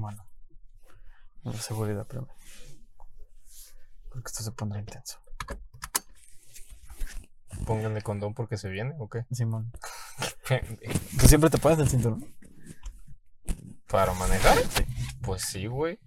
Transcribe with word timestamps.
Bueno. 0.00 0.24
La 1.42 1.52
seguridad 1.52 2.06
primero. 2.06 2.32
Porque 4.10 4.26
esto 4.28 4.42
se 4.42 4.50
pondrá 4.52 4.80
intenso. 4.80 5.18
Pónganle 7.66 8.00
condón 8.00 8.32
porque 8.32 8.56
se 8.56 8.70
viene, 8.70 8.94
¿o 8.98 9.08
qué? 9.08 9.26
Simón. 9.30 9.70
¿Tú 11.20 11.26
siempre 11.28 11.50
te 11.50 11.58
pones 11.58 11.78
el 11.80 11.88
cinturón? 11.88 12.24
¿Para 13.88 14.14
manejar? 14.14 14.56
Pues 15.22 15.42
sí, 15.42 15.66
güey. 15.66 15.98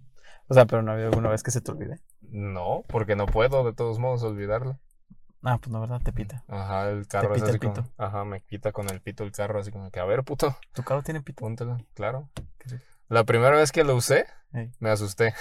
O 0.48 0.54
sea, 0.54 0.66
pero 0.66 0.82
no 0.82 0.92
ha 0.92 0.94
habido 0.96 1.10
alguna 1.10 1.30
vez 1.30 1.44
que 1.44 1.52
se 1.52 1.62
te 1.62 1.72
olvide. 1.72 2.00
No, 2.22 2.84
porque 2.88 3.16
no 3.16 3.28
puedo 3.28 3.64
de 3.64 3.74
todos 3.74 4.00
modos 4.00 4.24
olvidarlo. 4.24 4.80
Ah, 5.44 5.58
pues 5.60 5.72
no, 5.72 5.82
¿verdad? 5.82 6.02
Te 6.02 6.14
pita. 6.14 6.44
Ajá, 6.48 6.90
el 6.90 7.06
carro 7.08 7.36
es 7.36 7.42
pita 7.42 7.46
así 7.48 7.54
el 7.56 7.60
como. 7.60 7.74
pito. 7.74 7.94
Ajá, 7.98 8.24
me 8.26 8.42
quita 8.42 8.72
con 8.72 8.90
el 8.90 9.02
pito 9.02 9.24
el 9.24 9.32
carro, 9.32 9.60
así 9.60 9.72
como 9.72 9.92
que, 9.92 10.00
a 10.00 10.06
ver, 10.06 10.24
puto, 10.24 10.58
¿Tu 10.74 10.84
carro 10.84 11.04
tiene 11.04 11.22
pito? 11.22 11.42
póntelo, 11.42 11.78
claro. 11.94 12.30
La 13.14 13.26
primera 13.26 13.56
vez 13.56 13.72
que 13.72 13.84
lo 13.84 13.96
usé, 13.96 14.26
me 14.80 14.90
asusté. 14.90 15.36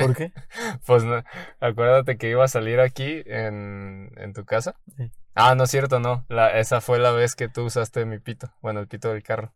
¿Por 0.00 0.16
qué? 0.16 0.32
Pues 0.86 1.04
no, 1.04 1.22
acuérdate 1.60 2.18
que 2.18 2.28
iba 2.28 2.44
a 2.44 2.48
salir 2.48 2.80
aquí 2.80 3.22
en, 3.26 4.10
en 4.16 4.32
tu 4.32 4.44
casa. 4.44 4.74
Sí. 4.96 5.08
Ah, 5.36 5.54
no 5.54 5.64
es 5.64 5.70
cierto, 5.70 6.00
no. 6.00 6.26
La, 6.28 6.58
esa 6.58 6.80
fue 6.80 6.98
la 6.98 7.12
vez 7.12 7.36
que 7.36 7.48
tú 7.48 7.62
usaste 7.62 8.04
mi 8.06 8.18
pito. 8.18 8.52
Bueno, 8.60 8.80
el 8.80 8.88
pito 8.88 9.12
del 9.12 9.22
carro. 9.22 9.52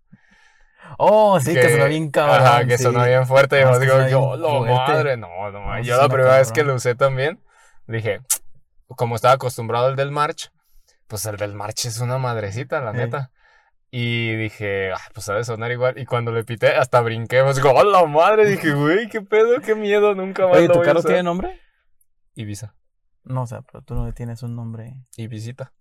Oh, 0.97 1.41
sí, 1.41 1.55
que, 1.55 1.69
sonó 1.71 1.87
bien 1.87 2.11
cabrón. 2.13 2.47
Ajá, 2.47 2.65
que 2.67 2.79
sí. 2.79 2.85
sonó 2.85 3.05
bien 3.05 3.27
fuerte. 3.27 3.59
Y 3.59 3.63
yo 3.63 3.73
es 3.73 3.79
que 3.81 3.85
digo, 3.85 4.07
yo, 4.09 4.37
lo 4.37 4.61
madre. 4.65 5.17
No, 5.17 5.51
no, 5.51 5.67
No, 5.67 5.83
yo 5.83 5.97
la 5.97 6.09
primera 6.09 6.39
vez 6.39 6.53
que 6.53 6.63
lo 6.63 6.75
usé 6.75 6.95
también, 6.95 7.43
dije, 7.89 8.21
como 8.87 9.17
estaba 9.17 9.35
acostumbrado 9.35 9.87
al 9.87 9.97
del 9.97 10.13
March, 10.13 10.53
pues 11.09 11.27
el 11.27 11.37
del 11.37 11.55
March 11.55 11.87
es 11.87 11.99
una 11.99 12.19
madrecita, 12.19 12.81
la 12.81 12.93
neta. 12.93 13.33
Y 13.99 14.37
dije, 14.37 14.93
ah, 14.93 15.01
pues 15.15 15.25
sabe 15.25 15.43
sonar 15.43 15.73
igual. 15.73 15.99
Y 15.99 16.05
cuando 16.05 16.31
le 16.31 16.45
pité, 16.45 16.75
hasta 16.75 17.01
brinqué. 17.01 17.43
Pues 17.43 17.57
digo, 17.57 17.71
¡oh, 17.73 17.83
la 17.83 18.05
madre! 18.05 18.47
Dije, 18.47 18.75
güey, 18.75 19.09
qué 19.09 19.23
pedo, 19.23 19.61
qué 19.63 19.75
miedo, 19.75 20.15
nunca 20.15 20.47
más 20.47 20.59
Oye, 20.59 20.67
lo 20.69 20.75
¿tu 20.75 20.79
voy 20.81 20.85
a 20.85 20.89
carro 20.89 20.99
usar". 20.99 21.09
tiene 21.13 21.23
nombre? 21.23 21.61
Ibiza. 22.35 22.75
No, 23.25 23.43
o 23.43 23.47
sea, 23.47 23.63
pero 23.63 23.83
tú 23.83 23.95
no 23.95 24.05
le 24.05 24.13
tienes 24.13 24.43
un 24.43 24.55
nombre. 24.55 24.95
Ibisita. 25.17 25.73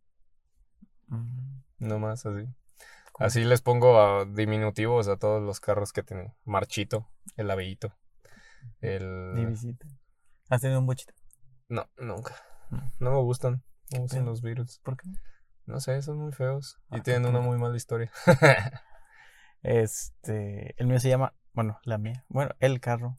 mm, 1.07 1.59
Nomás 1.79 2.25
así. 2.25 2.45
¿cómo? 3.11 3.27
Así 3.27 3.43
les 3.43 3.61
pongo 3.61 3.99
a 3.99 4.23
diminutivos 4.23 5.09
a 5.09 5.17
todos 5.17 5.43
los 5.43 5.59
carros 5.59 5.91
que 5.91 6.01
tienen. 6.03 6.33
Marchito, 6.45 7.09
el 7.35 7.51
aveíto. 7.51 7.93
El... 8.79 9.33
Ni 9.33 9.45
visita. 9.45 9.87
¿Has 10.49 10.61
tenido 10.61 10.79
un 10.79 10.85
bochito? 10.85 11.13
No, 11.67 11.89
nunca. 11.97 12.35
No. 12.69 12.81
No 12.99 13.11
me 13.11 13.17
gustan. 13.23 13.63
No 13.91 13.97
me 13.97 13.99
gustan 13.99 14.19
Pero- 14.21 14.31
los 14.31 14.41
Beatles. 14.41 14.79
¿Por 14.83 14.95
qué? 14.95 15.09
No? 15.65 15.79
Sé, 15.79 16.01
son 16.01 16.17
muy 16.17 16.31
feos. 16.31 16.79
Ah, 16.89 16.97
Y 16.97 16.99
qué 16.99 17.03
tienen 17.11 17.25
una 17.29 17.39
muy 17.39 17.57
mala 17.57 17.75
historia. 17.77 18.11
Este, 19.63 20.75
el 20.77 20.85
mío 20.87 20.99
se 20.99 21.09
llama, 21.09 21.33
bueno, 21.53 21.79
la 21.83 21.97
mía, 21.97 22.23
bueno, 22.29 22.51
el 22.59 22.79
carro. 22.79 23.17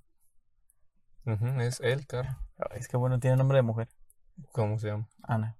Es 1.61 1.80
el 1.80 2.06
carro. 2.06 2.39
Ay, 2.58 2.78
Es 2.78 2.86
que 2.89 2.97
bueno, 2.97 3.19
tiene 3.19 3.36
nombre 3.36 3.56
de 3.58 3.62
mujer. 3.62 3.89
¿Cómo 4.52 4.78
se 4.78 4.89
llama? 4.89 5.08
Ana. 5.24 5.58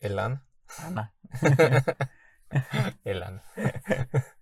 El 0.00 0.18
Ana. 0.18 0.46
Ana. 0.78 1.12
El 3.04 3.22
Ana. 3.22 3.42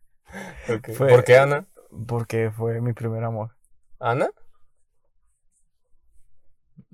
Ok. 0.69 0.91
Fue- 0.97 1.09
¿Por 1.09 1.25
qué 1.25 1.39
Ana? 1.39 1.67
Porque 2.09 2.51
fue 2.51 2.81
mi 2.81 2.93
primer 2.93 3.23
amor. 3.25 3.57
¿Ana? 4.01 4.29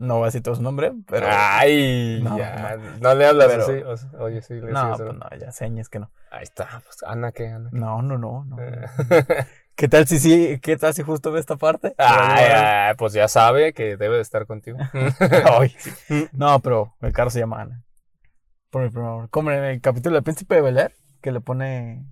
No 0.00 0.14
voy 0.16 0.22
a 0.22 0.26
decir 0.28 0.42
todo 0.42 0.54
su 0.54 0.62
nombre, 0.62 0.92
pero. 1.06 1.26
Ay, 1.30 2.20
No, 2.24 2.38
ya. 2.38 2.76
No, 3.00 3.14
le 3.14 3.26
hablas 3.26 3.48
Pero- 3.48 3.62
así. 3.64 3.72
O 3.84 3.96
sea, 3.96 4.10
oye, 4.18 4.40
sí, 4.42 4.54
le 4.54 4.72
no, 4.72 4.96
pues 4.96 5.14
no, 5.14 5.28
ya 5.38 5.52
señas 5.52 5.88
que 5.90 5.98
no. 5.98 6.10
Ahí 6.30 6.42
está. 6.42 6.66
Pues, 6.84 7.02
Ana, 7.06 7.32
¿qué 7.32 7.48
Ana? 7.48 7.68
No, 7.72 8.00
no, 8.00 8.16
no, 8.16 8.44
no. 8.46 8.56
¿Qué 9.76 9.88
tal 9.88 10.06
si 10.06 10.18
sí? 10.18 10.58
¿Qué 10.60 10.76
tal 10.76 10.94
si 10.94 11.02
justo 11.02 11.32
ve 11.32 11.40
esta 11.40 11.56
parte? 11.56 11.94
Ay, 11.98 12.44
ay, 12.54 12.94
pues 12.96 13.12
ya 13.12 13.28
sabe 13.28 13.72
que 13.74 13.96
debe 13.96 14.16
de 14.16 14.22
estar 14.22 14.46
contigo. 14.46 14.78
Ay, 15.58 15.68
sí. 15.78 16.28
No, 16.32 16.60
pero 16.60 16.94
el 17.00 17.12
carro 17.12 17.30
se 17.30 17.38
llama 17.40 17.62
Ana. 17.62 17.82
Por 18.70 18.82
mi 18.82 18.90
primer 18.90 19.08
amor. 19.08 19.30
Como 19.30 19.50
en 19.52 19.64
el 19.64 19.80
capítulo 19.80 20.14
del 20.16 20.22
Príncipe 20.22 20.54
de 20.56 20.60
Bel 20.62 20.78
Air, 20.78 20.94
que 21.22 21.32
le 21.32 21.41
pone 21.41 22.04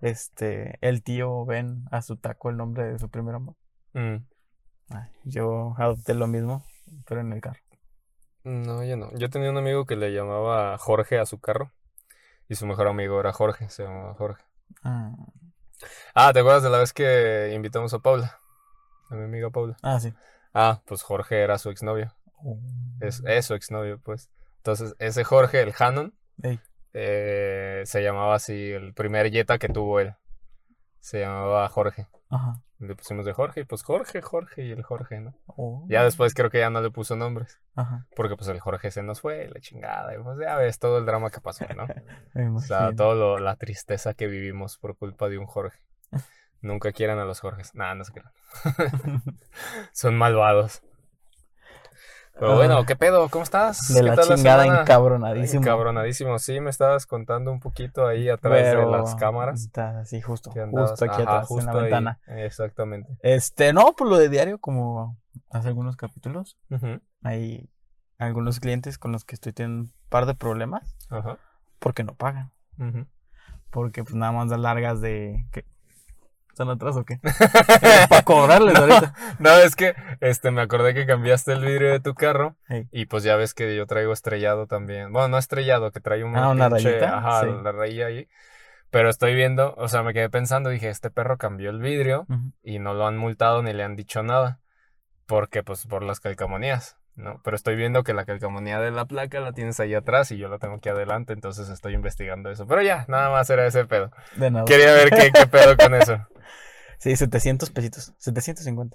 este 0.00 0.78
el 0.86 1.02
tío 1.02 1.44
Ben 1.46 1.84
a 1.90 2.02
su 2.02 2.16
taco 2.16 2.50
el 2.50 2.56
nombre 2.56 2.84
de 2.92 2.98
su 2.98 3.08
primer 3.08 3.34
amor. 3.34 3.56
Mm. 3.94 4.16
Ay, 4.90 5.10
yo 5.24 5.74
adopté 5.78 6.14
lo 6.14 6.26
mismo, 6.26 6.64
pero 7.06 7.20
en 7.20 7.32
el 7.32 7.40
carro. 7.40 7.60
No, 8.44 8.82
yo 8.84 8.96
no. 8.96 9.10
Yo 9.16 9.28
tenía 9.30 9.50
un 9.50 9.58
amigo 9.58 9.84
que 9.86 9.96
le 9.96 10.12
llamaba 10.12 10.76
Jorge 10.78 11.18
a 11.18 11.26
su 11.26 11.40
carro. 11.40 11.72
Y 12.48 12.56
su 12.56 12.66
mejor 12.66 12.88
amigo 12.88 13.20
era 13.20 13.32
Jorge, 13.32 13.68
se 13.68 13.84
llamaba 13.84 14.14
Jorge. 14.14 14.42
Ah, 14.82 15.12
Ah, 16.14 16.32
¿te 16.32 16.40
acuerdas 16.40 16.62
de 16.62 16.70
la 16.70 16.78
vez 16.78 16.92
que 16.92 17.52
invitamos 17.54 17.94
a 17.94 18.00
Paula? 18.00 18.38
A 19.08 19.14
mi 19.14 19.24
amiga 19.24 19.50
Paula. 19.50 19.76
ah, 19.82 19.98
sí. 20.00 20.12
Ah, 20.52 20.82
pues 20.86 21.02
Jorge 21.02 21.42
era 21.42 21.58
su 21.58 21.70
exnovio. 21.70 22.14
Es, 23.00 23.22
es 23.24 23.46
su 23.46 23.54
exnovio, 23.54 23.98
pues. 24.00 24.30
Entonces, 24.56 24.94
ese 24.98 25.22
Jorge, 25.24 25.60
el 25.60 25.72
Hanon, 25.78 26.14
eh, 26.92 27.82
se 27.86 28.02
llamaba 28.02 28.34
así, 28.34 28.72
el 28.72 28.94
primer 28.94 29.30
Jetta 29.30 29.58
que 29.58 29.68
tuvo 29.68 30.00
él. 30.00 30.14
Se 30.98 31.20
llamaba 31.20 31.68
Jorge. 31.68 32.08
Ajá. 32.28 32.60
Le 32.80 32.94
pusimos 32.96 33.26
de 33.26 33.34
Jorge, 33.34 33.60
y 33.60 33.64
pues 33.64 33.82
Jorge, 33.82 34.22
Jorge 34.22 34.64
y 34.64 34.72
el 34.72 34.82
Jorge, 34.82 35.20
¿no? 35.20 35.34
Oh. 35.46 35.84
Ya 35.88 36.02
después 36.02 36.32
creo 36.32 36.48
que 36.48 36.60
ya 36.60 36.70
no 36.70 36.80
le 36.80 36.90
puso 36.90 37.14
nombres. 37.14 37.60
Ajá. 37.76 38.06
Porque 38.16 38.36
pues 38.36 38.48
el 38.48 38.58
Jorge 38.58 38.90
se 38.90 39.02
nos 39.02 39.20
fue, 39.20 39.48
la 39.48 39.60
chingada. 39.60 40.14
Y 40.14 40.18
pues 40.22 40.38
ya 40.40 40.56
ves 40.56 40.78
todo 40.78 40.96
el 40.96 41.04
drama 41.04 41.30
que 41.30 41.40
pasó, 41.40 41.66
¿no? 41.76 41.86
O 42.56 42.60
sea, 42.60 42.90
lo- 42.92 43.38
la 43.38 43.56
tristeza 43.56 44.14
que 44.14 44.26
vivimos 44.28 44.78
por 44.78 44.96
culpa 44.96 45.28
de 45.28 45.36
un 45.36 45.46
Jorge. 45.46 45.78
Nunca 46.62 46.92
quieran 46.92 47.18
a 47.18 47.26
los 47.26 47.40
Jorges. 47.40 47.74
Nada, 47.74 47.94
no 47.94 48.04
se 48.04 48.12
crean. 48.12 48.32
Son 49.92 50.16
malvados. 50.16 50.82
Pero 52.40 52.56
bueno, 52.56 52.84
¿qué 52.86 52.96
pedo? 52.96 53.28
¿Cómo 53.28 53.44
estás? 53.44 53.88
De 53.88 54.00
¿Qué 54.00 54.02
la 54.02 54.14
tal 54.16 54.36
chingada 54.36 54.62
semana? 54.64 54.80
encabronadísimo. 54.82 55.62
Encabronadísimo. 55.62 56.38
Sí, 56.38 56.60
me 56.60 56.70
estabas 56.70 57.06
contando 57.06 57.52
un 57.52 57.60
poquito 57.60 58.06
ahí 58.06 58.28
atrás 58.28 58.58
Pero 58.62 58.90
de 58.90 58.96
las 58.98 59.14
cámaras. 59.14 59.60
Está 59.60 60.00
así, 60.00 60.20
justo. 60.20 60.50
Justo 60.50 61.04
aquí 61.04 61.22
Ajá, 61.22 61.22
atrás, 61.22 61.50
en 61.50 61.56
la 61.56 61.62
justo 61.64 61.70
ahí. 61.78 61.82
ventana. 61.82 62.18
Exactamente. 62.26 63.16
Este, 63.22 63.72
no, 63.72 63.92
pues 63.96 64.08
lo 64.10 64.16
de 64.16 64.28
diario, 64.28 64.58
como 64.58 65.16
hace 65.50 65.68
algunos 65.68 65.96
capítulos. 65.96 66.58
Hay 67.22 67.68
algunos 68.18 68.58
clientes 68.60 68.98
con 68.98 69.12
los 69.12 69.24
que 69.24 69.34
estoy 69.34 69.52
teniendo 69.52 69.82
un 69.84 69.92
par 70.08 70.26
de 70.26 70.34
problemas 70.34 70.96
Ajá. 71.10 71.38
porque 71.78 72.04
no 72.04 72.14
pagan. 72.14 72.52
Porque 73.70 74.02
pues 74.02 74.14
nada 74.14 74.32
más 74.32 74.48
dan 74.50 74.62
largas 74.62 75.00
de... 75.00 75.44
¿Están 76.60 76.74
atrás 76.74 76.94
o 76.96 77.04
qué? 77.06 77.18
Para 78.10 78.22
cobrarles 78.22 78.74
ahorita. 78.78 79.14
No, 79.38 79.50
es 79.52 79.74
que 79.76 79.94
este, 80.20 80.50
me 80.50 80.60
acordé 80.60 80.92
que 80.92 81.06
cambiaste 81.06 81.52
el 81.54 81.64
vidrio 81.64 81.90
de 81.90 82.00
tu 82.00 82.12
carro. 82.14 82.54
Y 82.90 83.06
pues 83.06 83.22
ya 83.22 83.36
ves 83.36 83.54
que 83.54 83.74
yo 83.74 83.86
traigo 83.86 84.12
estrellado 84.12 84.66
también. 84.66 85.10
Bueno, 85.10 85.28
no 85.28 85.38
estrellado, 85.38 85.90
que 85.90 86.00
trae 86.00 86.22
un 86.22 86.36
Ah, 86.36 86.50
una 86.50 86.68
pinche- 86.68 86.90
rayita, 86.90 87.16
Ajá, 87.16 87.40
sí. 87.40 87.46
la 87.62 87.72
raya 87.72 88.06
ahí. 88.08 88.28
Pero 88.90 89.08
estoy 89.08 89.34
viendo, 89.34 89.74
o 89.78 89.88
sea, 89.88 90.02
me 90.02 90.12
quedé 90.12 90.28
pensando, 90.28 90.68
dije, 90.68 90.90
este 90.90 91.10
perro 91.10 91.38
cambió 91.38 91.70
el 91.70 91.80
vidrio 91.80 92.26
y 92.62 92.78
no 92.78 92.92
lo 92.92 93.06
han 93.06 93.16
multado 93.16 93.62
ni 93.62 93.72
le 93.72 93.82
han 93.82 93.96
dicho 93.96 94.22
nada. 94.22 94.60
Porque, 95.24 95.62
pues, 95.62 95.86
por 95.86 96.02
las 96.02 96.20
calcamonías, 96.20 96.98
¿no? 97.20 97.40
Pero 97.42 97.56
estoy 97.56 97.76
viendo 97.76 98.02
que 98.02 98.14
la 98.14 98.24
calcamonía 98.24 98.80
de 98.80 98.90
la 98.90 99.04
placa 99.04 99.40
la 99.40 99.52
tienes 99.52 99.78
ahí 99.80 99.94
atrás 99.94 100.30
y 100.32 100.38
yo 100.38 100.48
la 100.48 100.58
tengo 100.58 100.74
aquí 100.74 100.88
adelante, 100.88 101.32
entonces 101.32 101.68
estoy 101.68 101.94
investigando 101.94 102.50
eso. 102.50 102.66
Pero 102.66 102.82
ya, 102.82 103.04
nada 103.08 103.30
más 103.30 103.48
era 103.50 103.66
ese 103.66 103.84
pedo. 103.84 104.10
De 104.36 104.50
nada. 104.50 104.64
Quería 104.64 104.92
ver 104.92 105.10
qué, 105.10 105.30
qué 105.32 105.46
pedo 105.46 105.76
con 105.76 105.94
eso. 105.94 106.26
Sí, 107.00 107.16
700 107.16 107.70
pesitos. 107.70 108.12
750 108.18 108.94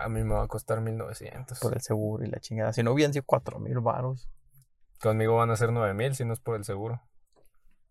A 0.00 0.08
mí 0.08 0.24
me 0.24 0.32
va 0.32 0.44
a 0.44 0.48
costar 0.48 0.80
1900. 0.80 1.60
por 1.60 1.74
el 1.74 1.82
seguro 1.82 2.24
y 2.24 2.30
la 2.30 2.40
chingada. 2.40 2.72
Si 2.72 2.82
no 2.82 2.92
hubieran 2.92 3.12
sido 3.12 3.26
4000 3.26 3.80
varos. 3.80 4.30
Conmigo 4.98 5.36
van 5.36 5.50
a 5.50 5.56
ser 5.56 5.70
9000 5.70 6.14
si 6.14 6.24
no 6.24 6.32
es 6.32 6.40
por 6.40 6.56
el 6.56 6.64
seguro. 6.64 7.02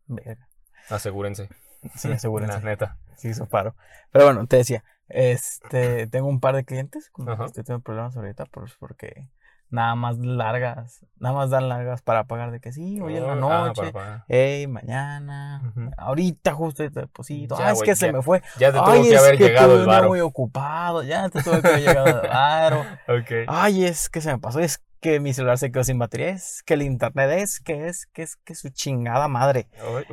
Verga. 0.08 0.50
Asegúrense. 0.90 1.50
Sí, 1.96 2.12
asegúrense. 2.12 2.58
La 2.64 2.66
neta. 2.66 2.98
Sí, 3.16 3.30
hizo 3.30 3.48
paro. 3.48 3.76
Pero 4.12 4.26
bueno, 4.26 4.48
te 4.48 4.58
decía, 4.58 4.84
este, 5.08 6.08
tengo 6.08 6.28
un 6.28 6.40
par 6.40 6.56
de 6.56 6.66
clientes 6.66 7.12
con 7.12 7.28
los 7.28 7.38
que 7.38 7.46
estoy 7.46 7.64
teniendo 7.64 7.84
problemas 7.84 8.18
ahorita, 8.18 8.46
porque 8.80 9.30
nada 9.74 9.96
más 9.96 10.18
largas, 10.20 11.04
nada 11.18 11.34
más 11.36 11.50
dan 11.50 11.68
largas 11.68 12.04
para 12.04 12.26
pagar 12.26 12.52
de 12.52 12.60
que 12.60 12.72
sí, 12.72 13.02
hoy 13.02 13.18
en 13.18 13.26
la 13.26 13.34
Ah, 13.34 13.36
noche, 13.36 13.92
pagar. 13.92 14.24
hey, 14.28 14.68
mañana, 14.68 15.74
ahorita 15.98 16.54
justo 16.54 16.84
te 16.92 17.02
deposito, 17.02 17.58
Ya, 17.58 17.70
ah, 17.70 17.72
es 17.72 17.82
que 17.82 17.96
se 17.96 18.14
me 18.14 18.22
fue, 18.22 18.44
Ya 18.60 18.72
te 18.72 18.78
tuvo 18.78 18.88
ay, 18.88 19.02
que 19.02 19.16
es 19.16 19.20
haber 19.20 19.38
que 19.38 19.44
llegado 19.46 19.80
el 19.82 19.88
varo. 19.88 20.10
muy 20.10 20.20
ocupado, 20.20 21.02
ya 21.02 21.28
te 21.30 21.42
tuve 21.42 21.62
que 21.62 21.68
haber 21.70 21.80
llegado 21.82 22.22
el 22.22 22.28
varo, 22.30 22.86
ay, 23.48 23.86
es 23.86 24.10
que 24.10 24.22
se 24.22 24.32
me 24.32 24.38
pasó, 24.38 24.60
es 24.60 24.80
que 25.02 25.20
mi 25.20 25.34
celular 25.34 25.58
se 25.58 25.72
quedó 25.72 25.84
sin 25.84 25.98
batería, 25.98 26.30
es 26.30 26.62
que 26.64 26.76
el 26.76 26.84
internet 26.84 27.32
es, 27.32 27.60
que 27.60 27.88
es, 27.88 28.06
que 28.14 28.22
es, 28.22 28.36
que 28.38 28.54
su 28.56 28.70
chingada 28.70 29.28
madre. 29.28 29.68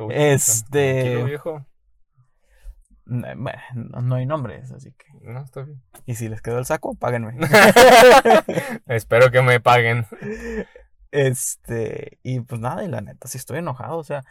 Este- 0.09 1.23
viejo. 1.23 1.65
No, 3.05 4.01
no- 4.01 4.15
hay 4.15 4.25
nombres, 4.25 4.71
así 4.71 4.91
que. 4.93 5.05
No, 5.21 5.43
está 5.43 5.63
bien. 5.63 5.81
Y 6.05 6.15
si 6.15 6.29
les 6.29 6.41
quedó 6.41 6.59
el 6.59 6.65
saco, 6.65 6.95
páguenme. 6.95 7.37
Espero 8.87 9.31
que 9.31 9.41
me 9.41 9.59
paguen. 9.59 10.05
Este, 11.11 12.19
y 12.23 12.39
pues 12.41 12.61
nada, 12.61 12.83
y 12.85 12.87
la 12.87 13.01
neta, 13.01 13.27
sí 13.27 13.37
estoy 13.37 13.57
enojado, 13.57 13.97
o 13.97 14.03
sea, 14.03 14.23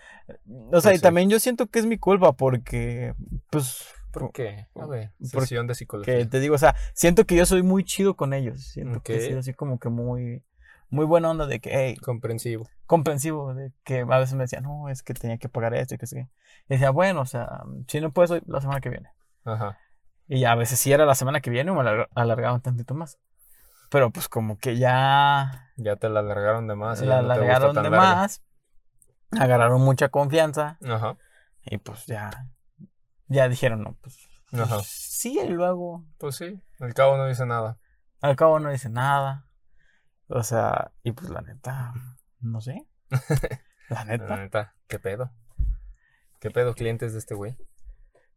o 0.73 0.81
sea, 0.81 0.95
y 0.95 0.97
sí. 0.97 1.03
también 1.03 1.29
yo 1.29 1.39
siento 1.39 1.67
que 1.67 1.79
es 1.79 1.85
mi 1.85 1.99
culpa 1.99 2.33
porque, 2.33 3.15
pues, 3.51 3.85
¿Por 4.11 4.33
qué? 4.33 4.67
A 4.75 4.87
ver, 4.87 5.13
sesión 5.21 5.67
de 5.67 5.75
psicología. 5.75 6.17
Que 6.17 6.27
te 6.27 6.41
digo, 6.41 6.55
o 6.55 6.59
sea, 6.59 6.75
siento 6.95 7.27
que 7.27 7.37
yo 7.37 7.47
soy 7.47 7.63
muy 7.63 7.85
chido 7.85 8.17
con 8.17 8.33
ellos. 8.33 8.65
Siento 8.65 9.03
que 9.03 9.17
he 9.17 9.21
sido 9.21 9.39
así 9.39 9.55
como 9.55 9.79
que 9.79 9.89
muy, 9.89 10.43
muy 10.91 11.05
buena 11.07 11.31
onda 11.31 11.47
de 11.47 11.61
que, 11.61 11.71
hey, 11.73 11.97
Comprensivo. 11.97 12.69
comprensivo, 12.87 13.55
de 13.55 13.73
que 13.85 14.01
a 14.01 14.19
veces 14.19 14.35
me 14.35 14.45
decían, 14.45 14.65
no, 14.65 14.89
es 14.89 15.03
que 15.03 15.15
tenía 15.15 15.39
que 15.39 15.49
pagar 15.49 15.75
esto 15.75 15.95
y 15.95 15.99
que 15.99 16.07
sé 16.07 16.17
qué. 16.17 16.29
Y 16.69 16.75
decía, 16.75 16.91
bueno, 16.91 17.21
o 17.23 17.27
sea, 17.27 17.63
si 17.89 18.01
no 18.01 18.11
puedes 18.13 18.31
hoy, 18.31 18.43
la 18.47 18.61
semana 18.61 18.81
que 18.81 18.91
viene. 18.91 19.11
Ajá. 19.45 19.79
Y 20.29 20.45
a 20.45 20.55
veces 20.55 20.79
sí 20.79 20.93
era 20.93 21.07
la 21.07 21.15
semana 21.15 21.41
que 21.41 21.51
viene 21.51 21.71
o 21.71 21.75
me 21.75 21.81
alarga- 21.81 22.09
alargaban 22.15 22.61
tantito 22.61 22.95
más. 22.95 23.19
Pero 23.91 24.11
pues 24.11 24.29
como 24.29 24.57
que 24.59 24.77
ya 24.77 25.73
Ya 25.77 25.97
te 25.97 26.09
la 26.09 26.21
alargaron 26.21 26.69
de 26.69 26.77
más. 26.77 27.03
y 27.03 27.07
la 27.07 27.23
no 27.23 27.33
alargaron 27.33 27.75
de 27.75 27.83
larga. 27.83 27.99
más, 27.99 28.43
agarraron 29.33 29.81
mucha 29.83 30.09
confianza 30.09 30.79
Ajá. 30.89 31.17
y 31.63 31.79
pues 31.79 32.07
ya, 32.07 32.31
ya 33.27 33.49
dijeron, 33.49 33.83
no, 33.83 33.97
pues 34.01 34.17
Ajá. 34.53 34.81
sí, 34.85 35.39
y 35.41 35.49
luego 35.49 36.05
Pues 36.19 36.37
sí, 36.37 36.61
al 36.79 36.95
cabo 36.95 37.17
no 37.17 37.27
dice 37.27 37.47
nada. 37.47 37.79
al 38.21 38.37
cabo 38.37 38.61
no 38.61 38.71
dice 38.71 38.89
nada. 38.89 39.47
O 40.31 40.43
sea, 40.43 40.93
y 41.03 41.13
pues 41.13 41.29
la 41.31 41.41
neta, 41.43 41.93
no 42.41 42.61
sé. 42.61 42.87
La 43.89 44.05
La 44.05 44.05
neta, 44.05 44.37
neta, 44.37 44.75
¿qué 44.87 44.99
pedo? 45.01 45.33
¿Qué 46.39 46.51
pedo 46.51 46.75
clientes 46.75 47.13
de 47.13 47.19
este 47.19 47.35
güey? 47.35 47.57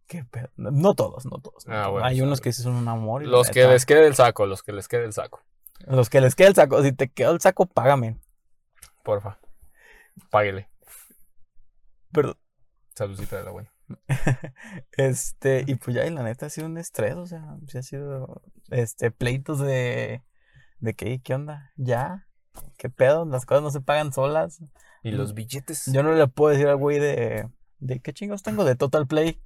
qué 0.07 0.23
pedo. 0.25 0.49
No 0.57 0.93
todos, 0.95 1.25
no 1.25 1.37
todos. 1.39 1.65
no 1.67 1.73
Ah, 1.73 1.81
todos. 1.83 1.91
bueno, 1.93 2.07
Hay 2.07 2.21
unos 2.21 2.41
que 2.41 2.51
sí 2.51 2.61
son 2.61 2.75
un 2.75 2.87
amor. 2.87 3.23
y 3.23 3.27
Los 3.27 3.49
que 3.49 3.61
neta, 3.61 3.71
les 3.73 3.85
quede 3.85 4.05
el 4.07 4.15
saco, 4.15 4.45
los 4.45 4.61
que 4.63 4.73
les 4.73 4.87
quede 4.87 5.05
el 5.05 5.13
saco. 5.13 5.41
Los 5.87 6.09
que 6.09 6.21
les 6.21 6.35
queda 6.35 6.49
el 6.49 6.55
saco. 6.55 6.81
Si 6.83 6.91
te 6.91 7.09
quedó 7.09 7.31
el 7.31 7.39
saco, 7.41 7.65
págame. 7.67 8.19
Porfa. 9.03 9.39
Páguele. 10.29 10.69
Perdón. 12.11 12.37
Saludcita 12.95 13.37
de 13.37 13.43
la 13.43 13.51
buena. 13.51 13.73
Este, 14.97 15.63
y 15.67 15.75
pues 15.75 15.95
ya, 15.95 16.05
y 16.05 16.09
la 16.09 16.23
neta 16.23 16.47
ha 16.47 16.49
sido 16.49 16.67
un 16.67 16.77
estrés, 16.77 17.15
o 17.15 17.25
sea, 17.25 17.57
sí 17.67 17.77
ha 17.77 17.83
sido, 17.83 18.41
este, 18.69 19.11
pleitos 19.11 19.59
de, 19.59 20.23
de 20.83 20.93
que, 20.93 21.21
¿qué 21.21 21.33
onda? 21.33 21.71
¿Ya? 21.77 22.27
¿Qué 22.77 22.89
pedo? 22.89 23.25
Las 23.25 23.45
cosas 23.45 23.63
no 23.63 23.71
se 23.71 23.79
pagan 23.81 24.11
solas. 24.11 24.61
¿Y 25.01 25.11
los 25.11 25.33
billetes? 25.33 25.85
Yo 25.91 26.03
no 26.03 26.11
le 26.13 26.27
puedo 26.27 26.51
decir 26.51 26.67
al 26.67 26.75
güey 26.75 26.99
de, 26.99 27.47
de, 27.79 27.99
¿qué 28.01 28.13
chingos 28.13 28.43
tengo 28.43 28.65
de 28.65 28.75
Total 28.75 29.07
Play? 29.07 29.39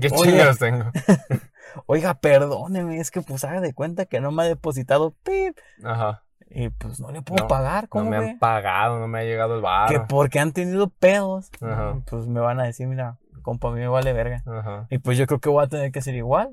¿Qué 0.00 0.08
Oye. 0.12 0.30
chingados 0.32 0.58
tengo? 0.58 0.84
Oiga, 1.86 2.14
perdóneme, 2.14 2.98
es 2.98 3.10
que 3.10 3.22
pues 3.22 3.44
haga 3.44 3.60
de 3.60 3.72
cuenta 3.74 4.04
que 4.06 4.20
no 4.20 4.30
me 4.32 4.42
ha 4.42 4.46
depositado, 4.46 5.14
pip, 5.22 5.56
Ajá. 5.82 6.24
y 6.50 6.68
pues 6.68 7.00
no 7.00 7.10
le 7.10 7.22
puedo 7.22 7.44
No, 7.44 7.48
pagar, 7.48 7.84
No 7.84 7.88
¿cómo 7.90 8.10
me 8.10 8.18
ve? 8.20 8.30
han 8.32 8.38
pagado, 8.38 8.98
no 8.98 9.08
me 9.08 9.20
ha 9.20 9.24
llegado 9.24 9.54
el 9.54 9.60
Que 9.60 9.98
bar. 9.98 10.06
porque 10.08 10.38
han 10.40 10.52
tenido 10.52 10.88
pedos, 10.90 11.50
Ajá. 11.62 12.00
pues 12.06 12.26
me 12.26 12.40
van 12.40 12.60
a 12.60 12.64
decir, 12.64 12.86
mira, 12.86 13.18
compa, 13.42 13.68
a 13.68 13.72
mí 13.72 13.80
me 13.80 13.88
vale 13.88 14.12
verga. 14.12 14.42
Ajá. 14.46 14.86
Y 14.90 14.98
pues 14.98 15.16
yo 15.18 15.26
creo 15.26 15.40
que 15.40 15.48
voy 15.48 15.64
a 15.64 15.68
tener 15.68 15.90
que 15.92 15.98
hacer 16.00 16.14
igual. 16.14 16.50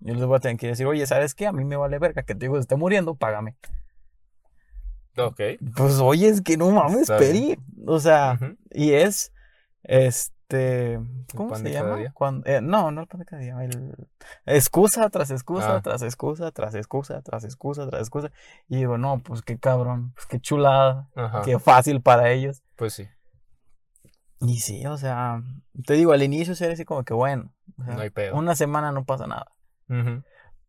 Yo 0.00 0.14
les 0.14 0.24
voy 0.24 0.36
a 0.36 0.40
tener 0.40 0.56
que 0.58 0.68
decir, 0.68 0.86
oye, 0.86 1.06
¿sabes 1.06 1.34
qué? 1.34 1.46
A 1.46 1.52
mí 1.52 1.64
me 1.64 1.76
vale 1.76 1.98
verga 1.98 2.22
que 2.22 2.34
te 2.34 2.40
digo, 2.46 2.54
se 2.56 2.60
esté 2.60 2.76
muriendo, 2.76 3.14
págame. 3.14 3.56
Ok. 5.16 5.40
Pues 5.76 5.98
oye, 5.98 6.28
es 6.28 6.40
que 6.40 6.56
no 6.56 6.70
mames, 6.70 7.08
Peri. 7.08 7.58
O 7.86 7.98
sea, 7.98 8.38
y 8.70 8.92
es, 8.92 9.32
este, 9.82 11.00
¿cómo 11.34 11.56
se 11.56 11.72
llama? 11.72 11.98
Cuando, 12.14 12.48
eh, 12.48 12.60
no, 12.60 12.92
no 12.92 13.00
el 13.00 13.06
pan 13.08 13.18
de 13.20 13.26
cada 13.26 13.42
día, 13.42 13.56
el, 13.64 13.94
excusa 14.46 15.10
tras 15.10 15.32
excusa, 15.32 15.76
Ah. 15.76 15.82
tras 15.82 16.02
excusa, 16.02 16.52
tras 16.52 16.74
excusa, 16.76 17.20
tras 17.22 17.42
excusa, 17.44 17.88
tras 17.88 18.00
excusa. 18.02 18.30
Y 18.68 18.76
digo, 18.76 18.96
no, 18.98 19.18
pues 19.20 19.42
qué 19.42 19.58
cabrón, 19.58 20.12
pues 20.14 20.26
qué 20.26 20.38
chulada, 20.38 21.08
Ajá. 21.16 21.42
qué 21.44 21.58
fácil 21.58 22.00
para 22.00 22.30
ellos. 22.30 22.62
Pues 22.76 22.92
sí. 22.94 23.08
Y 24.40 24.60
sí, 24.60 24.86
o 24.86 24.96
sea, 24.96 25.42
te 25.84 25.94
digo, 25.94 26.12
al 26.12 26.22
inicio 26.22 26.54
era 26.64 26.72
así 26.74 26.84
como 26.84 27.02
que 27.02 27.12
bueno, 27.12 27.52
o 27.76 27.84
sea, 27.84 27.94
No 27.94 28.00
hay 28.02 28.10
pedo. 28.10 28.36
una 28.36 28.54
semana 28.54 28.92
no 28.92 29.04
pasa 29.04 29.26
nada. 29.26 29.50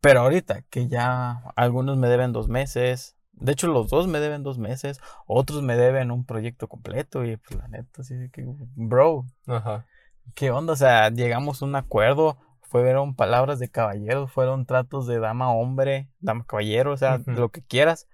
Pero 0.00 0.20
ahorita 0.20 0.62
que 0.70 0.88
ya 0.88 1.42
algunos 1.56 1.98
me 1.98 2.08
deben 2.08 2.32
dos 2.32 2.48
meses, 2.48 3.16
de 3.32 3.52
hecho 3.52 3.66
los 3.66 3.90
dos 3.90 4.06
me 4.06 4.20
deben 4.20 4.42
dos 4.42 4.58
meses, 4.58 5.00
otros 5.26 5.62
me 5.62 5.76
deben 5.76 6.10
un 6.10 6.24
proyecto 6.24 6.68
completo 6.68 7.24
y 7.24 7.36
pues 7.36 7.58
la 7.60 7.68
neta, 7.68 8.02
así 8.02 8.14
que, 8.32 8.44
bro, 8.76 9.26
Ajá. 9.46 9.86
¿qué 10.34 10.50
onda? 10.50 10.72
O 10.72 10.76
sea, 10.76 11.10
llegamos 11.10 11.60
a 11.60 11.66
un 11.66 11.76
acuerdo, 11.76 12.38
fueron 12.62 13.14
palabras 13.14 13.58
de 13.58 13.68
caballero, 13.68 14.26
fueron 14.26 14.64
tratos 14.64 15.06
de 15.06 15.18
dama 15.18 15.52
hombre, 15.52 16.08
dama 16.20 16.44
caballero, 16.46 16.92
o 16.92 16.96
sea, 16.96 17.20
lo 17.26 17.50
que 17.50 17.62
quieras, 17.62 18.08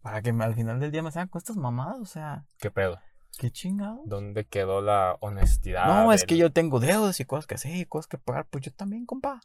para 0.00 0.22
que 0.22 0.30
al 0.30 0.54
final 0.54 0.80
del 0.80 0.92
día 0.92 1.02
me 1.02 1.10
salgan 1.12 1.28
con 1.28 1.40
estas 1.40 1.56
mamadas, 1.56 1.98
o 2.00 2.06
sea, 2.06 2.44
¿Qué 2.58 2.70
pedo? 2.70 2.98
qué 3.38 3.50
chingado. 3.50 4.02
¿Dónde 4.06 4.44
quedó 4.46 4.80
la 4.80 5.16
honestidad? 5.20 5.86
No, 5.86 6.12
es 6.12 6.24
que 6.24 6.36
yo 6.36 6.52
tengo 6.52 6.80
deudas 6.80 7.20
y 7.20 7.24
cosas 7.24 7.46
que 7.46 7.54
hacer 7.54 7.74
y 7.76 7.84
cosas 7.84 8.08
que 8.08 8.18
pagar, 8.18 8.46
pues 8.50 8.64
yo 8.64 8.72
también, 8.72 9.06
compa. 9.06 9.40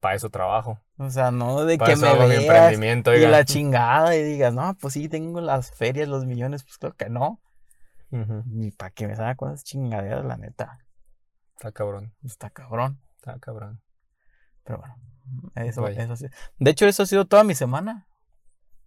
Para 0.00 0.14
eso 0.14 0.30
trabajo. 0.30 0.80
O 0.96 1.10
sea, 1.10 1.30
no 1.30 1.64
de 1.64 1.78
Para 1.78 1.94
que 1.94 1.96
me 2.00 2.12
veas 2.12 2.40
emprendimiento, 2.40 3.14
y 3.14 3.26
la 3.26 3.44
chingada 3.46 4.16
y 4.16 4.22
digas, 4.22 4.54
no, 4.54 4.74
pues 4.80 4.94
sí, 4.94 5.08
tengo 5.08 5.40
las 5.40 5.72
ferias, 5.72 6.08
los 6.08 6.24
millones, 6.24 6.64
pues 6.64 6.78
creo 6.78 6.94
que 6.94 7.08
no. 7.08 7.40
Ni 8.10 8.72
para 8.72 8.90
que 8.90 9.06
me 9.06 9.14
salgan 9.14 9.36
con 9.36 9.52
esas 9.52 9.64
chingaderas, 9.64 10.24
la 10.24 10.36
neta. 10.36 10.80
Está 11.56 11.70
cabrón. 11.70 12.12
Está 12.24 12.50
cabrón. 12.50 13.00
Está 13.16 13.38
cabrón. 13.38 13.80
Pero 14.64 14.78
bueno, 14.78 14.96
eso, 15.54 15.82
Vaya. 15.82 16.02
eso 16.02 16.16
sí. 16.16 16.26
De 16.58 16.70
hecho, 16.70 16.86
eso 16.86 17.02
ha 17.02 17.06
sido 17.06 17.26
toda 17.26 17.44
mi 17.44 17.54
semana. 17.54 18.08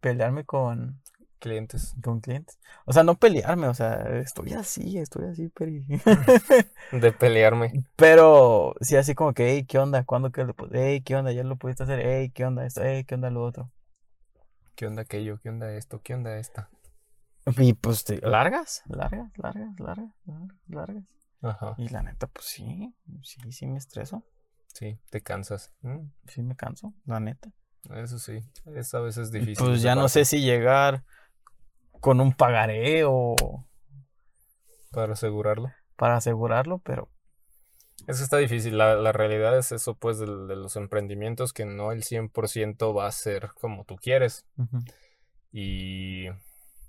Pelearme 0.02 0.44
con, 0.44 1.02
Clientes. 1.44 1.94
con 2.02 2.22
clientes. 2.22 2.58
O 2.86 2.94
sea, 2.94 3.04
no 3.04 3.16
pelearme, 3.16 3.68
o 3.68 3.74
sea, 3.74 3.96
estoy 4.20 4.54
así, 4.54 4.98
estoy 4.98 5.26
así, 5.26 5.50
peri. 5.50 5.86
De 6.94 7.12
pelearme. 7.12 7.84
Pero 7.98 8.76
sí, 8.80 8.96
así 8.96 9.14
como 9.14 9.34
que, 9.34 9.50
hey, 9.50 9.66
¿qué 9.66 9.78
onda? 9.78 10.06
¿Cuándo 10.06 10.32
que 10.32 10.46
lo 10.46 10.56
Hey, 10.72 11.02
¿qué 11.02 11.18
onda? 11.18 11.34
¿Ya 11.34 11.44
lo 11.44 11.58
pudiste 11.58 11.84
hacer? 11.84 12.00
Hey, 12.02 12.32
¿qué 12.34 12.46
onda 12.46 12.66
esto? 12.66 12.82
Hey, 12.82 13.04
¿qué 13.04 13.16
onda 13.16 13.30
lo 13.30 13.44
otro? 13.44 13.70
¿Qué 14.76 14.88
onda 14.88 15.02
aquello? 15.02 15.38
¿Qué 15.44 15.50
onda 15.50 15.70
esto? 15.76 16.00
¿Qué 16.02 16.14
onda 16.14 16.38
esta? 16.38 16.70
Y 17.58 17.74
pues, 17.74 18.06
te- 18.06 18.22
largas, 18.22 18.82
largas, 18.86 19.30
largas, 19.38 19.78
largas, 19.82 20.14
largas, 20.26 20.58
largas. 20.68 21.04
Ajá. 21.42 21.76
Y 21.78 21.90
la 21.90 22.04
neta, 22.04 22.28
pues 22.28 22.46
sí, 22.46 22.96
sí, 23.22 23.52
sí 23.52 23.68
me 23.68 23.80
estreso, 23.80 24.24
Sí, 24.74 24.98
te 25.10 25.20
cansas. 25.20 25.74
Mm, 25.82 26.08
sí 26.26 26.42
me 26.42 26.56
canso, 26.56 26.94
la 27.06 27.20
neta. 27.20 27.52
Eso 27.96 28.18
sí. 28.18 28.40
Es 28.76 28.94
a 28.94 29.02
veces 29.02 29.28
Y 29.34 29.40
difícil. 29.40 29.66
pues 29.66 29.82
ya 29.82 29.94
no 29.94 30.08
sé 30.08 30.24
si 30.24 30.40
llegar 30.40 31.04
con 32.04 32.20
un 32.20 32.34
pagaré 32.34 33.06
o 33.06 33.66
Para 34.92 35.14
asegurarlo. 35.14 35.72
para 35.96 36.18
asegurarlo, 36.18 36.80
pero 36.80 37.08
Eso 38.08 38.22
está 38.26 38.36
difícil. 38.36 38.78
La, 38.78 38.96
la 38.96 39.14
realidad 39.14 39.58
es 39.58 39.72
eso, 39.72 39.96
pues, 39.96 40.20
de, 40.20 40.28
los 40.28 40.76
emprendimientos, 40.76 41.54
que 41.54 41.64
no 41.64 41.94
el 41.94 42.04
100% 42.04 42.94
va 42.94 43.08
a 43.08 43.12
ser 43.12 43.52
como 43.54 43.86
tú 43.86 43.96
quieres. 43.96 44.46
Y, 45.54 46.26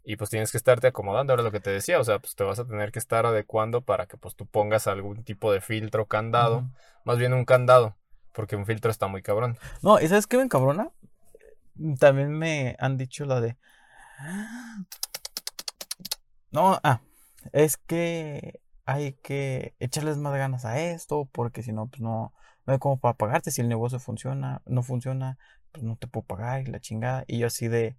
y 0.02 0.16
pues 0.16 0.30
tienes 0.30 0.50
que 0.50 0.56
estarte 0.56 0.88
acomodando. 0.88 1.33
Ahora 1.33 1.44
lo 1.44 1.52
que 1.52 1.61
te 1.61 1.71
decía, 1.71 2.00
o 2.00 2.04
sea, 2.04 2.18
pues 2.18 2.35
te 2.35 2.42
vas 2.42 2.59
a 2.59 2.66
tener 2.66 2.90
que 2.90 2.99
estar 2.99 3.25
adecuando 3.25 3.83
para 3.83 4.06
que 4.06 4.16
pues 4.16 4.35
tú 4.35 4.47
pongas 4.47 4.88
algún 4.88 5.23
tipo 5.23 5.52
de 5.52 5.61
filtro, 5.61 6.06
candado. 6.06 6.64
Más 7.04 7.18
bien 7.18 7.35
un 7.35 7.44
candado, 7.44 7.94
porque 8.33 8.56
un 8.56 8.66
filtro 8.66 8.90
está 8.90 9.06
muy 9.06 9.23
cabrón. 9.23 9.59
No, 9.80 10.00
¿y 10.00 10.09
sabes 10.09 10.26
qué 10.26 10.38
me 10.38 10.42
encabrona? 10.42 10.90
También 12.00 12.33
me 12.37 12.75
han 12.80 12.97
dicho 12.97 13.25
la 13.26 13.40
de... 13.40 13.56
No, 16.50 16.78
ah, 16.83 17.00
es 17.52 17.76
que 17.76 18.61
hay 18.87 19.14
que 19.14 19.75
echarles 19.80 20.18
más 20.18 20.35
ganas 20.35 20.64
a 20.64 20.78
esto, 20.80 21.28
porque 21.33 21.62
si 21.62 21.73
no, 21.73 21.88
pues 21.88 22.00
no, 22.00 22.33
no 22.66 22.73
hay 22.73 22.78
como 22.78 22.99
para 22.99 23.16
pagarte. 23.16 23.50
Si 23.50 23.61
el 23.61 23.68
negocio 23.68 23.99
funciona, 23.99 24.62
no 24.66 24.83
funciona, 24.83 25.38
pues 25.73 25.85
no 25.85 25.97
te 25.97 26.06
puedo 26.06 26.26
pagar 26.26 26.62
y 26.62 26.66
la 26.66 26.80
chingada. 26.80 27.25
Y 27.26 27.38
yo 27.38 27.49
así 27.49 27.68
de... 27.68 27.97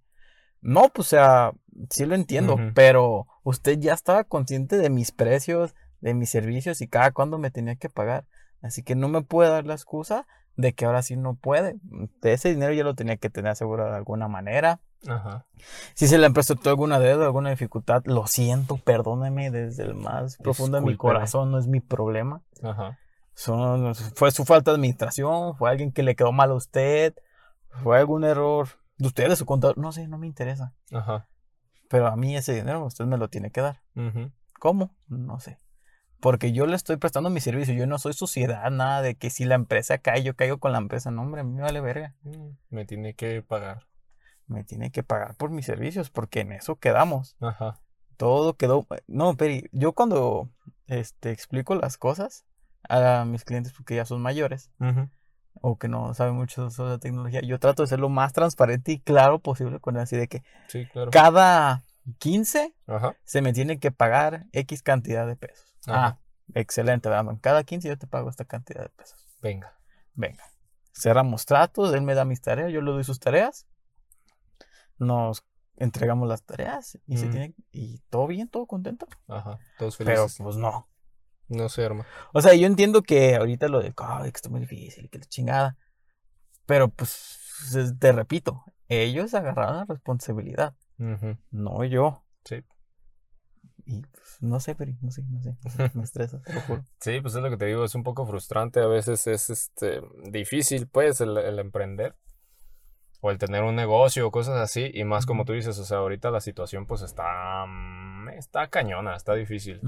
No, 0.62 0.88
pues 0.88 1.08
o 1.08 1.10
sea, 1.10 1.52
sí 1.90 2.06
lo 2.06 2.14
entiendo, 2.14 2.56
pero 2.74 3.26
usted 3.44 3.78
ya 3.78 3.92
estaba 3.92 4.24
consciente 4.24 4.78
de 4.78 4.90
mis 4.90 5.12
precios, 5.12 5.74
de 6.00 6.14
mis 6.14 6.30
servicios 6.30 6.80
y 6.80 6.88
cada 6.88 7.12
cuándo 7.12 7.38
me 7.38 7.50
tenía 7.50 7.76
que 7.76 7.90
pagar. 7.90 8.26
Así 8.62 8.82
que 8.82 8.96
no 8.96 9.08
me 9.08 9.22
puede 9.22 9.50
dar 9.50 9.66
la 9.66 9.74
excusa 9.74 10.26
de 10.56 10.74
que 10.74 10.84
ahora 10.84 11.02
sí 11.02 11.16
no 11.16 11.34
puede. 11.34 11.76
De 12.20 12.32
ese 12.32 12.50
dinero 12.50 12.72
ya 12.72 12.84
lo 12.84 12.94
tenía 12.94 13.16
que 13.16 13.30
tener 13.30 13.52
asegurado 13.52 13.90
de 13.90 13.96
alguna 13.96 14.28
manera. 14.28 14.80
Ajá. 15.06 15.46
Si 15.94 16.08
se 16.08 16.18
le 16.18 16.30
prestó 16.30 16.58
alguna 16.68 16.98
deuda, 16.98 17.26
alguna 17.26 17.50
dificultad, 17.50 18.02
lo 18.06 18.26
siento, 18.26 18.76
perdóneme 18.78 19.50
desde 19.50 19.84
el 19.84 19.94
más 19.94 20.36
profundo 20.38 20.80
de 20.80 20.86
mi 20.86 20.96
corazón, 20.96 21.50
no 21.50 21.58
es 21.58 21.66
mi 21.66 21.80
problema. 21.80 22.42
Ajá. 22.62 22.98
Son, 23.34 23.94
fue 23.94 24.30
su 24.30 24.44
falta 24.44 24.70
de 24.70 24.76
administración, 24.76 25.54
fue 25.56 25.70
alguien 25.70 25.92
que 25.92 26.02
le 26.02 26.16
quedó 26.16 26.32
mal 26.32 26.50
a 26.50 26.54
usted, 26.54 27.14
fue 27.82 27.98
algún 27.98 28.24
error 28.24 28.68
de 28.96 29.08
usted, 29.08 29.28
de 29.28 29.36
su 29.36 29.44
contador, 29.44 29.76
no 29.76 29.92
sé, 29.92 30.08
no 30.08 30.16
me 30.16 30.26
interesa. 30.26 30.72
Ajá. 30.90 31.28
Pero 31.88 32.06
a 32.08 32.16
mí 32.16 32.34
ese 32.34 32.54
dinero 32.54 32.84
usted 32.84 33.04
me 33.04 33.18
lo 33.18 33.28
tiene 33.28 33.50
que 33.50 33.60
dar. 33.60 33.82
¿Cómo? 34.58 34.94
No 35.08 35.38
sé. 35.38 35.58
Porque 36.20 36.52
yo 36.52 36.66
le 36.66 36.76
estoy 36.76 36.96
prestando 36.96 37.28
mi 37.30 37.40
servicio, 37.40 37.74
yo 37.74 37.86
no 37.86 37.98
soy 37.98 38.12
sociedad, 38.14 38.70
nada 38.70 39.02
de 39.02 39.14
que 39.16 39.30
si 39.30 39.44
la 39.44 39.54
empresa 39.54 39.98
cae, 39.98 40.22
yo 40.22 40.34
caigo 40.34 40.58
con 40.58 40.72
la 40.72 40.78
empresa. 40.78 41.10
No, 41.10 41.22
hombre, 41.22 41.42
a 41.42 41.44
mí 41.44 41.52
me 41.54 41.62
vale 41.62 41.80
verga. 41.80 42.14
Mm, 42.22 42.48
Me 42.70 42.84
tiene 42.86 43.14
que 43.14 43.42
pagar. 43.42 43.86
Me 44.46 44.64
tiene 44.64 44.90
que 44.90 45.02
pagar 45.02 45.34
por 45.34 45.50
mis 45.50 45.66
servicios, 45.66 46.10
porque 46.10 46.40
en 46.40 46.52
eso 46.52 46.76
quedamos. 46.76 47.36
Ajá. 47.40 47.80
Todo 48.16 48.54
quedó. 48.54 48.86
No, 49.06 49.36
Peri, 49.36 49.68
yo 49.72 49.92
cuando 49.92 50.48
este, 50.86 51.32
explico 51.32 51.74
las 51.74 51.98
cosas, 51.98 52.44
a 52.88 53.24
mis 53.26 53.44
clientes 53.44 53.72
porque 53.72 53.96
ya 53.96 54.04
son 54.04 54.22
mayores 54.22 54.70
o 55.60 55.76
que 55.76 55.88
no 55.88 56.14
saben 56.14 56.34
mucho 56.34 56.70
sobre 56.70 56.92
la 56.92 56.98
tecnología. 56.98 57.40
Yo 57.40 57.58
trato 57.58 57.82
de 57.82 57.88
ser 57.88 57.98
lo 57.98 58.08
más 58.08 58.32
transparente 58.32 58.92
y 58.92 59.00
claro 59.00 59.40
posible 59.40 59.80
con 59.80 59.96
así 59.96 60.16
de 60.16 60.28
que 60.28 60.42
Sí, 60.68 60.86
claro. 60.86 61.10
cada 61.10 61.82
15 62.18 62.74
Ajá. 62.86 63.16
se 63.24 63.42
me 63.42 63.52
tiene 63.52 63.78
que 63.78 63.90
pagar 63.90 64.46
X 64.52 64.82
cantidad 64.82 65.26
de 65.26 65.36
pesos. 65.36 65.76
Ajá. 65.86 66.06
Ah, 66.06 66.20
excelente, 66.54 67.08
Brandon. 67.08 67.36
Cada 67.38 67.64
15 67.64 67.88
yo 67.88 67.98
te 67.98 68.06
pago 68.06 68.28
esta 68.30 68.44
cantidad 68.44 68.82
de 68.82 68.88
pesos. 68.90 69.18
Venga. 69.42 69.76
Venga. 70.14 70.44
Cerramos 70.92 71.44
tratos, 71.46 71.92
él 71.94 72.02
me 72.02 72.14
da 72.14 72.24
mis 72.24 72.40
tareas, 72.40 72.72
yo 72.72 72.80
le 72.80 72.90
doy 72.90 73.04
sus 73.04 73.20
tareas. 73.20 73.66
Nos 74.98 75.44
entregamos 75.76 76.26
las 76.28 76.42
tareas 76.42 76.98
y 77.06 77.18
se 77.18 77.26
Mm. 77.26 77.30
tiene 77.30 77.54
y 77.70 77.98
todo 78.08 78.26
bien, 78.26 78.48
todo 78.48 78.66
contento. 78.66 79.06
Ajá. 79.28 79.58
Todos 79.78 79.96
Pero 79.98 80.16
felices. 80.16 80.38
pues 80.42 80.56
no. 80.56 80.88
No 81.48 81.68
se 81.68 81.84
arma. 81.84 82.06
O 82.32 82.40
sea, 82.40 82.54
yo 82.54 82.66
entiendo 82.66 83.02
que 83.02 83.36
ahorita 83.36 83.68
lo 83.68 83.80
de 83.80 83.92
"Ay, 83.98 84.32
que 84.32 84.36
está 84.36 84.48
muy 84.48 84.60
difícil, 84.60 85.08
que 85.10 85.18
la 85.18 85.26
chingada. 85.26 85.76
Pero 86.64 86.88
pues 86.88 87.38
es- 87.76 87.96
te 87.98 88.10
repito, 88.10 88.64
ellos 88.88 89.32
agarraron 89.34 89.76
la 89.76 89.84
responsabilidad, 89.84 90.74
No 91.50 91.84
yo. 91.84 92.24
Sí. 92.44 92.64
Y 93.84 94.02
pues, 94.02 94.38
no 94.40 94.58
sé, 94.60 94.74
Peri, 94.74 94.96
no 95.00 95.10
sé, 95.10 95.22
no 95.28 95.40
sé. 95.40 95.56
Me 95.94 96.02
estresa, 96.02 96.40
te 96.42 96.52
lo 96.52 96.60
juro. 96.62 96.84
Sí, 97.00 97.20
pues 97.20 97.34
es 97.34 97.42
lo 97.42 97.50
que 97.50 97.56
te 97.56 97.66
digo, 97.66 97.84
es 97.84 97.94
un 97.94 98.02
poco 98.02 98.26
frustrante, 98.26 98.80
a 98.80 98.86
veces 98.86 99.26
es 99.26 99.50
este 99.50 100.00
difícil 100.30 100.88
pues 100.88 101.20
el, 101.20 101.36
el 101.38 101.58
emprender 101.58 102.16
o 103.20 103.30
el 103.30 103.38
tener 103.38 103.62
un 103.62 103.76
negocio 103.76 104.26
o 104.26 104.30
cosas 104.30 104.56
así 104.56 104.90
y 104.92 105.04
más 105.04 105.26
como 105.26 105.44
tú 105.44 105.52
dices, 105.52 105.78
o 105.78 105.84
sea, 105.84 105.98
ahorita 105.98 106.30
la 106.30 106.40
situación 106.40 106.86
pues 106.86 107.02
está 107.02 107.64
mm, 107.66 108.28
está 108.30 108.68
cañona, 108.68 109.16
está 109.16 109.34
difícil 109.34 109.80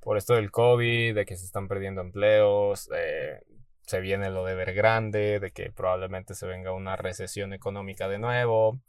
por 0.00 0.16
esto 0.16 0.34
del 0.34 0.50
COVID, 0.50 1.14
de 1.14 1.24
que 1.24 1.36
se 1.36 1.44
están 1.44 1.68
perdiendo 1.68 2.00
empleos, 2.00 2.90
eh, 2.94 3.40
se 3.86 4.00
viene 4.00 4.30
lo 4.30 4.44
de 4.44 4.52
Evergrande, 4.52 5.40
de 5.40 5.50
que 5.50 5.70
probablemente 5.70 6.34
se 6.34 6.46
venga 6.46 6.72
una 6.72 6.96
recesión 6.96 7.52
económica 7.52 8.08
de 8.08 8.18
nuevo, 8.18 8.80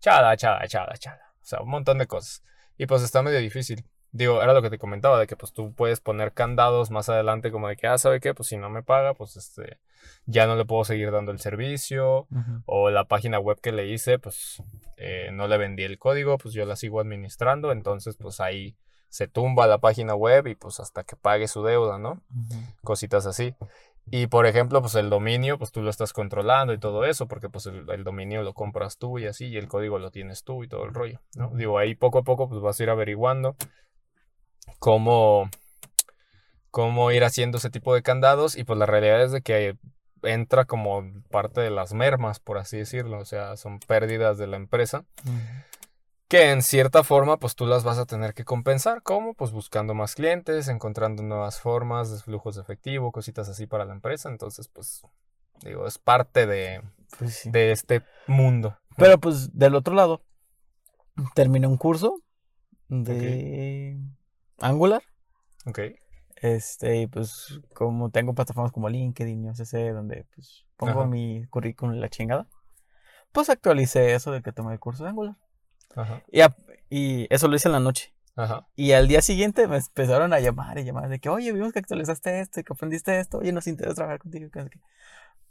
chala, 0.00 0.36
chala, 0.36 0.66
chala, 0.66 0.96
chala, 0.96 1.32
o 1.40 1.44
sea, 1.44 1.60
un 1.60 1.70
montón 1.70 1.98
de 1.98 2.06
cosas 2.06 2.42
y 2.78 2.86
pues 2.86 3.02
está 3.02 3.22
medio 3.22 3.40
difícil. 3.40 3.84
Digo, 4.10 4.42
era 4.42 4.54
lo 4.54 4.62
que 4.62 4.70
te 4.70 4.78
comentaba, 4.78 5.18
de 5.18 5.26
que 5.26 5.36
pues 5.36 5.52
tú 5.52 5.74
puedes 5.74 6.00
poner 6.00 6.32
candados 6.32 6.90
más 6.90 7.10
adelante 7.10 7.50
como 7.50 7.68
de 7.68 7.76
que, 7.76 7.86
ah, 7.86 7.98
¿sabe 7.98 8.20
qué? 8.20 8.32
Pues 8.32 8.48
si 8.48 8.56
no 8.56 8.70
me 8.70 8.82
paga, 8.82 9.12
pues 9.12 9.36
este, 9.36 9.80
ya 10.24 10.46
no 10.46 10.56
le 10.56 10.64
puedo 10.64 10.84
seguir 10.84 11.10
dando 11.10 11.30
el 11.30 11.40
servicio. 11.40 12.26
Ujú. 12.30 12.62
O 12.64 12.90
la 12.90 13.04
página 13.04 13.38
web 13.38 13.60
que 13.60 13.70
le 13.70 13.86
hice, 13.86 14.18
pues 14.18 14.62
eh, 14.96 15.28
no 15.32 15.46
le 15.46 15.58
vendí 15.58 15.82
el 15.82 15.98
código, 15.98 16.38
pues 16.38 16.54
yo 16.54 16.64
la 16.64 16.76
sigo 16.76 17.00
administrando. 17.00 17.70
Entonces, 17.70 18.16
pues 18.16 18.40
ahí 18.40 18.78
se 19.10 19.28
tumba 19.28 19.66
la 19.66 19.78
página 19.78 20.14
web 20.14 20.46
y 20.46 20.54
pues 20.54 20.80
hasta 20.80 21.04
que 21.04 21.16
pague 21.16 21.46
su 21.46 21.62
deuda, 21.62 21.98
¿no? 21.98 22.22
Ujú. 22.34 22.62
Cositas 22.82 23.26
así. 23.26 23.54
Y 24.10 24.26
por 24.26 24.46
ejemplo, 24.46 24.80
pues 24.80 24.94
el 24.94 25.10
dominio, 25.10 25.58
pues 25.58 25.72
tú 25.72 25.82
lo 25.82 25.90
estás 25.90 26.12
controlando 26.12 26.72
y 26.72 26.78
todo 26.78 27.04
eso, 27.04 27.26
porque 27.26 27.48
pues 27.48 27.66
el, 27.66 27.88
el 27.90 28.04
dominio 28.04 28.42
lo 28.42 28.54
compras 28.54 28.98
tú 28.98 29.18
y 29.18 29.26
así, 29.26 29.46
y 29.46 29.56
el 29.56 29.68
código 29.68 29.98
lo 29.98 30.10
tienes 30.10 30.44
tú 30.44 30.64
y 30.64 30.68
todo 30.68 30.84
el 30.84 30.94
rollo, 30.94 31.20
¿no? 31.34 31.50
Digo, 31.54 31.78
ahí 31.78 31.94
poco 31.94 32.18
a 32.18 32.22
poco 32.22 32.48
pues 32.48 32.60
vas 32.60 32.78
a 32.78 32.82
ir 32.82 32.90
averiguando 32.90 33.56
cómo, 34.78 35.50
cómo 36.70 37.10
ir 37.12 37.24
haciendo 37.24 37.58
ese 37.58 37.70
tipo 37.70 37.94
de 37.94 38.02
candados 38.02 38.56
y 38.56 38.64
pues 38.64 38.78
la 38.78 38.86
realidad 38.86 39.22
es 39.22 39.32
de 39.32 39.42
que 39.42 39.76
entra 40.22 40.64
como 40.64 41.04
parte 41.30 41.60
de 41.60 41.70
las 41.70 41.92
mermas, 41.94 42.40
por 42.40 42.58
así 42.58 42.76
decirlo, 42.78 43.18
o 43.18 43.24
sea, 43.24 43.56
son 43.56 43.78
pérdidas 43.78 44.36
de 44.38 44.46
la 44.46 44.56
empresa 44.56 45.04
Ujú. 45.24 45.67
Que 46.28 46.50
en 46.50 46.62
cierta 46.62 47.02
forma 47.04 47.38
pues 47.38 47.54
tú 47.54 47.66
las 47.66 47.84
vas 47.84 47.98
a 47.98 48.06
tener 48.06 48.34
que 48.34 48.44
compensar. 48.44 49.02
¿Cómo? 49.02 49.34
Pues 49.34 49.50
buscando 49.52 49.94
más 49.94 50.14
clientes, 50.14 50.68
encontrando 50.68 51.22
nuevas 51.22 51.60
formas 51.60 52.10
de 52.10 52.18
flujos 52.18 52.54
de 52.56 52.62
efectivo, 52.62 53.12
cositas 53.12 53.48
así 53.48 53.66
para 53.66 53.84
la 53.86 53.94
empresa. 53.94 54.28
Entonces 54.28 54.68
pues 54.68 55.02
digo, 55.62 55.86
es 55.86 55.98
parte 55.98 56.46
de, 56.46 56.82
Pues 57.18 57.34
sí. 57.34 57.50
de 57.50 57.72
este 57.72 58.02
mundo. 58.26 58.76
Pero 58.96 59.18
pues 59.18 59.56
del 59.56 59.74
otro 59.74 59.94
lado, 59.94 60.22
terminé 61.34 61.66
un 61.66 61.76
curso 61.78 62.20
de 62.88 63.98
Angular. 64.60 65.02
Ok. 65.66 65.80
Este, 66.36 67.08
pues 67.08 67.60
como 67.74 68.10
tengo 68.10 68.34
plataformas 68.34 68.70
como 68.70 68.88
LinkedIn 68.88 69.44
y 69.44 69.48
OCC 69.48 69.92
donde 69.92 70.24
pues 70.34 70.66
pongo 70.76 71.00
Ajá. 71.00 71.08
mi 71.08 71.44
currículum 71.46 71.96
y 71.96 71.98
la 72.00 72.08
chingada, 72.08 72.46
pues 73.32 73.50
actualicé 73.50 74.14
eso 74.14 74.30
de 74.30 74.42
que 74.42 74.52
tomé 74.52 74.72
el 74.72 74.78
curso 74.78 75.02
de 75.04 75.10
Angular. 75.10 75.36
Ajá. 75.96 76.22
Y, 76.30 76.40
a- 76.40 76.54
y 76.90 77.26
eso 77.34 77.48
lo 77.48 77.56
hice 77.56 77.68
en 77.68 77.72
la 77.72 77.80
noche. 77.80 78.14
Ajá. 78.36 78.66
Y 78.76 78.92
al 78.92 79.08
día 79.08 79.20
siguiente 79.20 79.66
me 79.66 79.78
empezaron 79.78 80.32
a 80.32 80.38
llamar 80.40 80.78
y 80.78 80.84
llamar 80.84 81.08
de 81.08 81.18
que, 81.18 81.28
oye, 81.28 81.52
vimos 81.52 81.72
que 81.72 81.80
actualizaste 81.80 82.40
esto 82.40 82.60
y 82.60 82.64
que 82.64 82.72
aprendiste 82.72 83.18
esto, 83.18 83.38
oye, 83.38 83.52
nos 83.52 83.66
interesa 83.66 83.94
trabajar 83.96 84.20
contigo. 84.20 84.48
que 84.50 84.58
no 84.60 84.64
sé 84.66 84.70
qué". 84.70 84.80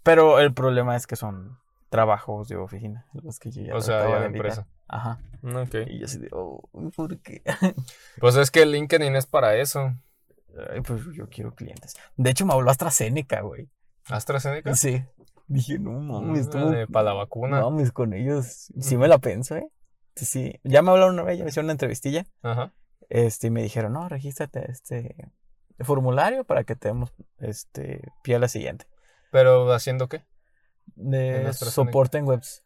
Pero 0.04 0.40
el 0.40 0.54
problema 0.54 0.96
es 0.96 1.06
que 1.06 1.16
son 1.18 1.58
trabajos 1.90 2.48
de 2.48 2.56
oficina, 2.58 3.06
los 3.14 3.40
que 3.40 3.52
yo 3.52 3.62
ya 3.62 3.76
O 3.76 3.82
sea, 3.82 4.08
ya 4.10 4.20
de 4.22 4.26
empresa. 4.28 4.68
Ajá. 4.88 5.20
Ok. 5.44 5.76
Y 5.88 6.00
yo 6.00 6.06
así 6.06 6.18
de, 6.20 6.30
oh, 6.32 6.62
¿por 6.96 7.20
qué? 7.20 7.42
Pues 8.22 8.36
es 8.38 8.52
que 8.52 8.66
LinkedIn 8.66 9.16
es 9.16 9.26
para 9.26 9.56
eso. 9.56 9.94
Ay, 10.72 10.82
pues 10.82 11.02
yo 11.14 11.28
quiero 11.30 11.54
clientes. 11.54 11.96
De 12.16 12.30
hecho, 12.30 12.46
me 12.46 12.54
habló 12.54 12.72
AstraZeneca, 12.72 13.42
güey. 13.42 13.70
AstraZeneca. 14.10 14.76
Sí. 14.76 15.04
Dije, 15.48 15.78
no 15.80 15.92
mames, 16.00 16.50
tú. 16.50 16.58
para 16.92 17.04
la 17.06 17.14
vacuna. 17.14 17.60
No 17.60 17.70
mames, 17.72 17.92
con 17.92 18.14
ellos. 18.14 18.72
Sí 18.80 18.98
me 18.98 19.08
la 19.08 19.18
pienso, 19.20 19.56
¿eh? 19.56 19.68
Sí, 20.18 20.26
sí. 20.26 20.60
Ya 20.64 20.82
me 20.82 20.92
hablaron 20.92 21.14
una 21.14 21.24
vez, 21.24 21.38
ya 21.38 21.44
me 21.46 21.50
hicieron 21.50 21.68
una 21.68 21.74
entrevistilla. 21.74 22.26
Ajá. 22.42 22.74
Este, 23.10 23.48
y 23.48 23.50
me 23.52 23.62
dijeron, 23.64 23.94
no, 23.94 24.10
regístrate 24.10 24.70
este 24.70 25.32
formulario 25.80 26.44
para 26.44 26.64
que 26.66 26.76
te 26.76 26.90
demos 26.90 27.14
este 27.38 28.02
pie 28.24 28.36
a 28.36 28.40
la 28.40 28.48
siguiente. 28.50 28.86
Pero 29.32 29.72
haciendo 29.72 30.10
qué? 30.10 30.26
De 30.96 31.54
soporte 31.54 32.18
en 32.18 32.26
webs. 32.26 32.64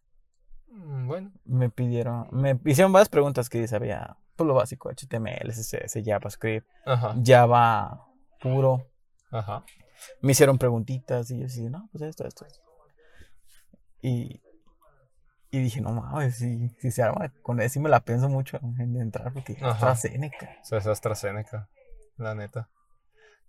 Mm, 0.68 1.08
Bueno. 1.08 1.32
Me 1.46 1.70
pidieron, 1.70 2.28
me 2.32 2.60
hicieron 2.66 2.92
varias 2.94 3.10
preguntas 3.10 3.50
que 3.50 3.68
sabía, 3.68 4.18
pues 4.36 4.48
lo 4.48 4.54
básico, 4.56 4.90
HTML, 4.90 5.52
CSS, 5.52 6.02
JavaScript, 6.04 6.68
Ajá. 6.86 7.16
Java 7.24 8.08
puro. 8.40 8.90
Ajá. 9.32 9.64
Me 10.22 10.32
hicieron 10.32 10.58
preguntitas 10.58 11.30
y 11.32 11.40
yo 11.40 11.46
así, 11.46 11.70
no, 11.70 11.88
pues 11.92 12.04
esto. 12.04 12.26
esto". 12.26 12.46
Y, 14.02 14.42
y 15.52 15.60
dije, 15.60 15.82
no 15.82 15.92
mames, 15.92 16.38
si, 16.38 16.70
si 16.80 16.92
se 16.92 17.04
arma 17.04 17.30
con 17.44 17.60
eso, 17.60 17.74
sí 17.74 17.80
me 17.80 17.90
la 17.90 18.00
pienso 18.00 18.30
mucho 18.30 18.60
en 18.80 18.96
entrar 19.00 19.32
porque 19.34 19.58
Ajá. 19.62 19.72
AstraZeneca. 19.72 20.50
O 20.62 20.66
sea, 20.66 20.78
es 20.80 20.88
AstraZeneca. 20.88 21.68
La 22.18 22.34
neta. 22.36 22.70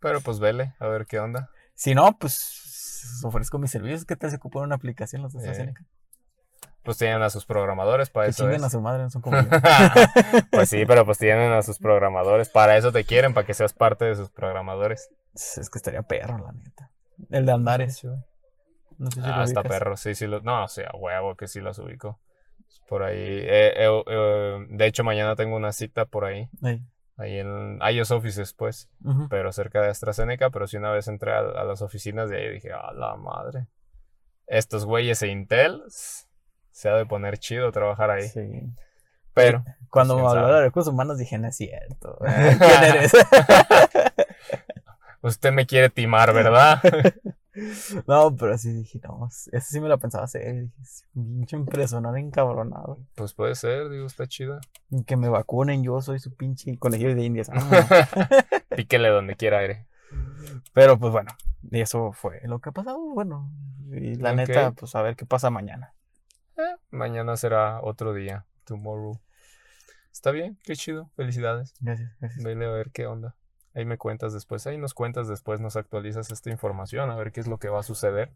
Pero 0.00 0.20
pues 0.20 0.40
vele, 0.40 0.74
a 0.80 0.86
ver 0.88 1.06
qué 1.06 1.20
onda. 1.20 1.48
Si 1.74 1.94
no, 1.94 2.16
pues 2.18 3.20
ofrezco 3.24 3.58
mis 3.58 3.70
servicios. 3.70 4.04
¿Qué 4.04 4.16
tal 4.16 4.30
se 4.30 4.36
ocupa 4.36 4.60
una 4.60 4.74
aplicación 4.74 5.22
los 5.22 5.32
de 5.32 5.38
Eh, 5.38 5.42
AstraZeneca? 5.50 5.84
Pues 6.82 6.98
tienen 6.98 7.22
a 7.22 7.30
sus 7.30 7.46
programadores 7.46 8.10
para 8.10 8.26
que 8.26 8.30
eso. 8.30 8.50
es. 8.50 8.60
a 8.60 8.68
su 8.70 8.80
madre, 8.80 9.04
no 9.04 9.10
son 9.10 9.22
como 9.22 9.36
yo. 9.40 9.48
pues 10.50 10.68
sí, 10.68 10.84
pero 10.84 11.04
pues 11.06 11.18
tienen 11.18 11.52
a 11.52 11.62
sus 11.62 11.78
programadores. 11.78 12.48
Para 12.48 12.76
eso 12.76 12.90
te 12.90 13.04
quieren, 13.04 13.34
para 13.34 13.46
que 13.46 13.54
seas 13.54 13.72
parte 13.72 14.04
de 14.04 14.16
sus 14.16 14.30
programadores. 14.30 15.08
Es 15.34 15.70
que 15.70 15.78
estaría 15.78 16.02
perro, 16.02 16.38
la 16.38 16.50
neta. 16.52 16.90
El 17.30 17.46
de 17.46 17.52
Andares. 17.52 18.02
No 18.98 19.10
sé 19.10 19.20
si 19.20 19.26
lo 19.28 19.34
Ah, 19.34 19.44
está 19.44 19.60
ubicas. 19.60 19.78
perro, 19.78 19.96
sí, 19.96 20.14
sí. 20.14 20.26
Lo... 20.26 20.40
No, 20.40 20.64
o 20.64 20.68
sea, 20.68 20.90
huevo 20.94 21.36
que 21.36 21.48
sí 21.48 21.60
los 21.60 21.78
ubico. 21.78 22.18
Por 22.88 23.02
ahí. 23.02 23.16
eh, 23.18 23.72
eh, 23.76 24.02
eh, 24.06 24.66
de 24.70 24.86
hecho, 24.86 25.04
mañana 25.04 25.34
tengo 25.36 25.56
una 25.56 25.72
cita 25.72 26.04
por 26.04 26.24
ahí. 26.24 26.48
Ahí. 26.62 26.82
Ahí 27.16 27.38
en 27.38 27.78
iOS 27.82 28.10
Offices, 28.10 28.52
pues. 28.54 28.88
Pero 29.30 29.52
cerca 29.52 29.80
de 29.82 29.88
AstraZeneca. 29.88 30.50
Pero 30.50 30.66
sí 30.66 30.76
una 30.76 30.90
vez 30.90 31.08
entré 31.08 31.32
a, 31.32 31.38
a 31.38 31.64
las 31.64 31.82
oficinas 31.82 32.28
de 32.30 32.38
ahí 32.38 32.52
dije, 32.52 32.72
a 32.72 32.92
la 32.92 33.16
madre. 33.16 33.66
Estos 34.46 34.84
güeyes 34.84 35.20
de 35.20 35.28
Intel. 35.28 35.82
Se 35.88 36.88
ha 36.88 36.94
de 36.96 37.06
poner 37.06 37.38
chido 37.38 37.70
trabajar 37.72 38.10
ahí. 38.10 38.28
Sí. 38.28 38.40
Pero. 39.34 39.64
Cuando 39.90 40.14
quién 40.14 40.24
me 40.26 40.30
habló 40.32 40.54
de 40.54 40.60
recursos 40.62 40.92
humanos 40.92 41.18
dije, 41.18 41.38
no 41.38 41.48
es 41.48 41.56
cierto. 41.56 42.18
¿Quién 42.58 42.84
eres? 42.84 43.12
Usted 45.22 45.52
me 45.52 45.66
quiere 45.66 45.88
timar, 45.90 46.32
¿verdad? 46.34 46.80
no, 48.06 48.34
pero 48.36 48.56
sí 48.56 48.72
dije, 48.72 49.00
no, 49.04 49.28
eso 49.28 49.48
sí 49.60 49.80
me 49.80 49.88
lo 49.88 49.98
pensaba 49.98 50.24
hacer. 50.24 50.54
Dije, 50.54 50.72
"Es 50.80 51.04
un 51.14 51.38
pinche 51.38 51.56
impresionante 51.56 52.20
encabronado. 52.20 52.98
pues 53.14 53.34
puede 53.34 53.54
ser, 53.54 53.90
digo, 53.90 54.06
está 54.06 54.26
chido. 54.26 54.58
Y 54.90 55.04
Que 55.04 55.16
me 55.16 55.28
vacunen, 55.28 55.82
yo 55.82 56.00
soy 56.00 56.18
su 56.18 56.34
pinche 56.34 56.78
conejillo 56.78 57.14
de 57.14 57.24
indias. 57.24 57.50
Píquele 58.76 59.08
donde 59.08 59.36
quiera 59.36 59.58
aire. 59.58 59.86
Pero 60.72 60.98
pues 60.98 61.12
bueno, 61.12 61.30
y 61.70 61.80
eso 61.80 62.12
fue 62.12 62.40
lo 62.44 62.60
que 62.60 62.70
ha 62.70 62.72
pasado. 62.72 62.98
Bueno, 62.98 63.50
y 63.90 64.14
la 64.16 64.34
neta, 64.34 64.72
pues 64.72 64.94
a 64.94 65.02
ver 65.02 65.16
qué 65.16 65.26
pasa 65.26 65.50
mañana. 65.50 65.94
Eh, 66.56 66.76
mañana 66.90 67.36
será 67.36 67.80
otro 67.82 68.14
día. 68.14 68.46
Tomorrow. 68.64 69.20
Está 70.12 70.30
bien, 70.30 70.58
qué 70.64 70.76
chido. 70.76 71.10
Felicidades. 71.16 71.74
Gracias, 71.80 72.12
gracias. 72.20 72.44
Vele 72.44 72.66
a 72.66 72.70
ver 72.70 72.90
qué 72.92 73.06
onda. 73.06 73.34
Ahí 73.74 73.84
me 73.84 73.98
cuentas 73.98 74.32
después. 74.32 74.66
Ahí 74.66 74.78
nos 74.78 74.94
cuentas 74.94 75.28
después, 75.28 75.60
nos 75.60 75.76
actualizas 75.76 76.30
esta 76.30 76.50
información, 76.50 77.10
a 77.10 77.16
ver 77.16 77.32
qué 77.32 77.40
es 77.40 77.46
lo 77.46 77.58
que 77.58 77.68
va 77.68 77.80
a 77.80 77.82
suceder. 77.82 78.30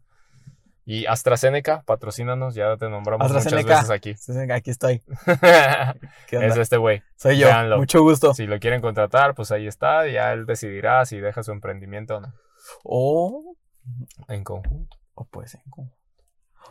Y 0.89 1.05
AstraZeneca, 1.05 1.83
patrocínanos, 1.85 2.55
ya 2.55 2.77
te 2.77 2.89
nombramos 2.89 3.27
muchas 3.27 3.45
AstraZeneca. 3.45 3.75
veces 3.75 3.89
aquí. 3.91 4.09
Entonces, 4.11 4.49
Aquí 4.51 4.69
estoy. 4.71 4.99
¿Qué 6.27 6.37
es 6.37 6.51
onda? 6.51 6.61
este 6.61 6.77
güey. 6.77 7.03
Soy 7.17 7.37
yo. 7.37 7.47
véanlo. 7.47 7.77
Mucho 7.77 8.01
gusto. 8.01 8.33
Si 8.33 8.47
lo 8.47 8.57
quieren 8.59 8.79
contratar, 8.79 9.35
pues 9.35 9.51
ahí 9.51 9.67
está. 9.67 10.07
Ya 10.07 10.31
él 10.31 10.45
decidirá 10.45 11.05
si 11.05 11.19
deja 11.19 11.43
su 11.43 11.51
emprendimiento 11.51 12.15
o 12.15 12.19
no. 12.21 12.33
O, 12.85 13.55
En 14.29 14.45
conjunto, 14.45 14.97
o 15.13 15.25
puede 15.25 15.49
ser 15.49 15.59
en 15.65 15.71
conjunto. 15.71 15.96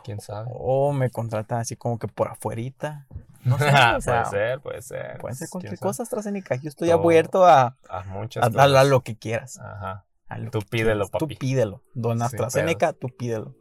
Quién 0.03 0.19
sabe. 0.19 0.49
O 0.53 0.93
me 0.93 1.09
contratan 1.09 1.59
así 1.59 1.75
como 1.75 1.97
que 1.99 2.07
por 2.07 2.29
afuerita. 2.29 3.07
No 3.45 3.57
sé, 3.57 3.65
o 3.69 4.01
sea, 4.01 4.01
puede 4.03 4.25
ser, 4.25 4.59
puede 4.61 4.81
ser. 4.81 5.17
Pueden 5.19 5.37
ser 5.37 5.47
cualquier 5.49 5.79
cosa, 5.79 6.03
AstraZeneca. 6.03 6.55
Yo 6.55 6.67
estoy 6.67 6.89
Todo. 6.89 6.99
abierto 7.01 7.45
a, 7.45 7.77
A 7.87 8.03
muchas 8.03 8.43
a, 8.43 8.47
a- 8.47 8.49
a 8.49 8.67
cosas. 8.67 8.87
lo 8.89 9.01
que 9.03 9.17
quieras. 9.17 9.57
Ajá. 9.59 10.05
Tú 10.51 10.59
pídelo, 10.69 11.05
quieras. 11.05 11.09
papi. 11.11 11.35
Tú 11.35 11.39
pídelo. 11.39 11.83
Don 11.93 12.21
AstraZeneca, 12.21 12.91
tú 12.93 13.07
pídelo. 13.07 13.55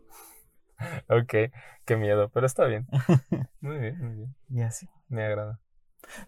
Ok, 1.09 1.53
qué 1.85 1.97
miedo, 1.97 2.31
pero 2.31 2.47
está 2.47 2.65
bien. 2.65 2.87
Muy 3.61 3.79
bien, 3.79 3.99
muy 3.99 4.15
bien. 4.15 4.35
Y 4.51 4.63
así. 4.63 4.89
Me 5.09 5.25
agrada. 5.25 5.61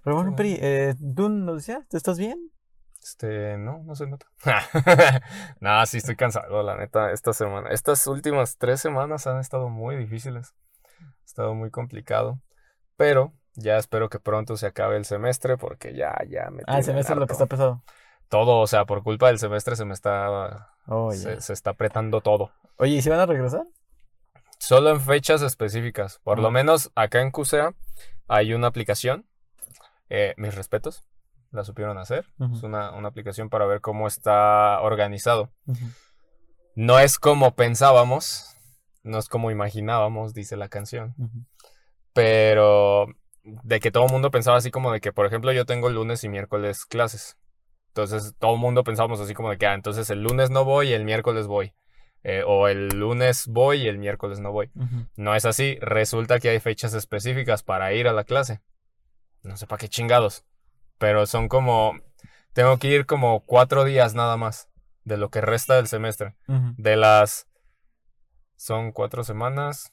Pero 0.04 0.16
bueno, 0.16 0.34
Peri, 0.36 0.56
eh, 0.60 0.94
¿tú 1.16 1.28
nos 1.28 1.56
decías? 1.56 1.86
¿Te 1.88 1.96
estás 1.96 2.18
bien? 2.18 2.38
Este, 3.08 3.56
no, 3.56 3.82
no 3.84 3.94
se 3.94 4.06
nota. 4.06 4.26
no, 5.60 5.86
sí 5.86 5.96
estoy 5.96 6.14
cansado, 6.14 6.62
la 6.62 6.76
neta, 6.76 7.10
esta 7.10 7.32
semana. 7.32 7.70
Estas 7.70 8.06
últimas 8.06 8.58
tres 8.58 8.80
semanas 8.82 9.26
han 9.26 9.38
estado 9.38 9.70
muy 9.70 9.96
difíciles. 9.96 10.54
Ha 11.00 11.24
estado 11.24 11.54
muy 11.54 11.70
complicado. 11.70 12.38
Pero 12.96 13.32
ya 13.54 13.78
espero 13.78 14.10
que 14.10 14.20
pronto 14.20 14.58
se 14.58 14.66
acabe 14.66 14.98
el 14.98 15.06
semestre 15.06 15.56
porque 15.56 15.94
ya, 15.94 16.14
ya 16.28 16.50
me 16.50 16.62
Ah, 16.66 16.78
el 16.78 16.84
semestre 16.84 17.14
es 17.14 17.18
lo 17.20 17.26
que 17.26 17.32
está 17.32 17.46
pesado. 17.46 17.82
Todo, 18.28 18.60
o 18.60 18.66
sea, 18.66 18.84
por 18.84 19.02
culpa 19.02 19.28
del 19.28 19.38
semestre 19.38 19.74
se 19.74 19.86
me 19.86 19.94
está, 19.94 20.68
Oye. 20.86 21.16
se, 21.16 21.40
se 21.40 21.52
está 21.54 21.70
apretando 21.70 22.20
todo. 22.20 22.52
Oye, 22.76 22.96
¿y 22.96 23.00
si 23.02 23.08
van 23.08 23.20
a 23.20 23.26
regresar? 23.26 23.62
Solo 24.58 24.90
en 24.90 25.00
fechas 25.00 25.40
específicas. 25.40 26.20
Por 26.24 26.40
lo 26.40 26.48
Ah. 26.48 26.50
menos 26.50 26.92
acá 26.94 27.22
en 27.22 27.30
CUSEA 27.30 27.72
hay 28.28 28.52
una 28.52 28.66
aplicación. 28.66 29.24
eh, 30.10 30.34
mis 30.38 30.54
respetos. 30.54 31.04
La 31.50 31.64
supieron 31.64 31.98
hacer. 31.98 32.26
Es 32.52 32.62
una, 32.62 32.92
una 32.92 33.08
aplicación 33.08 33.48
para 33.48 33.66
ver 33.66 33.80
cómo 33.80 34.06
está 34.06 34.80
organizado. 34.80 35.50
No 36.74 36.98
es 36.98 37.18
como 37.18 37.54
pensábamos. 37.54 38.54
No 39.02 39.18
es 39.18 39.28
como 39.28 39.50
imaginábamos, 39.50 40.34
dice 40.34 40.56
la 40.56 40.68
canción. 40.68 41.14
Pero 42.12 43.06
de 43.42 43.80
que 43.80 43.90
todo 43.90 44.06
el 44.06 44.12
mundo 44.12 44.30
pensaba 44.30 44.58
así 44.58 44.70
como 44.70 44.92
de 44.92 45.00
que, 45.00 45.12
por 45.12 45.26
ejemplo, 45.26 45.52
yo 45.52 45.64
tengo 45.64 45.88
lunes 45.88 46.22
y 46.24 46.28
miércoles 46.28 46.84
clases. 46.84 47.38
Entonces 47.88 48.34
todo 48.38 48.54
el 48.54 48.60
mundo 48.60 48.84
pensábamos 48.84 49.20
así 49.20 49.34
como 49.34 49.50
de 49.50 49.58
que, 49.58 49.66
ah, 49.66 49.74
entonces 49.74 50.10
el 50.10 50.22
lunes 50.22 50.50
no 50.50 50.64
voy 50.64 50.90
y 50.90 50.92
el 50.92 51.04
miércoles 51.04 51.46
voy. 51.46 51.72
Eh, 52.24 52.42
o 52.46 52.68
el 52.68 52.88
lunes 52.88 53.46
voy 53.48 53.82
y 53.82 53.88
el 53.88 53.98
miércoles 53.98 54.40
no 54.40 54.52
voy. 54.52 54.70
No 55.16 55.34
es 55.34 55.44
así. 55.44 55.78
Resulta 55.80 56.40
que 56.40 56.50
hay 56.50 56.60
fechas 56.60 56.94
específicas 56.94 57.62
para 57.62 57.92
ir 57.94 58.06
a 58.06 58.12
la 58.12 58.24
clase. 58.24 58.60
No 59.42 59.56
sé 59.56 59.66
para 59.66 59.80
qué 59.80 59.88
chingados. 59.88 60.44
Pero 60.98 61.26
son 61.26 61.48
como... 61.48 61.98
Tengo 62.52 62.78
que 62.78 62.88
ir 62.88 63.06
como 63.06 63.40
cuatro 63.40 63.84
días 63.84 64.14
nada 64.14 64.36
más 64.36 64.68
de 65.04 65.16
lo 65.16 65.30
que 65.30 65.40
resta 65.40 65.76
del 65.76 65.86
semestre. 65.86 66.34
De 66.76 66.96
las... 66.96 67.46
Son 68.56 68.92
cuatro 68.92 69.22
semanas. 69.24 69.92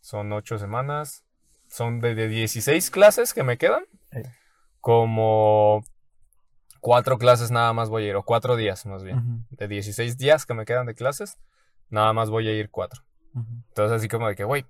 Son 0.00 0.32
ocho 0.32 0.58
semanas. 0.58 1.24
Son 1.68 2.00
de, 2.00 2.14
de 2.14 2.28
16 2.28 2.90
clases 2.90 3.32
que 3.32 3.42
me 3.42 3.56
quedan. 3.56 3.84
Como 4.80 5.82
cuatro 6.80 7.16
clases 7.16 7.50
nada 7.50 7.72
más 7.72 7.88
voy 7.88 8.04
a 8.04 8.08
ir. 8.10 8.16
O 8.16 8.22
cuatro 8.22 8.56
días 8.56 8.84
más 8.84 9.02
bien. 9.02 9.46
De 9.50 9.66
16 9.66 10.18
días 10.18 10.44
que 10.44 10.54
me 10.54 10.66
quedan 10.66 10.86
de 10.86 10.94
clases. 10.94 11.38
Nada 11.88 12.12
más 12.12 12.28
voy 12.28 12.48
a 12.48 12.52
ir 12.52 12.70
cuatro. 12.70 13.02
Entonces 13.68 13.96
así 13.96 14.08
como 14.08 14.28
de 14.28 14.36
que, 14.36 14.44
güey, 14.44 14.66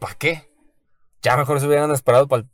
¿para 0.00 0.14
qué? 0.14 0.50
Ya 1.22 1.36
mejor 1.36 1.60
se 1.60 1.66
hubieran 1.66 1.90
esperado 1.92 2.28
para 2.28 2.42
el 2.42 2.48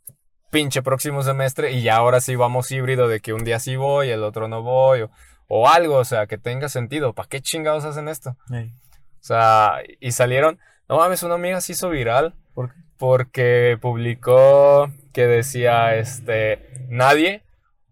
pinche 0.53 0.81
próximo 0.81 1.23
semestre 1.23 1.71
y 1.71 1.81
ya 1.81 1.97
ahora 1.97 2.21
sí 2.21 2.37
vamos 2.37 2.71
híbrido 2.71 3.09
de 3.09 3.19
que 3.19 3.33
un 3.33 3.43
día 3.43 3.59
sí 3.59 3.75
voy, 3.75 4.11
el 4.11 4.23
otro 4.23 4.47
no 4.47 4.61
voy, 4.61 5.01
o, 5.01 5.11
o 5.47 5.67
algo, 5.67 5.95
o 5.97 6.05
sea, 6.05 6.27
que 6.27 6.37
tenga 6.37 6.69
sentido. 6.69 7.13
¿Para 7.13 7.27
qué 7.27 7.41
chingados 7.41 7.83
hacen 7.83 8.07
esto? 8.07 8.37
O 8.49 9.25
sea, 9.25 9.79
y 9.99 10.11
salieron, 10.11 10.59
no 10.87 10.97
mames, 10.97 11.23
una 11.23 11.35
amiga 11.35 11.59
se 11.59 11.73
hizo 11.73 11.89
viral 11.89 12.35
¿Por 12.53 12.71
qué? 12.71 12.83
porque 12.97 13.77
publicó 13.81 14.89
que 15.11 15.27
decía, 15.27 15.95
este, 15.95 16.87
nadie, 16.87 17.43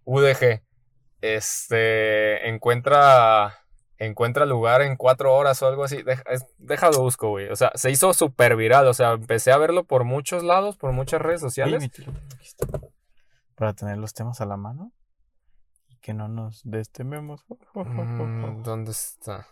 UDG, 0.06 0.62
este, 1.19 2.47
encuentra, 2.47 3.61
encuentra 4.06 4.46
lugar 4.46 4.82
en 4.82 4.96
cuatro 4.96 5.34
horas 5.34 5.62
o 5.62 5.68
algo 5.68 5.84
así. 5.84 6.02
Deja, 6.04 6.24
es- 6.30 6.46
déjalo 6.58 7.00
busco, 7.00 7.30
güey. 7.30 7.50
O 7.50 7.56
sea, 7.56 7.72
se 7.76 7.92
hizo 7.92 8.14
súper 8.14 8.56
viral. 8.56 8.88
O 8.88 8.94
sea, 8.94 9.12
empecé 9.12 9.52
a 9.52 9.58
verlo 9.58 9.84
por 9.84 10.04
muchos 10.04 10.44
lados, 10.44 10.76
por 10.78 10.92
muchas 10.92 11.22
redes 11.22 11.40
sociales. 11.42 11.90
Para 13.56 13.74
tener 13.74 13.98
los 13.98 14.14
temas 14.14 14.42
a 14.42 14.46
la 14.46 14.58
mano 14.58 14.92
y 15.88 15.98
que 15.98 16.14
no 16.14 16.28
nos 16.28 16.62
destememos. 16.64 17.46
Mm, 17.74 18.64
¿Dónde 18.64 18.92
está? 18.92 19.48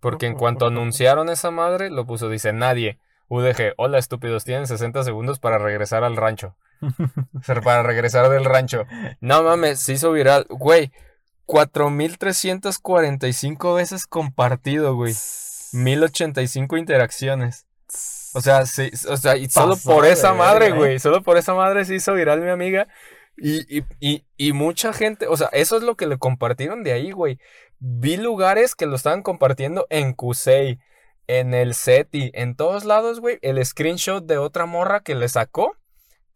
Porque 0.00 0.26
en 0.26 0.34
cuanto 0.34 0.66
anunciaron 0.66 1.28
esa 1.28 1.50
madre, 1.50 1.90
lo 1.90 2.06
puso, 2.06 2.28
dice, 2.28 2.52
nadie. 2.52 2.98
UDG, 3.28 3.74
hola 3.76 3.98
estúpidos, 3.98 4.44
tienen 4.44 4.66
60 4.66 5.02
segundos 5.02 5.38
para 5.38 5.58
regresar 5.58 6.04
al 6.04 6.16
rancho. 6.16 6.56
Para 7.64 7.82
regresar 7.82 8.28
del 8.30 8.44
rancho. 8.44 8.84
No 9.20 9.42
mames, 9.42 9.80
se 9.80 9.94
hizo 9.94 10.12
viral. 10.12 10.46
Güey, 10.48 10.92
4345 11.48 13.74
veces 13.74 14.06
compartido, 14.06 14.94
güey. 14.94 15.14
1085 15.72 16.76
interacciones. 16.76 17.66
O 18.34 18.42
sea, 18.42 18.66
sí, 18.66 18.90
o 19.08 19.16
sea, 19.16 19.38
y 19.38 19.48
solo 19.48 19.74
por 19.82 20.04
esa 20.04 20.34
madre, 20.34 20.66
¿eh? 20.66 20.72
güey. 20.72 20.98
Solo 20.98 21.22
por 21.22 21.38
esa 21.38 21.54
madre 21.54 21.86
se 21.86 21.94
hizo 21.94 22.12
viral 22.12 22.42
mi 22.42 22.50
amiga. 22.50 22.86
Y, 23.38 23.78
y, 23.78 23.82
y, 23.98 24.26
y 24.36 24.52
mucha 24.52 24.92
gente, 24.92 25.26
o 25.26 25.38
sea, 25.38 25.48
eso 25.52 25.78
es 25.78 25.82
lo 25.82 25.96
que 25.96 26.06
le 26.06 26.18
compartieron 26.18 26.84
de 26.84 26.92
ahí, 26.92 27.12
güey. 27.12 27.38
Vi 27.78 28.18
lugares 28.18 28.74
que 28.74 28.84
lo 28.84 28.96
estaban 28.96 29.22
compartiendo 29.22 29.86
en 29.88 30.12
Kusei, 30.12 30.78
en 31.28 31.54
el 31.54 31.72
SETI, 31.72 32.30
en 32.34 32.56
todos 32.56 32.84
lados, 32.84 33.20
güey. 33.20 33.38
El 33.40 33.64
screenshot 33.64 34.26
de 34.26 34.36
otra 34.36 34.66
morra 34.66 35.00
que 35.00 35.14
le 35.14 35.30
sacó, 35.30 35.78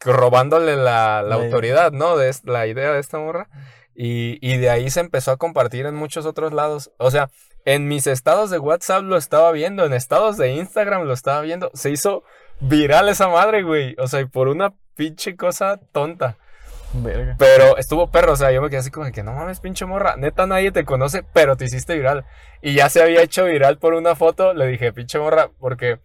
robándole 0.01 0.77
la, 0.77 1.21
la 1.21 1.35
autoridad, 1.35 1.93
¿no? 1.93 2.17
De 2.17 2.35
la 2.45 2.67
idea 2.67 2.93
de 2.93 3.01
esta 3.01 3.19
morra. 3.19 3.51
Y, 3.95 4.39
y 4.41 4.57
de 4.57 4.71
ahí 4.71 4.91
se 4.91 5.01
empezó 5.01 5.33
a 5.33 5.37
compartir 5.37 5.87
en 5.87 5.95
muchos 5.95 6.27
otros 6.27 6.53
lados. 6.53 6.91
O 6.99 7.11
sea, 7.11 7.31
en 7.65 7.89
mis 7.89 8.07
estados 8.07 8.51
de 8.51 8.59
WhatsApp 8.59 9.03
lo 9.03 9.17
estaba 9.17 9.53
viendo, 9.53 9.85
en 9.85 9.93
estados 9.93 10.37
de 10.37 10.53
Instagram 10.53 11.05
lo 11.05 11.13
estaba 11.13 11.41
viendo. 11.43 11.71
Se 11.75 11.91
hizo 11.91 12.25
viral 12.61 13.09
esa 13.09 13.29
madre, 13.29 13.63
güey. 13.63 13.95
O 13.99 14.07
sea, 14.09 14.21
y 14.21 14.25
por 14.27 14.49
una 14.49 14.73
pinche 14.95 15.37
cosa 15.37 15.79
tonta. 15.93 16.37
Verga. 16.95 17.37
Pero 17.39 17.79
estuvo 17.79 18.11
perro, 18.11 18.33
o 18.33 18.37
sea, 18.37 18.53
yo 18.53 18.61
me 18.61 18.69
quedé 18.69 18.79
así 18.81 18.91
como 18.91 19.11
que 19.11 19.23
no 19.23 19.33
mames, 19.33 19.61
pinche 19.61 19.87
morra, 19.87 20.17
neta 20.17 20.47
nadie 20.47 20.73
te 20.73 20.85
conoce, 20.85 21.23
pero 21.33 21.57
te 21.57 21.65
hiciste 21.65 21.95
viral. 21.95 22.27
Y 22.61 22.75
ya 22.75 22.91
se 22.91 23.03
había 23.03 23.23
hecho 23.23 23.47
viral 23.47 23.79
por 23.79 23.95
una 23.95 24.15
foto, 24.15 24.53
le 24.53 24.67
dije, 24.67 24.93
pinche 24.93 25.19
morra, 25.19 25.49
porque 25.59 26.01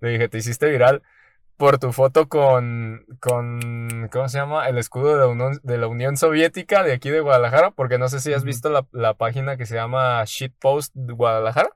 le 0.00 0.10
dije, 0.10 0.28
te 0.28 0.38
hiciste 0.38 0.68
viral 0.68 1.02
por 1.62 1.78
tu 1.78 1.92
foto 1.92 2.28
con, 2.28 3.06
con, 3.20 4.08
¿cómo 4.10 4.28
se 4.28 4.36
llama? 4.38 4.68
El 4.68 4.78
escudo 4.78 5.12
de 5.12 5.18
la, 5.20 5.28
Unión, 5.28 5.60
de 5.62 5.78
la 5.78 5.86
Unión 5.86 6.16
Soviética 6.16 6.82
de 6.82 6.92
aquí 6.92 7.08
de 7.08 7.20
Guadalajara, 7.20 7.70
porque 7.70 7.98
no 7.98 8.08
sé 8.08 8.18
si 8.18 8.32
has 8.32 8.42
visto 8.42 8.68
la, 8.68 8.84
la 8.90 9.14
página 9.14 9.56
que 9.56 9.64
se 9.64 9.76
llama 9.76 10.24
Shitpost 10.26 10.90
Guadalajara. 10.96 11.70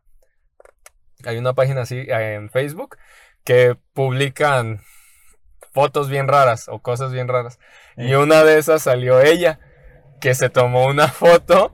Hay 1.24 1.38
una 1.38 1.54
página 1.54 1.82
así 1.82 1.98
eh, 1.98 2.34
en 2.34 2.50
Facebook 2.50 2.96
que 3.44 3.76
publican 3.92 4.80
fotos 5.72 6.10
bien 6.10 6.26
raras 6.26 6.66
o 6.68 6.80
cosas 6.80 7.12
bien 7.12 7.28
raras. 7.28 7.60
Y 7.96 8.10
Eh. 8.10 8.16
una 8.16 8.42
de 8.42 8.58
esas 8.58 8.82
salió 8.82 9.20
ella, 9.20 9.60
que 10.20 10.34
se 10.34 10.50
tomó 10.50 10.86
una 10.86 11.06
foto 11.22 11.72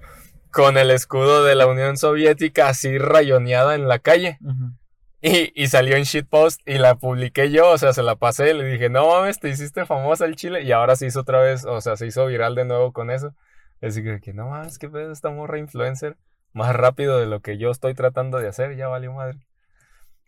con 0.50 0.76
el 0.76 0.90
escudo 0.90 1.44
de 1.44 1.54
la 1.54 1.66
Unión 1.66 1.96
Soviética 1.96 2.68
así 2.68 2.98
rayoneada 2.98 3.74
en 3.74 3.88
la 3.88 4.00
calle. 4.00 4.36
Ujú. 4.42 4.76
Y, 5.24 5.52
y 5.54 5.68
salió 5.68 5.96
en 5.96 6.02
shitpost 6.02 6.60
y 6.66 6.78
la 6.78 6.96
publiqué 6.96 7.50
yo, 7.52 7.70
o 7.70 7.78
sea, 7.78 7.92
se 7.92 8.02
la 8.02 8.16
pasé 8.16 8.54
le 8.54 8.64
dije, 8.64 8.88
no 8.90 9.08
mames, 9.08 9.38
te 9.38 9.48
hiciste 9.50 9.86
famosa 9.86 10.24
el 10.24 10.34
chile. 10.36 10.62
Y 10.62 10.72
ahora 10.72 10.96
se 10.96 11.06
hizo 11.06 11.20
otra 11.20 11.40
vez, 11.40 11.64
o 11.64 11.80
sea, 11.80 11.96
se 11.96 12.06
hizo 12.06 12.26
viral 12.26 12.54
de 12.56 12.64
nuevo 12.64 12.92
con 12.92 13.10
eso. 13.10 13.34
Así 13.80 14.02
que, 14.02 14.20
que 14.20 14.32
no 14.32 14.48
mames, 14.48 14.78
qué 14.78 14.88
pedo 14.90 15.12
esta 15.12 15.30
morra 15.30 15.58
influencer. 15.58 16.16
Más 16.52 16.74
rápido 16.76 17.18
de 17.18 17.26
lo 17.26 17.40
que 17.40 17.56
yo 17.58 17.70
estoy 17.70 17.94
tratando 17.94 18.38
de 18.38 18.48
hacer, 18.48 18.76
ya 18.76 18.88
valió 18.88 19.12
madre. 19.12 19.38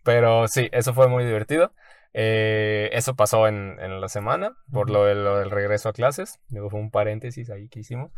Pero 0.03 0.47
sí, 0.47 0.69
eso 0.71 0.93
fue 0.93 1.07
muy 1.07 1.25
divertido. 1.25 1.73
Eh, 2.13 2.89
eso 2.93 3.15
pasó 3.15 3.47
en, 3.47 3.77
en 3.79 3.99
la 4.01 4.07
semana, 4.09 4.55
por 4.71 4.89
lo, 4.89 5.05
de- 5.05 5.15
lo 5.15 5.39
del 5.39 5.51
regreso 5.51 5.89
a 5.89 5.93
clases. 5.93 6.39
Luego 6.49 6.69
fue 6.69 6.79
un 6.79 6.91
paréntesis 6.91 7.49
ahí 7.49 7.67
que 7.69 7.79
hicimos. 7.81 8.11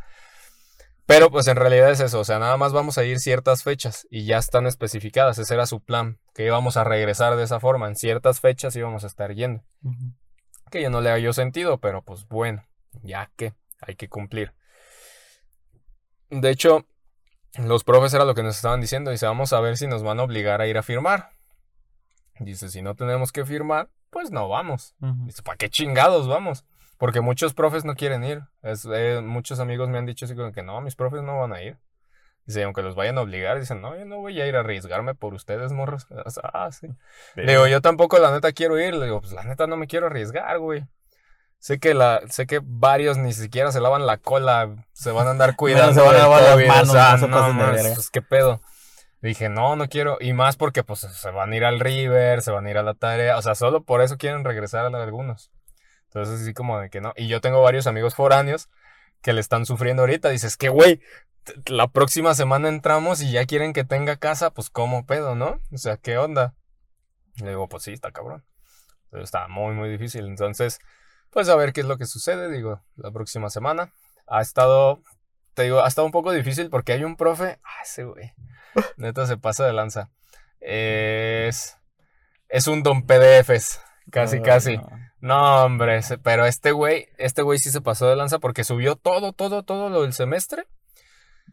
Pero 1.08 1.32
pues 1.32 1.48
en 1.48 1.56
realidad 1.56 1.90
es 1.90 2.02
eso, 2.02 2.20
o 2.20 2.24
sea, 2.26 2.38
nada 2.38 2.58
más 2.58 2.74
vamos 2.74 2.98
a 2.98 3.06
ir 3.06 3.20
ciertas 3.20 3.64
fechas 3.64 4.06
y 4.12 4.26
ya 4.26 4.38
están 4.38 4.68
especificadas, 4.68 5.38
ese 5.38 5.54
era 5.54 5.66
su 5.66 5.80
plan, 5.80 6.20
que 6.36 6.46
íbamos 6.46 6.76
a 6.76 6.84
regresar 6.84 7.38
de 7.38 7.44
esa 7.44 7.62
forma, 7.62 7.88
en 7.88 7.96
ciertas 7.96 8.42
fechas 8.42 8.76
íbamos 8.76 9.06
a 9.06 9.08
estar 9.08 9.34
yendo. 9.34 9.64
Que 10.70 10.82
yo 10.82 10.90
no 10.90 11.00
le 11.00 11.10
hallo 11.10 11.32
sentido, 11.32 11.78
pero 11.78 12.02
pues 12.02 12.28
bueno, 12.28 12.66
ya 13.04 13.32
que 13.38 13.54
hay 13.80 13.96
que 13.96 14.10
cumplir. 14.10 14.54
De 16.30 16.50
hecho, 16.50 16.86
los 17.58 17.86
profes 17.86 18.14
era 18.14 18.26
lo 18.26 18.36
que 18.36 18.44
nos 18.44 18.58
estaban 18.58 18.82
diciendo, 18.82 19.10
dice, 19.10 19.28
vamos 19.28 19.54
a 19.54 19.62
ver 19.62 19.78
si 19.78 19.88
nos 19.88 20.04
van 20.04 20.20
a 20.20 20.24
obligar 20.24 20.60
a 20.60 20.68
ir 20.68 20.78
a 20.78 20.84
firmar. 20.84 21.30
Dice, 22.38 22.68
si 22.68 22.82
no 22.82 22.96
tenemos 22.96 23.32
que 23.32 23.46
firmar, 23.46 23.90
pues 24.10 24.30
no 24.30 24.50
vamos. 24.50 24.94
Dice, 25.00 25.42
¿para 25.42 25.56
qué 25.56 25.70
chingados 25.70 26.28
vamos? 26.28 26.66
Porque 26.98 27.22
muchos 27.22 27.54
profes 27.54 27.86
no 27.86 27.96
quieren 27.96 28.24
ir. 28.24 28.42
Es, 28.64 28.88
eh, 28.92 29.22
muchos 29.24 29.60
amigos 29.60 29.90
me 29.90 29.98
han 29.98 30.06
dicho 30.06 30.26
así 30.26 30.36
como 30.36 30.52
que 30.52 30.64
no, 30.64 30.82
mis 30.82 30.96
profes 30.96 31.22
no 31.22 31.40
van 31.40 31.54
a 31.54 31.62
ir. 31.62 31.78
Dice, 32.46 32.64
aunque 32.64 32.82
los 32.82 32.96
vayan 32.96 33.18
a 33.18 33.22
obligar, 33.22 33.60
dicen, 33.60 33.82
no, 33.82 33.98
yo 33.98 34.06
no 34.06 34.20
voy 34.20 34.40
a 34.40 34.48
ir 34.48 34.56
a 34.56 34.62
arriesgarme 34.62 35.14
por 35.16 35.34
ustedes, 35.34 35.74
morros. 35.74 36.08
Ah, 36.44 36.72
sí. 36.72 36.88
Le 37.36 37.52
digo, 37.52 37.68
yo 37.68 37.82
tampoco 37.82 38.18
la 38.20 38.32
neta 38.32 38.54
quiero 38.54 38.80
ir. 38.80 38.96
Le 38.96 39.06
digo, 39.06 39.20
pues 39.20 39.34
la 39.34 39.44
neta 39.44 39.68
no 39.68 39.76
me 39.76 39.88
quiero 39.88 40.08
arriesgar, 40.08 40.58
güey. 40.60 40.86
Sé 41.60 41.80
que 41.80 41.94
la, 41.94 42.22
sé 42.30 42.46
que 42.48 42.62
varios 42.64 43.18
ni 43.18 43.34
siquiera 43.34 43.72
se 43.72 43.82
lavan 43.82 44.06
la 44.06 44.18
cola, 44.18 44.86
se 44.94 45.12
van 45.12 45.28
a 45.28 45.32
andar 45.32 45.56
cuidando. 45.58 45.94
se 45.94 46.02
van 46.02 46.16
a 46.16 46.20
lavar 46.20 46.42
las 46.42 46.54
COVID, 46.54 46.68
manos, 46.68 46.90
o 46.90 46.92
sea, 46.94 47.18
no 47.18 47.28
no, 47.28 47.66
de 47.66 47.72
verga. 47.74 47.94
pues 47.96 48.10
qué 48.10 48.22
pedo. 48.22 48.62
Dije, 49.22 49.50
no, 49.50 49.76
no 49.76 49.90
quiero. 49.90 50.18
Y 50.22 50.34
más 50.34 50.56
porque 50.56 50.84
pues 50.84 51.00
se 51.02 51.32
van 51.32 51.52
a 51.52 51.56
ir 51.56 51.66
al 51.66 51.80
River, 51.80 52.42
se 52.42 52.52
van 52.52 52.66
a 52.66 52.72
ir 52.72 52.78
a 52.78 52.84
la 52.84 52.94
tarea. 52.94 53.38
O 53.38 53.42
sea, 53.42 53.56
solo 53.56 53.84
por 53.84 54.02
eso 54.02 54.18
quieren 54.18 54.46
regresar 54.46 54.86
a 54.86 55.04
algunos. 55.04 55.52
Entonces, 56.18 56.42
así 56.42 56.54
como 56.54 56.80
de 56.80 56.90
que 56.90 57.00
no. 57.00 57.14
Y 57.16 57.28
yo 57.28 57.42
tengo 57.42 57.62
varios 57.62 57.86
amigos 57.86 58.16
foráneos 58.16 58.70
que 59.22 59.34
le 59.34 59.40
están 59.40 59.66
sufriendo 59.66 60.02
ahorita. 60.04 60.30
Dices, 60.30 60.58
que 60.58 60.70
güey, 60.70 61.00
la 61.68 61.88
próxima 61.88 62.34
semana 62.34 62.70
entramos 62.70 63.22
y 63.22 63.32
ya 63.32 63.46
quieren 63.46 63.74
que 63.74 63.84
tenga 63.84 64.18
casa, 64.18 64.52
pues 64.52 64.70
cómo 64.70 65.06
pedo, 65.06 65.36
¿no? 65.36 65.62
O 65.72 65.78
sea, 65.78 65.98
¿qué 65.98 66.18
onda? 66.18 66.56
Le 67.36 67.50
digo, 67.50 67.70
pues 67.70 67.84
sí, 67.84 67.94
está 67.94 68.12
cabrón. 68.12 68.44
Pero 69.12 69.24
está 69.24 69.48
muy, 69.48 69.76
muy 69.76 69.90
difícil. 69.90 70.26
Entonces, 70.26 70.80
pues 71.30 71.50
a 71.50 71.56
ver 71.56 71.72
qué 71.72 71.82
es 71.82 71.88
lo 71.88 71.98
que 71.98 72.06
sucede, 72.06 72.52
digo, 72.52 72.82
la 72.96 73.12
próxima 73.12 73.50
semana. 73.50 73.94
Ha 74.26 74.42
estado, 74.42 75.04
te 75.54 75.64
digo, 75.64 75.84
ha 75.84 75.88
estado 75.88 76.06
un 76.06 76.12
poco 76.12 76.32
difícil 76.32 76.70
porque 76.70 76.94
hay 76.94 77.04
un 77.04 77.16
profe, 77.16 77.60
ah, 77.64 77.84
ese 77.84 78.04
güey, 78.04 78.34
neta 78.98 79.26
se 79.28 79.38
pasa 79.38 79.66
de 79.66 79.74
lanza. 79.74 80.10
Es, 80.60 81.78
es 82.50 82.68
un 82.68 82.82
don 82.82 83.06
PDFs, 83.06 83.80
casi, 84.12 84.42
casi. 84.42 84.78
no. 84.78 85.07
No, 85.28 85.66
hombre, 85.66 86.00
pero 86.24 86.46
este 86.46 86.72
güey, 86.72 87.10
este 87.18 87.42
güey 87.42 87.60
sí 87.60 87.70
se 87.70 87.82
pasó 87.82 88.08
de 88.08 88.16
lanza 88.16 88.40
porque 88.40 88.64
subió 88.64 88.96
todo, 88.96 89.34
todo, 89.34 89.64
todo 89.64 89.90
lo 89.90 90.04
del 90.04 90.14
semestre. 90.14 90.68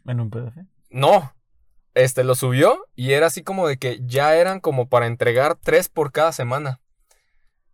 ¿En 0.05 0.21
un 0.21 0.29
PDF? 0.29 0.57
No, 0.89 1.35
este 1.93 2.23
lo 2.23 2.35
subió 2.35 2.87
y 2.95 3.11
era 3.11 3.27
así 3.27 3.43
como 3.43 3.67
de 3.67 3.75
que 3.77 3.99
ya 4.05 4.35
eran 4.37 4.61
como 4.61 4.87
para 4.87 5.07
entregar 5.07 5.55
tres 5.55 5.89
por 5.89 6.13
cada 6.13 6.31
semana. 6.31 6.79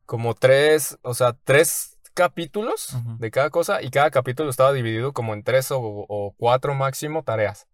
Como 0.08 0.34
tres, 0.34 0.98
o 1.04 1.14
sea, 1.14 1.38
tres 1.44 2.00
capítulos 2.16 2.96
de 3.20 3.30
cada 3.30 3.52
cosa 3.52 3.84
y 3.84 3.92
cada 3.92 4.10
capítulo 4.10 4.50
estaba 4.50 4.74
dividido 4.74 5.14
como 5.14 5.36
en 5.36 5.44
tres 5.44 5.70
o, 5.70 5.80
o 5.80 6.34
cuatro 6.36 6.74
máximo 6.74 7.22
tareas. 7.22 7.68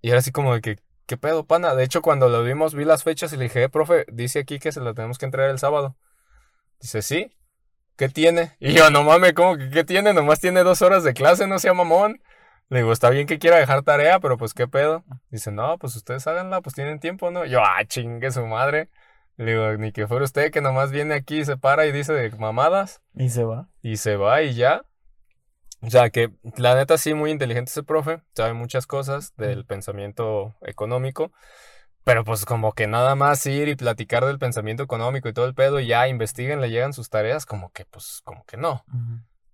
Y 0.00 0.08
era 0.08 0.20
así 0.20 0.32
como 0.32 0.54
de 0.54 0.62
que, 0.62 0.78
¿qué 1.04 1.18
pedo, 1.18 1.44
pana? 1.44 1.74
De 1.74 1.84
hecho, 1.84 2.00
cuando 2.00 2.30
lo 2.30 2.42
vimos, 2.42 2.74
vi 2.74 2.86
las 2.86 3.04
fechas 3.04 3.34
y 3.34 3.36
le 3.36 3.44
dije, 3.44 3.64
"Eh, 3.64 3.68
profe, 3.68 4.06
dice 4.10 4.38
aquí 4.38 4.58
que 4.58 4.72
se 4.72 4.80
la 4.80 4.94
tenemos 4.94 5.18
que 5.18 5.26
entregar 5.26 5.50
el 5.50 5.58
sábado. 5.58 5.96
Dice, 6.80 7.02
sí. 7.02 7.34
¿Qué 7.98 8.08
tiene? 8.08 8.52
Y 8.60 8.74
yo, 8.74 8.90
no 8.90 9.02
mames, 9.02 9.32
¿cómo 9.32 9.56
que 9.58 9.70
qué 9.70 9.82
tiene? 9.82 10.14
Nomás 10.14 10.38
tiene 10.38 10.62
dos 10.62 10.82
horas 10.82 11.02
de 11.02 11.14
clase, 11.14 11.48
no 11.48 11.58
sea 11.58 11.74
mamón. 11.74 12.22
Le 12.68 12.78
digo, 12.78 12.92
está 12.92 13.10
bien 13.10 13.26
que 13.26 13.40
quiera 13.40 13.56
dejar 13.56 13.82
tarea, 13.82 14.20
pero 14.20 14.38
pues 14.38 14.54
qué 14.54 14.68
pedo. 14.68 15.02
Dice, 15.30 15.50
no, 15.50 15.78
pues 15.78 15.96
ustedes 15.96 16.24
háganla, 16.28 16.60
pues 16.60 16.76
tienen 16.76 17.00
tiempo, 17.00 17.32
¿no? 17.32 17.44
Yo, 17.44 17.60
ah, 17.60 17.84
chingue 17.88 18.30
su 18.30 18.46
madre. 18.46 18.88
Le 19.36 19.50
digo, 19.50 19.72
ni 19.78 19.90
que 19.90 20.06
fuera 20.06 20.24
usted 20.24 20.52
que 20.52 20.60
nomás 20.60 20.92
viene 20.92 21.14
aquí, 21.14 21.44
se 21.44 21.56
para 21.56 21.86
y 21.86 21.92
dice 21.92 22.12
de 22.12 22.30
mamadas 22.30 23.02
Y 23.16 23.30
se 23.30 23.42
va. 23.42 23.68
y 23.82 23.96
se 23.96 24.14
va 24.14 24.42
y 24.42 24.54
ya. 24.54 24.82
O 25.80 25.90
sea 25.90 26.10
que 26.10 26.30
la 26.56 26.76
neta 26.76 26.98
sí, 26.98 27.14
muy 27.14 27.32
inteligente 27.32 27.70
ese 27.70 27.82
profe, 27.82 28.20
sabe 28.32 28.52
muchas 28.52 28.86
cosas 28.86 29.34
del 29.36 29.64
pensamiento 29.64 30.54
económico, 30.62 31.32
pero 32.04 32.24
pues 32.24 32.44
como 32.44 32.72
que 32.72 32.86
nada 32.86 33.14
más 33.14 33.44
ir 33.46 33.68
y 33.68 33.76
platicar 33.76 34.24
del 34.24 34.38
pensamiento 34.38 34.82
económico 34.82 35.28
y 35.28 35.32
todo 35.32 35.46
el 35.46 35.54
pedo, 35.54 35.80
y 35.80 35.86
ya 35.86 36.08
investiguen, 36.08 36.60
le 36.60 36.70
llegan 36.70 36.92
sus 36.92 37.10
tareas, 37.10 37.46
como 37.46 37.70
que 37.70 37.84
pues 37.84 38.22
como 38.24 38.44
que 38.44 38.56
no. 38.56 38.84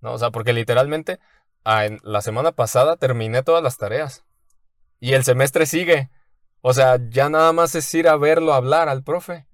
¿no? 0.01 0.13
O 0.13 0.19
sea, 0.19 0.31
porque 0.31 0.53
literalmente 0.53 1.19
ah, 1.65 1.87
en 1.87 1.99
la 2.03 2.21
semana 2.21 2.53
pasada 2.53 2.97
terminé 2.97 3.43
todas 3.43 3.63
las 3.63 3.77
tareas 3.77 4.25
y 5.01 5.15
el 5.15 5.25
semestre 5.25 5.67
sigue. 5.67 6.11
O 6.61 6.73
sea, 6.73 6.99
ya 7.11 7.29
nada 7.29 7.53
más 7.53 7.75
es 7.75 7.93
ir 7.95 8.09
a 8.09 8.17
verlo 8.17 8.55
hablar 8.55 8.89
al 8.89 9.03
profe. 9.03 9.47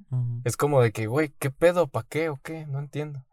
Es 0.44 0.56
como 0.56 0.82
de 0.82 0.92
que, 0.92 1.06
güey, 1.06 1.32
¿qué 1.38 1.50
pedo? 1.50 1.86
¿Para 1.86 2.06
qué 2.08 2.28
o 2.28 2.40
qué? 2.42 2.66
No 2.66 2.78
entiendo. 2.80 3.24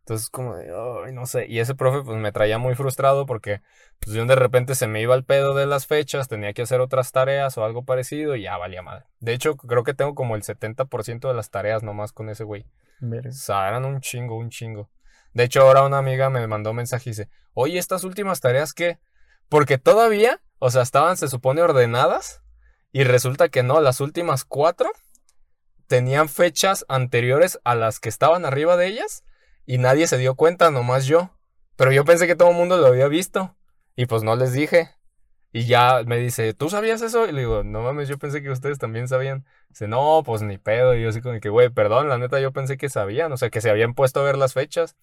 Entonces, 0.00 0.30
como 0.30 0.56
de, 0.56 0.66
no 1.12 1.26
sé. 1.26 1.46
Y 1.48 1.60
ese 1.60 1.74
profe, 1.74 2.02
pues 2.02 2.18
me 2.18 2.32
traía 2.32 2.58
muy 2.58 2.74
frustrado 2.74 3.26
porque, 3.26 3.60
pues 4.00 4.16
yo 4.16 4.24
de 4.24 4.34
repente 4.34 4.74
se 4.74 4.86
me 4.86 5.00
iba 5.00 5.14
el 5.14 5.24
pedo 5.24 5.54
de 5.54 5.66
las 5.66 5.86
fechas, 5.86 6.28
tenía 6.28 6.52
que 6.52 6.62
hacer 6.62 6.80
otras 6.80 7.12
tareas 7.12 7.56
o 7.58 7.64
algo 7.64 7.84
parecido 7.84 8.34
y 8.34 8.42
ya 8.42 8.56
valía 8.56 8.82
madre. 8.82 9.04
De 9.20 9.32
hecho, 9.32 9.56
creo 9.56 9.84
que 9.84 9.94
tengo 9.94 10.14
como 10.14 10.36
el 10.36 10.42
70% 10.42 11.28
de 11.28 11.34
las 11.34 11.50
tareas 11.50 11.82
nomás 11.82 12.12
con 12.12 12.28
ese 12.28 12.44
güey. 12.44 12.66
O 13.02 13.32
sea, 13.32 13.68
eran 13.68 13.84
un 13.84 14.00
chingo, 14.00 14.36
un 14.36 14.50
chingo. 14.50 14.90
De 15.32 15.44
hecho, 15.44 15.62
ahora 15.62 15.84
una 15.84 15.98
amiga 15.98 16.28
me 16.28 16.46
mandó 16.46 16.70
un 16.70 16.76
mensaje 16.76 17.10
y 17.10 17.12
dice, 17.12 17.28
oye, 17.54 17.78
¿estas 17.78 18.04
últimas 18.04 18.40
tareas 18.40 18.72
qué? 18.72 18.98
Porque 19.48 19.78
todavía, 19.78 20.40
o 20.58 20.70
sea, 20.70 20.82
estaban, 20.82 21.16
se 21.16 21.28
supone, 21.28 21.62
ordenadas 21.62 22.42
y 22.92 23.04
resulta 23.04 23.48
que 23.48 23.62
no, 23.62 23.80
las 23.80 24.00
últimas 24.00 24.44
cuatro 24.44 24.90
tenían 25.86 26.28
fechas 26.28 26.84
anteriores 26.88 27.60
a 27.64 27.74
las 27.74 28.00
que 28.00 28.08
estaban 28.08 28.44
arriba 28.44 28.76
de 28.76 28.86
ellas 28.86 29.24
y 29.66 29.78
nadie 29.78 30.06
se 30.06 30.18
dio 30.18 30.34
cuenta, 30.34 30.70
nomás 30.70 31.06
yo. 31.06 31.30
Pero 31.76 31.92
yo 31.92 32.04
pensé 32.04 32.26
que 32.26 32.36
todo 32.36 32.50
el 32.50 32.56
mundo 32.56 32.76
lo 32.76 32.86
había 32.86 33.08
visto 33.08 33.56
y 33.96 34.06
pues 34.06 34.22
no 34.22 34.36
les 34.36 34.52
dije. 34.52 34.90
Y 35.52 35.66
ya 35.66 36.02
me 36.06 36.16
dice, 36.18 36.54
¿tú 36.54 36.70
sabías 36.70 37.02
eso? 37.02 37.26
Y 37.26 37.32
le 37.32 37.40
digo, 37.40 37.64
no 37.64 37.82
mames, 37.82 38.08
yo 38.08 38.18
pensé 38.18 38.42
que 38.42 38.50
ustedes 38.50 38.78
también 38.78 39.08
sabían. 39.08 39.44
Dice, 39.68 39.88
no, 39.88 40.22
pues 40.24 40.42
ni 40.42 40.58
pedo. 40.58 40.94
Y 40.94 41.02
yo 41.02 41.08
así 41.08 41.20
como 41.20 41.40
que, 41.40 41.48
güey, 41.48 41.70
perdón, 41.70 42.08
la 42.08 42.18
neta 42.18 42.38
yo 42.38 42.52
pensé 42.52 42.76
que 42.76 42.88
sabían, 42.88 43.32
o 43.32 43.36
sea, 43.36 43.50
que 43.50 43.60
se 43.60 43.70
habían 43.70 43.94
puesto 43.94 44.20
a 44.20 44.24
ver 44.24 44.38
las 44.38 44.52
fechas. 44.54 44.96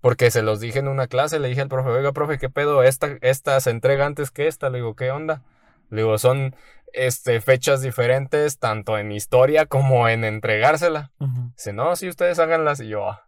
Porque 0.00 0.30
se 0.30 0.42
los 0.42 0.60
dije 0.60 0.78
en 0.78 0.86
una 0.86 1.08
clase, 1.08 1.40
le 1.40 1.48
dije 1.48 1.62
al 1.62 1.68
profe, 1.68 1.90
oiga, 1.90 2.12
profe, 2.12 2.38
¿qué 2.38 2.48
pedo? 2.48 2.84
Esta, 2.84 3.18
esta 3.20 3.58
se 3.58 3.70
entrega 3.70 4.06
antes 4.06 4.30
que 4.30 4.46
esta. 4.46 4.70
Le 4.70 4.78
digo, 4.78 4.94
¿qué 4.94 5.10
onda? 5.10 5.42
Le 5.90 6.02
digo, 6.02 6.18
son 6.18 6.54
este, 6.92 7.40
fechas 7.40 7.82
diferentes, 7.82 8.60
tanto 8.60 8.96
en 8.98 9.10
historia 9.10 9.66
como 9.66 10.08
en 10.08 10.22
entregársela. 10.22 11.10
Ujú. 11.18 11.52
Dice, 11.56 11.72
no, 11.72 11.96
sí, 11.96 12.08
ustedes 12.08 12.38
háganlas. 12.38 12.78
Y 12.78 12.88
yo, 12.88 13.08
ah, 13.08 13.27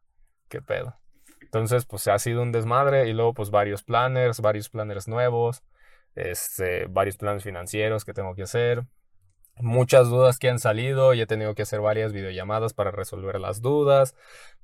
qué 0.50 0.60
pedo. 0.60 1.00
Entonces, 1.40 1.86
pues 1.86 2.06
ha 2.08 2.18
sido 2.18 2.42
un 2.42 2.52
desmadre. 2.52 3.08
Y 3.08 3.14
luego, 3.14 3.32
pues 3.32 3.50
varios 3.50 3.82
planners, 3.82 4.40
varios 4.40 4.68
planners 4.68 5.08
nuevos, 5.08 5.62
este, 6.14 6.86
varios 6.86 7.16
planes 7.16 7.42
financieros 7.42 8.04
que 8.04 8.12
tengo 8.12 8.34
que 8.34 8.42
hacer. 8.42 8.84
Muchas 9.56 10.08
dudas 10.08 10.38
que 10.38 10.48
han 10.48 10.58
salido 10.58 11.12
y 11.12 11.20
he 11.20 11.26
tenido 11.26 11.54
que 11.54 11.62
hacer 11.62 11.80
varias 11.80 12.12
videollamadas 12.12 12.72
para 12.72 12.90
resolver 12.90 13.38
las 13.40 13.60
dudas, 13.60 14.14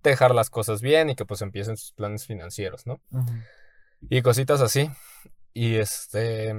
dejar 0.02 0.34
las 0.34 0.48
cosas 0.48 0.80
bien 0.80 1.10
y 1.10 1.16
que 1.16 1.26
pues 1.26 1.42
empiecen 1.42 1.76
sus 1.76 1.92
planes 1.92 2.26
financieros, 2.26 2.86
¿no? 2.86 3.00
Y 4.08 4.22
cositas 4.22 4.60
así. 4.60 4.90
Y 5.52 5.76
este, 5.76 6.54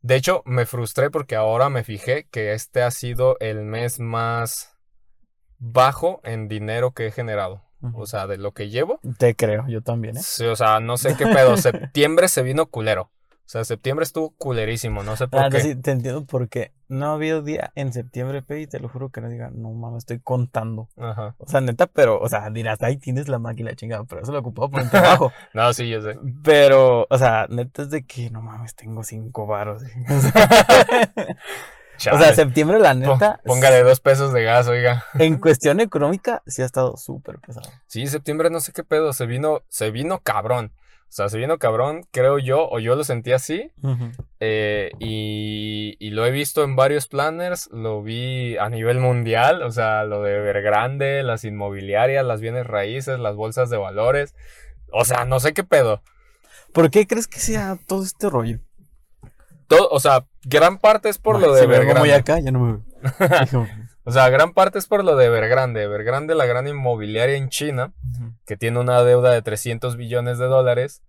de 0.00 0.16
hecho, 0.16 0.42
me 0.46 0.66
frustré 0.66 1.10
porque 1.10 1.36
ahora 1.36 1.68
me 1.68 1.84
fijé 1.84 2.26
que 2.30 2.54
este 2.54 2.82
ha 2.82 2.90
sido 2.90 3.36
el 3.40 3.62
mes 3.62 4.00
más 4.00 4.76
bajo 5.58 6.20
en 6.24 6.48
dinero 6.48 6.92
que 6.92 7.06
he 7.06 7.12
generado. 7.12 7.65
O 7.94 8.06
sea, 8.06 8.26
de 8.26 8.36
lo 8.38 8.52
que 8.52 8.68
llevo. 8.70 9.00
Te 9.18 9.34
creo, 9.36 9.66
yo 9.68 9.82
también, 9.82 10.16
¿eh? 10.16 10.20
Sí, 10.22 10.44
o 10.44 10.56
sea, 10.56 10.80
no 10.80 10.96
sé 10.96 11.16
qué 11.16 11.24
pedo. 11.26 11.56
Septiembre 11.56 12.28
se 12.28 12.42
vino 12.42 12.66
culero. 12.66 13.10
O 13.38 13.48
sea, 13.48 13.62
septiembre 13.62 14.02
estuvo 14.02 14.30
culerísimo. 14.30 15.04
No 15.04 15.14
sé 15.14 15.28
por 15.28 15.40
Ah, 15.40 15.48
qué. 15.50 15.60
sí, 15.60 15.76
te 15.76 15.92
entiendo 15.92 16.24
porque 16.24 16.72
no 16.88 17.06
ha 17.06 17.14
habido 17.14 17.42
día 17.42 17.70
en 17.76 17.92
septiembre, 17.92 18.42
pe, 18.42 18.60
y 18.62 18.66
te 18.66 18.80
lo 18.80 18.88
juro 18.88 19.10
que 19.10 19.20
no 19.20 19.28
diga, 19.28 19.50
no 19.54 19.70
mames, 19.70 19.98
estoy 19.98 20.18
contando. 20.18 20.88
Ajá. 20.96 21.36
O 21.38 21.46
sea, 21.48 21.60
neta, 21.60 21.86
pero, 21.86 22.18
o 22.20 22.28
sea, 22.28 22.50
dirás, 22.50 22.82
ahí 22.82 22.96
tienes 22.96 23.28
la 23.28 23.38
máquina 23.38 23.72
chingada, 23.76 24.02
pero 24.02 24.20
eso 24.22 24.32
lo 24.32 24.40
ocupado 24.40 24.68
por 24.70 24.80
el 24.80 24.90
trabajo. 24.90 25.30
No, 25.54 25.72
sí, 25.74 25.88
yo 25.88 26.02
sé. 26.02 26.18
Pero, 26.42 27.06
o 27.08 27.18
sea, 27.18 27.46
neta 27.48 27.82
es 27.82 27.90
de 27.90 28.04
que, 28.04 28.30
no 28.30 28.42
mames, 28.42 28.74
tengo 28.74 29.04
cinco 29.04 29.46
varos. 29.46 29.80
O 31.96 32.00
sea, 32.00 32.14
o 32.14 32.16
sea, 32.18 32.26
Chale. 32.26 32.36
septiembre, 32.36 32.78
la 32.78 32.94
neta, 32.94 33.40
Póngale 33.44 33.82
dos 33.82 34.00
pesos 34.00 34.32
de 34.32 34.42
gas, 34.44 34.68
oiga. 34.68 35.04
en 35.18 35.38
cuestión 35.38 35.80
económica, 35.80 36.42
sí 36.46 36.62
ha 36.62 36.64
estado 36.66 36.96
súper 36.96 37.38
pesado. 37.38 37.70
Sí, 37.86 38.06
septiembre 38.06 38.50
no 38.50 38.60
sé 38.60 38.72
qué 38.72 38.84
pedo. 38.84 39.12
Se 39.12 39.26
vino, 39.26 39.62
se 39.68 39.90
vino 39.90 40.20
cabrón. 40.20 40.72
O 41.08 41.12
sea, 41.16 41.28
se 41.28 41.38
vino 41.38 41.58
cabrón, 41.58 42.04
creo 42.10 42.38
yo, 42.38 42.68
o 42.68 42.78
yo 42.80 42.96
lo 42.96 43.04
sentí 43.04 43.32
así. 43.32 43.70
Eh, 44.40 44.90
y, 44.98 45.96
y 45.98 46.10
lo 46.10 46.26
he 46.26 46.30
visto 46.30 46.64
en 46.64 46.74
varios 46.74 47.06
planners, 47.06 47.70
lo 47.72 48.02
vi 48.02 48.58
a 48.58 48.68
nivel 48.68 48.98
mundial, 48.98 49.62
o 49.62 49.70
sea, 49.70 50.04
lo 50.04 50.22
de 50.22 50.34
Evergrande, 50.34 51.22
las 51.22 51.44
inmobiliarias, 51.44 52.26
las 52.26 52.40
bienes 52.40 52.66
raíces, 52.66 53.18
las 53.20 53.36
bolsas 53.36 53.70
de 53.70 53.76
valores. 53.76 54.34
O 54.92 55.04
sea, 55.04 55.24
no 55.24 55.38
sé 55.40 55.54
qué 55.54 55.62
pedo. 55.62 56.02
¿Por 56.72 56.90
qué 56.90 57.06
crees 57.06 57.28
que 57.28 57.38
sea 57.38 57.78
todo 57.86 58.02
este 58.02 58.28
rollo? 58.28 58.58
Todo, 59.66 59.88
o 59.90 60.00
sea, 60.00 60.24
gran 60.44 60.78
parte 60.78 61.08
es 61.08 61.18
por 61.18 61.36
Ay, 61.36 61.42
lo 61.42 61.54
de 61.54 61.62
Evergrande. 61.64 62.14
acá, 62.14 62.38
ya 62.40 62.50
no 62.52 62.60
me. 62.60 62.78
O 64.08 64.12
sea, 64.12 64.28
gran 64.28 64.52
parte 64.52 64.78
es 64.78 64.86
por 64.86 65.02
lo 65.02 65.16
de 65.16 65.24
Evergrande. 65.26 65.82
Evergrande, 65.82 66.36
la 66.36 66.46
gran 66.46 66.68
inmobiliaria 66.68 67.34
en 67.36 67.48
China, 67.48 67.92
Ujú. 68.14 68.32
que 68.46 68.56
tiene 68.56 68.78
una 68.78 69.02
deuda 69.02 69.32
de 69.32 69.42
300 69.42 69.96
billones 69.96 70.38
de 70.38 70.46
dólares, 70.46 71.02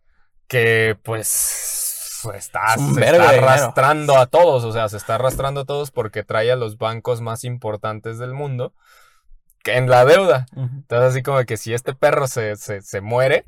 que 0.47 0.97
pues 1.03 2.21
está, 2.33 2.73
Es 2.73 2.81
se 2.81 2.89
está 2.89 3.11
dinero. 3.11 3.23
arrastrando 3.23 4.17
a 4.17 4.25
todos, 4.25 4.63
o 4.63 4.71
sea, 4.73 4.89
se 4.89 4.97
está 4.97 5.13
arrastrando 5.15 5.61
a 5.61 5.65
todos 5.65 5.91
porque 5.91 6.23
trae 6.23 6.51
a 6.51 6.55
los 6.55 6.79
bancos 6.79 7.21
más 7.21 7.43
importantes 7.43 8.17
del 8.17 8.33
mundo 8.33 8.73
en 9.65 9.89
la 9.91 10.03
deuda. 10.03 10.47
Ujú. 10.55 10.65
Entonces 10.77 11.09
así 11.11 11.21
como 11.21 11.43
que 11.45 11.57
si 11.57 11.75
este 11.75 11.93
perro 11.93 12.25
se, 12.27 12.55
se, 12.55 12.81
se 12.81 13.01
muere, 13.01 13.45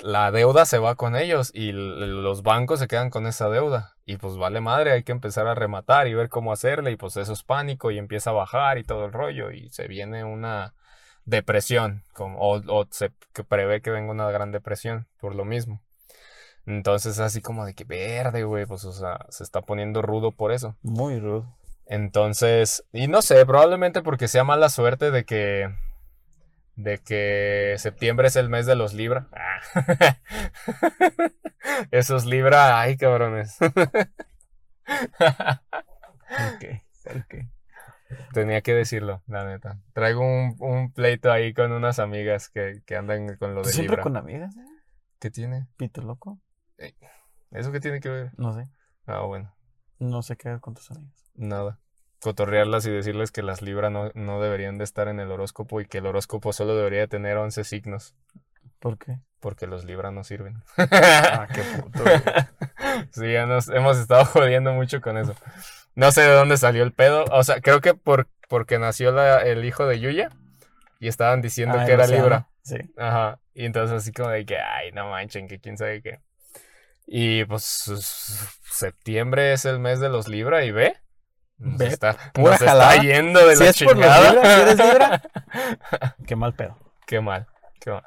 la 0.00 0.30
deuda 0.30 0.66
se 0.66 0.78
va 0.78 0.96
con 0.96 1.16
ellos 1.16 1.50
y 1.54 1.72
los 1.72 2.42
bancos 2.42 2.80
se 2.80 2.88
quedan 2.88 3.10
con 3.10 3.26
esa 3.26 3.48
deuda. 3.48 3.96
Y 4.04 4.16
pues 4.16 4.36
vale 4.36 4.60
madre, 4.60 4.92
hay 4.92 5.02
que 5.02 5.12
empezar 5.12 5.46
a 5.46 5.54
rematar 5.54 6.08
y 6.08 6.14
ver 6.14 6.28
cómo 6.28 6.52
hacerle. 6.52 6.92
Y 6.92 6.96
pues 6.96 7.16
eso 7.16 7.32
es 7.32 7.42
pánico 7.42 7.90
y 7.90 7.98
empieza 7.98 8.30
a 8.30 8.34
bajar 8.34 8.78
y 8.78 8.84
todo 8.84 9.06
el 9.06 9.12
rollo. 9.12 9.50
Y 9.50 9.70
se 9.70 9.88
viene 9.88 10.24
una 10.24 10.74
depresión, 11.24 12.02
como, 12.12 12.38
o, 12.38 12.60
o 12.68 12.86
se 12.90 13.10
prevé 13.48 13.80
que 13.80 13.90
venga 13.90 14.12
una 14.12 14.30
gran 14.30 14.52
depresión 14.52 15.06
por 15.20 15.34
lo 15.34 15.44
mismo. 15.44 15.80
Entonces 16.66 17.18
así 17.18 17.40
como 17.40 17.64
de 17.64 17.74
que 17.74 17.84
verde, 17.84 18.44
güey, 18.44 18.66
pues 18.66 18.84
o 18.84 18.92
sea, 18.92 19.26
se 19.30 19.44
está 19.44 19.62
poniendo 19.62 20.02
rudo 20.02 20.32
por 20.32 20.52
eso. 20.52 20.76
Muy 20.82 21.18
rudo. 21.18 21.54
Entonces, 21.86 22.84
y 22.92 23.08
no 23.08 23.20
sé, 23.20 23.44
probablemente 23.44 24.02
porque 24.02 24.28
sea 24.28 24.44
mala 24.44 24.70
suerte 24.70 25.10
de 25.10 25.24
que 25.24 25.70
de 26.76 26.98
que 26.98 27.74
septiembre 27.78 28.28
es 28.28 28.36
el 28.36 28.48
mes 28.48 28.66
de 28.66 28.76
los 28.76 28.94
Libra. 28.94 29.28
Ah. 29.32 30.18
Esos 31.90 32.24
Libra, 32.26 32.80
ay, 32.80 32.96
cabrones. 32.96 33.56
Ok, 36.34 36.64
ok. 37.16 37.34
Tenía 38.32 38.60
que 38.62 38.74
decirlo, 38.74 39.22
la 39.26 39.44
neta. 39.44 39.80
Traigo 39.92 40.20
un, 40.20 40.56
un 40.60 40.92
pleito 40.92 41.32
ahí 41.32 41.52
con 41.54 41.72
unas 41.72 41.98
amigas 41.98 42.48
que, 42.48 42.82
que 42.86 42.96
andan 42.96 43.36
con 43.36 43.54
lo 43.54 43.62
¿Tú 43.62 43.68
de 43.68 43.72
siempre 43.72 43.92
Libra. 43.96 44.02
con 44.02 44.16
amigas? 44.16 44.56
eh? 44.56 44.60
¿Qué 45.20 45.30
tiene? 45.30 45.66
Pito 45.76 46.02
loco. 46.02 46.40
¿Eso 47.50 47.72
qué 47.72 47.80
tiene 47.80 48.00
que 48.00 48.08
ver? 48.10 48.32
No 48.36 48.52
sé. 48.52 48.68
Ah, 49.06 49.20
bueno, 49.20 49.54
No 49.98 50.22
sé 50.22 50.36
qué 50.36 50.48
hacer 50.48 50.60
con 50.60 50.74
tus 50.74 50.90
amigas. 50.90 51.30
nada. 51.34 51.78
Cotorrearlas 52.24 52.86
y 52.86 52.90
decirles 52.90 53.30
que 53.32 53.42
las 53.42 53.60
Libra 53.60 53.90
no, 53.90 54.10
no 54.14 54.40
deberían 54.40 54.78
de 54.78 54.84
estar 54.84 55.08
en 55.08 55.20
el 55.20 55.30
horóscopo 55.30 55.82
y 55.82 55.84
que 55.86 55.98
el 55.98 56.06
horóscopo 56.06 56.54
solo 56.54 56.74
debería 56.74 57.06
tener 57.06 57.36
11 57.36 57.64
signos. 57.64 58.14
¿Por 58.78 58.96
qué? 58.96 59.18
Porque 59.40 59.66
los 59.66 59.84
Libra 59.84 60.10
no 60.10 60.24
sirven. 60.24 60.62
Ah, 60.78 61.46
qué 61.54 61.60
puto. 61.82 62.02
güey. 62.02 62.16
Sí, 63.10 63.30
ya 63.30 63.44
nos 63.44 63.68
hemos 63.68 63.98
estado 63.98 64.24
jodiendo 64.24 64.72
mucho 64.72 65.02
con 65.02 65.18
eso. 65.18 65.34
No 65.94 66.12
sé 66.12 66.22
de 66.22 66.32
dónde 66.32 66.56
salió 66.56 66.82
el 66.82 66.92
pedo. 66.94 67.26
O 67.30 67.44
sea, 67.44 67.60
creo 67.60 67.82
que 67.82 67.92
por, 67.92 68.26
porque 68.48 68.78
nació 68.78 69.12
la- 69.12 69.42
el 69.42 69.62
hijo 69.66 69.86
de 69.86 70.00
Yuya 70.00 70.30
y 71.00 71.08
estaban 71.08 71.42
diciendo 71.42 71.76
Ah, 71.78 71.84
que 71.84 71.92
era. 71.92 72.06
Libra. 72.06 72.48
Sí. 72.62 72.78
Ajá. 72.96 73.38
Y 73.52 73.66
entonces 73.66 73.98
así 73.98 74.12
como 74.12 74.30
de 74.30 74.46
que, 74.46 74.56
ay, 74.56 74.92
no 74.92 75.10
manchen, 75.10 75.46
que 75.46 75.60
quién 75.60 75.76
sabe 75.76 76.00
qué. 76.00 76.20
Y 77.06 77.44
pues 77.44 77.62
septiembre 78.62 79.52
es 79.52 79.66
el 79.66 79.78
mes 79.78 80.00
de 80.00 80.08
los 80.08 80.26
Libra 80.26 80.64
y 80.64 80.70
ve. 80.70 80.96
Nos 81.56 81.78
Ve, 81.78 81.86
está, 81.86 82.16
pura 82.32 82.52
nos 82.52 82.62
está 82.62 82.96
yendo 82.96 83.46
de 83.46 83.56
Si 83.56 83.64
la 83.64 83.70
es 83.70 83.82
por 83.82 83.96
los 83.96 84.04
chingada. 84.04 84.32
Libra, 84.32 84.54
si 84.54 84.60
eres 84.60 84.78
Libra, 84.78 85.22
qué 86.26 86.36
mal 86.36 86.54
pedo. 86.54 86.78
Qué 87.06 87.20
mal, 87.20 87.46
qué 87.80 87.90
mal. 87.90 88.02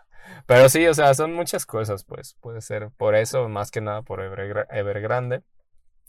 Pero 0.45 0.69
sí, 0.69 0.85
o 0.87 0.93
sea, 0.93 1.13
son 1.13 1.33
muchas 1.33 1.65
cosas, 1.65 2.03
pues. 2.03 2.35
Puede 2.41 2.61
ser 2.61 2.89
por 2.97 3.15
eso, 3.15 3.47
más 3.49 3.71
que 3.71 3.81
nada 3.81 4.01
por 4.01 4.19
Evergra- 4.21 4.67
Evergrande, 4.69 5.43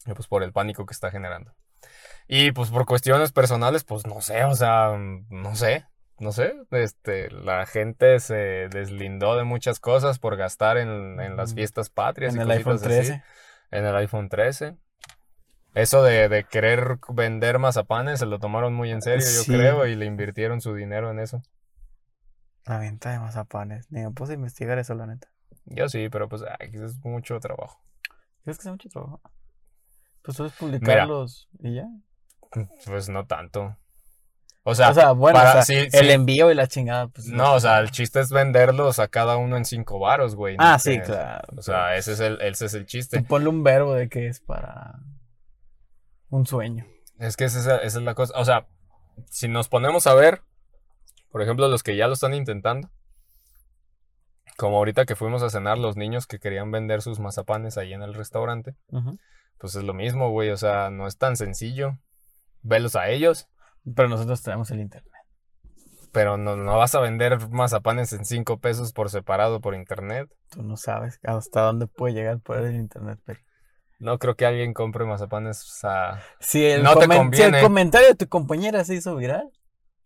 y 0.07 0.13
pues 0.15 0.27
por 0.29 0.43
el 0.43 0.53
pánico 0.53 0.87
que 0.87 0.93
está 0.95 1.11
generando. 1.11 1.55
Y 2.27 2.53
pues 2.53 2.71
por 2.71 2.85
cuestiones 2.87 3.33
personales, 3.33 3.85
pues 3.85 4.07
no 4.07 4.21
sé, 4.21 4.45
o 4.45 4.55
sea, 4.55 4.97
no 4.99 5.55
sé, 5.57 5.87
no 6.19 6.33
sé. 6.33 6.55
Este, 6.73 7.31
la 7.31 7.65
gente 7.67 8.21
se 8.21 8.69
deslindó 8.69 9.37
de 9.37 9.45
muchas 9.45 9.81
cosas 9.81 10.19
por 10.19 10.37
gastar 10.37 10.77
en, 10.77 11.21
en 11.21 11.37
las 11.37 11.53
Mm. 11.53 11.55
fiestas 11.57 11.89
patrias 11.91 12.35
En 12.35 12.41
y 12.41 12.43
el 12.45 12.51
iPhone 12.51 12.75
cositas 12.79 12.93
así. 12.99 13.07
13. 13.09 13.25
En 13.71 13.85
el 13.87 13.97
iPhone 13.97 14.29
13. 14.29 14.77
Eso 15.79 16.03
de, 16.03 16.29
de 16.29 16.45
querer 16.45 16.99
vender 17.09 17.59
mazapanes 17.59 18.19
se 18.21 18.27
lo 18.27 18.39
tomaron 18.39 18.75
muy 18.75 18.91
en 18.91 19.01
serio, 19.03 19.25
yo 19.27 19.45
creo, 19.45 19.87
y 19.87 19.95
le 19.97 20.07
invirtieron 20.07 20.61
su 20.61 20.75
dinero 20.75 21.11
en 21.11 21.19
eso. 21.21 21.43
La 22.67 22.79
venta 22.79 23.11
de 23.13 23.19
mazapanes. 23.19 23.91
Ni 23.91 24.03
me 24.03 24.11
puse 24.11 24.33
a 24.33 24.35
investigar 24.35 24.79
eso, 24.79 24.95
la 24.95 25.07
neta. 25.07 25.29
Yo 25.67 25.89
sí, 25.89 26.09
pero 26.11 26.29
pues 26.29 26.43
ay, 26.59 26.71
es 26.75 26.97
mucho 27.05 27.39
trabajo. 27.41 27.81
¿Crees 28.45 28.59
que 28.59 28.63
sea 28.65 28.73
mucho 28.73 28.89
trabajo? 28.89 29.21
Pues 30.23 30.41
es 30.41 30.53
publicarlos 30.53 31.49
y 31.61 31.77
ya. 31.77 31.87
Pues 32.87 33.09
no 33.09 33.27
tanto. 33.27 33.77
O 34.65 34.75
sea, 34.75 34.91
o 34.91 34.95
sea, 34.95 35.13
bueno, 35.13 35.39
para- 35.39 35.51
o 35.51 35.53
sea, 35.55 35.63
sí, 35.63 35.75
el 35.77 35.91
sí. 36.07 36.11
envío 36.11 36.51
y 36.51 36.55
la 36.55 36.67
chingada, 36.67 37.09
pues. 37.09 37.27
no, 37.29 37.55
o 37.55 37.61
sea, 37.61 37.79
el 37.79 37.91
chiste 37.91 38.21
es 38.21 38.31
venderlos 38.31 38.99
a 38.99 39.09
cada 39.09 39.37
uno 39.39 39.57
en 39.57 39.65
cinco 39.65 39.99
varos, 39.99 40.35
güey. 40.35 40.57
no 40.59 40.65
Ah, 40.65 40.79
sí, 40.79 41.01
claro. 41.01 41.47
O 41.57 41.63
sea, 41.63 41.97
ese 41.97 42.13
es 42.13 42.21
el, 42.21 42.39
ese 42.43 42.67
es 42.67 42.75
el 42.75 42.83
Tú 42.83 42.87
chiste. 42.89 43.23
ponle 43.23 43.49
un 43.49 43.63
verbo 43.63 43.95
de 43.95 44.09
que 44.11 44.27
es 44.27 44.41
para 44.41 44.99
un 46.31 46.47
sueño. 46.47 46.87
Es 47.19 47.37
que 47.37 47.45
esa, 47.45 47.61
esa 47.61 47.83
es 47.85 47.95
la 47.97 48.15
cosa. 48.15 48.39
O 48.39 48.45
sea, 48.45 48.69
si 49.31 49.49
nos 49.49 49.69
ponemos 49.69 50.07
a 50.07 50.15
ver, 50.15 50.43
por 51.31 51.43
ejemplo, 51.43 51.69
los 51.69 51.83
que 51.83 51.97
ya 51.97 52.07
lo 52.07 52.15
están 52.15 52.35
intentando, 52.35 52.91
como 54.57 54.77
ahorita 54.79 55.05
que 55.05 55.17
fuimos 55.17 55.43
a 55.43 55.51
cenar 55.51 55.79
los 55.79 55.97
niños 55.97 56.27
que 56.27 56.39
querían 56.39 56.71
vender 56.71 57.03
sus 57.03 57.21
mazapanes 57.21 57.79
ahí 57.79 57.93
en 57.93 58.03
el 58.03 58.15
restaurante, 58.15 58.75
pues 59.59 59.75
es 59.75 59.85
lo 59.85 59.95
mismo, 59.95 60.31
güey. 60.31 60.51
O 60.51 60.57
sea, 60.57 60.91
no 60.91 61.07
es 61.07 61.17
tan 61.17 61.37
sencillo. 61.37 61.99
Velos 62.63 62.97
a 62.97 63.09
ellos. 63.09 63.49
Pero 63.95 64.09
nosotros 64.09 64.43
tenemos 64.43 64.71
el 64.71 64.81
internet. 64.81 65.13
Pero 66.13 66.37
no, 66.37 66.57
no 66.57 66.77
vas 66.77 66.95
a 66.95 67.01
vender 67.01 67.49
mazapanes 67.51 68.13
en 68.13 68.25
5 68.25 68.59
pesos 68.59 68.93
por 68.93 69.11
separado 69.11 69.61
por 69.61 69.75
internet. 69.75 70.29
Tú 70.51 70.63
no 70.63 70.77
sabes 70.77 71.21
hasta 71.23 71.61
dónde 71.63 71.87
puede 71.87 72.15
llegar 72.15 72.35
el 72.35 72.41
poder 72.41 72.65
del 72.65 72.77
internet, 72.77 73.21
Peri. 73.25 73.41
No 73.99 74.19
creo 74.19 74.37
que 74.37 74.47
alguien 74.47 74.75
compre 74.75 75.05
mazapanes 75.05 75.85
a... 75.85 76.21
Si 76.39 76.65
el, 76.65 76.83
No 76.83 76.95
te 76.97 77.07
si 77.37 77.43
el 77.43 77.61
comentario 77.61 78.09
de 78.09 78.15
tu 78.15 78.29
compañera 78.29 78.85
se 78.85 78.95
hizo 78.95 79.17
viral, 79.17 79.51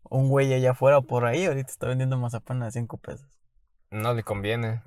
un 0.05 0.29
güey 0.29 0.53
allá 0.55 0.71
afuera 0.71 1.01
por 1.03 1.27
ahí 1.27 1.45
ahorita 1.45 1.71
está 1.71 1.89
vendiendo 1.89 2.17
mazapán 2.17 2.63
a 2.63 2.71
5 2.71 2.97
pesos. 2.99 3.27
No 3.91 4.15
le 4.15 4.23
conviene. 4.23 4.83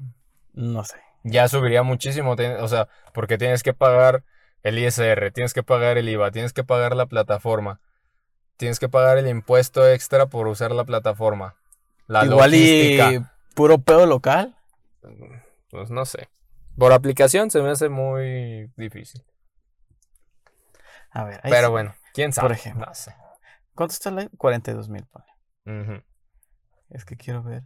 No 0.54 0.84
sé. 0.84 0.98
Ya 1.24 1.48
subiría 1.48 1.84
muchísimo. 1.84 2.36
O 2.60 2.68
sea, 2.68 2.88
porque 3.14 3.38
tienes 3.38 3.62
que 3.62 3.74
pagar 3.74 4.24
el 4.64 4.80
ISR, 4.80 5.32
tienes 5.32 5.54
que 5.54 5.64
pagar 5.64 5.98
el 5.98 6.10
IVA, 6.10 6.32
tienes 6.32 6.54
que 6.54 6.64
pagar 6.64 6.96
la 6.96 7.06
plataforma, 7.06 7.82
tienes 8.58 8.80
que 8.80 8.90
pagar 8.90 9.18
el 9.20 9.28
impuesto 9.28 9.88
extra 9.88 10.26
por 10.26 10.48
usar 10.48 10.72
la 10.72 10.86
plataforma. 10.86 11.56
La 12.08 12.26
Igual 12.26 12.52
logística. 12.52 13.14
y 13.14 13.20
puro 13.54 13.80
pedo 13.80 14.06
local. 14.06 14.56
Pues 15.70 15.92
no 15.92 16.06
sé. 16.06 16.30
Por 16.78 16.92
aplicación 16.94 17.52
se 17.52 17.62
me 17.62 17.70
hace 17.70 17.90
muy 17.90 18.72
difícil. 18.76 19.24
A 21.12 21.24
ver, 21.24 21.40
ahí 21.44 21.52
Pero 21.52 21.68
sí. 21.68 21.72
bueno, 21.72 21.96
quién 22.14 22.34
sabe. 22.34 22.50
Por 22.50 22.52
ejemplo. 22.58 22.86
No 22.86 22.94
sé. 22.94 23.16
¿Cuánto 23.74 23.94
está 23.94 24.10
el 24.10 24.16
live? 24.18 24.30
42 24.38 24.90
mil, 24.90 25.06
ponle. 25.06 25.82
Ujú. 25.82 26.04
Es 26.90 27.06
que 27.06 27.16
quiero 27.16 27.44
ver. 27.44 27.64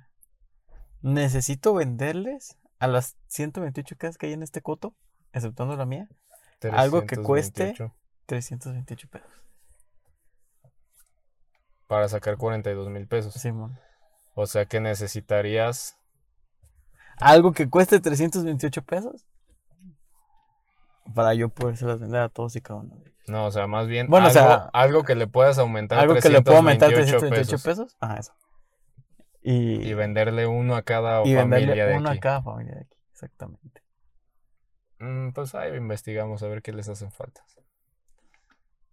Necesito 1.01 1.73
venderles 1.73 2.57
a 2.79 2.87
las 2.87 3.17
128 3.27 3.95
casas 3.97 4.17
que 4.17 4.27
hay 4.27 4.33
en 4.33 4.43
este 4.43 4.61
coto, 4.61 4.95
exceptuando 5.33 5.75
la 5.75 5.85
mía, 5.85 6.07
Algo 6.71 7.05
que 7.05 7.15
cueste- 7.17 7.73
328 7.73 7.95
328 8.25 9.07
pesos. 9.09 9.29
Para 11.87 12.07
sacar 12.07 12.37
42 12.37 12.89
mil 12.89 13.07
pesos. 13.07 13.33
Simón. 13.33 13.79
O 14.35 14.45
sea 14.45 14.65
que 14.65 14.79
necesitarías. 14.79 15.97
Algo 17.19 17.51
que 17.51 17.69
cueste 17.69 17.99
328 17.99 18.81
pesos. 18.83 19.25
Para 21.13 21.33
yo 21.33 21.49
podérselas 21.49 21.99
vender 21.99 22.21
a 22.21 22.29
todos 22.29 22.55
y 22.55 22.61
cada 22.61 22.79
uno 22.81 22.95
de 22.95 23.01
ellos. 23.01 23.13
No, 23.27 23.45
o 23.45 23.51
sea, 23.51 23.67
más 23.67 23.87
bien 23.87 24.07
Bueno, 24.07 24.27
o 24.27 24.29
algo, 24.29 24.39
sea, 24.41 24.69
algo 24.73 25.03
que 25.03 25.15
le 25.15 25.27
puedas 25.27 25.57
aumentar. 25.59 25.99
Algo 25.99 26.15
que 26.15 26.29
le 26.29 26.41
puedo 26.41 26.57
aumentar 26.57 26.89
328 26.89 27.29
328 27.29 27.63
pesos. 27.63 27.97
Ah, 27.99 28.17
eso. 28.19 28.33
Y, 29.41 29.87
Y 29.87 29.93
venderle 29.93 30.47
uno 30.47 30.75
a 30.75 30.81
cada 30.83 31.21
y 31.21 31.35
familia 31.35 31.43
venderle 31.59 31.85
de 31.85 31.97
uno 31.97 32.09
aquí. 32.09 32.17
a 32.17 32.21
cada 32.21 32.41
familia 32.41 32.75
de 32.75 32.81
aquí. 32.81 32.97
Exactamente. 33.11 33.83
Mm, 34.99 35.29
pues 35.31 35.55
ahí 35.55 35.75
investigamos 35.75 36.43
a 36.43 36.47
ver 36.47 36.61
qué 36.61 36.73
les 36.73 36.89
hacen 36.89 37.11
falta. 37.11 37.43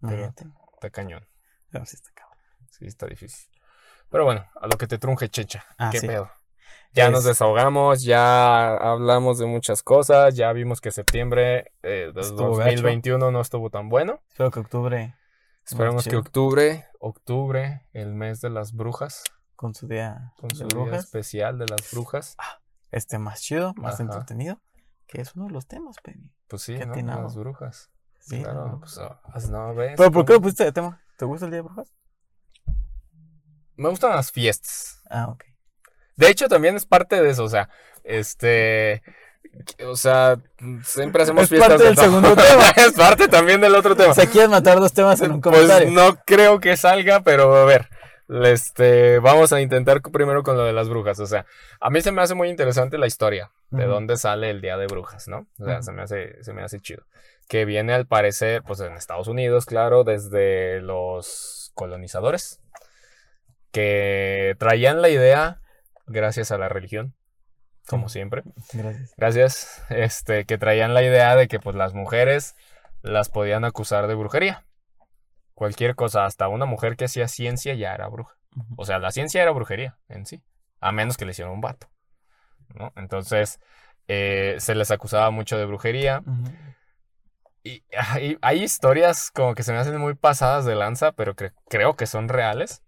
Pero-. 0.01 0.33
Está 0.73 0.89
cañón. 0.91 1.27
No, 1.71 1.85
sí 1.85 1.95
está 1.95 2.11
cabrón. 2.13 2.37
Sí, 2.69 2.85
está 2.85 3.07
difícil. 3.07 3.49
Pero 4.09 4.23
bueno, 4.25 4.45
a 4.61 4.67
lo 4.67 4.77
que 4.77 4.87
te 4.87 4.97
trunje, 4.97 5.27
checha. 5.29 5.65
Ah, 5.77 5.89
¿Qué 5.91 5.99
sí. 5.99 6.07
pedo? 6.07 6.29
Ya 6.93 7.09
nos 7.11 7.19
Es- 7.19 7.25
desahogamos, 7.25 8.01
ya 8.03 8.75
hablamos 8.75 9.37
de 9.37 9.45
muchas 9.45 9.83
cosas, 9.83 10.35
ya 10.35 10.51
vimos 10.53 10.81
que 10.81 10.91
septiembre 10.91 11.71
eh, 11.83 12.11
de 12.13 12.21
Estuvo 12.21 12.55
gacho. 12.55 12.71
2021 12.71 13.31
no 13.31 13.41
estuvo 13.41 13.69
tan 13.69 13.89
bueno. 13.89 14.21
Espero 14.29 14.51
que 14.51 14.59
octubre, 14.61 15.15
Esperemos 15.65 16.05
que 16.07 16.15
octubre, 16.15 16.85
octubre, 16.99 17.85
el 17.93 18.13
mes 18.15 18.41
de 18.41 18.49
las 18.49 18.73
brujas, 18.73 19.23
con 19.55 19.75
su 19.75 19.87
día 19.87 20.33
con 20.39 20.49
su 20.51 20.65
día 20.67 20.95
especial 20.95 21.57
de 21.59 21.65
las 21.67 21.91
brujas. 21.91 22.35
esté 22.91 23.19
más 23.19 23.41
chido, 23.41 23.73
más 23.75 23.95
Ajá. 23.95 24.03
entretenido. 24.03 24.59
Que 25.07 25.21
es 25.21 25.35
uno 25.35 25.45
de 25.45 25.51
los 25.51 25.67
temas, 25.67 25.97
Penny. 26.03 26.31
Pues 26.47 26.61
sí, 26.63 26.77
¿no? 26.77 27.21
Las 27.21 27.35
brujas. 27.35 27.89
Sí, 28.19 28.41
claro, 28.41 28.67
¿no? 28.67 28.79
pues 28.79 28.97
ah, 28.97 29.21
no 29.49 29.73
ves. 29.73 29.93
Pero 29.97 30.11
¿por 30.11 30.25
qué 30.25 30.33
lo 30.33 30.41
pusiste 30.41 30.65
de 30.65 30.71
tema? 30.73 31.01
¿Te 31.17 31.25
gusta 31.25 31.45
el 31.45 31.51
día 31.51 31.57
de 31.59 31.61
brujas? 31.63 31.93
Me 33.75 33.89
gustan 33.89 34.11
las 34.15 34.31
fiestas. 34.31 35.01
Ah, 35.09 35.27
ok. 35.29 35.43
De 36.17 36.29
hecho, 36.29 36.47
también 36.49 36.75
es 36.75 36.85
parte 36.85 37.21
de 37.21 37.29
eso, 37.29 37.43
o 37.43 37.49
sea, 37.49 37.69
este, 38.03 39.01
o 39.85 39.95
sea, 39.95 40.37
siempre 40.83 41.23
hacemos 41.23 41.43
Es 41.43 41.49
fiestas 41.49 41.69
parte 41.69 41.83
de 41.83 41.89
del 41.89 41.97
segundo 41.97 42.35
tema. 42.35 42.69
es 42.75 42.91
parte 42.93 43.27
también 43.27 43.61
del 43.61 43.75
otro 43.75 43.95
tema. 43.95 44.11
O 44.11 44.15
sea, 44.15 44.25
quieres 44.25 44.49
matar 44.49 44.79
dos 44.79 44.93
temas 44.93 45.21
en 45.21 45.31
un 45.31 45.41
Pues 45.41 45.55
comentario. 45.55 45.91
no 45.91 46.17
creo 46.25 46.59
que 46.59 46.75
salga, 46.77 47.21
pero 47.21 47.55
a 47.55 47.65
ver, 47.65 47.87
este, 48.29 49.19
vamos 49.19 49.53
a 49.53 49.61
intentar 49.61 50.01
primero 50.01 50.43
con 50.43 50.57
lo 50.57 50.65
de 50.65 50.73
las 50.73 50.89
brujas, 50.89 51.19
o 51.19 51.25
sea, 51.25 51.45
a 51.79 51.89
mí 51.89 52.01
se 52.01 52.11
me 52.11 52.21
hace 52.21 52.35
muy 52.35 52.49
interesante 52.49 52.97
la 52.97 53.07
historia, 53.07 53.51
de 53.69 53.85
dónde 53.85 54.17
sale 54.17 54.49
el 54.49 54.61
Día 54.61 54.77
de 54.77 54.87
Brujas, 54.87 55.27
¿no? 55.27 55.47
O 55.59 55.65
sea, 55.65 55.81
se 55.81 55.91
me 55.91 56.01
hace, 56.01 56.43
se 56.43 56.53
me 56.53 56.63
hace 56.63 56.79
chido. 56.79 57.03
Que 57.47 57.63
viene 57.63 57.93
al 57.93 58.05
parecer, 58.05 58.63
pues 58.63 58.79
en 58.81 58.93
Estados 58.93 59.27
Unidos, 59.27 59.65
claro, 59.65 60.03
desde 60.03 60.81
los 60.81 61.71
colonizadores, 61.75 62.59
que 63.71 64.55
traían 64.59 65.01
la 65.01 65.09
idea, 65.09 65.61
gracias 66.07 66.51
a 66.51 66.57
la 66.57 66.69
religión, 66.69 67.13
como 67.87 68.09
siempre, 68.09 68.43
Gracias. 68.73 69.13
gracias, 69.17 69.83
este, 69.89 70.45
que 70.45 70.57
traían 70.57 70.93
la 70.93 71.03
idea 71.03 71.35
de 71.35 71.47
que 71.47 71.59
pues 71.59 71.75
las 71.75 71.93
mujeres 71.93 72.55
las 73.01 73.29
podían 73.29 73.63
acusar 73.65 74.07
de 74.07 74.15
brujería. 74.15 74.65
Cualquier 75.53 75.95
cosa, 75.95 76.25
hasta 76.25 76.47
una 76.49 76.65
mujer 76.65 76.95
que 76.97 77.05
hacía 77.05 77.27
ciencia 77.27 77.73
ya 77.75 77.93
era 77.93 78.07
bruja. 78.07 78.35
O 78.75 78.85
sea, 78.85 78.99
la 78.99 79.11
ciencia 79.11 79.41
era 79.41 79.51
brujería 79.51 79.97
en 80.09 80.25
sí, 80.25 80.41
a 80.79 80.91
menos 80.91 81.15
que 81.17 81.25
le 81.25 81.31
hicieran 81.31 81.53
un 81.53 81.61
vato. 81.61 81.87
¿no? 82.75 82.91
Entonces, 82.95 83.59
eh, 84.07 84.55
se 84.59 84.75
les 84.75 84.91
acusaba 84.91 85.29
mucho 85.31 85.57
de 85.57 85.65
brujería. 85.65 86.23
Y 87.63 87.83
hay, 87.97 88.37
hay 88.41 88.63
historias 88.63 89.31
como 89.31 89.53
que 89.55 89.63
se 89.63 89.73
me 89.73 89.79
hacen 89.79 89.97
muy 89.97 90.13
pasadas 90.15 90.65
de 90.65 90.75
lanza, 90.75 91.11
pero 91.11 91.35
cre- 91.35 91.53
creo 91.69 91.95
que 91.95 92.05
son 92.07 92.29
reales. 92.29 92.81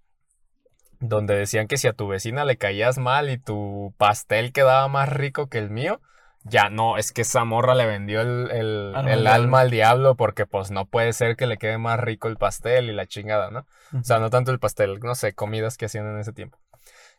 Donde 0.99 1.35
decían 1.35 1.67
que 1.67 1.77
si 1.77 1.87
a 1.87 1.93
tu 1.93 2.07
vecina 2.07 2.43
le 2.45 2.57
caías 2.57 2.97
mal 2.97 3.29
y 3.29 3.37
tu 3.37 3.93
pastel 3.97 4.51
quedaba 4.51 4.87
más 4.87 5.09
rico 5.09 5.47
que 5.47 5.57
el 5.57 5.69
mío, 5.69 6.01
ya 6.43 6.69
no, 6.69 6.97
es 6.97 7.11
que 7.11 7.21
esa 7.21 7.43
morra 7.45 7.73
le 7.75 7.85
vendió 7.85 8.21
el, 8.21 8.49
el- 8.51 8.93
al 8.95 9.27
alma 9.27 9.59
al 9.61 9.69
diablo 9.71 10.15
porque 10.15 10.45
pues 10.45 10.71
no 10.71 10.85
puede 10.85 11.13
ser 11.13 11.35
que 11.35 11.47
le 11.47 11.57
quede 11.57 11.77
más 11.77 11.99
rico 11.99 12.27
el 12.27 12.37
pastel 12.37 12.89
y 12.89 12.93
la 12.93 13.05
chingada, 13.07 13.49
¿no? 13.51 13.65
O 14.01 14.03
sea, 14.03 14.19
no 14.19 14.29
tanto 14.29 14.51
el 14.51 14.59
pastel, 14.59 14.99
no 14.99 15.15
sé, 15.15 15.33
comidas 15.33 15.77
que 15.77 15.85
hacían 15.85 16.07
en 16.07 16.19
ese 16.19 16.33
tiempo. 16.33 16.57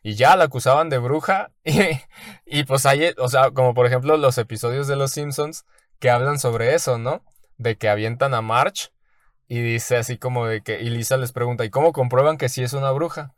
Y 0.03 0.15
ya 0.15 0.35
la 0.35 0.45
acusaban 0.45 0.89
de 0.89 0.97
bruja. 0.97 1.51
Y, 1.63 2.59
y 2.59 2.63
pues 2.65 2.85
hay, 2.85 3.13
o 3.17 3.29
sea, 3.29 3.51
como 3.51 3.73
por 3.73 3.85
ejemplo 3.85 4.17
los 4.17 4.37
episodios 4.37 4.87
de 4.87 4.95
Los 4.95 5.11
Simpsons 5.11 5.65
que 5.99 6.09
hablan 6.09 6.39
sobre 6.39 6.73
eso, 6.73 6.97
¿no? 6.97 7.23
De 7.57 7.77
que 7.77 7.89
avientan 7.89 8.33
a 8.33 8.41
March 8.41 8.91
y 9.47 9.61
dice 9.61 9.97
así 9.97 10.17
como 10.17 10.47
de 10.47 10.61
que, 10.61 10.81
y 10.81 10.89
Lisa 10.89 11.17
les 11.17 11.31
pregunta, 11.31 11.63
¿y 11.65 11.69
cómo 11.69 11.93
comprueban 11.93 12.37
que 12.37 12.49
sí 12.49 12.63
es 12.63 12.73
una 12.73 12.91
bruja? 12.91 13.33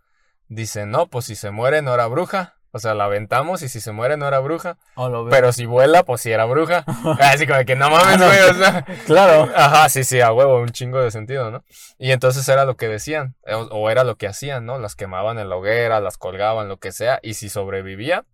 Dice, 0.47 0.85
no, 0.85 1.07
pues 1.07 1.25
si 1.25 1.35
se 1.35 1.51
muere 1.51 1.81
no 1.81 1.93
era 1.93 2.07
bruja. 2.07 2.55
O 2.75 2.79
sea, 2.79 2.95
la 2.95 3.05
aventamos 3.05 3.61
y 3.61 3.69
si 3.69 3.79
se 3.79 3.91
muere 3.91 4.17
no 4.17 4.27
era 4.27 4.39
bruja. 4.39 4.79
O 4.95 5.07
lo 5.07 5.25
veo. 5.25 5.31
Pero 5.31 5.53
si 5.53 5.67
vuela, 5.67 6.03
pues 6.03 6.21
sí 6.21 6.31
era 6.31 6.45
bruja. 6.45 6.83
Así 7.19 7.45
como 7.45 7.63
que 7.65 7.75
no 7.75 7.91
mames, 7.91 8.17
güey, 8.17 8.39
o 8.49 8.53
sea. 8.55 8.83
Claro. 9.05 9.47
Ajá, 9.55 9.87
sí, 9.89 10.03
sí, 10.03 10.21
a 10.21 10.31
huevo, 10.33 10.59
un 10.59 10.69
chingo 10.69 10.99
de 10.99 11.11
sentido, 11.11 11.51
¿no? 11.51 11.63
Y 11.99 12.11
entonces 12.11 12.47
era 12.49 12.65
lo 12.65 12.75
que 12.75 12.87
decían, 12.87 13.35
o, 13.45 13.57
o 13.71 13.89
era 13.91 14.03
lo 14.03 14.15
que 14.15 14.27
hacían, 14.27 14.65
¿no? 14.65 14.79
Las 14.79 14.95
quemaban 14.95 15.37
en 15.37 15.49
la 15.49 15.55
hoguera, 15.55 16.01
las 16.01 16.17
colgaban, 16.17 16.67
lo 16.67 16.77
que 16.77 16.91
sea, 16.91 17.19
y 17.21 17.35
si 17.35 17.47
sobrevivía, 17.47 18.25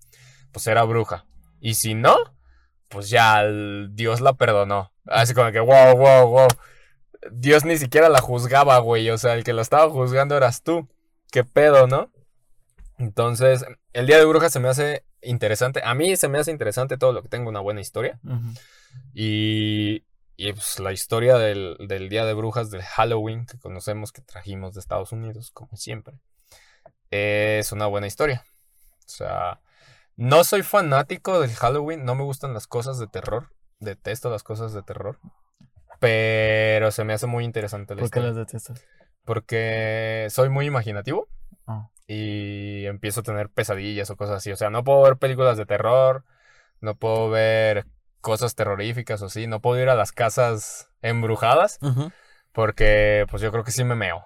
pues 0.53 0.67
era 0.67 0.83
bruja. 0.83 1.25
Y 1.59 1.73
si 1.73 1.93
no, 1.93 2.15
pues 2.87 3.09
ya 3.09 3.41
el 3.41 3.89
Dios 3.91 4.21
la 4.21 4.33
perdonó. 4.33 4.93
Así 5.05 5.33
como 5.33 5.51
que, 5.51 5.59
wow, 5.59 5.97
wow, 5.97 6.27
wow. 6.27 6.47
Dios 7.31 7.65
ni 7.65 7.77
siquiera 7.77 8.09
la 8.09 8.21
juzgaba, 8.21 8.77
güey. 8.79 9.09
O 9.09 9.17
sea, 9.17 9.33
el 9.33 9.43
que 9.43 9.53
la 9.53 9.61
estaba 9.61 9.89
juzgando 9.89 10.37
eras 10.37 10.63
tú. 10.63 10.87
¿Qué 11.31 11.43
pedo, 11.43 11.87
no? 11.87 12.11
Entonces, 12.97 13.65
el 13.93 14.07
Día 14.07 14.17
de 14.17 14.25
Brujas 14.25 14.51
se 14.51 14.59
me 14.59 14.69
hace 14.69 15.05
interesante. 15.21 15.81
A 15.83 15.93
mí 15.93 16.15
se 16.15 16.27
me 16.27 16.39
hace 16.39 16.51
interesante 16.51 16.97
todo 16.97 17.13
lo 17.13 17.21
que 17.21 17.29
tenga 17.29 17.49
una 17.49 17.59
buena 17.59 17.81
historia. 17.81 18.19
Y, 19.13 20.03
y, 20.35 20.53
pues 20.53 20.79
la 20.79 20.91
historia 20.91 21.37
del, 21.37 21.77
del 21.87 22.09
Día 22.09 22.25
de 22.25 22.33
Brujas, 22.33 22.71
del 22.71 22.81
Halloween, 22.81 23.45
que 23.45 23.57
conocemos 23.57 24.11
que 24.11 24.21
trajimos 24.21 24.73
de 24.73 24.81
Estados 24.81 25.11
Unidos, 25.11 25.51
como 25.51 25.75
siempre, 25.77 26.19
es 27.11 27.71
una 27.71 27.85
buena 27.85 28.07
historia. 28.07 28.43
O 29.05 29.09
sea, 29.09 29.61
no 30.15 30.43
soy 30.43 30.63
fanático 30.63 31.39
del 31.39 31.53
Halloween, 31.53 32.03
no 32.03 32.15
me 32.15 32.23
gustan 32.23 32.53
las 32.53 32.67
cosas 32.67 32.99
de 32.99 33.07
terror, 33.07 33.53
detesto 33.79 34.29
las 34.29 34.43
cosas 34.43 34.73
de 34.73 34.83
terror, 34.83 35.19
pero 35.99 36.91
se 36.91 37.03
me 37.03 37.13
hace 37.13 37.25
muy 37.25 37.45
interesante 37.45 37.95
la 37.95 38.01
¿Por 38.01 38.09
qué 38.09 38.19
historia. 38.19 38.27
las 38.27 38.35
detestas? 38.35 38.85
Porque 39.29 40.25
soy 40.31 40.49
muy 40.49 40.65
imaginativo 40.65 41.27
Ah. 41.67 41.87
y 42.07 42.87
empiezo 42.87 43.19
a 43.19 43.23
tener 43.23 43.49
pesadillas 43.49 44.09
o 44.09 44.17
cosas 44.17 44.37
así. 44.37 44.51
O 44.51 44.55
sea, 44.55 44.71
no 44.71 44.83
puedo 44.83 45.03
ver 45.03 45.17
películas 45.17 45.55
de 45.55 45.67
terror, 45.67 46.25
no 46.81 46.95
puedo 46.95 47.29
ver 47.29 47.85
cosas 48.21 48.55
terroríficas 48.55 49.21
o 49.21 49.27
así, 49.27 49.45
no 49.45 49.59
puedo 49.59 49.79
ir 49.79 49.87
a 49.89 49.93
las 49.93 50.11
casas 50.13 50.89
embrujadas 51.03 51.77
porque 52.53 53.27
pues 53.29 53.43
yo 53.43 53.51
creo 53.51 53.63
que 53.63 53.69
sí 53.71 53.83
me 53.83 53.93
meo. 53.93 54.25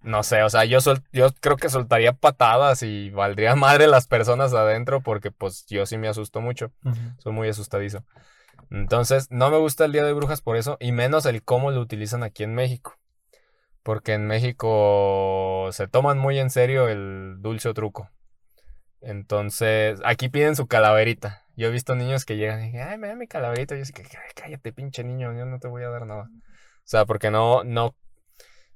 No 0.00 0.22
sé, 0.22 0.42
o 0.42 0.48
sea, 0.48 0.64
yo, 0.64 0.80
sol- 0.80 1.04
yo 1.12 1.28
creo 1.42 1.56
que 1.58 1.68
soltaría 1.68 2.14
patadas 2.14 2.82
y 2.82 3.10
valdría 3.10 3.54
madre 3.54 3.86
las 3.86 4.06
personas 4.06 4.54
adentro 4.54 5.02
porque 5.02 5.30
pues 5.30 5.66
yo 5.66 5.84
sí 5.84 5.98
me 5.98 6.08
asusto 6.08 6.40
mucho, 6.40 6.72
soy 7.18 7.32
muy 7.34 7.50
asustadizo. 7.50 8.02
Entonces, 8.70 9.30
no 9.30 9.50
me 9.50 9.58
gusta 9.58 9.84
el 9.84 9.92
Día 9.92 10.04
de 10.04 10.14
Brujas 10.14 10.40
por 10.40 10.56
eso 10.56 10.78
y 10.80 10.92
menos 10.92 11.26
el 11.26 11.42
cómo 11.42 11.70
lo 11.70 11.82
utilizan 11.82 12.22
aquí 12.22 12.44
en 12.44 12.54
México. 12.54 12.94
Porque 13.88 14.12
en 14.12 14.26
México 14.26 15.70
se 15.72 15.88
toman 15.88 16.18
muy 16.18 16.38
en 16.38 16.50
serio 16.50 16.88
el 16.90 17.36
dulce 17.40 17.70
o 17.70 17.72
truco. 17.72 18.10
Entonces, 19.00 19.98
aquí 20.04 20.28
piden 20.28 20.56
su 20.56 20.66
calaverita. 20.66 21.46
Yo 21.56 21.68
he 21.68 21.70
visto 21.70 21.94
niños 21.94 22.26
que 22.26 22.36
llegan 22.36 22.60
y 22.60 22.66
dicen, 22.66 22.86
ay, 22.86 22.98
me 22.98 23.08
da 23.08 23.14
mi 23.14 23.26
calaverita. 23.26 23.74
Y 23.76 23.82
yo 23.82 23.84
que, 23.94 24.02
"Ay, 24.02 24.32
cállate, 24.36 24.74
pinche 24.74 25.04
niño, 25.04 25.32
yo 25.32 25.46
no 25.46 25.58
te 25.58 25.68
voy 25.68 25.84
a 25.84 25.88
dar 25.88 26.04
nada. 26.04 26.24
O 26.24 26.82
sea, 26.84 27.06
porque 27.06 27.30
no, 27.30 27.64
no, 27.64 27.96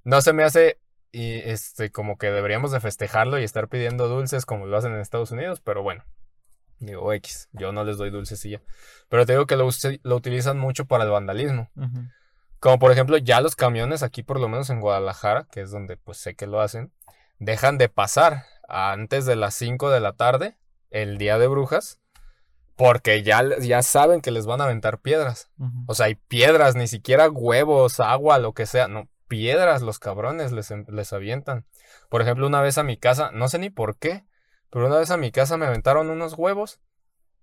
no 0.03 0.23
se 0.23 0.33
me 0.33 0.45
hace 0.45 0.79
y 1.11 1.41
este, 1.41 1.91
como 1.91 2.17
que 2.17 2.31
deberíamos 2.31 2.73
de 2.73 2.81
festejarlo 2.81 3.39
y 3.39 3.45
estar 3.45 3.69
pidiendo 3.69 4.09
dulces 4.09 4.47
como 4.47 4.65
lo 4.65 4.79
hacen 4.79 4.95
en 4.95 5.01
Estados 5.01 5.31
Unidos, 5.31 5.61
pero 5.61 5.83
bueno. 5.83 6.05
Digo, 6.79 7.13
X, 7.13 7.51
yo 7.53 7.71
no 7.73 7.85
les 7.85 7.99
doy 7.99 8.09
dulces 8.09 8.43
y. 8.47 8.59
Pero 9.11 9.27
te 9.27 9.35
digo 9.35 9.45
que 9.45 9.57
lo, 9.57 9.69
utilizan 10.17 10.59
mucho 10.59 10.87
para 10.87 11.05
el 11.05 11.11
vandalismo. 11.11 11.71
Como 12.63 12.79
por 12.79 12.93
ejemplo, 12.93 13.17
ya 13.17 13.41
los 13.41 13.57
camiones 13.57 14.05
aquí, 14.05 14.23
por 14.23 14.39
lo 14.39 14.49
menos 14.49 14.71
en 14.71 14.81
Guadalajara, 14.81 15.49
que 15.51 15.63
es 15.63 15.73
donde 15.73 15.97
pues 15.97 16.19
sé 16.19 16.37
que 16.37 16.47
lo 16.47 16.61
hacen, 16.61 16.93
dejan 17.41 17.77
de 17.77 17.89
pasar 17.89 18.45
antes 18.69 19.27
de 19.27 19.35
las 19.35 19.55
5 19.55 19.91
de 19.91 19.99
la 19.99 20.13
tarde, 20.13 20.57
el 20.91 21.19
día 21.19 21.39
de 21.39 21.49
brujas, 21.49 21.99
porque 22.77 23.25
ya, 23.25 23.43
ya 23.59 23.83
saben 23.83 24.21
que 24.21 24.31
les 24.31 24.47
van 24.47 24.61
a 24.61 24.67
aventar 24.67 25.01
piedras. 25.01 25.51
O 25.89 25.97
sea, 25.97 26.07
hay 26.07 26.15
piedras, 26.15 26.77
ni 26.77 26.87
siquiera 26.87 27.29
huevos, 27.29 27.99
agua, 27.99 28.39
lo 28.39 28.53
que 28.53 28.67
sea. 28.67 28.87
No, 28.87 29.09
piedras 29.27 29.83
los 29.83 29.99
cabrones 29.99 30.53
les, 30.53 30.73
les 30.87 31.13
avientan. 31.13 31.67
Por 32.09 32.23
ejemplo, 32.23 32.47
una 32.47 32.61
vez 32.61 32.79
a 32.79 32.85
mi 32.85 32.97
casa, 32.97 33.33
no 33.33 33.49
sé 33.49 33.59
ni 33.59 33.71
por 33.71 33.97
qué, 33.97 34.25
pero 34.71 34.87
una 34.87 34.99
vez 34.99 35.11
a 35.11 35.17
mi 35.17 35.33
casa 35.33 35.57
me 35.57 35.67
aventaron 35.67 36.11
unos 36.11 36.35
huevos. 36.35 36.79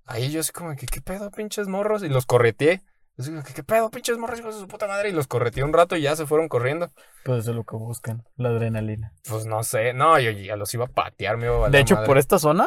Ahí 0.06 0.32
yo 0.32 0.40
así 0.40 0.54
como 0.54 0.74
que, 0.78 0.86
¿qué 0.86 1.02
pedo, 1.02 1.30
pinches 1.30 1.68
morros? 1.68 2.04
Y 2.04 2.08
los 2.08 2.26
correteé. 2.26 2.84
Así 3.20 3.34
que, 3.34 3.54
¿qué 3.54 3.64
pedo, 3.64 3.90
pinches 3.92 4.18
morros, 4.18 4.40
hijos 4.40 4.56
de 4.56 4.62
su 4.62 4.68
puta 4.70 4.88
madre? 4.88 5.10
Y 5.10 5.12
los 5.12 5.28
correteé 5.28 5.64
un 5.66 5.74
rato 5.74 5.98
y 5.98 6.02
ya 6.02 6.16
se 6.16 6.26
fueron 6.26 6.48
corriendo. 6.48 6.90
Pues 7.26 7.40
eso 7.40 7.52
es 7.52 7.58
lo 7.58 7.66
que 7.66 7.76
buscan, 7.76 8.24
la 8.38 8.50
adrenalina. 8.50 9.14
Pues 9.30 9.46
no 9.46 9.62
sé, 9.64 9.94
no, 9.94 10.18
yo 10.20 10.32
ya 10.32 10.56
los 10.56 10.74
iba 10.74 10.86
a 10.86 10.88
patear, 10.88 11.36
me 11.38 11.48
iba 11.48 11.68
a 11.68 11.70
De 11.70 11.80
hecho, 11.80 11.96
madre. 11.96 12.08
por 12.08 12.18
esta 12.18 12.40
zona, 12.40 12.66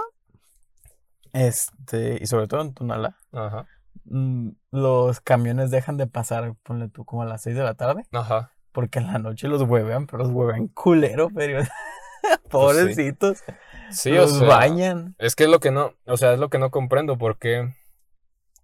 este, 1.33 2.19
y 2.21 2.27
sobre 2.27 2.47
todo 2.49 2.61
en 2.61 2.75
Tunala, 2.75 3.17
Ajá, 3.33 3.67
mm, 4.05 4.51
los 4.73 5.21
camiones 5.23 5.71
dejan 5.71 5.97
de 5.97 6.07
pasar, 6.07 6.55
ponle 6.63 6.89
tú, 6.89 7.05
como 7.07 7.23
a 7.23 7.27
las 7.27 7.43
6 7.43 7.57
de 7.57 7.63
la 7.65 7.75
tarde, 7.75 8.05
ajá. 8.13 8.53
porque 8.73 8.99
en 8.99 9.07
la 9.07 9.19
noche 9.19 9.49
los 9.49 9.63
huevean, 9.63 10.07
pero 10.07 10.19
los 10.25 10.31
huevean 10.33 10.69
culero, 10.69 11.29
pero 11.35 11.63
pobrecitos, 12.51 13.43
Sí, 13.91 14.11
o 14.13 14.23
los 14.23 14.39
sea, 14.39 14.49
bañan. 14.49 15.15
Es 15.19 15.35
que 15.37 15.45
es 15.45 15.51
lo 15.51 15.61
que 15.61 15.71
no, 15.71 15.95
o 16.07 16.17
sea, 16.17 16.33
es 16.35 16.39
lo 16.39 16.49
que 16.51 16.59
no 16.59 16.71
comprendo, 16.71 17.17
porque 17.19 17.73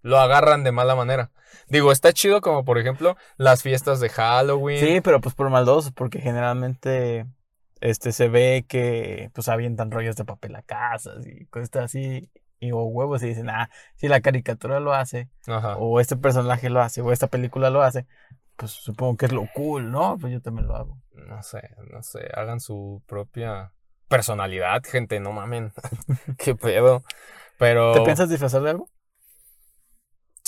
lo 0.09 0.19
agarran 0.19 0.65
de 0.65 0.73
mala 0.73 0.95
manera. 0.95 1.31
Digo, 1.69 1.93
está 1.93 2.13
chido 2.13 2.41
como 2.41 2.65
por 2.65 2.79
ejemplo 2.79 3.17
las 3.37 3.63
fiestas 3.63 4.01
de 4.01 4.09
Halloween. 4.09 4.81
Sí, 4.81 5.01
pero 5.03 5.21
pues 5.21 5.35
por 5.35 5.51
maldosos, 5.51 5.93
porque 5.93 6.21
generalmente 6.21 7.27
este 7.81 8.13
se 8.13 8.29
ve 8.29 8.65
que 8.67 9.31
pues 9.35 9.49
avientan 9.49 9.91
rollos 9.91 10.17
de 10.17 10.25
papel 10.25 10.57
a 10.57 10.63
casas 10.63 11.27
y 11.27 11.47
cosas 11.47 11.77
así, 11.77 12.31
y 12.59 12.73
o 12.73 12.83
huevos 12.85 13.23
y 13.23 13.27
dicen, 13.27 13.51
ah, 13.51 13.71
si 13.97 14.09
la 14.09 14.21
caricatura 14.21 14.81
lo 14.81 14.93
hace, 14.93 15.29
Ajá. 15.47 15.77
o 15.77 16.01
este 16.01 16.17
personaje 16.17 16.71
lo 16.71 16.81
hace, 16.81 17.03
o 17.03 17.13
esta 17.13 17.29
película 17.29 17.71
lo 17.71 17.83
hace, 17.83 18.07
pues 18.57 18.73
supongo 18.73 19.17
que 19.17 19.27
es 19.27 19.33
lo 19.33 19.47
cool, 19.55 19.91
¿no? 19.91 20.17
Pues 20.19 20.33
yo 20.33 20.41
también 20.41 20.67
lo 20.67 20.75
hago. 20.75 20.99
No 21.13 21.43
sé, 21.43 21.71
no 21.93 22.03
sé, 22.03 22.29
hagan 22.35 22.61
su 22.61 23.03
propia 23.07 23.73
personalidad, 24.09 24.83
gente, 24.85 25.21
no 25.21 25.33
mamen. 25.33 25.73
Qué 26.39 26.55
pedo. 26.55 27.05
Pero 27.59 27.93
¿Te 27.93 28.01
piensas 28.03 28.31
disfrazar 28.31 28.63
de 28.63 28.71
algo? 28.71 28.89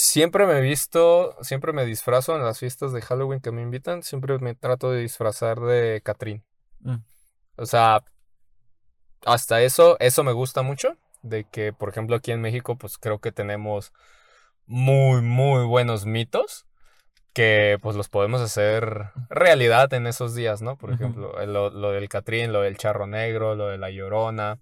Siempre 0.01 0.47
me 0.47 0.57
he 0.57 0.61
visto, 0.61 1.35
siempre 1.41 1.73
me 1.73 1.85
disfrazo 1.85 2.35
en 2.35 2.43
las 2.43 2.57
fiestas 2.59 2.91
de 2.91 3.01
Halloween 3.01 3.39
que 3.39 3.51
me 3.51 3.61
invitan, 3.61 4.01
siempre 4.01 4.39
me 4.39 4.55
trato 4.55 4.91
de 4.91 5.01
disfrazar 5.01 5.59
de 5.59 6.01
Catrín. 6.03 6.43
Mm. 6.79 6.97
O 7.57 7.65
sea, 7.67 8.03
hasta 9.25 9.61
eso, 9.61 9.97
eso 9.99 10.23
me 10.23 10.31
gusta 10.31 10.63
mucho. 10.63 10.97
De 11.21 11.43
que, 11.43 11.71
por 11.71 11.89
ejemplo, 11.89 12.15
aquí 12.15 12.31
en 12.31 12.41
México, 12.41 12.77
pues 12.77 12.97
creo 12.97 13.19
que 13.19 13.31
tenemos 13.31 13.93
muy, 14.65 15.21
muy 15.21 15.65
buenos 15.65 16.07
mitos 16.07 16.65
que 17.33 17.77
pues 17.81 17.95
los 17.95 18.09
podemos 18.09 18.41
hacer 18.41 19.11
realidad 19.29 19.93
en 19.93 20.07
esos 20.07 20.33
días, 20.33 20.63
¿no? 20.63 20.77
Por 20.77 20.91
ejemplo, 20.91 21.33
lo, 21.45 21.69
lo 21.69 21.91
del 21.91 22.09
Catrín, 22.09 22.51
lo 22.51 22.61
del 22.61 22.77
Charro 22.77 23.05
Negro, 23.05 23.55
lo 23.55 23.67
de 23.67 23.77
la 23.77 23.91
Llorona. 23.91 24.59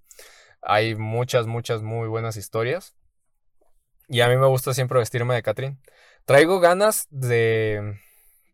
Hay 0.61 0.95
muchas, 0.95 1.47
muchas 1.47 1.81
muy 1.81 2.09
buenas 2.09 2.35
historias. 2.35 2.93
Y 4.09 4.21
a 4.21 4.27
mí 4.27 4.35
me 4.37 4.47
gusta 4.47 4.73
siempre 4.73 4.99
vestirme 4.99 5.35
de 5.35 5.43
Catrín. 5.43 5.79
Traigo 6.25 6.59
ganas 6.59 7.07
de, 7.09 7.99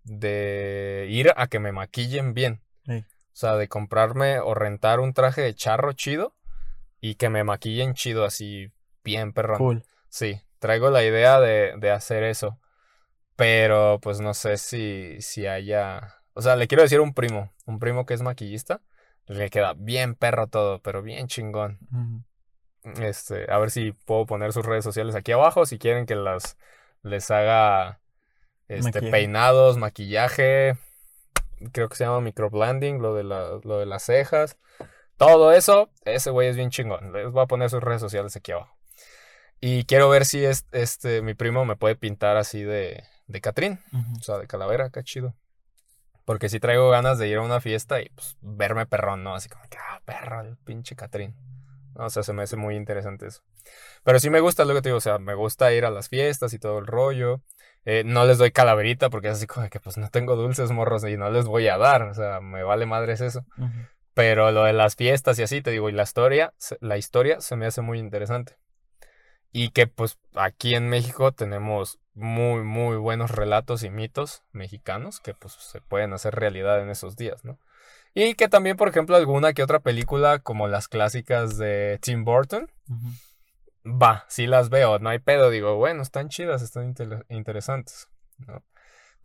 de 0.03 1.07
ir 1.09 1.31
a 1.35 1.47
que 1.47 1.59
me 1.59 1.71
maquillen 1.71 2.33
bien. 2.33 2.61
Sí. 2.85 2.97
O 2.97 3.37
sea, 3.37 3.55
de 3.55 3.67
comprarme 3.67 4.39
o 4.39 4.53
rentar 4.53 4.99
un 4.99 5.13
traje 5.13 5.41
de 5.41 5.55
charro 5.55 5.93
chido 5.93 6.35
y 6.99 7.15
que 7.15 7.29
me 7.29 7.43
maquillen 7.43 7.93
chido 7.93 8.25
así, 8.25 8.71
bien 9.03 9.33
perrón. 9.33 9.57
Cool. 9.57 9.83
Sí, 10.09 10.41
traigo 10.59 10.89
la 10.89 11.03
idea 11.03 11.39
de, 11.39 11.73
de 11.77 11.91
hacer 11.91 12.23
eso. 12.23 12.59
Pero 13.35 13.99
pues 14.01 14.21
no 14.21 14.33
sé 14.33 14.57
si, 14.57 15.21
si 15.21 15.47
haya... 15.47 16.15
O 16.33 16.41
sea, 16.41 16.55
le 16.55 16.67
quiero 16.67 16.83
decir 16.83 16.99
a 16.99 17.01
un 17.01 17.13
primo, 17.13 17.53
un 17.65 17.79
primo 17.79 18.05
que 18.05 18.13
es 18.13 18.21
maquillista, 18.21 18.81
le 19.25 19.49
queda 19.49 19.73
bien 19.73 20.15
perro 20.15 20.47
todo, 20.47 20.81
pero 20.81 21.01
bien 21.01 21.27
chingón. 21.27 21.79
Este, 23.01 23.51
a 23.51 23.57
ver 23.57 23.71
si 23.71 23.91
puedo 23.93 24.25
poner 24.25 24.53
sus 24.53 24.65
redes 24.65 24.83
sociales 24.83 25.15
aquí 25.15 25.31
abajo 25.31 25.65
si 25.65 25.77
quieren 25.79 26.05
que 26.05 26.15
las 26.15 26.57
les 27.01 27.29
haga 27.31 27.99
este, 28.67 28.83
Maquillaje. 28.83 29.11
peinados, 29.11 29.77
maquillaje, 29.77 30.77
creo 31.71 31.87
que 31.89 31.95
se 31.95 32.03
llama 32.05 32.21
microblending, 32.21 33.01
lo 33.01 33.13
de 33.15 33.23
la- 33.23 33.59
lo 33.63 33.79
de 33.79 33.85
las 33.85 34.03
cejas, 34.03 34.57
todo 35.17 35.51
eso, 35.51 35.89
ese 36.03 36.29
güey 36.31 36.47
es 36.49 36.55
bien 36.55 36.69
chingón. 36.71 37.13
Les 37.13 37.31
voy 37.31 37.43
a 37.43 37.47
poner 37.47 37.69
sus 37.69 37.81
redes 37.83 38.01
sociales 38.01 38.35
aquí 38.35 38.51
abajo. 38.51 38.75
Y 39.61 39.85
quiero 39.85 40.09
ver 40.09 40.25
si 40.25 40.43
es, 40.43 40.65
este 40.71 41.21
mi 41.21 41.33
primo 41.33 41.63
me 41.65 41.75
puede 41.75 41.95
pintar 41.95 42.37
así 42.37 42.63
de 42.63 43.03
de 43.27 43.41
Catrín, 43.41 43.79
o 44.19 44.21
sea, 44.21 44.37
de 44.37 44.45
calavera, 44.47 44.89
qué 44.91 45.01
chido. 45.03 45.33
Porque 46.25 46.49
sí 46.49 46.59
traigo 46.59 46.89
ganas 46.89 47.17
de 47.19 47.27
ir 47.27 47.37
a 47.37 47.41
una 47.41 47.61
fiesta 47.61 48.01
y 48.01 48.09
pues 48.09 48.35
verme 48.41 48.85
perrón, 48.87 49.23
¿no? 49.23 49.33
Así 49.35 49.47
como 49.49 49.63
que, 49.69 49.77
ah, 49.77 50.01
perro, 50.05 50.41
el 50.41 50.57
pinche 50.57 50.95
Catrín. 50.95 51.35
O 51.95 52.09
sea, 52.09 52.23
se 52.23 52.33
me 52.33 52.43
hace 52.43 52.55
muy 52.55 52.75
interesante 52.75 53.27
eso. 53.27 53.41
Pero 54.03 54.19
sí 54.19 54.29
me 54.29 54.39
gusta 54.39 54.65
lo 54.65 54.73
que 54.73 54.81
te 54.81 54.89
digo, 54.89 54.97
o 54.97 55.01
sea, 55.01 55.17
me 55.17 55.33
gusta 55.33 55.73
ir 55.73 55.85
a 55.85 55.89
las 55.89 56.09
fiestas 56.09 56.53
y 56.53 56.59
todo 56.59 56.79
el 56.79 56.87
rollo. 56.87 57.41
Eh, 57.85 58.03
no 58.05 58.25
les 58.25 58.37
doy 58.37 58.51
calaverita 58.51 59.09
porque 59.09 59.27
es 59.29 59.35
así 59.35 59.47
como 59.47 59.69
que 59.69 59.79
pues 59.79 59.97
no 59.97 60.09
tengo 60.09 60.35
dulces 60.35 60.71
morros 60.71 61.05
y 61.05 61.17
no 61.17 61.29
les 61.29 61.45
voy 61.45 61.67
a 61.67 61.77
dar. 61.77 62.03
O 62.03 62.13
sea, 62.13 62.41
me 62.41 62.63
vale 62.63 62.85
madres 62.85 63.21
eso. 63.21 63.45
Ujú. 63.57 63.87
Pero 64.13 64.51
lo 64.51 64.63
de 64.63 64.73
las 64.73 64.95
fiestas 64.95 65.37
y 65.39 65.43
así, 65.43 65.61
te 65.61 65.71
digo, 65.71 65.89
y 65.89 65.91
la 65.91 66.03
historia, 66.03 66.53
la 66.79 66.97
historia 66.97 67.41
se 67.41 67.55
me 67.55 67.65
hace 67.65 67.81
muy 67.81 67.99
interesante. 67.99 68.57
Y 69.51 69.69
que 69.69 69.87
pues 69.87 70.17
aquí 70.35 70.75
en 70.75 70.89
México 70.89 71.31
tenemos 71.31 71.99
muy, 72.13 72.63
muy 72.63 72.97
buenos 72.97 73.31
relatos 73.31 73.83
y 73.83 73.89
mitos 73.89 74.43
mexicanos 74.51 75.19
que 75.19 75.33
pues 75.33 75.53
se 75.53 75.81
pueden 75.81 76.13
hacer 76.13 76.35
realidad 76.35 76.81
en 76.81 76.89
esos 76.89 77.15
días, 77.17 77.43
¿no? 77.43 77.59
Y 78.15 78.33
que 78.35 78.47
también, 78.47 78.77
por 78.77 78.87
ejemplo, 78.87 79.15
alguna 79.17 79.53
que 79.53 79.61
otra 79.61 79.79
película 79.81 80.39
como 80.39 80.67
las 80.67 80.87
clásicas 80.87 81.57
de 81.57 81.99
Tim 82.01 82.23
Burton, 82.23 82.71
va, 83.85 84.25
sí 84.29 84.47
las 84.47 84.69
veo, 84.69 84.97
no 84.99 85.09
hay 85.09 85.19
pedo, 85.19 85.49
digo, 85.49 85.75
bueno, 85.75 86.01
están 86.01 86.29
chidas, 86.29 86.61
están 86.61 86.85
inter- 86.85 87.25
interesantes, 87.29 88.07
¿no? 88.47 88.63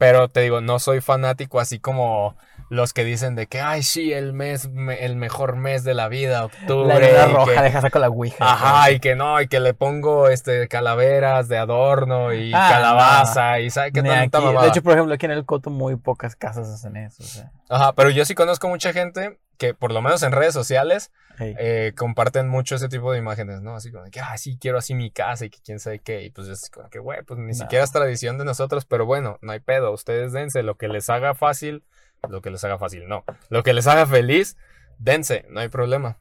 Pero 0.00 0.28
te 0.28 0.40
digo, 0.40 0.62
no 0.62 0.78
soy 0.78 1.02
fanático 1.02 1.60
así 1.60 1.78
como 1.78 2.34
los 2.70 2.94
que 2.94 3.04
dicen 3.04 3.34
de 3.34 3.48
que, 3.48 3.60
ay, 3.60 3.82
sí, 3.82 4.14
el 4.14 4.32
mes, 4.32 4.70
me- 4.70 5.04
el 5.04 5.14
mejor 5.14 5.56
mes 5.56 5.84
de 5.84 5.92
la 5.92 6.08
vida, 6.08 6.42
octubre. 6.46 7.12
La 7.12 7.26
luna 7.26 7.38
roja, 7.38 7.54
que- 7.56 7.60
deja 7.60 7.80
saco 7.82 7.98
la 7.98 8.08
ouija. 8.08 8.36
Ajá, 8.50 8.90
y 8.92 8.98
que 9.00 9.14
no, 9.14 9.38
y 9.42 9.46
que 9.46 9.60
le 9.60 9.74
pongo 9.74 10.28
este 10.28 10.68
calaveras 10.68 11.48
de 11.48 11.58
adorno 11.58 12.32
y 12.32 12.50
Ah, 12.54 12.68
calabaza 12.72 13.60
y 13.60 13.68
sabe 13.68 13.92
qué 13.92 14.00
Ni 14.00 14.08
tanta 14.08 14.40
mamada. 14.40 14.62
De 14.62 14.68
hecho, 14.70 14.82
por 14.82 14.94
ejemplo, 14.94 15.14
aquí 15.14 15.26
en 15.26 15.32
el 15.32 15.44
Coto 15.44 15.68
muy 15.68 15.96
pocas 15.96 16.34
casas 16.34 16.68
hacen 16.70 16.96
eso. 16.96 17.22
O 17.22 17.26
sea, 17.26 17.50
Ajá, 17.68 17.92
pero 17.92 18.08
yo 18.08 18.24
sí 18.24 18.34
conozco 18.34 18.68
mucha 18.68 18.94
gente 18.94 19.38
que 19.58 19.74
por 19.74 19.92
lo 19.92 20.00
menos 20.00 20.22
en 20.22 20.32
redes 20.32 20.54
sociales 20.54 21.12
hey. 21.40 21.54
eh, 21.58 21.92
comparten 21.96 22.48
mucho 22.48 22.76
ese 22.76 22.88
tipo 22.88 23.10
de 23.12 23.18
imágenes, 23.18 23.60
¿no? 23.62 23.74
Así 23.74 23.90
como 23.90 24.04
de 24.04 24.10
que, 24.12 24.20
ah, 24.20 24.38
sí, 24.38 24.56
quiero 24.60 24.78
así 24.78 24.94
mi 24.94 25.10
casa 25.10 25.46
y 25.46 25.50
que 25.50 25.58
quién 25.64 25.80
sabe 25.80 25.98
qué. 25.98 26.22
Y 26.22 26.30
pues 26.30 26.46
es 26.48 26.70
como 26.70 26.88
que, 26.90 26.98
güey, 27.00 27.22
pues 27.24 27.40
ni 27.40 27.48
No. 27.48 27.54
siquiera 27.54 27.84
es 27.84 27.90
tradición 27.90 28.38
de 28.38 28.44
nosotros, 28.44 28.84
pero 28.84 29.06
bueno, 29.06 29.38
no 29.42 29.50
hay 29.52 29.60
pedo. 29.60 29.90
Ustedes 29.92 30.32
dense 30.32 30.62
lo 30.62 30.76
que 30.76 30.86
les 30.88 31.10
haga 31.10 31.34
fácil, 31.34 31.82
lo 32.28 32.40
que 32.42 32.50
les 32.50 32.62
haga 32.64 32.78
fácil, 32.78 33.08
no. 33.08 33.24
Lo 33.48 33.62
que 33.64 33.72
les 33.72 33.86
haga 33.88 34.06
feliz, 34.06 34.56
dense, 34.98 35.44
no 35.48 35.58
hay 35.60 35.68
problema. 35.68 36.18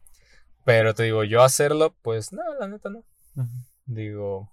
Pero 0.65 0.93
te 0.93 1.03
digo, 1.03 1.23
yo 1.23 1.43
hacerlo, 1.43 1.95
pues 2.01 2.31
no, 2.33 2.41
la 2.59 2.67
neta 2.67 2.89
no. 2.89 3.03
Digo, 3.85 4.51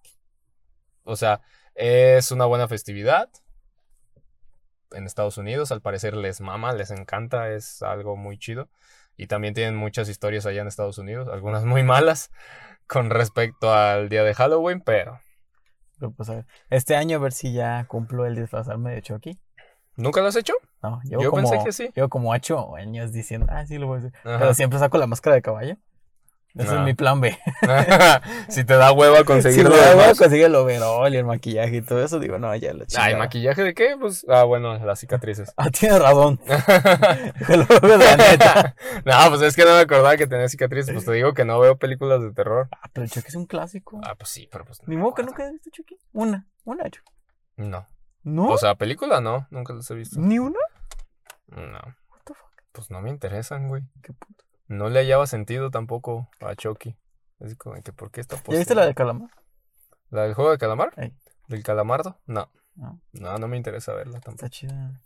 o 1.04 1.16
sea, 1.16 1.40
es 1.74 2.30
una 2.30 2.44
buena 2.46 2.68
festividad. 2.68 3.28
En 4.92 5.04
Estados 5.04 5.36
Unidos, 5.36 5.72
al 5.72 5.82
parecer 5.82 6.16
les 6.16 6.40
mama, 6.40 6.72
les 6.72 6.90
encanta, 6.90 7.50
es 7.50 7.82
algo 7.82 8.16
muy 8.16 8.38
chido. 8.38 8.68
Y 9.16 9.26
también 9.26 9.54
tienen 9.54 9.76
muchas 9.76 10.08
historias 10.08 10.46
allá 10.46 10.62
en 10.62 10.68
Estados 10.68 10.98
Unidos, 10.98 11.28
algunas 11.28 11.64
muy 11.64 11.82
malas 11.82 12.30
con 12.86 13.10
respecto 13.10 13.72
al 13.72 14.08
día 14.08 14.22
de 14.22 14.34
Halloween, 14.34 14.80
pero 14.80 15.20
Pero, 15.98 16.12
pues, 16.12 16.28
a 16.28 16.34
ver, 16.36 16.46
este 16.70 16.96
año 16.96 17.16
a 17.16 17.20
ver 17.20 17.32
si 17.32 17.52
ya 17.52 17.84
cumplo 17.86 18.26
el 18.26 18.36
disfrazarme 18.36 18.94
de 18.94 19.02
Chucky. 19.02 19.38
¿nunca 19.96 20.20
lo 20.20 20.28
has 20.28 20.36
hecho? 20.36 20.52
No, 20.82 21.00
Yo 21.04 21.30
como, 21.30 21.50
pensé 21.50 21.64
que 21.64 21.72
sí. 21.72 21.90
Llevo 21.94 22.08
como 22.08 22.30
ocho 22.30 22.76
años 22.76 23.12
diciendo, 23.12 23.46
ah, 23.48 23.66
sí 23.66 23.78
lo 23.78 23.86
voy 23.86 23.96
a 23.96 23.98
hacer. 24.00 24.12
Ajá. 24.24 24.38
Pero 24.38 24.54
siempre 24.54 24.78
saco 24.78 24.98
la 24.98 25.06
máscara 25.06 25.36
de 25.36 25.42
caballo. 25.42 25.76
Ese 26.58 26.70
Ah. 26.72 26.78
es 26.78 26.80
mi 26.84 26.94
plan 26.94 27.20
B. 27.20 27.36
si 28.48 28.64
te 28.64 28.74
da 28.76 28.90
hueva 28.92 29.24
conseguir 29.24 29.58
Si 29.58 29.62
lo 29.62 29.70
huevo 29.74 30.02
conseguir 30.18 30.46
el 30.46 30.54
overall 30.54 31.12
y 31.12 31.16
el 31.18 31.24
maquillaje 31.24 31.76
y 31.76 31.82
todo 31.82 32.02
eso, 32.02 32.18
digo, 32.18 32.38
no, 32.38 32.54
ya 32.56 32.72
lo 32.72 32.80
Ay, 32.82 32.86
chingada. 32.86 33.18
¿maquillaje 33.18 33.62
de 33.62 33.74
qué? 33.74 33.96
Pues, 34.00 34.24
ah, 34.28 34.44
bueno, 34.44 34.78
las 34.78 34.98
cicatrices. 35.00 35.52
Ah, 35.56 35.68
tienes 35.70 36.00
razón. 36.00 36.40
La 37.48 38.16
neta. 38.16 38.74
no, 39.04 39.28
pues 39.30 39.42
es 39.42 39.56
que 39.56 39.64
no 39.64 39.72
me 39.74 39.80
acordaba 39.80 40.16
que 40.16 40.26
tenía 40.26 40.48
cicatrices. 40.48 40.92
Pues 40.94 41.04
te 41.04 41.12
digo 41.12 41.34
que 41.34 41.44
no 41.44 41.58
veo 41.60 41.76
películas 41.76 42.22
de 42.22 42.32
terror. 42.32 42.68
Ah, 42.72 42.88
pero 42.92 43.06
Chucky 43.06 43.28
es 43.28 43.34
un 43.34 43.46
clásico. 43.46 44.00
Ah, 44.04 44.14
pues 44.16 44.30
sí, 44.30 44.48
pero 44.50 44.64
pues 44.64 44.80
no 44.82 44.86
Ni 44.88 44.96
me 44.96 45.02
modo 45.02 45.14
que 45.14 45.22
nunca 45.24 45.44
has 45.44 45.52
visto 45.52 45.70
Chucky. 45.70 45.98
Una, 46.12 46.46
una 46.64 46.84
Chucky. 46.90 47.12
No. 47.56 47.86
¿No? 48.22 48.48
O 48.48 48.58
sea, 48.58 48.74
película 48.74 49.20
no, 49.20 49.46
nunca 49.50 49.72
las 49.72 49.90
he 49.90 49.94
visto. 49.94 50.18
¿Ni 50.20 50.38
una? 50.38 50.58
No, 51.48 51.78
What 52.10 52.20
the 52.24 52.34
fuck? 52.34 52.50
pues 52.72 52.90
no 52.90 53.00
me 53.00 53.10
interesan, 53.10 53.68
güey. 53.68 53.82
Qué 54.02 54.12
puto. 54.14 54.44
No 54.68 54.88
le 54.88 55.00
hallaba 55.00 55.26
sentido 55.26 55.70
tampoco 55.70 56.28
a 56.40 56.54
Chucky. 56.54 56.96
Es 57.40 57.54
como 57.56 57.80
que, 57.82 57.92
¿por 57.92 58.10
qué 58.10 58.20
está 58.20 58.36
¿Ya 58.48 58.58
viste 58.58 58.74
la 58.74 58.86
de 58.86 58.94
Calamar? 58.94 59.30
¿La 60.10 60.22
del 60.22 60.34
juego 60.34 60.50
de 60.52 60.58
calamar? 60.58 60.92
Ey. 60.96 61.12
¿Del 61.48 61.62
calamardo? 61.62 62.18
No. 62.26 62.50
No, 62.74 63.00
No, 63.12 63.38
no 63.38 63.48
me 63.48 63.56
interesa 63.56 63.92
verla 63.94 64.20
tampoco. 64.20 64.46
está 64.46 64.48
chida. 64.50 65.02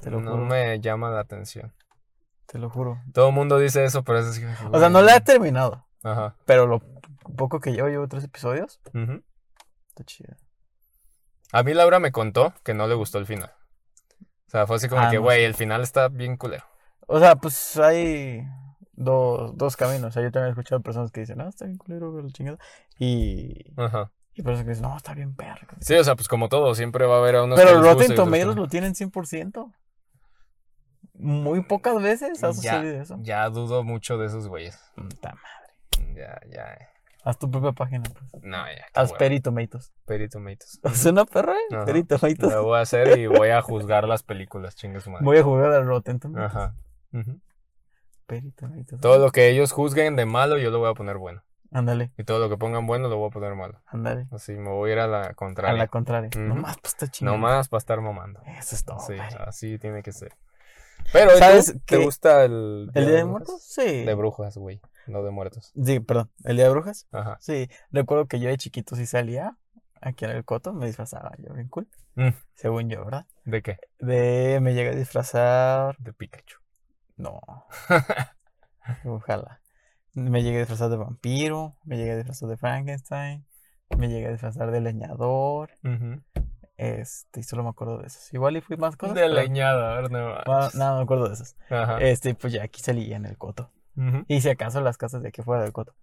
Te 0.00 0.10
lo 0.10 0.20
No 0.20 0.32
juro. 0.32 0.44
me 0.46 0.80
llama 0.80 1.10
la 1.10 1.20
atención. 1.20 1.72
Te 2.46 2.58
lo 2.58 2.68
juro. 2.70 3.00
Todo 3.12 3.28
el 3.28 3.34
mundo 3.34 3.58
dice 3.58 3.84
eso, 3.84 4.02
pero 4.04 4.18
es 4.20 4.26
así. 4.26 4.44
O 4.70 4.78
sea, 4.78 4.88
no 4.88 5.02
la 5.02 5.16
he 5.16 5.20
terminado. 5.20 5.86
Ajá. 6.02 6.36
Pero 6.44 6.66
lo 6.66 6.80
poco 7.36 7.60
que 7.60 7.72
llevo, 7.72 7.88
llevo 7.88 8.06
tres 8.08 8.24
episodios. 8.24 8.80
ujú. 8.92 9.22
Está 9.88 10.04
chida. 10.04 10.36
A 11.52 11.62
mí 11.62 11.72
Laura 11.74 12.00
me 12.00 12.12
contó 12.12 12.52
que 12.64 12.74
no 12.74 12.86
le 12.86 12.94
gustó 12.94 13.18
el 13.18 13.26
final. 13.26 13.52
O 14.46 14.50
sea, 14.50 14.66
fue 14.66 14.76
así 14.76 14.88
como 14.88 15.02
Ah, 15.02 15.10
que, 15.10 15.18
güey, 15.18 15.44
el 15.44 15.54
final 15.54 15.82
está 15.82 16.08
bien 16.08 16.36
culero. 16.36 16.64
O 17.06 17.18
sea, 17.18 17.36
pues 17.36 17.76
hay 17.78 18.46
dos, 18.96 19.56
dos 19.56 19.76
caminos. 19.76 20.08
O 20.08 20.10
sea, 20.12 20.22
yo 20.22 20.30
también 20.30 20.48
he 20.48 20.50
escuchado 20.50 20.80
personas 20.82 21.10
que 21.10 21.20
dicen, 21.20 21.40
ah, 21.40 21.48
está 21.48 21.64
bien 21.66 21.78
culero, 21.78 22.20
la 22.22 22.28
chingada. 22.30 22.58
Y, 22.98 23.72
Ajá. 23.76 24.10
y 24.34 24.42
personas 24.42 24.64
que 24.64 24.70
dicen, 24.70 24.82
no, 24.88 24.96
está 24.96 25.14
bien 25.14 25.34
perro. 25.34 25.66
Sí, 25.80 25.94
o 25.94 26.04
sea, 26.04 26.14
pues 26.16 26.28
como 26.28 26.48
todo, 26.48 26.74
siempre 26.74 27.06
va 27.06 27.16
a 27.16 27.18
haber 27.18 27.36
a 27.36 27.44
unos 27.44 27.58
Pero 27.58 27.80
Rotten 27.82 28.14
Tomatoes 28.14 28.56
lo 28.56 28.68
tienen 28.68 28.94
100%. 28.94 29.72
Muy 31.16 31.62
pocas 31.62 32.02
veces 32.02 32.42
ha 32.42 32.52
sucedido 32.52 32.94
ya, 32.96 33.02
eso. 33.02 33.16
ya 33.20 33.48
dudo 33.48 33.84
mucho 33.84 34.18
de 34.18 34.26
esos 34.26 34.48
güeyes. 34.48 34.78
Puta 34.96 35.30
madre. 35.34 36.14
Ya, 36.20 36.40
ya. 36.50 36.72
eh. 36.74 36.88
Haz 37.22 37.38
tu 37.38 37.50
propia 37.50 37.72
página, 37.72 38.02
pues. 38.02 38.42
No, 38.44 38.58
ya. 38.66 38.84
Haz 38.92 39.10
hueva. 39.10 39.18
Peri 39.18 39.40
Tomatoes. 39.40 39.92
Peri 40.06 40.28
Tomatoes. 40.28 40.80
¿Es 40.82 41.06
una 41.06 41.24
perra? 41.24 41.52
eh? 41.54 41.74
Ajá. 41.76 41.84
Peri 41.86 42.02
Tomatoes. 42.04 42.52
Lo 42.52 42.64
voy 42.64 42.78
a 42.78 42.82
hacer 42.82 43.16
y 43.18 43.26
voy 43.28 43.48
a 43.50 43.62
juzgar 43.62 44.06
las 44.08 44.22
películas, 44.24 44.74
chingue 44.74 45.00
su 45.00 45.10
madre. 45.10 45.24
Voy 45.24 45.38
a 45.38 45.42
jugar 45.44 45.72
al 45.72 45.86
Rotten 45.86 46.18
Tomatoes. 46.18 46.54
Ajá. 46.54 46.74
Peri 47.12 47.40
Todo 49.00 49.18
lo 49.18 49.30
que 49.30 49.48
ellos 49.48 49.72
juzguen 49.72 50.16
de 50.16 50.26
malo, 50.26 50.58
yo 50.58 50.70
lo 50.70 50.78
voy 50.78 50.90
a 50.90 50.94
poner 50.94 51.16
bueno. 51.18 51.42
Ándale, 51.70 52.12
Y 52.16 52.22
todo 52.22 52.38
lo 52.38 52.48
que 52.48 52.56
pongan 52.56 52.86
bueno, 52.86 53.08
lo 53.08 53.16
voy 53.16 53.28
a 53.28 53.30
poner 53.30 53.54
malo. 53.56 53.80
ándale. 53.86 54.28
Así 54.30 54.52
me 54.52 54.70
voy 54.70 54.90
a 54.90 54.92
ir 54.92 54.98
a 55.00 55.08
la 55.08 55.22
A 55.26 55.34
contraria. 55.34 55.76
la 55.76 55.88
contraria. 55.88 56.28
Ujú. 56.28 56.40
No 56.40 56.54
más, 56.54 56.76
pues 56.80 56.92
está 56.94 57.08
chingado. 57.08 57.36
No 57.36 57.42
más 57.42 57.68
para 57.68 57.78
estar 57.78 58.00
mamando. 58.00 58.40
Eso 58.58 58.76
es 58.76 58.84
todo. 58.84 59.00
Sí, 59.00 59.14
así 59.40 59.78
tiene 59.80 60.02
que 60.04 60.12
ser. 60.12 60.36
Pero, 61.12 61.34
¿y 61.34 61.38
¿Sabes? 61.38 61.74
¿Te 61.84 61.96
gusta 61.98 62.44
el 62.44 62.90
¿El 62.94 63.06
Día 63.06 63.16
de? 63.16 63.24
Muertos? 63.24 63.60
Sí. 63.62 64.04
De 64.04 64.14
brujas, 64.14 64.56
güey. 64.56 64.80
No 65.08 65.22
de 65.24 65.30
muertos. 65.32 65.72
Sí, 65.84 65.98
perdón. 66.00 66.30
¿El 66.44 66.56
Día 66.56 66.66
de 66.66 66.70
Brujas? 66.70 67.06
Ajá. 67.12 67.36
Sí. 67.40 67.68
Recuerdo 67.90 68.26
que 68.26 68.38
yo 68.40 68.48
de 68.48 68.56
chiquito 68.56 68.94
sí 68.96 69.04
salía 69.04 69.58
aquí 70.00 70.24
en 70.24 70.30
el 70.30 70.44
coto, 70.44 70.72
me 70.72 70.86
disfrazaba 70.86 71.32
yo 71.38 71.52
bien 71.54 71.68
cool. 71.68 71.88
Mm. 72.14 72.28
Según 72.54 72.88
yo, 72.88 73.04
¿verdad? 73.04 73.26
¿De 73.44 73.62
qué? 73.62 73.78
De 73.98 74.60
me 74.62 74.72
llegué 74.74 74.90
a 74.90 74.94
disfrazar. 74.94 75.96
De 75.98 76.12
Pikachu. 76.12 76.58
No. 77.16 77.40
Ojalá. 79.04 79.60
Me 80.12 80.42
llegué 80.42 80.58
a 80.58 80.60
disfrazar 80.60 80.90
de 80.90 80.96
vampiro, 80.96 81.76
me 81.84 81.96
llegué 81.96 82.12
a 82.12 82.16
disfrazar 82.16 82.48
de 82.48 82.56
Frankenstein, 82.56 83.44
me 83.98 84.08
llegué 84.08 84.28
a 84.28 84.30
disfrazar 84.30 84.70
de 84.70 84.80
leñador. 84.80 85.70
Este, 86.76 87.40
y 87.40 87.42
solo 87.42 87.62
me 87.62 87.70
acuerdo 87.70 87.98
de 87.98 88.06
esos. 88.06 88.32
Igual 88.32 88.56
y 88.56 88.60
fui 88.60 88.76
más 88.76 88.96
cosas. 88.96 89.16
De 89.16 89.28
leñador, 89.28 90.10
no. 90.10 90.36
Manches. 90.46 90.74
no, 90.74 90.96
me 90.96 91.02
acuerdo 91.02 91.28
de 91.28 91.34
esos. 91.34 91.56
Ajá. 91.70 91.98
Este, 92.00 92.34
pues 92.34 92.52
ya 92.52 92.62
aquí 92.64 92.80
salí 92.80 93.12
en 93.12 93.26
el 93.26 93.36
coto. 93.36 93.70
Y 94.26 94.40
si 94.40 94.48
acaso 94.48 94.80
las 94.80 94.96
casas 94.96 95.22
de 95.22 95.28
aquí 95.28 95.42
fuera 95.42 95.62
del 95.62 95.72
coto. 95.72 95.94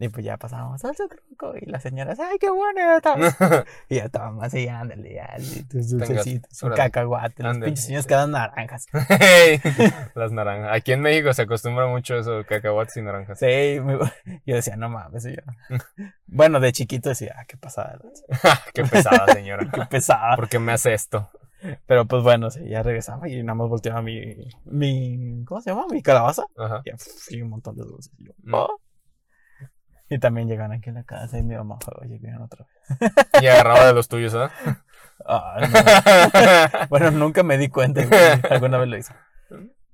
Y 0.00 0.08
pues 0.08 0.24
ya 0.24 0.36
pasábamos 0.36 0.84
al 0.84 0.94
truco 0.94 1.54
y 1.60 1.66
las 1.66 1.82
señoras, 1.82 2.20
¡ay, 2.20 2.38
qué 2.38 2.50
bueno! 2.50 2.96
está". 2.96 3.16
y 3.88 3.96
ya 3.96 4.04
estábamos 4.04 4.44
así, 4.44 4.68
ándale, 4.68 5.14
ya, 5.14 5.34
tus 5.68 5.90
dulcecitos, 5.90 6.62
un 6.62 6.72
cacahuate, 6.72 7.42
los 7.42 7.58
pinches 7.58 7.84
señores 7.86 8.06
que 8.06 8.14
dan 8.14 8.30
naranjas. 8.30 8.86
Las 10.14 10.30
naranjas. 10.32 10.70
Aquí 10.72 10.92
en 10.92 11.00
México 11.00 11.32
se 11.32 11.42
acostumbra 11.42 11.86
mucho 11.88 12.16
eso, 12.16 12.44
cacahuates 12.46 12.96
y 12.96 13.02
naranjas. 13.02 13.38
Sí, 13.40 13.80
muy 13.82 13.98
yo 14.46 14.54
decía, 14.54 14.76
no 14.76 14.88
mames, 14.88 15.26
y 15.26 15.34
yo. 15.36 15.42
bueno, 16.26 16.60
de 16.60 16.72
chiquito 16.72 17.08
decía, 17.08 17.34
ah, 17.36 17.44
qué 17.46 17.56
pasada, 17.56 17.98
Qué 18.74 18.84
pesada, 18.84 19.26
señora. 19.32 19.68
qué 19.72 19.82
pesada. 19.86 20.36
¿Por 20.36 20.48
qué 20.48 20.58
me 20.58 20.72
hace 20.72 20.94
esto? 20.94 21.28
Pero 21.86 22.06
pues 22.06 22.22
bueno, 22.22 22.50
sí, 22.50 22.68
ya 22.68 22.84
regresaba 22.84 23.28
y 23.28 23.42
nada 23.42 23.54
más 23.56 23.68
volteaba 23.68 24.00
mi, 24.00 24.48
mi, 24.64 25.44
¿cómo 25.44 25.60
se 25.60 25.70
llama? 25.70 25.86
Mi 25.90 26.02
calabaza. 26.02 26.44
Ajá. 26.56 26.82
Y, 26.84 26.92
pf, 26.92 27.34
y 27.34 27.42
un 27.42 27.50
montón 27.50 27.74
de 27.76 27.82
dulces. 27.82 28.12
Y, 28.16 28.26
yo, 28.26 28.32
Mm. 28.44 28.54
Y 30.10 30.18
también 30.18 30.48
llegaban 30.48 30.72
aquí 30.72 30.90
a 30.90 30.92
la 30.92 31.04
casa 31.04 31.38
y 31.38 31.42
mi 31.42 31.54
mamá, 31.54 31.78
oye, 32.00 32.18
vienen 32.18 32.40
otra 32.40 32.66
vez. 32.66 33.12
Y 33.42 33.46
agarraba 33.46 33.86
de 33.86 33.92
los 33.92 34.08
tuyos, 34.08 34.34
¿ah? 34.34 34.50
Ah, 35.26 35.58
no. 35.60 36.86
Bueno, 36.90 37.10
nunca 37.10 37.42
me 37.42 37.58
di 37.58 37.68
cuenta, 37.68 38.06
güey, 38.06 38.20
alguna 38.50 38.78
vez 38.78 38.88
lo 38.88 38.96
hice. 38.96 39.14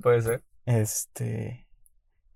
Puede 0.00 0.20
ser. 0.20 0.44
Este, 0.66 1.66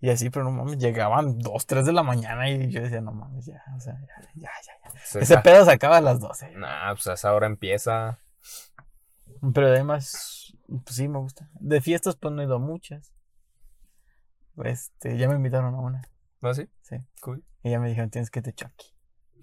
y 0.00 0.10
así, 0.10 0.30
pero 0.30 0.44
no 0.44 0.52
mames, 0.52 0.78
llegaban 0.78 1.38
dos, 1.38 1.66
tres 1.66 1.84
de 1.84 1.92
la 1.92 2.02
mañana 2.02 2.48
y 2.48 2.70
yo 2.70 2.80
decía, 2.80 3.00
no 3.00 3.12
mames, 3.12 3.46
ya, 3.46 3.62
o 3.76 3.80
sea, 3.80 3.94
ya, 3.94 4.30
ya, 4.36 4.50
ya. 4.64 4.92
ya. 4.94 5.20
Ese 5.20 5.38
pedo 5.38 5.64
se 5.64 5.72
acaba 5.72 5.96
a 5.96 6.00
las 6.00 6.20
12. 6.20 6.52
Nah, 6.52 6.92
pues 6.92 7.06
a 7.08 7.14
esa 7.14 7.34
hora 7.34 7.46
empieza. 7.46 8.20
Pero 9.52 9.66
además, 9.66 10.56
pues 10.66 10.96
sí 10.96 11.08
me 11.08 11.18
gusta. 11.18 11.48
De 11.54 11.80
fiestas, 11.80 12.16
pues 12.16 12.32
no 12.32 12.42
he 12.42 12.44
ido 12.44 12.56
a 12.56 12.60
muchas. 12.60 13.12
Este, 14.64 15.16
ya 15.16 15.28
me 15.28 15.34
invitaron 15.36 15.74
a 15.74 15.80
una, 15.80 16.02
¿No 16.40 16.54
sí? 16.54 16.68
sí. 16.82 16.96
Cool. 17.20 17.44
Y 17.68 17.72
ya 17.72 17.80
me 17.80 17.88
dijeron, 17.88 18.08
tienes 18.10 18.30
que 18.30 18.40
te 18.40 18.52
Chucky. 18.54 18.86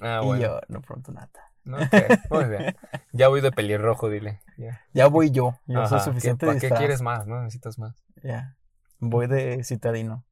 Ah, 0.02 0.22
y 0.24 0.26
bueno. 0.26 0.42
yo, 0.42 0.60
no 0.68 0.82
pronto 0.82 1.12
nada. 1.12 1.30
No, 1.64 1.78
ok, 1.78 1.94
Muy 2.32 2.46
bien. 2.46 2.76
Ya 3.14 3.28
voy 3.28 3.42
de 3.42 3.52
pelirrojo, 3.52 4.10
dile. 4.10 4.42
Ya. 4.58 4.82
Ya 4.94 5.08
voy 5.08 5.30
yo, 5.32 5.60
yo 5.68 5.80
Ajá, 5.80 5.88
soy 5.90 6.00
¿qué- 6.00 6.04
suficiente 6.06 6.46
¿Para 6.48 6.60
qué 6.60 6.70
quieres 6.70 7.02
más? 7.02 7.28
No 7.28 7.40
necesitas 7.42 7.78
más. 7.80 8.04
Ya, 8.24 8.56
voy 9.00 9.28
de 9.28 9.64
citadino. 9.64 10.26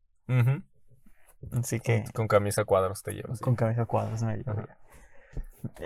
Así 1.52 1.80
que 1.80 2.04
Con 2.14 2.28
camisa 2.28 2.66
cuadros 2.66 3.04
te 3.04 3.14
llevas. 3.14 3.40
con 3.40 3.56
camisa 3.56 3.86
cuadros 3.86 4.24
me 4.24 4.38
llevo 4.38 4.52
Ajá. 4.52 4.78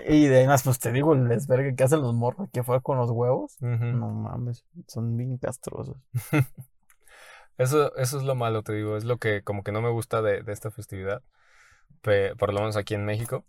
Y 0.08 0.26
de 0.26 0.38
además, 0.38 0.62
pues 0.64 0.78
te 0.80 0.90
digo, 0.92 1.14
el 1.14 1.28
desvergue 1.28 1.74
que 1.76 1.84
hacen 1.84 2.00
los 2.00 2.14
morros 2.14 2.48
aquí 2.48 2.58
afuera 2.60 2.80
con 2.80 2.98
los 2.98 3.10
huevos. 3.10 3.56
No 3.60 4.08
mames, 4.10 4.64
son 4.86 5.16
bien 5.16 5.36
castrosos. 5.38 5.96
Eso, 7.58 7.96
eso 7.96 8.18
es 8.18 8.22
lo 8.22 8.36
malo, 8.36 8.62
te 8.62 8.72
digo. 8.72 8.96
Es 8.96 9.04
lo 9.04 9.18
que 9.18 9.42
como 9.42 9.64
que 9.64 9.72
no 9.72 9.82
me 9.82 9.90
gusta 9.90 10.22
de, 10.22 10.42
de 10.42 10.52
esta 10.52 10.70
festividad. 10.70 11.22
Por 12.38 12.52
lo 12.54 12.60
menos 12.60 12.76
aquí 12.76 12.94
en 12.94 13.04
México. 13.04 13.44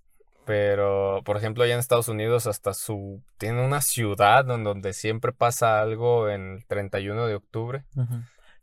Pero, 0.46 1.22
por 1.26 1.38
ejemplo, 1.38 1.64
allá 1.64 1.74
en 1.76 1.80
Estados 1.80 2.08
Unidos, 2.08 2.48
hasta 2.48 2.74
su. 2.74 3.22
Tiene 3.38 3.64
una 3.64 3.82
ciudad 3.82 4.50
en 4.50 4.64
donde 4.64 4.94
siempre 4.94 5.32
pasa 5.32 5.80
algo 5.80 6.28
en 6.30 6.54
el 6.58 6.66
31 6.66 7.28
de 7.28 7.36
octubre. 7.36 7.84
Ujú. 7.96 8.16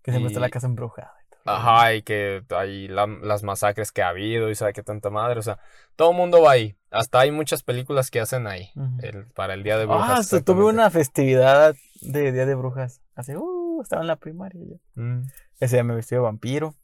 Que 0.02 0.10
siempre 0.10 0.28
está 0.28 0.40
Y- 0.40 0.42
la 0.42 0.50
casa 0.50 0.66
embrujada. 0.66 1.12
Ajá, 1.44 1.94
y 1.94 2.02
que 2.02 2.42
hay 2.50 2.88
la- 2.88 3.06
las 3.06 3.44
masacres 3.44 3.92
que 3.92 4.02
ha 4.02 4.08
habido 4.08 4.50
y 4.50 4.56
sabe 4.56 4.72
qué 4.72 4.82
tanta 4.82 5.10
madre. 5.10 5.38
O 5.38 5.42
sea, 5.42 5.60
todo 5.94 6.10
el 6.10 6.16
mundo 6.16 6.42
va 6.42 6.50
ahí. 6.52 6.74
Hasta 6.90 7.20
hay 7.20 7.30
muchas 7.30 7.62
películas 7.62 8.10
que 8.10 8.18
hacen 8.18 8.48
ahí. 8.48 8.70
Ujú. 8.74 8.96
el- 9.02 9.26
para 9.26 9.54
el 9.54 9.62
Día 9.62 9.78
de 9.78 9.86
Brujas. 9.86 10.10
Ah, 10.10 10.16
hasta 10.18 10.40
tuve 10.40 10.64
una 10.64 10.90
festividad 10.90 11.76
de 12.00 12.32
Día 12.32 12.46
de 12.46 12.54
Brujas. 12.56 13.00
Así, 13.14 13.32
uh, 13.36 13.80
estaba 13.80 14.02
en 14.02 14.08
la 14.08 14.16
primaria. 14.16 14.60
yo. 14.64 14.76
Mm. 15.00 15.28
Ese 15.60 15.76
día 15.76 15.84
me 15.84 15.94
vestí 15.94 16.16
de 16.16 16.20
vampiro. 16.20 16.74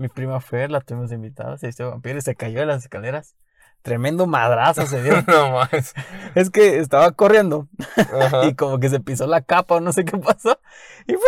Mi 0.00 0.08
prima 0.08 0.40
Fer 0.40 0.70
la 0.70 0.80
tuvimos 0.80 1.12
invitada, 1.12 1.58
se 1.58 1.70
de 1.70 1.84
vampiro 1.84 2.18
y 2.18 2.22
se 2.22 2.34
cayó 2.34 2.60
de 2.60 2.64
las 2.64 2.84
escaleras. 2.84 3.36
Tremendo 3.82 4.26
madrazo 4.26 4.86
se 4.86 5.02
dio. 5.02 5.12
no 5.26 5.50
más. 5.50 5.92
es 6.34 6.48
que 6.48 6.78
estaba 6.78 7.10
corriendo 7.12 7.68
Ajá. 7.98 8.44
y 8.48 8.54
como 8.54 8.80
que 8.80 8.88
se 8.88 9.00
pisó 9.00 9.26
la 9.26 9.42
capa 9.42 9.74
o 9.74 9.80
no 9.80 9.92
sé 9.92 10.06
qué 10.06 10.16
pasó. 10.16 10.58
Y 11.06 11.12
¡pum! 11.12 11.22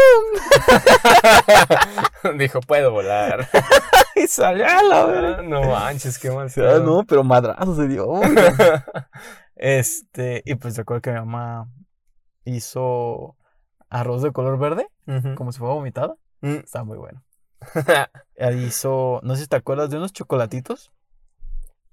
Dijo, 2.39 2.61
puedo 2.63 2.93
volar. 2.93 3.47
Y 4.17 4.27
salió 4.27 4.67
a 4.67 4.83
la 4.83 5.05
verga. 5.05 5.37
Ah, 5.41 5.43
no 5.43 5.61
manches, 5.65 6.19
qué 6.19 6.31
mal. 6.31 6.49
Ah, 6.57 6.81
no, 6.83 7.05
pero 7.05 7.25
madrazo 7.25 7.77
se 7.77 7.89
dio. 7.89 8.23
Este, 9.55 10.43
y 10.47 10.55
pues 10.55 10.79
recuerdo 10.79 11.03
que 11.03 11.11
mi 11.11 11.19
mamá 11.19 11.69
hizo 12.47 13.37
arroz 13.91 14.23
de 14.23 14.33
color 14.33 14.59
verde, 14.59 14.89
como 15.35 15.53
si 15.53 15.59
fuera 15.59 15.75
vomitada. 15.75 16.15
Mm. 16.41 16.61
Estaba 16.65 16.87
muy 16.87 16.97
bueno. 16.97 17.23
Hizo, 18.67 19.21
no 19.23 19.37
sé 19.37 19.43
si 19.43 19.49
te 19.49 19.57
acuerdas 19.57 19.91
de 19.91 19.97
unos 19.99 20.13
chocolatitos. 20.13 20.93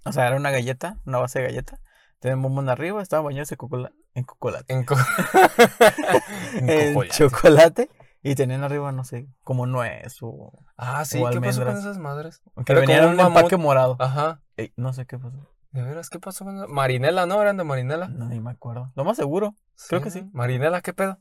O 0.06 0.12
sea, 0.12 0.28
era 0.28 0.36
una 0.38 0.52
galleta, 0.52 0.98
una 1.06 1.18
base 1.20 1.40
de 1.40 1.46
galleta. 1.46 1.80
Tenía 2.20 2.36
un 2.36 2.42
bombón 2.44 2.70
arriba, 2.70 3.02
estaba 3.02 3.24
bañado 3.24 3.46
en 3.50 3.58
cocola- 3.58 3.92
en 4.14 4.26
chocolate. 4.26 4.74
En, 4.74 4.84
co- 4.84 4.96
chocolate. 7.10 7.90
Y 8.22 8.36
tenían 8.36 8.66
arriba, 8.66 8.92
no 8.92 9.06
sé, 9.06 9.30
como 9.46 9.66
nuez 9.66 10.18
o... 10.22 10.52
Ah, 10.76 11.06
sí, 11.06 11.24
o 11.24 11.30
¿qué 11.30 11.40
pasó 11.40 11.64
con 11.64 11.78
esas 11.78 11.98
madres? 12.00 12.42
Que 12.66 12.74
Era 12.74 12.82
venía 12.82 12.98
en 12.98 13.02
como 13.04 13.14
un 13.14 13.20
un 13.22 13.28
empaque 13.28 13.56
mamut. 13.56 13.64
morado. 13.66 13.96
Ajá. 14.00 14.42
Ey, 14.58 14.74
no 14.76 14.92
sé 14.92 15.06
qué 15.06 15.18
pasó. 15.18 15.38
¿De 15.72 15.82
veras 15.84 16.10
qué 16.10 16.20
pasó 16.20 16.44
con? 16.44 16.70
Marinela, 16.70 17.26
¿no? 17.26 17.42
¿Eran 17.42 17.56
de 17.56 17.64
Marinela? 17.64 18.10
No, 18.10 18.26
ni 18.28 18.42
me 18.42 18.52
acuerdo. 18.52 18.92
Lo 18.96 19.06
más 19.06 19.16
seguro. 19.16 19.56
Creo 19.88 20.02
que 20.02 20.12
sí. 20.12 20.30
Marinela, 20.34 20.82
¿qué 20.82 20.92
pedo? 20.94 21.20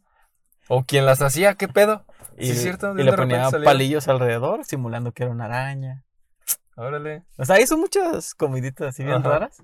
¿O 0.66 0.82
quién 0.84 1.07
las 1.07 1.22
hacía? 1.22 1.55
¿Qué 1.55 1.68
pedo? 1.68 2.05
Y, 2.39 2.47
Sí, 2.47 2.53
es 2.53 2.62
cierto, 2.62 2.93
y 2.93 2.97
de 2.99 3.05
le 3.05 3.12
ponía 3.14 3.51
palillos 3.51 4.07
alrededor, 4.09 4.64
simulando 4.64 5.12
que 5.12 5.24
era 5.24 5.32
una 5.32 5.47
araña. 5.47 6.05
Órale. 6.76 7.24
O 7.36 7.45
sea, 7.45 7.61
hizo 7.61 7.76
muchas 7.76 8.34
comiditas 8.34 8.89
así 8.89 9.03
bien 9.03 9.16
Ajá. 9.16 9.28
raras. 9.28 9.62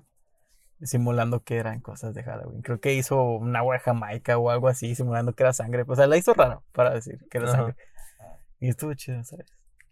Simulando 0.81 1.41
que 1.41 1.55
eran 1.55 1.79
cosas 1.79 2.13
de 2.13 2.23
Halloween. 2.23 2.61
Creo 2.61 2.81
que 2.81 2.93
hizo 2.93 3.23
una 3.23 3.59
agua 3.59 3.75
de 3.75 3.79
Jamaica 3.79 4.37
o 4.37 4.49
algo 4.49 4.67
así, 4.67 4.93
simulando 4.93 5.33
que 5.33 5.43
era 5.43 5.53
sangre. 5.53 5.85
O 5.87 5.95
sea, 5.95 6.05
la 6.07 6.17
hizo 6.17 6.33
raro 6.33 6.63
para 6.73 6.93
decir 6.93 7.25
que 7.29 7.37
era 7.37 7.47
Ajá. 7.47 7.57
sangre. 7.57 7.75
Y 8.59 8.67
estuvo 8.67 8.93
chido, 8.93 9.23
¿sabes? 9.23 9.45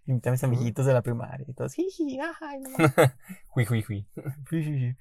Invité 0.05 0.27
a 0.27 0.31
mis 0.33 0.43
amiguitos 0.43 0.85
de 0.85 0.93
la 0.93 1.01
primaria 1.01 1.45
y 1.47 1.53
todos, 1.53 1.73
jiji, 1.73 2.19
ajá, 2.19 2.57
no 2.59 2.69
mames". 2.71 3.13
Hui, 3.55 3.65
hui, 3.69 3.85
hui. 3.87 4.07
Jiji. 4.49 4.97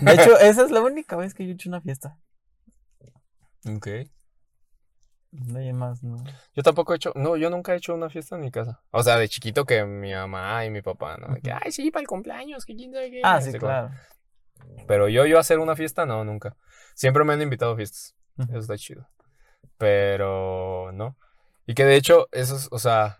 De 0.00 0.12
hecho, 0.14 0.36
esa 0.40 0.64
es 0.64 0.72
la 0.72 0.80
única 0.80 1.14
vez 1.14 1.34
que 1.34 1.44
yo 1.44 1.52
he 1.52 1.54
hecho 1.54 1.68
una 1.68 1.80
fiesta. 1.80 2.18
Ok. 3.64 3.86
Nadie 5.32 5.72
más, 5.72 6.02
no. 6.02 6.16
Yo 6.54 6.62
tampoco 6.62 6.92
he 6.92 6.96
hecho, 6.96 7.12
no, 7.14 7.36
yo 7.36 7.50
nunca 7.50 7.72
he 7.72 7.76
hecho 7.76 7.94
una 7.94 8.10
fiesta 8.10 8.34
en 8.34 8.42
mi 8.42 8.50
casa. 8.50 8.82
O 8.90 9.02
sea, 9.02 9.16
de 9.16 9.28
chiquito 9.28 9.64
que 9.64 9.84
mi 9.84 10.12
mamá 10.12 10.64
y 10.64 10.70
mi 10.70 10.82
papá, 10.82 11.16
¿no? 11.18 11.36
Que, 11.36 11.52
ay, 11.52 11.70
sí, 11.70 11.90
para 11.90 12.00
el 12.00 12.08
cumpleaños, 12.08 12.64
que 12.64 12.74
quién 12.74 12.92
sabe 12.92 13.10
qué. 13.10 13.20
Ah, 13.22 13.40
sí, 13.40 13.52
claro. 13.52 13.90
Pero 14.88 15.08
yo, 15.08 15.26
yo 15.26 15.38
hacer 15.38 15.58
una 15.58 15.76
fiesta, 15.76 16.04
no, 16.04 16.24
nunca. 16.24 16.56
Siempre 16.94 17.24
me 17.24 17.32
han 17.32 17.42
invitado 17.42 17.72
a 17.72 17.76
fiestas. 17.76 18.16
Eso 18.38 18.58
está 18.58 18.76
chido. 18.76 19.08
Pero 19.78 20.90
no. 20.92 21.16
Y 21.66 21.74
que 21.74 21.84
de 21.84 21.96
hecho, 21.96 22.28
eso 22.32 22.56
es, 22.56 22.68
o 22.72 22.78
sea, 22.78 23.18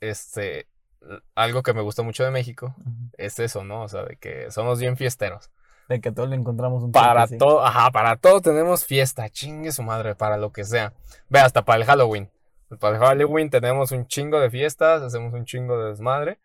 este, 0.00 0.68
algo 1.34 1.62
que 1.62 1.74
me 1.74 1.82
gusta 1.82 2.02
mucho 2.02 2.24
de 2.24 2.30
México 2.30 2.74
es 3.18 3.38
eso, 3.38 3.64
¿no? 3.64 3.82
O 3.82 3.88
sea, 3.88 4.04
de 4.04 4.16
que 4.16 4.50
somos 4.50 4.80
bien 4.80 4.96
fiesteros. 4.96 5.50
De 5.88 6.00
que 6.00 6.12
todos 6.12 6.28
le 6.28 6.36
encontramos 6.36 6.82
un 6.82 6.92
Para 6.92 7.26
todo, 7.26 7.64
ajá, 7.64 7.90
para 7.90 8.16
todo 8.16 8.40
tenemos 8.40 8.84
fiesta, 8.84 9.28
chingue 9.28 9.72
su 9.72 9.82
madre, 9.82 10.14
para 10.14 10.36
lo 10.36 10.52
que 10.52 10.64
sea. 10.64 10.92
Ve, 11.28 11.40
hasta 11.40 11.64
para 11.64 11.80
el 11.80 11.84
Halloween. 11.84 12.30
Para 12.80 12.96
el 12.96 13.02
Halloween 13.02 13.50
tenemos 13.50 13.92
un 13.92 14.06
chingo 14.06 14.40
de 14.40 14.50
fiestas, 14.50 15.02
hacemos 15.02 15.32
un 15.32 15.44
chingo 15.44 15.78
de 15.78 15.90
desmadre. 15.90 16.38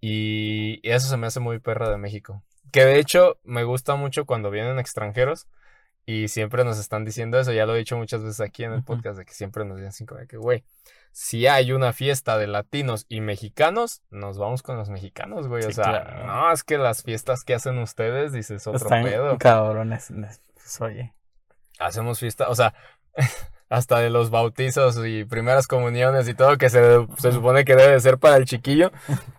Y, 0.00 0.80
y 0.82 0.90
eso 0.90 1.08
se 1.08 1.16
me 1.16 1.26
hace 1.26 1.40
muy 1.40 1.58
perra 1.58 1.90
de 1.90 1.98
México. 1.98 2.42
Que 2.70 2.84
de 2.84 2.98
hecho 2.98 3.36
me 3.44 3.64
gusta 3.64 3.94
mucho 3.94 4.24
cuando 4.24 4.50
vienen 4.50 4.78
extranjeros 4.78 5.46
y 6.06 6.28
siempre 6.28 6.64
nos 6.64 6.78
están 6.78 7.04
diciendo 7.04 7.38
eso. 7.38 7.52
Ya 7.52 7.66
lo 7.66 7.74
he 7.74 7.78
dicho 7.78 7.96
muchas 7.96 8.22
veces 8.22 8.40
aquí 8.40 8.64
en 8.64 8.72
el 8.72 8.82
podcast, 8.82 9.18
de 9.18 9.24
que 9.24 9.32
siempre 9.34 9.64
nos 9.64 9.80
dicen 9.80 10.06
como 10.06 10.20
de 10.20 10.26
que, 10.26 10.36
güey, 10.36 10.64
si 11.12 11.46
hay 11.46 11.72
una 11.72 11.92
fiesta 11.92 12.38
de 12.38 12.46
latinos 12.46 13.04
y 13.08 13.20
mexicanos, 13.20 14.02
nos 14.10 14.38
vamos 14.38 14.62
con 14.62 14.76
los 14.78 14.88
mexicanos, 14.88 15.46
güey. 15.46 15.64
o 15.64 15.70
sea, 15.72 15.84
claro. 15.84 16.26
no, 16.26 16.52
es 16.52 16.64
que 16.64 16.78
las 16.78 17.02
fiestas 17.02 17.44
que 17.44 17.54
hacen 17.54 17.78
ustedes, 17.78 18.32
dices 18.32 18.66
otro 18.66 18.78
Están 18.78 19.04
pedo. 19.04 19.36
cabrones. 19.38 20.10
Pues, 20.54 20.80
oye. 20.80 21.12
Hacemos 21.78 22.18
fiesta, 22.20 22.48
o 22.48 22.54
sea, 22.54 22.72
hasta 23.68 23.98
de 23.98 24.08
los 24.10 24.30
bautizos 24.30 24.98
y 25.04 25.24
primeras 25.24 25.66
comuniones 25.66 26.28
y 26.28 26.34
todo 26.34 26.56
que 26.58 26.70
se, 26.70 27.06
se 27.18 27.32
supone 27.32 27.64
que 27.64 27.74
debe 27.76 27.92
de 27.92 28.00
ser 28.00 28.18
para 28.18 28.36
el 28.36 28.44
chiquillo, 28.44 28.90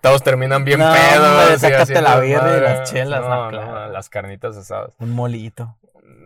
todos 0.01 0.23
terminan 0.23 0.65
bien 0.65 0.79
No, 0.79 0.91
pedos. 0.93 1.27
hombre, 1.27 1.59
sácate 1.59 2.01
la 2.01 2.19
birria 2.19 2.57
y 2.57 2.61
las 2.61 2.91
chelas, 2.91 3.21
no, 3.21 3.49
claro. 3.49 3.89
las 3.91 4.09
carnitas 4.09 4.57
asadas. 4.57 4.93
Un 4.99 5.11
molito. 5.11 5.75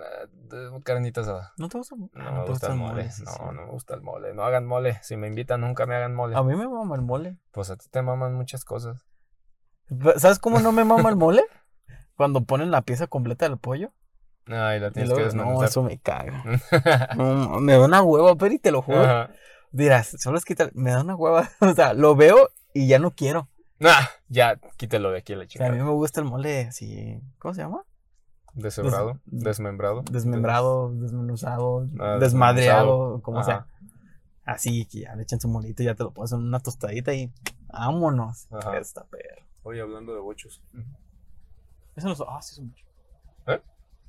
Eh, 0.02 0.80
Carnitas 0.84 1.28
asadas. 1.28 1.52
¿No 1.58 1.70
te 1.70 1.78
gusta? 1.78 1.95
No 1.95 2.10
Ah, 2.16 2.32
me 2.32 2.43
te 2.45 2.50
gusta 2.52 2.68
el 2.68 2.76
mole. 2.76 3.04
no, 3.06 3.12
sí. 3.12 3.24
no 3.45 3.52
me 3.52 3.66
gusta 3.66 3.93
el 3.95 4.02
mole. 4.02 4.34
No 4.34 4.43
hagan 4.43 4.66
mole. 4.66 5.00
Si 5.04 5.18
me 5.18 5.28
invitan, 5.28 5.62
nunca 5.62 5.86
me 5.86 5.95
hagan 5.95 6.14
mole. 6.16 6.36
A 6.36 6.43
mí 6.43 6.56
me 6.56 6.68
mama 6.68 6.95
el 6.95 7.02
mole. 7.02 7.38
Pues 7.52 7.70
a 7.70 7.78
ti 7.78 7.88
te 7.89 8.02
maman 8.02 8.34
muchas 8.36 8.64
cosas. 8.66 9.06
¿Sabes 10.18 10.39
cómo 10.39 10.60
no 10.60 10.72
me 10.72 10.84
mama 10.84 11.10
el 11.10 11.16
mole? 11.16 11.43
Cuando 12.16 12.41
ponen 12.43 12.72
la 12.72 12.82
pieza 12.82 13.08
completa 13.08 13.48
del 13.48 13.58
pollo. 13.58 13.91
Ay, 14.48 14.80
la 14.80 14.91
tienes 14.91 15.10
que 15.12 15.16
luego, 15.20 15.20
no, 15.20 15.24
desmenuzar. 15.43 15.70
eso 15.70 15.84
me 15.84 16.00
caga. 16.00 16.43
No, 17.18 17.60
me 17.60 17.74
da 17.74 17.86
una 17.86 18.02
hueva, 18.02 18.36
pero 18.36 18.54
y 18.54 18.60
te 18.60 18.72
lo 18.72 18.82
juro. 18.82 19.04
Ajá. 19.04 19.30
Dirás, 19.72 20.16
solo 20.20 20.38
es 20.38 20.45
quitar, 20.45 20.72
me 20.74 20.91
da 20.91 21.02
una 21.02 21.16
hueva. 21.16 21.50
O 21.60 21.74
sea, 21.74 21.93
lo 21.93 22.16
veo 22.16 22.50
y 22.74 22.88
ya 22.88 22.98
no 23.00 23.12
quiero. 23.12 23.50
Nah, 23.80 23.93
ya, 24.28 24.60
quítelo 24.78 25.12
de 25.12 25.20
aquí 25.20 25.36
la 25.36 25.43
O 25.43 25.48
sea, 25.50 25.68
a 25.68 25.70
mí 25.70 25.76
chica. 25.76 25.86
me 25.86 25.91
gusta 25.91 26.20
el 26.22 26.26
mole 26.26 26.62
así. 26.68 27.22
¿Cómo 27.39 27.54
se 27.54 27.62
llama? 27.62 27.84
Deshebrado, 28.58 29.20
des- 29.26 29.43
desmembrado. 29.43 30.01
Desmembrado, 30.12 30.91
desmenuzado, 30.95 31.88
Ah, 31.99 32.18
desmadreado, 32.20 33.22
como 33.22 33.39
Ajá. 33.39 33.45
sea. 33.45 33.68
Así 34.45 34.86
que 34.86 35.01
ya 35.01 35.16
le 35.16 35.24
echan 35.24 35.39
su 35.39 35.47
molito 35.47 35.84
y 35.84 35.86
ya 35.86 35.95
te 35.95 36.03
lo 36.03 36.12
pones 36.12 36.32
en 36.32 36.39
una 36.39 36.60
tostadita 36.60 37.14
y 37.14 37.32
vámonos. 37.68 38.47
Ajá. 38.51 38.78
Esta 38.78 39.03
perro. 39.05 39.45
Hoy 39.64 39.80
hablando 39.80 40.14
de 40.14 40.20
bochos. 40.22 40.62
Eso 41.95 42.08
no 42.08 42.14
es. 42.14 42.22
Ah, 42.28 42.41
sí 42.41 42.53
es 42.53 42.60
un 42.60 42.70
bucho. 42.70 42.86
¿Eh? 43.47 43.62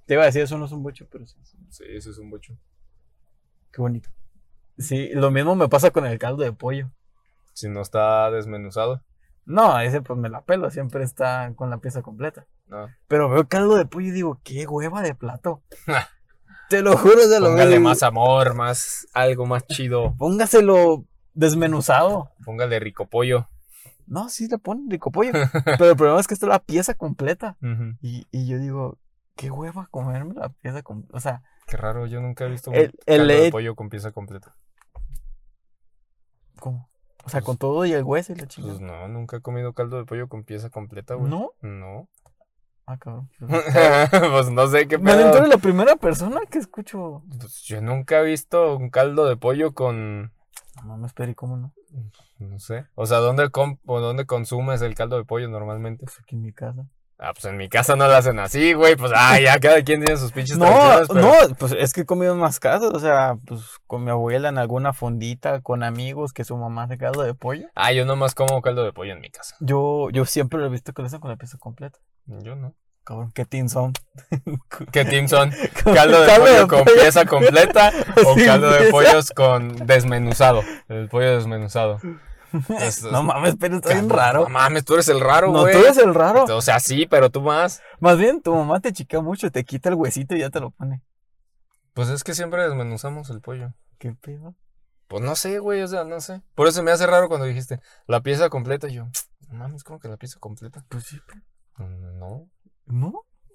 Te 0.06 0.14
iba 0.14 0.22
a 0.22 0.26
decir, 0.26 0.42
eso 0.42 0.56
no 0.56 0.64
es 0.66 0.72
un 0.72 0.82
bucho, 0.82 1.06
pero 1.10 1.26
sí. 1.26 1.36
sí. 1.42 1.58
Sí, 1.70 1.84
ese 1.88 2.10
es 2.10 2.18
un 2.18 2.30
bocho. 2.30 2.56
Qué 3.72 3.82
bonito. 3.82 4.08
Sí, 4.78 5.10
lo 5.12 5.30
mismo 5.30 5.54
me 5.56 5.68
pasa 5.68 5.90
con 5.90 6.06
el 6.06 6.18
caldo 6.18 6.42
de 6.44 6.52
pollo. 6.52 6.90
Si 7.52 7.68
no 7.68 7.80
está 7.82 8.30
desmenuzado. 8.30 9.02
No, 9.48 9.80
ese 9.80 10.02
pues 10.02 10.18
me 10.18 10.28
la 10.28 10.42
pelo, 10.42 10.70
siempre 10.70 11.02
está 11.02 11.52
con 11.56 11.70
la 11.70 11.78
pieza 11.78 12.02
completa. 12.02 12.46
No. 12.66 12.86
Pero 13.06 13.30
veo 13.30 13.48
caldo 13.48 13.76
de 13.76 13.86
pollo 13.86 14.08
y 14.08 14.10
digo, 14.10 14.40
qué 14.44 14.66
hueva 14.66 15.00
de 15.02 15.14
plato. 15.14 15.62
Te 16.68 16.82
lo 16.82 16.98
juro, 16.98 17.18
se 17.22 17.40
lo 17.40 17.46
Póngale 17.48 17.70
veo. 17.72 17.80
más 17.80 18.02
amor, 18.02 18.54
más 18.54 19.06
algo 19.14 19.46
más 19.46 19.66
chido. 19.66 20.14
Póngaselo 20.18 21.06
desmenuzado. 21.32 22.30
Póngale 22.44 22.78
rico 22.78 23.06
pollo. 23.06 23.48
No, 24.06 24.28
sí 24.28 24.48
le 24.48 24.58
ponen 24.58 24.90
rico 24.90 25.10
pollo. 25.10 25.32
pero 25.64 25.90
el 25.90 25.96
problema 25.96 26.20
es 26.20 26.26
que 26.26 26.34
está 26.34 26.46
la 26.46 26.58
pieza 26.58 26.92
completa. 26.92 27.56
Y, 28.02 28.26
y 28.30 28.46
yo 28.48 28.58
digo, 28.58 28.98
qué 29.34 29.50
hueva 29.50 29.88
comerme 29.90 30.34
la 30.34 30.50
pieza 30.50 30.82
completa. 30.82 31.16
O 31.16 31.20
sea, 31.20 31.42
Qué 31.66 31.78
raro, 31.78 32.06
yo 32.06 32.20
nunca 32.20 32.44
he 32.44 32.48
visto 32.50 32.70
un 32.70 32.76
El- 32.76 32.92
el 33.06 33.18
caldo 33.26 33.42
de 33.44 33.50
pollo 33.50 33.74
con 33.74 33.88
pieza 33.88 34.12
completa. 34.12 34.54
¿cómo? 36.60 36.90
O 37.28 37.30
sea, 37.30 37.42
con 37.42 37.56
todo 37.56 37.84
y 37.86 37.92
el 37.92 38.02
hueso 38.04 38.32
y 38.32 38.36
la 38.36 38.44
Pues 38.44 38.48
chingada. 38.54 38.80
no, 38.80 39.08
nunca 39.08 39.36
he 39.36 39.40
comido 39.40 39.72
caldo 39.74 39.96
de 39.98 40.04
pollo 40.04 40.28
con 40.28 40.44
pieza 40.44 40.70
completa, 40.70 41.14
güey. 41.14 41.30
¿No? 41.30 41.52
No. 41.62 42.08
Ah, 42.86 42.96
cabrón. 42.96 43.28
pues 44.32 44.50
no 44.50 44.66
sé 44.68 44.88
qué 44.88 44.98
pedo. 44.98 45.30
tú 45.30 45.36
eres 45.38 45.48
la 45.50 45.58
primera 45.58 45.96
persona 45.96 46.40
que 46.50 46.58
escucho. 46.58 47.22
Pues 47.38 47.62
yo 47.64 47.82
nunca 47.82 48.20
he 48.20 48.24
visto 48.24 48.76
un 48.76 48.88
caldo 48.90 49.26
de 49.26 49.36
pollo 49.36 49.74
con. 49.74 50.32
No 50.76 50.84
mames, 50.84 51.12
pero 51.12 51.30
¿y 51.30 51.34
cómo 51.34 51.56
no? 51.56 51.72
No 52.38 52.58
sé. 52.58 52.86
O 52.94 53.04
sea, 53.04 53.18
¿dónde, 53.18 53.50
com- 53.50 53.78
o 53.86 54.00
dónde 54.00 54.24
consumes 54.26 54.80
el 54.80 54.94
caldo 54.94 55.16
de 55.18 55.24
pollo 55.24 55.48
normalmente? 55.48 56.04
Pues 56.06 56.18
aquí 56.20 56.36
en 56.36 56.42
mi 56.42 56.52
casa. 56.52 56.86
Ah, 57.20 57.32
pues 57.32 57.46
en 57.46 57.56
mi 57.56 57.68
casa 57.68 57.96
no 57.96 58.06
lo 58.06 58.14
hacen 58.14 58.38
así, 58.38 58.74
güey. 58.74 58.94
Pues, 58.94 59.10
ah, 59.14 59.40
ya 59.40 59.58
cada 59.58 59.82
quien 59.82 60.00
tiene 60.04 60.16
sus 60.16 60.30
pinches 60.30 60.56
No, 60.56 60.66
pero- 61.08 61.20
no, 61.20 61.32
pues 61.58 61.72
es 61.76 61.92
que 61.92 62.02
he 62.02 62.06
comido 62.06 62.32
en 62.32 62.38
más 62.38 62.60
casas, 62.60 62.92
o 62.94 63.00
sea, 63.00 63.34
pues 63.44 63.60
con 63.88 64.04
mi 64.04 64.10
abuela 64.12 64.48
en 64.48 64.56
alguna 64.58 64.92
fondita, 64.92 65.60
con 65.60 65.82
amigos 65.82 66.32
que 66.32 66.44
su 66.44 66.56
mamá 66.56 66.84
hace 66.84 66.96
caldo 66.96 67.22
de 67.22 67.34
pollo. 67.34 67.66
Ah, 67.74 67.92
yo 67.92 68.04
nomás 68.04 68.36
como 68.36 68.62
caldo 68.62 68.84
de 68.84 68.92
pollo 68.92 69.12
en 69.14 69.20
mi 69.20 69.30
casa. 69.30 69.56
Yo, 69.58 70.10
yo 70.10 70.24
siempre 70.26 70.60
lo 70.60 70.66
he 70.66 70.70
visto 70.70 70.92
que 70.92 71.02
lo 71.02 71.06
hacen 71.06 71.18
con 71.18 71.30
la 71.30 71.36
pieza 71.36 71.58
completa. 71.58 71.98
Yo 72.26 72.54
no. 72.54 72.74
Cabrón, 73.02 73.32
qué 73.34 73.44
team 73.46 73.68
son. 73.68 73.94
¿Qué 74.92 75.04
team 75.04 75.28
son? 75.28 75.50
¿Caldo 75.94 76.20
de 76.20 76.38
pollo 76.38 76.68
con 76.68 76.84
pieza 76.84 77.24
completa 77.24 77.90
o 78.26 78.36
caldo 78.36 78.70
de 78.70 78.90
pollos 78.90 79.30
con 79.30 79.74
desmenuzado? 79.86 80.62
El 80.88 81.08
pollo 81.08 81.34
desmenuzado. 81.34 81.98
No 83.12 83.22
mames, 83.22 83.56
pero 83.58 83.76
está 83.76 83.92
bien 83.94 84.08
No 84.08 84.16
raro. 84.16 84.48
mames, 84.48 84.84
tú 84.84 84.94
eres 84.94 85.08
el 85.08 85.20
raro, 85.20 85.50
No, 85.52 85.60
güey. 85.60 85.72
tú 85.74 85.80
eres 85.80 85.98
el 85.98 86.14
raro. 86.14 86.44
O 86.44 86.60
sea, 86.62 86.80
sí, 86.80 87.06
pero 87.06 87.30
tú 87.30 87.40
más. 87.42 87.82
Más 88.00 88.16
bien, 88.18 88.40
tu 88.42 88.54
mamá 88.54 88.80
te 88.80 88.92
chica 88.92 89.20
mucho, 89.20 89.50
te 89.50 89.64
quita 89.64 89.88
el 89.88 89.94
huesito 89.96 90.34
y 90.34 90.40
ya 90.40 90.50
te 90.50 90.60
lo 90.60 90.70
pone. 90.70 91.02
Pues 91.94 92.08
es 92.08 92.22
que 92.24 92.34
siempre 92.34 92.62
desmenuzamos 92.62 93.28
el 93.30 93.40
pollo. 93.40 93.72
¿Qué 93.98 94.12
pedo? 94.14 94.54
Pues 95.08 95.22
no 95.22 95.34
sé, 95.34 95.58
güey, 95.58 95.82
o 95.82 95.88
sea, 95.88 96.04
no 96.04 96.20
sé. 96.20 96.42
Por 96.54 96.68
eso 96.68 96.82
me 96.82 96.90
hace 96.90 97.06
raro 97.06 97.28
cuando 97.28 97.46
dijiste 97.46 97.80
la 98.06 98.20
pieza 98.20 98.48
completa. 98.50 98.88
y 98.88 98.94
Yo, 98.94 99.04
no 99.48 99.54
mames, 99.58 99.82
¿cómo 99.84 99.98
que 99.98 100.08
la 100.08 100.16
pieza 100.16 100.38
completa? 100.38 100.84
Pues 100.88 101.04
sí, 101.04 101.18
pero- 101.26 101.88
No, 101.88 102.48
¿no? 102.86 103.12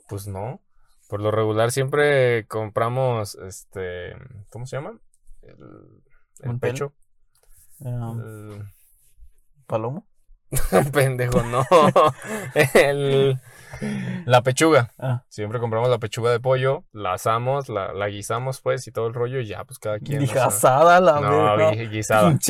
pues 0.09 0.27
no. 0.27 0.61
Por 1.09 1.21
lo 1.21 1.31
regular 1.31 1.71
siempre 1.71 2.45
compramos, 2.47 3.35
este, 3.35 4.15
¿cómo 4.49 4.65
se 4.65 4.77
llama? 4.77 4.99
El, 5.41 6.01
el 6.41 6.49
¿Un 6.49 6.59
pecho. 6.59 6.93
Ah, 7.85 8.13
El- 8.17 8.63
¿Palomo? 9.67 10.07
pendejo, 10.93 11.41
no. 11.43 11.65
El- 12.75 13.39
la 14.25 14.43
pechuga. 14.43 14.91
Ah, 14.99 15.23
Siempre 15.27 15.59
compramos 15.59 15.89
la 15.89 15.97
pechuga 15.97 16.31
de 16.31 16.39
pollo, 16.39 16.83
la 16.93 17.13
asamos, 17.13 17.69
la, 17.69 17.91
la 17.91 18.07
guisamos, 18.07 18.61
pues, 18.61 18.87
y 18.87 18.91
todo 18.91 19.07
el 19.07 19.13
rollo, 19.15 19.39
y 19.39 19.47
ya, 19.47 19.63
pues 19.65 19.79
cada 19.79 19.99
quien. 19.99 20.19
dije 20.19 20.39
asada 20.39 21.01
la 21.01 21.19
no, 21.19 21.57
verga. 21.57 21.71
gui- 21.73 21.89
guisada. 21.89 22.29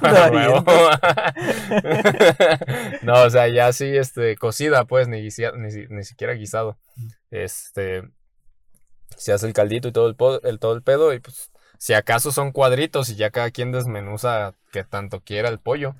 Perro. 0.00 0.64
Huevo. 0.66 0.90
no, 3.02 3.22
o 3.22 3.30
sea, 3.30 3.48
ya 3.48 3.72
sí, 3.72 3.96
este, 3.96 4.36
cocida, 4.36 4.84
pues, 4.86 5.08
ni, 5.08 5.18
guisia- 5.22 5.52
ni, 5.56 5.68
ni 5.88 6.04
siquiera 6.04 6.32
guisado. 6.34 6.78
Este, 7.30 8.02
se 9.16 9.32
hace 9.32 9.46
el 9.46 9.52
caldito 9.52 9.88
y 9.88 9.92
todo 9.92 10.08
el, 10.08 10.16
el, 10.48 10.58
todo 10.58 10.74
el 10.74 10.82
pedo, 10.82 11.12
y 11.12 11.20
pues, 11.20 11.50
si 11.78 11.94
acaso 11.94 12.32
son 12.32 12.52
cuadritos 12.52 13.08
y 13.10 13.16
ya 13.16 13.30
cada 13.30 13.50
quien 13.50 13.72
desmenuza 13.72 14.54
que 14.72 14.84
tanto 14.84 15.20
quiera 15.20 15.48
el 15.48 15.58
pollo. 15.58 15.94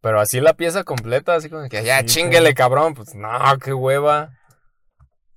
Pero 0.00 0.20
así 0.20 0.40
la 0.40 0.54
pieza 0.54 0.84
completa, 0.84 1.34
así 1.34 1.48
como 1.48 1.68
que 1.68 1.82
ya 1.82 2.00
Sí, 2.00 2.06
chinguele, 2.06 2.52
cabrón, 2.54 2.94
pues 2.94 3.14
no, 3.14 3.30
qué 3.62 3.72
hueva. 3.72 4.30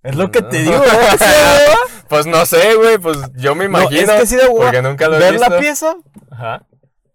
Es 0.03 0.15
lo 0.15 0.29
que 0.31 0.41
te 0.41 0.59
No. 0.63 0.71
digo, 0.71 0.77
¿no? 0.77 0.83
¿Sí 1.17 1.25
de 1.25 1.67
hueva? 1.67 1.77
Pues 2.09 2.25
no 2.25 2.45
sé, 2.45 2.75
güey, 2.75 2.97
pues 2.97 3.17
yo 3.35 3.55
me 3.55 3.67
No, 3.67 3.79
imagino. 3.79 4.13
es 4.13 4.19
que 4.21 4.27
sí 4.27 4.35
de 4.35 4.47
hueva. 4.47 4.65
porque 4.65 4.81
nunca 4.81 5.07
lo 5.07 5.15
he 5.15 5.19
Ver 5.19 5.33
visto. 5.33 5.49
la 5.49 5.59
pieza 5.59 5.95
Ajá. 6.31 6.65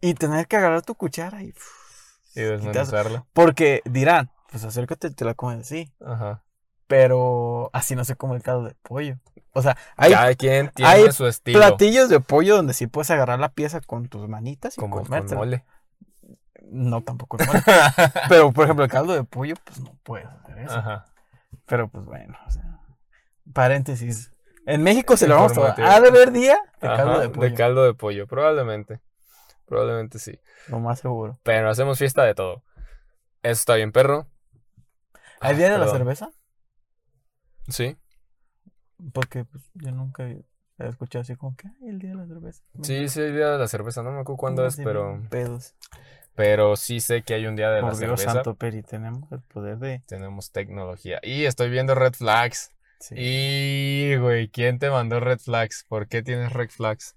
y 0.00 0.14
tener 0.14 0.46
que 0.46 0.56
agarrar 0.56 0.82
tu 0.82 0.94
cuchara 0.94 1.42
y... 1.42 1.54
Y 2.34 2.40
desmenuzarla. 2.40 3.26
Porque 3.34 3.82
dirán, 3.84 4.30
pues 4.50 4.64
acércate 4.64 5.08
y 5.08 5.10
te 5.14 5.24
la 5.26 5.34
comes 5.34 5.60
así. 5.60 5.92
Ajá. 6.04 6.42
Pero 6.86 7.68
así 7.74 7.94
no 7.94 8.04
se 8.06 8.16
come 8.16 8.36
el 8.36 8.42
caldo 8.42 8.64
de 8.64 8.74
pollo. 8.82 9.16
O 9.52 9.60
sea, 9.62 9.76
hay 9.96 10.12
Cada 10.12 10.34
quien 10.34 10.70
tiene 10.70 10.90
hay 10.90 11.12
su 11.12 11.26
estilo. 11.26 11.58
platillos 11.58 12.08
de 12.08 12.20
pollo 12.20 12.56
donde 12.56 12.72
sí 12.74 12.86
puedes 12.86 13.10
agarrar 13.10 13.38
la 13.38 13.50
pieza 13.50 13.80
con 13.80 14.08
tus 14.08 14.26
manitas 14.28 14.76
y 14.78 14.80
como 14.80 14.96
con 14.96 15.04
comértela. 15.04 15.38
mole. 15.38 15.64
No, 16.70 17.02
tampoco 17.02 17.36
es 17.38 17.46
mole. 17.46 17.60
Pero, 18.28 18.50
por 18.52 18.64
ejemplo, 18.64 18.84
el 18.84 18.90
caldo 18.90 19.12
de 19.12 19.24
pollo, 19.24 19.54
pues 19.64 19.80
no 19.80 19.94
puedes 20.02 20.26
hacer 20.26 20.58
eso. 20.58 20.74
Ajá. 20.78 21.04
Pero, 21.66 21.88
pues 21.88 22.04
bueno, 22.06 22.38
o 22.46 22.50
sea, 22.50 22.80
paréntesis. 23.52 24.32
En 24.64 24.82
México 24.82 25.16
celebramos 25.16 25.52
todo. 25.52 25.68
Informativo. 25.68 25.88
Ha 25.88 26.00
de 26.00 26.08
haber 26.08 26.32
día 26.32 26.56
de 26.80 26.88
Ajá, 26.88 26.96
caldo 26.96 27.20
de 27.20 27.28
pollo. 27.28 27.54
caldo 27.56 27.84
de 27.84 27.94
pollo, 27.94 28.26
probablemente. 28.26 29.00
Probablemente 29.66 30.18
sí. 30.18 30.38
Lo 30.68 30.78
más 30.80 31.00
seguro. 31.00 31.38
Pero 31.42 31.68
hacemos 31.68 31.98
fiesta 31.98 32.24
de 32.24 32.34
todo. 32.34 32.62
Eso 33.42 33.52
está 33.60 33.74
bien, 33.74 33.92
perro. 33.92 34.28
¿Hay 35.40 35.54
Ah, 35.54 35.56
día 35.58 35.70
de 35.72 35.78
la 35.78 35.88
cerveza? 35.88 36.30
Sí. 37.68 37.96
Porque 39.12 39.44
pues, 39.44 39.64
yo 39.74 39.90
nunca 39.90 40.28
he 40.28 40.44
escuchado 40.78 41.22
así 41.22 41.36
como 41.36 41.56
que, 41.56 41.68
ay, 41.68 41.88
el 41.88 41.98
día 41.98 42.10
de 42.10 42.16
la 42.16 42.26
cerveza. 42.26 42.62
Sí, 42.82 43.08
sí 43.08 43.20
hay 43.20 43.32
día 43.32 43.50
de 43.50 43.58
la 43.58 43.68
cerveza. 43.68 44.02
No 44.02 44.12
me 44.12 44.20
acuerdo 44.20 44.38
cuándo 44.38 44.66
es, 44.66 44.76
pero, 44.76 45.20
Pedos. 45.30 45.74
pero 46.34 46.76
sí 46.76 47.00
sé 47.00 47.22
que 47.22 47.34
hay 47.34 47.46
un 47.46 47.56
día 47.56 47.70
de 47.70 47.82
la 47.82 47.88
Por 47.88 47.98
Dios 47.98 48.20
cerveza. 48.20 48.32
santo, 48.32 48.54
Peri, 48.54 48.82
tenemos 48.82 49.30
el 49.32 49.40
poder 49.40 49.78
de... 49.78 50.02
Tenemos 50.06 50.50
tecnología. 50.52 51.20
Y 51.22 51.44
estoy 51.44 51.70
viendo 51.70 51.94
red 51.94 52.14
flags. 52.14 52.70
Sí. 53.00 53.14
Y, 53.18 54.16
güey, 54.16 54.48
¿quién 54.48 54.78
te 54.78 54.88
mandó 54.88 55.18
red 55.18 55.38
flags? 55.38 55.84
¿Por 55.88 56.06
qué 56.06 56.22
tienes 56.22 56.52
red 56.52 56.70
flags? 56.70 57.16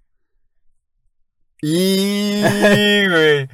Y, 1.61 2.41
güey. 3.07 3.47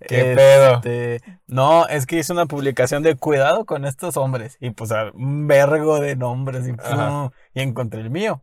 ¿Qué 0.00 0.34
pedo? 0.36 0.74
Este, 0.76 1.22
No, 1.46 1.86
es 1.88 2.06
que 2.06 2.18
hice 2.18 2.32
una 2.32 2.46
publicación 2.46 3.02
de 3.02 3.16
cuidado 3.16 3.64
con 3.64 3.84
estos 3.84 4.16
hombres. 4.16 4.56
Y 4.60 4.70
pues 4.70 4.90
un 5.14 5.46
vergo 5.46 6.00
de 6.00 6.16
nombres. 6.16 6.68
Y, 6.68 6.72
pum, 6.72 7.30
y 7.54 7.60
encontré 7.60 8.00
el 8.00 8.10
mío. 8.10 8.42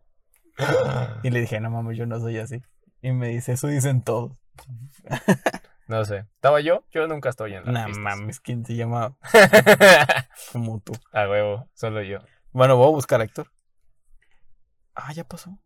Y 1.22 1.30
le 1.30 1.40
dije, 1.40 1.60
no 1.60 1.70
mames, 1.70 1.96
yo 1.96 2.06
no 2.06 2.20
soy 2.20 2.38
así. 2.38 2.62
Y 3.02 3.12
me 3.12 3.28
dice, 3.28 3.52
eso 3.52 3.68
dicen 3.68 4.02
todos. 4.02 4.32
No 5.86 6.04
sé. 6.04 6.24
¿Estaba 6.36 6.60
yo? 6.60 6.84
Yo 6.92 7.06
nunca 7.06 7.28
estoy 7.28 7.54
en 7.54 7.64
No 7.64 7.72
la 7.72 7.88
mames, 7.88 8.40
¿quién 8.40 8.64
se 8.64 8.74
llama 8.74 9.16
como 10.52 10.80
tú? 10.80 10.94
A 11.12 11.28
huevo, 11.28 11.68
solo 11.74 12.02
yo. 12.02 12.20
Bueno, 12.52 12.76
voy 12.76 12.88
a 12.88 12.92
buscar 12.92 13.20
a 13.20 13.24
Héctor. 13.24 13.50
Ah, 14.94 15.12
ya 15.12 15.24
pasó. 15.24 15.58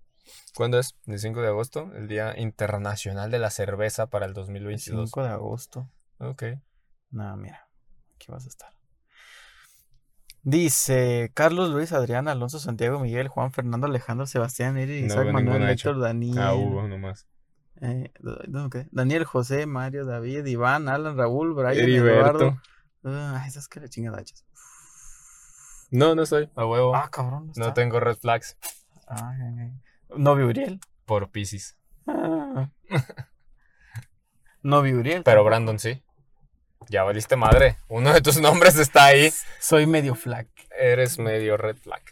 ¿Cuándo 0.54 0.78
es? 0.78 0.96
El 1.06 1.18
5 1.18 1.40
de 1.42 1.48
agosto, 1.48 1.90
el 1.94 2.08
Día 2.08 2.34
Internacional 2.38 3.30
de 3.30 3.38
la 3.38 3.50
Cerveza 3.50 4.06
para 4.06 4.26
el 4.26 4.34
2022. 4.34 5.08
5 5.10 5.22
de 5.22 5.28
agosto. 5.28 5.90
Ok. 6.18 6.42
No, 7.10 7.36
mira, 7.36 7.68
aquí 8.16 8.30
vas 8.30 8.44
a 8.44 8.48
estar. 8.48 8.72
Dice 10.42 11.30
Carlos 11.34 11.70
Luis 11.70 11.92
Adrián 11.92 12.28
Alonso 12.28 12.58
Santiago 12.58 13.00
Miguel 13.00 13.28
Juan 13.28 13.52
Fernando 13.52 13.86
Alejandro 13.86 14.26
Sebastián 14.26 14.78
Eri 14.78 15.00
No 15.02 15.06
Isaac 15.08 15.32
Manuel. 15.32 15.68
Héctor 15.68 16.00
Daniel 16.00 16.38
Ah, 16.38 16.54
hubo 16.54 16.86
nomás. 16.86 17.26
eh, 17.80 18.12
no, 18.48 18.70
¿qué? 18.70 18.86
Daniel 18.90 19.24
José 19.24 19.66
Mario 19.66 20.06
David 20.06 20.46
Iván 20.46 20.88
Alan 20.88 21.16
Raúl 21.18 21.54
Brian 21.54 21.76
Heriberto. 21.76 22.38
Eduardo 22.38 22.60
ah 23.04 23.44
esas 23.46 23.68
que 23.68 23.80
la 23.80 23.88
chingada 23.88 24.18
hachas. 24.18 24.44
No, 25.90 26.14
no 26.14 26.22
estoy. 26.22 26.50
A 26.54 26.64
huevo. 26.66 26.94
ah 26.94 27.08
cabrón 27.10 27.52
no 27.56 27.74
tengo 27.74 27.98
red 28.00 28.16
flags 28.16 28.56
Ah, 29.06 29.32
ay, 29.34 29.72
ay. 30.10 30.16
novio 30.18 30.46
Uriel 30.46 30.80
por 31.04 31.30
Pisces. 31.30 31.76
Ah. 32.06 32.70
novio 34.62 34.98
Uriel 34.98 35.22
Pero 35.22 35.44
Brandon 35.44 35.78
sí. 35.78 36.02
Ya 36.88 37.02
valiste 37.02 37.36
madre. 37.36 37.76
Uno 37.88 38.12
de 38.12 38.20
tus 38.22 38.40
nombres 38.40 38.76
está 38.78 39.06
ahí. 39.06 39.30
Soy 39.60 39.86
medio 39.86 40.14
flag. 40.14 40.46
Eres 40.78 41.18
medio 41.18 41.56
red 41.56 41.76
flag. 41.76 42.02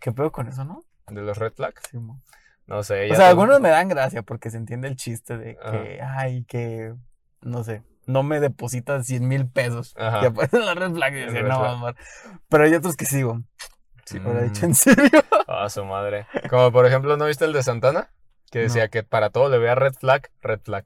¿Qué 0.00 0.12
pedo 0.12 0.32
con 0.32 0.48
eso, 0.48 0.64
no? 0.64 0.84
¿De 1.08 1.20
los 1.22 1.38
red 1.38 1.52
flags? 1.52 1.82
Sí, 1.90 1.98
mo. 1.98 2.20
No 2.66 2.82
sé. 2.82 3.04
O 3.04 3.08
ya 3.08 3.14
sea, 3.16 3.24
te- 3.26 3.30
algunos 3.30 3.60
me 3.60 3.68
dan 3.68 3.88
gracia 3.88 4.22
porque 4.22 4.50
se 4.50 4.56
entiende 4.56 4.88
el 4.88 4.96
chiste 4.96 5.36
de 5.36 5.56
que, 5.56 6.00
ay, 6.02 6.44
que, 6.44 6.94
no 7.42 7.62
sé, 7.64 7.82
no 8.06 8.22
me 8.22 8.40
depositas 8.40 9.06
100 9.06 9.28
mil 9.28 9.48
pesos. 9.48 9.94
Ajá. 9.96 10.22
Y 10.22 10.26
aparecen 10.26 10.64
las 10.66 10.76
red 10.76 10.92
flags 10.92 11.16
y 11.16 11.24
red 11.26 11.42
no, 11.48 11.58
flag. 11.60 11.72
amor. 11.72 11.96
Pero 12.48 12.64
hay 12.64 12.74
otros 12.74 12.96
que 12.96 13.04
sigo. 13.06 13.42
Sí, 14.10 14.18
lo 14.18 14.30
he 14.30 14.42
Mm. 14.42 14.52
dicho 14.52 14.66
en 14.66 14.74
serio. 14.74 15.24
Ah, 15.48 15.68
su 15.68 15.84
madre. 15.84 16.26
Como 16.48 16.70
por 16.72 16.86
ejemplo, 16.86 17.16
¿no 17.16 17.26
viste 17.26 17.44
el 17.44 17.52
de 17.52 17.62
Santana? 17.62 18.10
Que 18.50 18.60
decía 18.60 18.88
que 18.88 19.02
para 19.02 19.30
todo 19.30 19.48
le 19.48 19.58
vea 19.58 19.74
red 19.74 19.92
flag, 19.94 20.30
red 20.42 20.60
flag. 20.60 20.84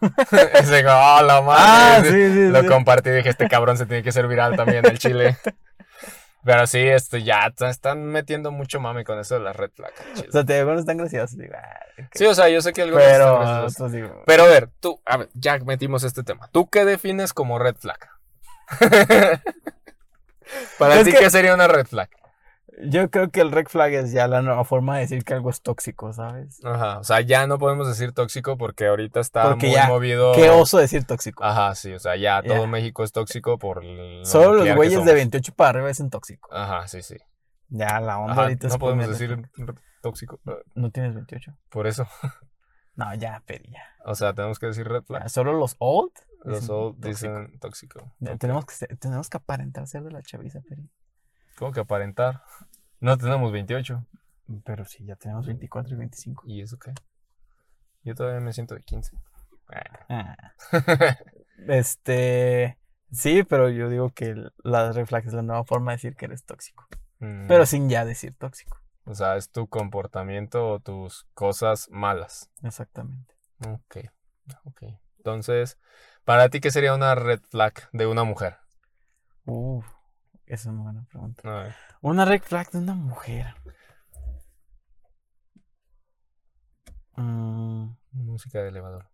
Ese, 0.54 0.84
oh, 0.86 1.22
la 1.22 1.40
madre. 1.42 1.62
Ah, 1.64 2.00
sí, 2.02 2.08
sí, 2.10 2.48
Lo 2.48 2.60
sí. 2.62 2.66
compartí 2.66 3.10
y 3.10 3.12
dije, 3.12 3.28
este 3.28 3.48
cabrón 3.48 3.76
se 3.78 3.86
tiene 3.86 4.02
que 4.02 4.12
ser 4.12 4.26
viral 4.28 4.56
también 4.56 4.84
el 4.86 4.98
chile. 4.98 5.36
Pero 6.44 6.66
sí, 6.66 6.80
este, 6.80 7.22
ya 7.22 7.52
están 7.68 8.04
metiendo 8.06 8.50
mucho 8.50 8.80
mame 8.80 9.04
con 9.04 9.18
eso 9.20 9.34
de 9.34 9.40
las 9.42 9.54
red 9.54 9.70
flag. 9.74 9.92
al 9.96 10.14
chile. 10.14 10.28
O 10.28 10.32
sea, 10.32 10.44
te 10.44 10.58
algunos 10.58 10.80
están 10.80 10.96
graciosos. 10.96 11.38
Digo, 11.38 11.54
ok. 11.98 12.06
Sí, 12.14 12.24
o 12.26 12.34
sea, 12.34 12.48
yo 12.48 12.60
sé 12.62 12.72
que 12.72 12.82
algunos 12.82 13.04
están 13.04 13.20
pero, 13.20 13.38
graciosos. 13.38 13.74
otros 13.74 13.92
digo, 13.92 14.22
Pero 14.26 14.42
a 14.44 14.48
ver, 14.48 14.68
tú, 14.80 15.00
a 15.06 15.16
ver, 15.18 15.28
ya 15.34 15.58
metimos 15.58 16.02
este 16.04 16.22
tema. 16.24 16.48
¿Tú 16.52 16.68
qué 16.68 16.84
defines 16.84 17.32
como 17.32 17.58
red 17.60 17.76
flag? 17.76 17.98
Para 20.78 21.02
ti, 21.04 21.12
que- 21.12 21.18
¿qué 21.18 21.30
sería 21.30 21.54
una 21.54 21.68
red 21.68 21.86
flag? 21.86 22.08
Yo 22.84 23.10
creo 23.10 23.30
que 23.30 23.40
el 23.40 23.52
red 23.52 23.66
flag 23.66 23.92
es 23.92 24.12
ya 24.12 24.28
la 24.28 24.42
nueva 24.42 24.64
forma 24.64 24.96
de 24.96 25.02
decir 25.02 25.24
que 25.24 25.34
algo 25.34 25.50
es 25.50 25.62
tóxico, 25.62 26.12
¿sabes? 26.12 26.60
Ajá, 26.64 26.98
o 26.98 27.04
sea, 27.04 27.20
ya 27.20 27.46
no 27.46 27.58
podemos 27.58 27.88
decir 27.88 28.12
tóxico 28.12 28.56
porque 28.56 28.86
ahorita 28.86 29.20
está 29.20 29.44
Porque 29.44 29.66
muy 29.66 29.74
ya, 29.76 29.88
movido. 29.88 30.32
Qué 30.34 30.50
oso 30.50 30.78
decir 30.78 31.04
tóxico. 31.04 31.44
Ajá, 31.44 31.74
sí, 31.74 31.92
o 31.92 31.98
sea, 31.98 32.16
ya 32.16 32.42
todo. 32.42 32.66
México 32.66 33.04
es 33.04 33.12
tóxico 33.12 33.58
por 33.58 33.84
lo 33.84 34.24
Solo 34.24 34.64
los 34.64 34.76
güeyes 34.76 34.94
de 34.94 35.00
somos. 35.00 35.14
28 35.14 35.54
para 35.54 35.70
arriba 35.70 35.88
dicen 35.88 36.10
tóxico. 36.10 36.48
Ajá, 36.52 36.86
sí, 36.88 37.02
sí. 37.02 37.16
Ya, 37.68 38.00
la 38.00 38.18
onda 38.18 38.32
Ajá, 38.32 38.42
ahorita 38.42 38.66
es 38.66 38.72
no 38.72 38.78
podemos 38.78 39.08
decir 39.08 39.48
tóxico. 40.02 40.40
No 40.74 40.90
tienes 40.90 41.14
28. 41.14 41.56
Por 41.70 41.86
eso. 41.86 42.06
No, 42.94 43.14
ya, 43.14 43.42
pero 43.46 43.64
ya. 43.70 43.82
O 44.04 44.14
sea, 44.14 44.34
tenemos 44.34 44.58
que 44.58 44.66
decir 44.66 44.86
red 44.86 45.02
flag. 45.02 45.30
Solo 45.30 45.54
los 45.54 45.76
old. 45.78 46.12
Los 46.44 46.60
dicen 46.60 46.74
old 46.74 47.00
tóxico. 47.00 47.08
dicen 47.08 47.58
tóxico. 47.58 48.12
Ya. 48.18 48.36
Tenemos 48.36 48.66
que, 48.66 48.86
tenemos 48.96 49.30
que 49.30 49.38
aparentar 49.38 49.86
ser 49.86 50.02
de 50.02 50.10
la 50.10 50.20
chaviza, 50.20 50.60
Peri. 50.60 50.90
¿Cómo 51.56 51.72
que 51.72 51.80
aparentar? 51.80 52.42
No 53.02 53.18
tenemos 53.18 53.50
28. 53.52 54.06
Pero 54.64 54.84
sí, 54.84 55.04
ya 55.04 55.16
tenemos 55.16 55.46
24 55.46 55.94
y 55.94 55.98
25. 55.98 56.44
¿Y 56.46 56.62
eso 56.62 56.78
qué? 56.78 56.92
Yo 58.04 58.14
todavía 58.14 58.40
me 58.40 58.52
siento 58.52 58.74
de 58.74 58.82
15. 58.82 59.16
Ah. 60.08 60.36
Este. 61.68 62.78
Sí, 63.12 63.42
pero 63.44 63.68
yo 63.70 63.88
digo 63.88 64.10
que 64.10 64.26
el- 64.30 64.52
la 64.64 64.90
red 64.92 65.06
flag 65.06 65.26
es 65.26 65.32
la 65.32 65.42
nueva 65.42 65.64
forma 65.64 65.92
de 65.92 65.96
decir 65.96 66.16
que 66.16 66.24
eres 66.24 66.44
tóxico. 66.44 66.86
Mm, 67.20 67.46
Pero 67.46 67.66
sin 67.66 67.88
ya 67.88 68.04
decir 68.04 68.34
tóxico. 68.36 68.78
O 69.04 69.14
sea, 69.14 69.36
es 69.36 69.50
tu 69.50 69.68
comportamiento 69.68 70.68
o 70.68 70.80
tus 70.80 71.26
cosas 71.34 71.88
malas. 71.90 72.50
Exactamente. 72.62 73.34
Ok, 73.68 73.96
ok. 74.64 74.82
Entonces, 75.18 75.78
¿para 76.24 76.48
ti 76.48 76.60
qué 76.60 76.70
sería 76.70 76.94
una 76.94 77.14
red 77.14 77.40
flag 77.50 77.74
de 77.92 78.06
una 78.06 78.24
mujer? 78.24 78.58
Uf, 79.44 79.86
esa 80.54 80.68
es 80.68 80.74
una 80.74 80.82
buena 80.82 81.04
pregunta. 81.04 81.74
Una 82.00 82.24
red 82.24 82.42
flag 82.42 82.70
de 82.70 82.78
una 82.78 82.94
mujer. 82.94 83.54
Mm, 87.16 87.94
Música 88.12 88.62
de 88.62 88.68
elevador. 88.68 89.08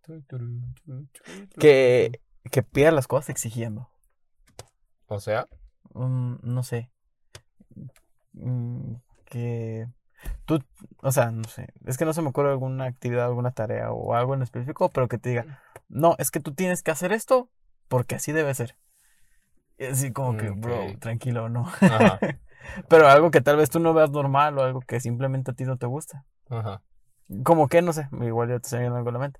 que, 1.57 2.21
que 2.51 2.63
pida 2.63 2.91
las 2.91 3.07
cosas 3.07 3.29
exigiendo. 3.29 3.89
O 5.07 5.19
sea, 5.19 5.47
Mm, 5.95 6.35
no 6.43 6.61
sé. 6.63 6.91
Mm, 8.33 8.95
que 9.25 9.87
tú, 10.45 10.59
o 11.01 11.11
sea, 11.11 11.31
no 11.31 11.45
sé. 11.45 11.73
Es 11.85 11.97
que 11.97 12.05
no 12.05 12.13
se 12.13 12.21
me 12.21 12.29
ocurre 12.29 12.51
alguna 12.51 12.85
actividad, 12.85 13.25
alguna 13.25 13.51
tarea 13.51 13.91
o 13.91 14.13
algo 14.13 14.35
en 14.35 14.43
específico, 14.43 14.89
pero 14.89 15.07
que 15.07 15.17
te 15.17 15.29
diga, 15.29 15.61
no, 15.87 16.15
es 16.19 16.29
que 16.31 16.39
tú 16.39 16.53
tienes 16.53 16.83
que 16.83 16.91
hacer 16.91 17.11
esto 17.11 17.49
porque 17.87 18.15
así 18.15 18.31
debe 18.31 18.53
ser. 18.53 18.77
Y 19.79 19.85
así 19.85 20.11
como 20.11 20.35
que, 20.35 20.49
bro, 20.49 20.97
tranquilo, 20.99 21.47
no. 21.47 21.65
ajá, 21.65 22.19
Pero 22.89 23.07
algo 23.07 23.31
que 23.31 23.39
tal 23.39 23.55
vez 23.55 23.69
tú 23.69 23.79
no 23.79 23.93
veas 23.93 24.11
normal 24.11 24.57
o 24.57 24.63
algo 24.63 24.81
que 24.81 24.99
simplemente 24.99 25.51
a 25.51 25.53
ti 25.53 25.63
no 25.63 25.77
te 25.77 25.85
gusta. 25.85 26.25
ajá. 26.49 26.83
Como 27.43 27.67
que, 27.67 27.81
no 27.81 27.93
sé, 27.93 28.09
igual 28.11 28.49
ya 28.49 28.59
te 28.59 28.65
estoy 28.65 28.79
viendo 28.79 28.97
algo 28.97 29.09
en 29.09 29.13
la 29.13 29.19
mente. 29.19 29.39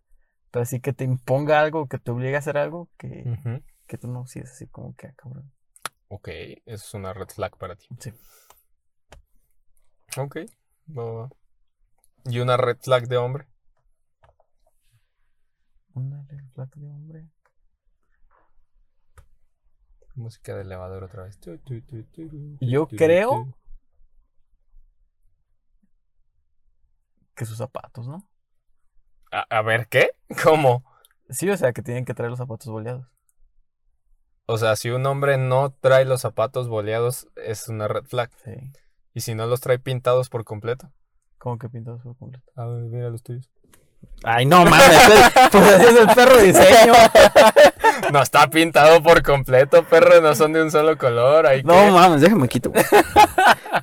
Pero 0.51 0.63
sí 0.63 0.79
que 0.79 0.93
te 0.93 1.03
imponga 1.03 1.59
algo, 1.59 1.87
que 1.87 1.97
te 1.97 2.11
obligue 2.11 2.35
a 2.35 2.39
hacer 2.39 2.57
algo 2.57 2.87
que, 2.97 3.63
que 3.87 3.97
tú 3.97 4.07
no, 4.07 4.25
sí 4.27 4.39
es 4.39 4.51
así 4.51 4.67
como 4.67 4.95
que, 4.95 5.07
ah, 5.07 5.13
cabrón. 5.17 5.51
Ok, 6.07 6.29
eso 6.29 6.59
es 6.65 6.93
una 6.93 7.13
red 7.13 7.27
flag 7.27 7.57
para 7.57 7.75
ti. 7.75 7.87
Sí. 7.99 8.13
Ok, 10.17 10.37
va. 10.87 11.29
¿Y 12.25 12.39
una 12.39 12.57
red 12.57 12.77
flag 12.79 13.07
de 13.07 13.17
hombre? 13.17 13.47
Una 15.93 16.23
red 16.29 16.45
flag 16.53 16.69
de 16.75 16.87
hombre. 16.87 17.27
Música 20.19 20.53
de 20.53 20.63
elevador 20.63 21.05
otra 21.05 21.23
vez. 21.23 21.39
Tu, 21.39 21.57
tu, 21.59 21.79
tu, 21.81 22.03
tu, 22.03 22.27
tu, 22.27 22.57
Yo 22.59 22.87
creo-. 22.87 23.55
Que 27.33 27.45
sus 27.45 27.57
zapatos, 27.57 28.05
¿no? 28.05 28.29
A, 29.31 29.45
a 29.49 29.61
ver, 29.61 29.87
¿qué? 29.87 30.11
¿Cómo? 30.43 30.83
Sí, 31.29 31.49
o 31.49 31.55
sea, 31.55 31.71
que 31.71 31.81
tienen 31.81 32.03
que 32.03 32.13
traer 32.13 32.31
los 32.31 32.39
zapatos 32.39 32.67
boleados. 32.67 33.07
O 34.45 34.57
sea, 34.57 34.75
si 34.75 34.89
un 34.89 35.05
hombre 35.05 35.37
no 35.37 35.71
trae 35.71 36.03
los 36.03 36.19
zapatos 36.19 36.67
boleados, 36.67 37.29
es 37.37 37.69
una 37.69 37.87
red 37.87 38.03
flag. 38.03 38.29
Sí. 38.43 38.51
Y 39.13 39.21
si 39.21 39.35
no 39.35 39.45
los 39.45 39.61
trae 39.61 39.79
pintados 39.79 40.27
por 40.27 40.43
completo. 40.43 40.91
Como 41.37 41.57
que 41.57 41.69
pintados 41.69 42.01
por 42.01 42.17
completo. 42.17 42.51
A 42.57 42.65
ver, 42.65 42.83
mira 42.83 43.09
los 43.09 43.23
tuyos. 43.23 43.49
Ay, 44.23 44.45
no 44.45 44.65
mames. 44.65 44.99
pues 45.51 45.79
es 45.79 45.95
el 45.95 46.07
perro 46.13 46.37
diseño. 46.39 46.93
No 48.11 48.21
está 48.21 48.49
pintado 48.49 49.01
por 49.03 49.23
completo, 49.23 49.83
perro, 49.83 50.21
no 50.21 50.35
son 50.35 50.53
de 50.53 50.61
un 50.61 50.71
solo 50.71 50.97
color. 50.97 51.45
Hay 51.47 51.63
No 51.63 51.73
que... 51.73 51.91
mames, 51.91 52.21
déjame 52.21 52.47
quito. 52.47 52.71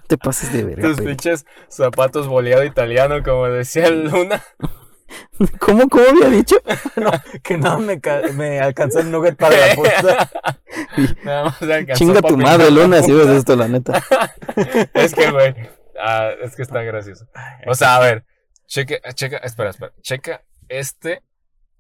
Te 0.06 0.18
pases 0.18 0.52
de 0.52 0.64
verga, 0.64 0.88
Tus 0.88 1.00
pinches 1.00 1.46
zapatos 1.68 2.26
boleado 2.26 2.64
italiano, 2.64 3.22
como 3.22 3.46
decía 3.48 3.90
Luna. 3.90 4.42
¿Cómo, 5.60 5.88
cómo 5.88 6.04
había 6.08 6.28
dicho? 6.28 6.56
que 7.42 7.56
no 7.58 7.78
me, 7.78 8.00
me 8.34 8.60
alcanzó 8.60 9.00
el 9.00 9.10
nugget 9.10 9.36
para 9.36 9.56
la 9.56 9.74
puta. 9.74 10.30
Nada 11.22 11.44
más 11.44 11.62
alcanzó 11.62 11.94
Chinga 11.94 12.22
tu 12.22 12.36
madre, 12.36 12.70
Luna, 12.70 13.02
si 13.02 13.12
ves 13.12 13.28
esto, 13.28 13.56
la 13.56 13.68
neta. 13.68 14.02
Es 14.94 15.14
que, 15.14 15.30
güey, 15.30 15.54
ah, 16.00 16.30
es 16.42 16.56
que 16.56 16.62
está 16.62 16.82
gracioso. 16.82 17.26
O 17.66 17.74
sea, 17.74 17.96
a 17.96 18.00
ver, 18.00 18.24
checa, 18.66 18.96
checa, 19.12 19.36
espera, 19.38 19.70
espera, 19.70 19.92
checa 20.02 20.42
este. 20.68 21.22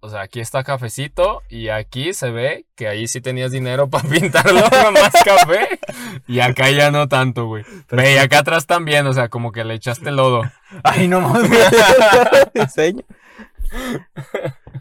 O 0.00 0.08
sea, 0.10 0.20
aquí 0.20 0.40
está 0.40 0.62
cafecito 0.62 1.42
y 1.48 1.68
aquí 1.68 2.12
se 2.14 2.30
ve 2.30 2.66
que 2.76 2.86
ahí 2.86 3.08
sí 3.08 3.20
tenías 3.20 3.50
dinero 3.50 3.88
para 3.90 4.08
pintarlo 4.08 4.60
con 4.70 4.94
más 4.94 5.12
café. 5.24 5.80
Y 6.26 6.40
acá 6.40 6.70
ya 6.70 6.90
no 6.90 7.08
tanto, 7.08 7.46
güey. 7.46 7.64
Ve, 7.90 8.14
y 8.14 8.18
acá 8.18 8.40
atrás 8.40 8.66
también, 8.66 9.06
o 9.06 9.12
sea, 9.12 9.28
como 9.28 9.52
que 9.52 9.64
le 9.64 9.74
echaste 9.74 10.10
lodo. 10.12 10.42
Ay, 10.84 11.08
no 11.08 11.20
mames. 11.20 11.50
Diseño. 12.54 13.04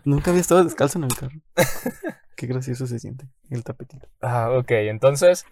Nunca 0.03 0.29
había 0.31 0.41
estado 0.41 0.63
descalzo 0.63 0.99
en 0.99 1.05
el 1.05 1.15
carro. 1.15 1.39
Qué 2.35 2.47
gracioso 2.47 2.85
se 2.85 2.99
siente 2.99 3.25
el 3.49 3.63
tapetito. 3.63 4.07
Ah, 4.21 4.49
ok, 4.51 4.71
entonces, 4.71 5.45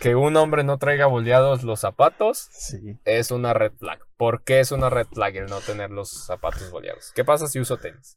que 0.00 0.14
un 0.14 0.36
hombre 0.36 0.64
no 0.64 0.78
traiga 0.78 1.06
boleados 1.06 1.64
los 1.64 1.80
zapatos 1.80 2.48
Sí. 2.52 2.98
es 3.04 3.30
una 3.30 3.52
red 3.52 3.72
flag. 3.72 3.98
¿Por 4.16 4.42
qué 4.44 4.60
es 4.60 4.72
una 4.72 4.88
red 4.88 5.06
flag 5.12 5.36
el 5.36 5.46
no 5.46 5.60
tener 5.60 5.90
los 5.90 6.26
zapatos 6.26 6.70
boleados? 6.70 7.12
¿Qué 7.14 7.24
pasa 7.24 7.46
si 7.48 7.58
uso 7.60 7.76
tenis? 7.76 8.16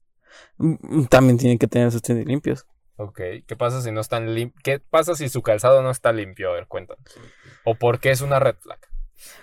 Mm, 0.58 1.06
También 1.06 1.38
tienen 1.38 1.58
que 1.58 1.68
tener 1.68 1.92
sus 1.92 2.02
tenis 2.02 2.26
limpios. 2.26 2.66
Ok, 2.98 3.20
¿qué 3.48 3.56
pasa 3.58 3.82
si 3.82 3.92
no 3.92 4.02
están 4.02 4.28
lim- 4.36 4.54
¿Qué 4.64 4.80
pasa 4.80 5.16
si 5.16 5.30
su 5.30 5.42
calzado 5.42 5.82
no 5.82 5.90
está 5.90 6.12
limpio? 6.12 6.50
A 6.50 6.54
ver, 6.54 6.68
cuéntanos. 6.68 7.04
¿O 7.64 7.76
por 7.76 8.00
qué 8.00 8.12
es 8.12 8.22
una 8.22 8.40
red 8.40 8.56
flag 8.60 8.80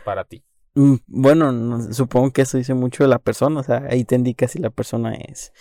para 0.05 0.24
ti? 0.24 0.45
Mm, 0.74 0.97
Bueno, 1.07 1.53
no- 1.53 1.93
supongo 1.95 2.32
que 2.32 2.43
eso 2.43 2.59
dice 2.59 2.74
mucho 2.74 3.05
de 3.05 3.09
la 3.09 3.18
persona. 3.18 3.61
O 3.61 3.62
sea, 3.62 3.82
ahí 3.89 4.05
te 4.05 4.14
indica 4.14 4.47
si 4.47 4.59
la 4.59 4.68
persona 4.70 5.14
es 5.14 5.53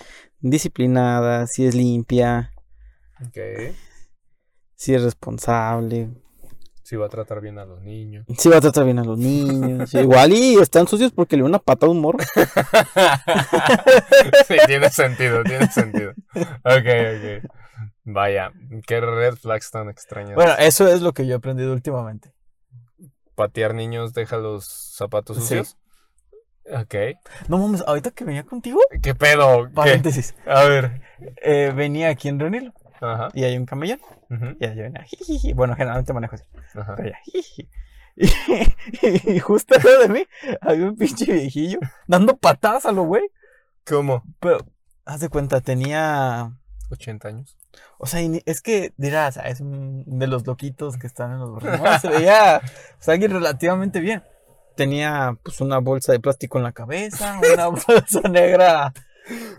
disciplinada, 0.41 1.47
si 1.47 1.65
es 1.65 1.73
limpia, 1.73 2.51
Ok. 3.25 3.37
si 4.75 4.93
es 4.93 5.01
responsable, 5.03 6.09
Si 6.85 6.95
va 6.95 7.07
a 7.07 7.09
tratar 7.09 7.41
bien 7.41 7.57
a 7.57 7.65
los 7.65 7.81
niños. 7.81 8.27
si 8.37 8.47
va 8.47 8.57
a 8.57 8.61
tratar 8.61 8.85
bien 8.85 8.99
a 8.99 9.03
los 9.03 9.17
niños. 9.17 9.91
Igual 9.95 10.33
y 10.33 10.53
están 10.59 10.87
sucios 10.87 11.11
porque 11.11 11.35
le 11.35 11.41
dio 11.41 11.49
una 11.49 11.57
pata 11.57 11.87
a 11.87 11.89
un 11.89 11.99
morro. 11.99 12.19
sí, 14.47 14.55
tiene 14.67 14.89
sentido, 14.91 15.43
tiene 15.43 15.67
sentido. 15.71 16.11
Ok, 16.63 16.85
ok. 16.85 17.51
Vaya, 18.03 18.51
qué 18.85 19.01
red 19.01 19.33
flags 19.35 19.71
tan 19.71 19.89
extrañas. 19.89 20.35
Bueno, 20.35 20.53
eso 20.59 20.87
es 20.87 21.01
lo 21.01 21.11
que 21.13 21.25
yo 21.25 21.33
he 21.33 21.37
aprendido 21.37 21.73
últimamente. 21.73 22.33
Patear 23.33 23.73
niños 23.73 24.13
deja 24.13 24.37
los 24.37 24.65
zapatos 24.95 25.37
Sí. 25.37 25.41
sucios. 25.41 25.77
Ok. 26.71 26.95
No 27.47 27.57
mames, 27.57 27.83
ahorita 27.85 28.11
que 28.11 28.25
venía 28.25 28.43
contigo, 28.43 28.79
¿Qué 29.01 29.15
pedo? 29.15 29.65
¿Qué? 29.67 29.73
paréntesis, 29.73 30.35
A 30.45 30.63
ver. 30.65 31.01
eh, 31.41 31.73
venía 31.75 32.09
aquí 32.09 32.27
en 32.27 32.39
reunirlo. 32.39 32.73
Ajá. 33.01 33.29
y 33.33 33.43
hay 33.43 33.57
un 33.57 33.65
camellón. 33.65 33.99
Y 34.59 34.65
yo 34.65 34.75
venía, 34.75 35.03
jijiji. 35.03 35.53
Bueno, 35.53 35.75
generalmente 35.75 36.13
manejo 36.13 36.35
así. 36.35 36.45
ajá. 36.73 36.95
Pero 36.95 37.09
ya, 37.09 37.17
jiji. 37.25 37.69
Y, 38.15 38.27
y 39.35 39.39
justo 39.39 39.75
al 39.75 39.83
lado 39.83 39.99
de 40.03 40.09
mí 40.09 40.27
había 40.61 40.85
un 40.85 40.95
pinche 40.95 41.31
viejillo 41.31 41.79
dando 42.07 42.37
patadas 42.37 42.85
a 42.85 42.91
lo 42.91 43.03
güey. 43.03 43.23
¿Cómo? 43.85 44.23
Pero, 44.39 44.59
haz 45.05 45.19
de 45.19 45.29
cuenta, 45.29 45.61
tenía. 45.61 46.51
80 46.91 47.27
años. 47.27 47.57
O 47.97 48.05
sea, 48.07 48.21
es 48.45 48.61
que 48.61 48.93
dirás, 48.97 49.37
es 49.43 49.59
de 49.61 50.27
los 50.27 50.45
loquitos 50.45 50.97
que 50.97 51.07
están 51.07 51.33
en 51.33 51.39
los. 51.39 51.63
No, 51.63 51.99
se 51.99 52.09
veía 52.09 52.61
o 52.63 53.01
sea, 53.01 53.13
alguien 53.13 53.31
relativamente 53.31 53.99
bien. 53.99 54.23
Tenía 54.75 55.37
pues 55.41 55.61
una 55.61 55.79
bolsa 55.79 56.11
de 56.11 56.19
plástico 56.19 56.57
en 56.57 56.65
la 56.65 56.73
cabeza, 56.73 57.39
una 57.53 57.67
bolsa 57.87 58.21
negra. 58.29 58.93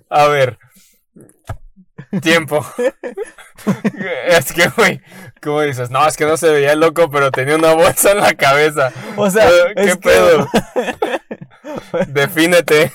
A 0.09 0.26
ver. 0.28 0.59
Tiempo. 2.23 2.65
es 4.27 4.53
que, 4.53 4.69
güey, 4.69 5.01
¿cómo 5.43 5.61
dices? 5.63 5.91
No, 5.91 6.07
es 6.07 6.17
que 6.17 6.25
no 6.27 6.37
se 6.37 6.51
veía 6.51 6.75
loco, 6.75 7.11
pero 7.11 7.31
tenía 7.31 7.57
una 7.57 7.73
bolsa 7.75 8.13
en 8.13 8.19
la 8.19 8.35
cabeza. 8.35 8.91
O 9.17 9.31
sea, 9.31 9.49
Eh, 9.49 9.73
¿Qué 9.77 9.83
es 9.85 9.97
que- 9.97 10.09
pedo? 10.09 10.49
Defínete. 12.09 12.91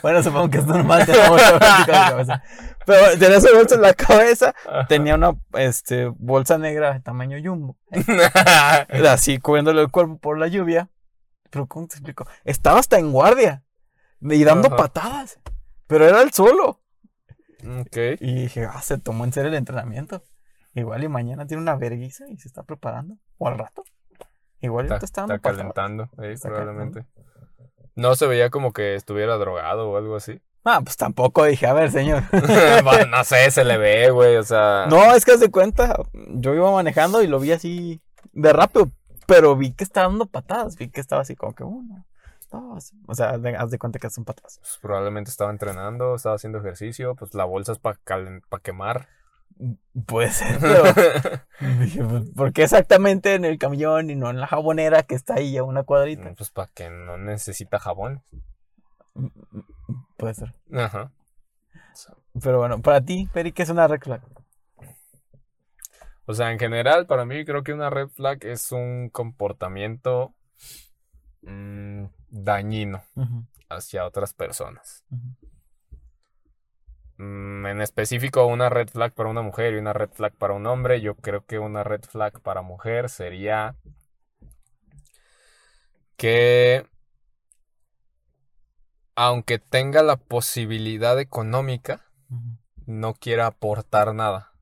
Bueno, 0.00 0.22
supongo 0.22 0.50
que 0.50 0.58
es 0.58 0.66
normal 0.66 1.04
tener 1.06 1.20
una 1.20 1.30
bolsa 1.30 1.50
en 1.50 1.58
la 1.60 1.86
cabeza. 2.10 2.42
Pero 2.86 3.18
tenía 3.18 3.36
esa 3.36 3.52
bolsa 3.54 3.74
en 3.76 3.82
la 3.82 3.94
cabeza, 3.94 4.54
tenía 4.88 5.14
una 5.14 5.32
este, 5.54 6.06
bolsa 6.16 6.58
negra 6.58 6.92
de 6.94 7.00
tamaño 7.00 7.38
jumbo. 7.42 7.76
Así 9.08 9.38
cubriéndole 9.38 9.82
el 9.82 9.90
cuerpo 9.90 10.18
por 10.18 10.38
la 10.38 10.48
lluvia. 10.48 10.88
Pero 11.50 11.66
¿cómo 11.66 11.86
te 11.86 11.94
explico? 11.96 12.26
Estaba 12.44 12.80
hasta 12.80 12.98
en 12.98 13.12
guardia. 13.12 13.62
Y 14.20 14.42
dando 14.44 14.68
Ajá. 14.68 14.76
patadas. 14.76 15.38
Pero 15.86 16.08
era 16.08 16.22
el 16.22 16.32
solo. 16.32 16.80
Ok. 17.64 17.96
Y 18.20 18.42
dije, 18.42 18.64
ah, 18.64 18.80
se 18.82 18.98
tomó 18.98 19.24
en 19.24 19.32
serio 19.32 19.50
el 19.50 19.56
entrenamiento. 19.56 20.22
Igual 20.74 21.04
y 21.04 21.08
mañana 21.08 21.46
tiene 21.46 21.62
una 21.62 21.76
verguiza 21.76 22.24
y 22.28 22.38
se 22.38 22.48
está 22.48 22.62
preparando. 22.62 23.16
O 23.38 23.48
al 23.48 23.58
rato. 23.58 23.84
Igual 24.60 24.86
Está, 24.86 25.04
está 25.04 25.20
dando 25.22 25.34
está 25.34 25.50
calentando, 25.50 26.08
eh, 26.22 26.32
Está 26.32 26.48
probablemente. 26.48 27.04
No 27.94 28.14
se 28.14 28.26
veía 28.26 28.48
como 28.50 28.72
que 28.72 28.94
estuviera 28.94 29.36
drogado 29.36 29.90
o 29.90 29.96
algo 29.96 30.16
así. 30.16 30.40
Ah, 30.64 30.80
pues 30.82 30.96
tampoco 30.96 31.44
dije, 31.44 31.66
a 31.66 31.72
ver, 31.72 31.90
señor. 31.90 32.22
Bueno, 32.84 33.06
no 33.10 33.24
sé, 33.24 33.50
se 33.50 33.64
le 33.64 33.76
ve, 33.76 34.10
güey, 34.10 34.36
o 34.36 34.44
sea. 34.44 34.86
no, 34.88 35.14
es 35.14 35.24
que 35.24 35.32
haz 35.32 35.40
de 35.40 35.50
cuenta, 35.50 35.96
yo 36.12 36.54
iba 36.54 36.70
manejando 36.70 37.22
y 37.22 37.26
lo 37.26 37.40
vi 37.40 37.52
así 37.52 38.00
de 38.32 38.52
rápido. 38.52 38.90
Pero 39.26 39.56
vi 39.56 39.72
que 39.72 39.84
estaba 39.84 40.08
dando 40.08 40.26
patadas. 40.26 40.76
Vi 40.76 40.90
que 40.90 41.00
estaba 41.00 41.22
así 41.22 41.36
como 41.36 41.54
que 41.54 41.64
uno, 41.64 42.06
O 42.52 43.14
sea, 43.14 43.38
de- 43.38 43.56
haz 43.56 43.70
de 43.70 43.78
cuenta 43.78 43.98
que 43.98 44.10
son 44.10 44.24
patadas. 44.24 44.58
pues, 44.58 44.78
probablemente 44.80 45.30
estaba 45.30 45.50
entrenando, 45.50 46.14
estaba 46.14 46.34
haciendo 46.34 46.58
ejercicio, 46.58 47.14
pues 47.14 47.34
la 47.34 47.44
bolsa 47.44 47.72
es 47.72 47.78
para 47.78 47.98
quemar. 48.62 49.08
Puede 50.06 50.30
ser, 50.30 50.58
pero. 50.60 50.82
pues, 52.08 52.30
¿por 52.34 52.52
qué 52.52 52.64
exactamente 52.64 53.34
en 53.34 53.44
el 53.44 53.58
camión 53.58 54.10
y 54.10 54.16
no 54.16 54.30
en 54.30 54.40
la 54.40 54.46
jabonera 54.46 55.02
que 55.02 55.14
está 55.14 55.34
ahí 55.34 55.56
a 55.56 55.62
una 55.64 55.82
cuadrita? 55.82 56.32
pues 56.34 56.50
para 56.50 56.70
que 56.72 56.90
no 56.90 57.18
necesita 57.18 57.78
jabón. 57.78 58.22
Puede 60.16 60.34
ser. 60.34 60.54
Ajá. 60.72 61.12
Pero 62.42 62.58
bueno, 62.58 62.80
para 62.80 63.02
ti, 63.02 63.28
Peri, 63.32 63.52
¿qué 63.52 63.62
es 63.62 63.68
una 63.68 63.86
red 63.86 64.00
flag? 64.00 64.22
O 66.24 66.34
sea, 66.34 66.52
en 66.52 66.58
general, 66.58 67.06
para 67.06 67.24
mí 67.24 67.44
creo 67.44 67.62
que 67.62 67.72
una 67.72 67.90
red 67.90 68.08
flag 68.08 68.44
es 68.44 68.72
un 68.72 69.10
comportamiento 69.10 70.34
mm, 71.42 72.04
dañino 72.30 73.02
hacia 73.68 74.06
otras 74.06 74.34
personas. 74.34 75.04
Mm, 77.18 77.66
en 77.66 77.80
específico, 77.80 78.46
una 78.46 78.68
red 78.68 78.88
flag 78.88 79.12
para 79.12 79.28
una 79.28 79.42
mujer 79.42 79.74
y 79.74 79.78
una 79.78 79.92
red 79.92 80.10
flag 80.10 80.34
para 80.34 80.54
un 80.54 80.66
hombre. 80.66 81.00
Yo 81.00 81.14
creo 81.14 81.44
que 81.44 81.58
una 81.58 81.84
red 81.84 82.02
flag 82.02 82.40
para 82.40 82.62
mujer 82.62 83.08
sería 83.08 83.76
que 86.16 86.86
aunque 89.14 89.58
tenga 89.58 90.02
la 90.02 90.16
posibilidad 90.16 91.18
económica, 91.20 92.06
no 92.86 93.14
quiera 93.14 93.46
aportar 93.46 94.14
nada. 94.14 94.52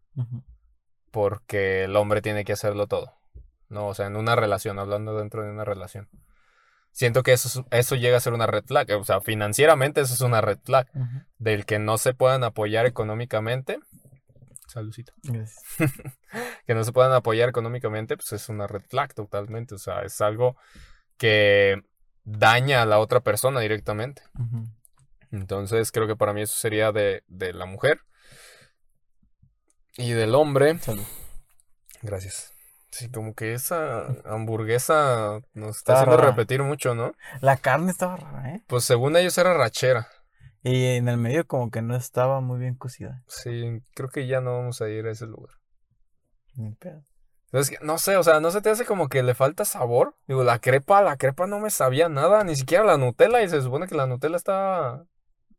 porque 1.10 1.84
el 1.84 1.96
hombre 1.96 2.22
tiene 2.22 2.44
que 2.44 2.52
hacerlo 2.52 2.86
todo. 2.86 3.14
No, 3.68 3.88
o 3.88 3.94
sea, 3.94 4.06
en 4.06 4.16
una 4.16 4.36
relación, 4.36 4.78
hablando 4.78 5.16
dentro 5.16 5.42
de 5.42 5.50
una 5.50 5.64
relación. 5.64 6.08
Siento 6.92 7.22
que 7.22 7.32
eso, 7.32 7.48
es- 7.48 7.66
eso 7.70 7.96
llega 7.96 8.16
a 8.16 8.20
ser 8.20 8.32
una 8.32 8.46
red 8.46 8.64
flag. 8.64 8.90
O 8.98 9.04
sea, 9.04 9.20
financieramente 9.20 10.00
eso 10.00 10.14
es 10.14 10.20
una 10.20 10.40
red 10.40 10.58
flag. 10.64 10.88
Del 11.38 11.64
que 11.66 11.78
no 11.78 11.98
se 11.98 12.14
puedan 12.14 12.44
apoyar 12.44 12.86
económicamente. 12.86 13.78
Saludcita. 14.68 15.12
Gracias. 15.22 15.62
Que 16.66 16.74
no 16.74 16.84
se 16.84 16.92
puedan 16.92 17.12
apoyar 17.12 17.48
económicamente, 17.48 18.16
pues 18.16 18.32
es 18.32 18.48
una 18.48 18.68
red 18.68 18.82
flag 18.88 19.12
totalmente. 19.14 19.74
O 19.74 19.78
sea, 19.78 20.02
es 20.02 20.20
algo 20.20 20.56
que 21.16 21.82
daña 22.22 22.82
a 22.82 22.86
la 22.86 22.98
otra 23.00 23.20
persona 23.20 23.58
directamente. 23.60 24.22
Entonces, 25.32 25.90
creo 25.90 26.06
que 26.06 26.14
para 26.16 26.32
mí 26.32 26.42
eso 26.42 26.54
sería 26.56 26.92
de, 26.92 27.24
de 27.26 27.52
la 27.52 27.66
mujer. 27.66 28.00
Y 29.96 30.12
del 30.12 30.34
hombre. 30.36 30.78
Salud. 30.78 31.04
Gracias. 32.02 32.52
Sí, 32.90 33.10
como 33.10 33.34
que 33.34 33.54
esa 33.54 34.06
hamburguesa 34.24 35.40
nos 35.54 35.76
Está 35.78 35.92
está 35.92 35.92
haciendo 35.94 36.16
rara. 36.16 36.30
repetir 36.30 36.62
mucho, 36.62 36.94
¿no? 36.94 37.12
La 37.40 37.56
carne 37.56 37.90
estaba 37.92 38.16
rara, 38.16 38.54
¿eh? 38.54 38.64
Pues 38.66 38.84
según 38.84 39.16
ellos 39.16 39.36
era 39.38 39.54
rachera. 39.54 40.08
Y 40.62 40.96
en 40.96 41.08
el 41.08 41.16
medio 41.16 41.46
como 41.46 41.70
que 41.70 41.82
no 41.82 41.96
estaba 41.96 42.40
muy 42.40 42.58
bien 42.58 42.74
cocida. 42.74 43.22
Sí, 43.28 43.80
creo 43.94 44.08
que 44.10 44.26
ya 44.26 44.40
no 44.40 44.56
vamos 44.58 44.82
a 44.82 44.88
ir 44.88 45.06
a 45.06 45.12
ese 45.12 45.26
lugar. 45.26 45.54
Ni 46.54 46.74
pedo. 46.74 47.02
Es 47.52 47.70
que, 47.70 47.78
no 47.82 47.98
sé, 47.98 48.16
o 48.16 48.22
sea, 48.22 48.40
¿no 48.40 48.50
se 48.50 48.60
te 48.60 48.70
hace 48.70 48.84
como 48.84 49.08
que 49.08 49.22
le 49.22 49.34
falta 49.34 49.64
sabor? 49.64 50.16
Digo, 50.28 50.44
la 50.44 50.58
crepa, 50.58 51.00
la 51.02 51.16
crepa 51.16 51.46
no 51.46 51.58
me 51.58 51.70
sabía 51.70 52.08
nada, 52.08 52.44
ni 52.44 52.54
siquiera 52.54 52.84
la 52.84 52.96
Nutella, 52.96 53.42
y 53.42 53.48
se 53.48 53.60
supone 53.62 53.86
que 53.88 53.96
la 53.96 54.06
Nutella 54.06 54.36
está... 54.36 55.04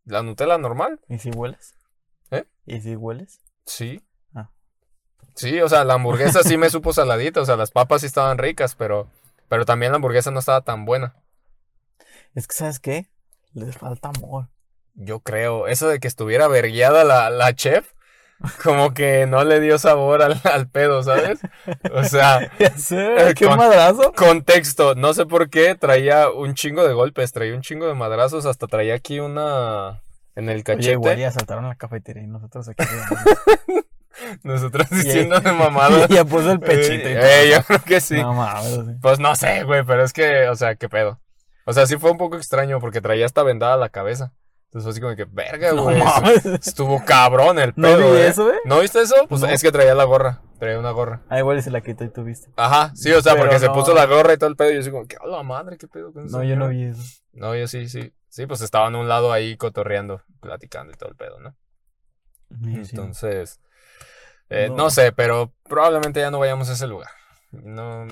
¿La 0.06 0.22
Nutella 0.24 0.58
normal? 0.58 1.00
¿Y 1.10 1.20
si 1.20 1.32
hueles? 1.32 1.74
¿Eh? 2.30 2.46
¿Y 2.66 2.80
si 2.82 2.96
hueles? 2.96 3.42
Sí. 3.66 4.02
Sí, 5.36 5.60
o 5.62 5.70
sea, 5.70 5.84
la 5.84 5.94
hamburguesa 5.96 6.44
sí 6.44 6.58
me 6.58 6.70
supo 6.70 6.94
saladita, 6.94 7.42
o 7.42 7.46
sea, 7.46 7.56
las 7.58 7.72
papas 7.72 8.02
sí 8.02 8.08
estaban 8.08 8.38
ricas, 8.38 8.76
pero, 8.76 9.08
pero 9.50 9.66
también 9.66 9.92
la 9.92 9.96
hamburguesa 9.98 10.32
no 10.32 10.40
estaba 10.40 10.62
tan 10.62 10.86
buena. 10.86 11.16
Es 12.36 12.48
que, 12.48 12.56
¿sabes 12.56 12.80
qué? 12.80 13.08
Les 13.54 13.78
falta 13.78 14.10
amor. 14.10 14.48
Yo 14.96 15.20
creo, 15.22 15.68
eso 15.68 15.88
de 15.88 16.00
que 16.00 16.08
estuviera 16.08 16.48
vergueada 16.48 17.04
la, 17.04 17.30
la 17.30 17.54
chef, 17.56 17.92
como 18.64 18.94
que 18.94 19.26
no 19.28 19.44
le 19.44 19.60
dio 19.60 19.78
sabor 19.78 20.22
al, 20.22 20.40
al 20.44 20.68
pedo, 20.68 21.04
¿sabes? 21.04 21.40
O 21.94 22.04
sea, 22.04 22.52
Ya 22.60 22.78
sé, 22.78 23.34
qué 23.38 23.46
Con- 23.46 23.58
madrazo. 23.58 24.14
contexto, 24.14 24.96
no 24.96 25.14
sé 25.14 25.26
por 25.26 25.50
qué 25.50 25.76
traía 25.76 26.30
un 26.30 26.54
chingo 26.56 26.86
de 26.88 26.94
golpes, 26.94 27.32
traía 27.32 27.54
un 27.56 27.62
chingo 27.62 27.88
de 27.88 27.94
madrazos, 27.94 28.46
hasta 28.46 28.68
traía 28.68 28.96
aquí 28.96 29.20
una 29.20 30.02
en 30.36 30.50
el 30.50 30.56
Oye, 30.58 30.64
cachete. 30.64 30.92
igual 30.94 31.18
ya 31.18 31.32
saltaron 31.32 31.66
a 31.66 31.70
la 31.70 31.76
cafetería 31.76 32.24
y 32.24 32.28
nosotros 32.28 32.68
aquí. 32.70 32.84
Nosotros 34.44 34.90
diciendo 34.90 35.40
de 35.40 35.52
mamada. 35.54 36.06
Y 36.10 36.14
ya 36.16 36.26
puso 36.26 36.52
el 36.52 36.60
pechito 36.60 37.08
y 37.10 37.12
Eh, 37.14 37.16
todo. 37.16 37.26
eh, 37.26 37.52
yo 37.52 37.64
creo 37.64 37.82
que 37.84 38.02
sí. 38.02 38.16
No 38.22 38.34
mames. 38.34 38.74
sí. 38.74 38.96
Pues 39.02 39.20
no 39.20 39.36
sé, 39.36 39.64
güey, 39.64 39.84
pero 39.86 40.04
es 40.04 40.14
que, 40.14 40.48
o 40.50 40.56
sea, 40.56 40.76
qué 40.76 40.90
pedo. 40.90 41.20
O 41.66 41.74
sea, 41.74 41.86
sí 41.88 41.98
fue 41.98 42.12
un 42.12 42.18
poco 42.18 42.38
extraño 42.38 42.80
porque 42.80 43.02
traía 43.02 43.26
hasta 43.26 43.44
vendada 43.44 43.78
la 43.78 43.90
cabeza. 43.90 44.34
Entonces 44.66 44.86
fue 44.86 44.92
así 44.92 45.02
como 45.02 45.16
que, 45.16 45.26
verga, 45.26 45.74
No 45.74 45.84
güey. 45.84 45.98
mames. 46.00 46.46
Estuvo 46.46 47.04
cabrón 47.06 47.60
el 47.60 47.74
¿No 47.76 47.88
pedo. 47.90 48.12
vi 48.14 48.20
eh. 48.20 48.28
eso, 48.28 48.50
eh? 48.52 48.58
¿No 48.66 48.80
viste 48.80 49.02
eso? 49.02 49.16
Pues 49.28 49.42
No. 49.42 49.48
es 49.48 49.62
que 49.62 49.72
traía 49.72 49.94
la 49.96 50.06
gorra. 50.06 50.42
Traía 50.60 50.80
una 50.80 50.92
gorra. 50.92 51.22
Ah, 51.30 51.40
igual 51.40 51.58
y 51.58 51.62
se 51.62 51.72
la 51.72 51.82
quitó 51.82 52.04
y 52.04 52.10
tú 52.10 52.24
viste. 52.24 52.50
Ajá, 52.56 52.92
sí, 52.96 53.12
o 53.12 53.22
sea, 53.22 53.34
Pero 53.34 53.46
porque 53.46 53.60
se 53.60 53.66
no. 53.66 53.74
puso 53.74 53.94
la 53.94 54.06
gorra 54.06 54.34
y 54.34 54.38
todo 54.38 54.50
el 54.50 54.56
pedo. 54.56 54.72
Y 54.72 54.76
yo 54.76 54.80
así 54.82 54.92
como, 54.92 55.08
¿qué 55.08 55.18
a 55.22 55.26
la 55.28 55.44
madre? 55.44 55.78
¿Qué 55.78 55.88
pedo 55.88 56.14
con 56.14 56.26
eso? 56.26 56.38
No, 56.38 56.44
yo 56.44 56.56
no 56.56 56.70
vi 56.70 56.84
eso. 56.84 57.02
No, 57.34 57.56
yo 57.56 57.68
sí, 57.68 57.90
sí. 57.90 58.14
Sí, 58.30 58.46
pues 58.46 58.62
estaban 58.62 58.96
a 58.96 59.00
un 59.00 59.10
lado 59.10 59.34
ahí 59.34 59.58
cotorreando, 59.58 60.22
platicando 60.40 60.94
y 60.94 60.96
todo 60.96 61.10
el 61.10 61.16
pedo, 61.16 61.40
¿no? 61.40 61.56
Sí, 62.64 62.86
sí. 62.86 62.96
Eh, 64.52 64.68
No. 64.70 64.76
no. 64.76 64.90
sé, 64.90 65.12
pero 65.12 65.52
probablemente 65.68 66.20
ya 66.20 66.30
no 66.32 66.40
vayamos 66.40 66.70
a 66.70 66.74
ese 66.74 66.88
lugar. 66.88 67.10
No, 67.52 68.06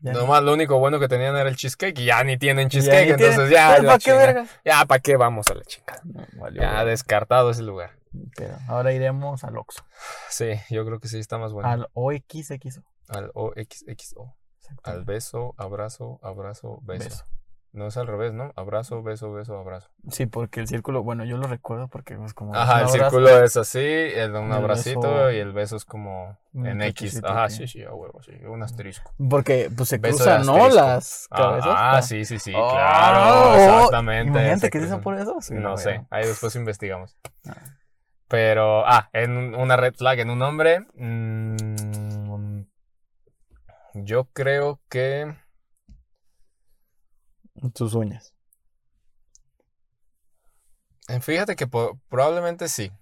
Ya 0.00 0.12
nomás 0.14 0.42
lo 0.42 0.54
único 0.54 0.78
bueno 0.78 0.98
que 0.98 1.06
tenían 1.08 1.36
era 1.36 1.48
el 1.50 1.56
cheesecake 1.56 1.98
y 1.98 2.04
ya 2.06 2.24
ni 2.24 2.38
tienen 2.38 2.68
Ya 2.70 2.78
ni 2.78 2.84
cheesecake, 2.86 3.10
entonces 3.20 3.50
ya, 3.50 3.74
Pues, 3.76 3.86
¿Para 3.86 3.98
qué 3.98 4.12
verga? 4.12 4.46
ya, 4.64 4.84
¿para 4.86 5.00
qué 5.00 5.16
vamos 5.16 5.50
a 5.50 5.54
la 5.54 5.62
chingada? 5.64 6.00
Valió, 6.32 6.62
Ya 6.62 6.68
verga. 6.70 6.84
descartado 6.86 7.50
ese 7.50 7.62
lugar. 7.62 7.90
Pero 8.36 8.56
ahora 8.68 8.92
iremos 8.92 9.44
al 9.44 9.56
Oxxo. 9.58 9.84
Sí, 10.30 10.52
yo 10.70 10.84
creo 10.86 10.98
que 10.98 11.08
sí 11.08 11.18
está 11.18 11.36
más 11.38 11.52
bueno. 11.52 11.68
Al 11.68 11.88
OXXO. 11.92 12.82
Al 13.08 13.30
OXXO. 13.34 14.34
Al 14.82 15.04
beso, 15.04 15.54
abrazo, 15.58 16.18
abrazo, 16.22 16.78
beso. 16.82 17.04
Beso. 17.04 17.24
No 17.72 17.86
es 17.86 17.96
al 17.96 18.08
revés, 18.08 18.32
¿no? 18.32 18.52
Abrazo, 18.56 19.00
beso, 19.00 19.32
beso, 19.32 19.56
abrazo. 19.56 19.88
Sí, 20.10 20.26
porque 20.26 20.58
el 20.58 20.66
círculo, 20.66 21.04
bueno, 21.04 21.24
yo 21.24 21.36
lo 21.36 21.46
recuerdo 21.46 21.86
porque 21.86 22.14
es 22.14 22.34
como. 22.34 22.52
Ajá, 22.52 22.78
el 22.80 22.86
abrazo. 22.86 22.92
círculo 23.10 23.44
es 23.44 23.56
así, 23.56 23.78
el 23.78 24.32
un 24.34 24.46
El 24.46 24.52
abracito 24.54 25.00
beso- 25.02 25.32
y 25.32 25.36
el 25.38 25.52
beso 25.52 25.76
es 25.76 25.84
como 25.84 26.36
en 26.52 26.82
X. 26.82 27.20
Ajá, 27.22 27.48
sí, 27.48 27.68
sí, 27.68 27.84
a 27.84 27.92
huevo, 27.94 28.20
sí, 28.24 28.32
un 28.44 28.60
asterisco. 28.64 29.12
Porque 29.30 29.70
pues 29.76 29.88
se 29.88 29.98
Beso 29.98 30.16
cruzan, 30.16 30.46
¿no? 30.46 30.68
Las 30.68 31.28
cabezas. 31.30 31.70
Ah, 31.72 31.96
ah, 31.98 32.02
sí, 32.02 32.24
sí, 32.24 32.40
sí, 32.40 32.52
Oh, 32.56 32.70
claro, 32.72 33.50
oh, 33.52 33.54
exactamente. 33.54 34.30
Imagínate 34.30 34.68
que 34.70 34.78
se 34.80 34.86
cruzan. 34.86 35.00
por 35.02 35.14
eso. 35.18 35.36
Sí, 35.40 35.54
No 35.54 35.76
sé, 35.76 36.04
ahí 36.10 36.26
después 36.26 36.56
investigamos. 36.56 37.16
Ah. 37.48 37.54
Pero, 38.26 38.84
ah, 38.84 39.10
en 39.12 39.36
un- 39.36 39.54
una 39.54 39.76
red 39.76 39.94
flag 39.94 40.18
en 40.18 40.30
un 40.30 40.42
hombre. 40.42 40.86
mm, 40.94 42.62
yo 43.94 44.24
creo 44.32 44.80
que. 44.88 45.34
Tus 47.74 47.94
uñas. 47.94 48.34
eh, 51.08 51.20
Fíjate 51.20 51.56
que 51.56 51.66
probablemente 52.08 52.68
sí. 52.68 52.92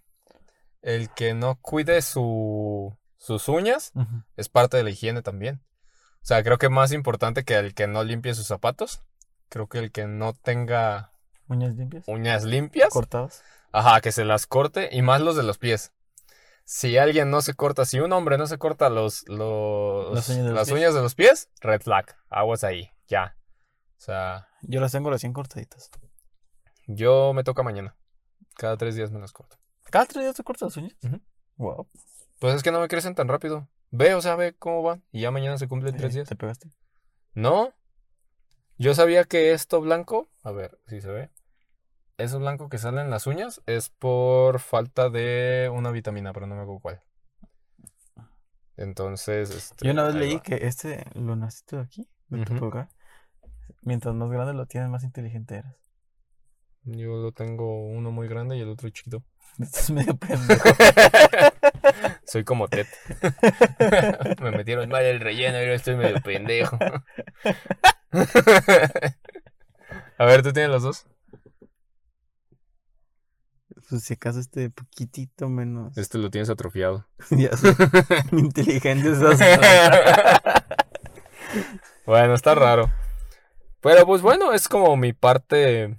El 0.80 1.10
que 1.12 1.34
no 1.34 1.56
cuide 1.60 2.00
su, 2.02 2.96
sus 3.16 3.48
uñas 3.48 3.92
es 4.36 4.48
parte 4.48 4.76
de 4.76 4.84
la 4.84 4.90
higiene 4.90 5.22
también. 5.22 5.62
O 6.22 6.26
sea, 6.28 6.42
creo 6.42 6.58
que 6.58 6.68
más 6.68 6.92
importante 6.92 7.44
que 7.44 7.54
el 7.56 7.74
que 7.74 7.86
no 7.86 8.04
limpie 8.04 8.34
sus 8.34 8.46
zapatos. 8.46 9.02
Creo 9.48 9.66
que 9.66 9.78
el 9.78 9.92
que 9.92 10.06
no 10.06 10.34
tenga 10.34 11.12
Uñas 11.48 11.74
limpias. 11.74 12.04
uñas 12.06 12.44
limpias. 12.44 12.90
Cortadas. 12.90 13.42
Ajá, 13.72 14.00
que 14.00 14.12
se 14.12 14.24
las 14.24 14.46
corte 14.46 14.88
y 14.92 15.02
más 15.02 15.20
los 15.20 15.36
de 15.36 15.42
los 15.42 15.58
pies. 15.58 15.92
Si 16.64 16.98
alguien 16.98 17.30
no 17.30 17.40
se 17.40 17.54
corta, 17.54 17.86
si 17.86 17.98
un 17.98 18.12
hombre 18.12 18.36
no 18.36 18.46
se 18.46 18.58
corta 18.58 18.90
los, 18.90 19.26
los 19.28 20.14
Las 20.14 20.28
uñas 20.28 20.44
de 20.44 20.50
los 20.50 20.58
las 20.58 20.70
uñas 20.70 20.94
de 20.94 21.00
los 21.00 21.14
pies, 21.14 21.48
red 21.60 21.80
flag. 21.80 22.16
Aguas 22.28 22.62
ahí, 22.62 22.90
ya. 23.06 23.36
O 23.96 24.00
sea, 24.00 24.47
Yo 24.62 24.80
las 24.80 24.92
tengo 24.92 25.10
recién 25.10 25.32
cortaditas. 25.32 25.90
yo 26.86 27.32
me 27.34 27.44
toca 27.44 27.62
mañana. 27.62 27.96
Cada 28.56 28.76
tres 28.76 28.96
días 28.96 29.10
me 29.12 29.20
las 29.20 29.32
corto. 29.32 29.56
¿Cada 29.90 30.06
tres 30.06 30.24
días 30.24 30.34
te 30.34 30.42
cortas 30.42 30.68
las 30.68 30.76
uñas? 30.76 30.96
Wow. 31.56 31.86
Pues 32.40 32.54
es 32.54 32.62
que 32.62 32.70
no 32.72 32.80
me 32.80 32.88
crecen 32.88 33.14
tan 33.14 33.28
rápido. 33.28 33.68
Ve, 33.90 34.14
o 34.14 34.20
sea, 34.20 34.36
ve 34.36 34.54
cómo 34.58 34.82
van. 34.82 35.02
Y 35.12 35.20
ya 35.22 35.30
mañana 35.30 35.58
se 35.58 35.68
cumplen 35.68 35.96
tres 35.96 36.12
Eh, 36.12 36.14
días. 36.16 36.28
¿Te 36.28 36.36
pegaste? 36.36 36.70
No. 37.34 37.72
Yo 38.78 38.94
sabía 38.94 39.24
que 39.24 39.52
esto 39.52 39.80
blanco, 39.80 40.28
a 40.42 40.52
ver 40.52 40.78
si 40.86 41.00
se 41.00 41.08
ve. 41.08 41.30
Eso 42.16 42.38
blanco 42.38 42.68
que 42.68 42.78
sale 42.78 43.00
en 43.00 43.10
las 43.10 43.26
uñas 43.26 43.60
es 43.66 43.90
por 43.90 44.58
falta 44.60 45.08
de 45.08 45.70
una 45.72 45.90
vitamina, 45.90 46.32
pero 46.32 46.46
no 46.46 46.54
me 46.56 46.62
acuerdo 46.62 46.80
cuál. 46.80 47.02
Entonces, 48.76 49.50
este, 49.50 49.86
Yo 49.86 49.92
una 49.92 50.04
vez 50.04 50.14
leí 50.14 50.36
va. 50.36 50.42
que 50.42 50.66
este 50.66 51.04
lunacito 51.14 51.76
de 51.76 51.82
aquí, 51.82 52.08
de 52.28 52.44
tu 52.44 52.52
Ujú. 52.54 52.70
Mientras 53.88 54.14
más 54.14 54.30
grande 54.30 54.52
lo 54.52 54.66
tienes, 54.66 54.90
más 54.90 55.02
inteligente 55.02 55.56
eres. 55.56 55.72
Yo 56.84 57.16
lo 57.16 57.32
tengo 57.32 57.86
uno 57.86 58.10
muy 58.10 58.28
grande 58.28 58.56
y 58.56 58.60
el 58.60 58.68
otro 58.68 58.90
chiquito. 58.90 59.24
Estás 59.58 59.90
medio 59.90 60.14
pendejo. 60.18 60.68
Soy 62.24 62.44
como 62.44 62.68
Ted. 62.68 62.86
me 64.42 64.50
metieron 64.50 64.90
mal 64.90 65.04
el 65.04 65.20
relleno 65.20 65.56
y 65.56 65.62
ahora 65.62 65.74
estoy 65.74 65.96
medio 65.96 66.20
pendejo. 66.20 66.78
A 70.18 70.24
ver, 70.26 70.42
¿tú 70.42 70.52
tienes 70.52 70.70
los 70.70 70.82
dos? 70.82 71.06
Pues 73.88 74.04
si 74.04 74.14
acaso 74.14 74.38
este 74.38 74.68
poquitito 74.68 75.48
menos. 75.48 75.96
Este 75.96 76.18
lo 76.18 76.30
tienes 76.30 76.50
atrofiado. 76.50 77.08
ya 77.30 77.56
sé. 77.56 77.74
inteligente 78.32 79.12
estás. 79.12 79.40
Bueno, 82.04 82.34
está 82.34 82.54
raro. 82.54 82.90
Pero 83.80 84.06
pues 84.06 84.22
bueno, 84.22 84.52
es 84.52 84.68
como 84.68 84.96
mi 84.96 85.12
parte. 85.12 85.98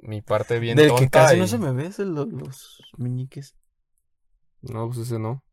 Mi 0.00 0.20
parte 0.20 0.58
bien 0.58 0.76
Del 0.76 0.88
tonta. 0.88 1.02
que 1.04 1.10
casi 1.10 1.36
no 1.38 1.46
se 1.46 1.58
me 1.58 1.72
ve 1.72 1.90
los, 1.98 2.28
los 2.28 2.80
meñiques. 2.96 3.54
No, 4.62 4.86
pues 4.86 4.98
ese 4.98 5.18
no. 5.18 5.44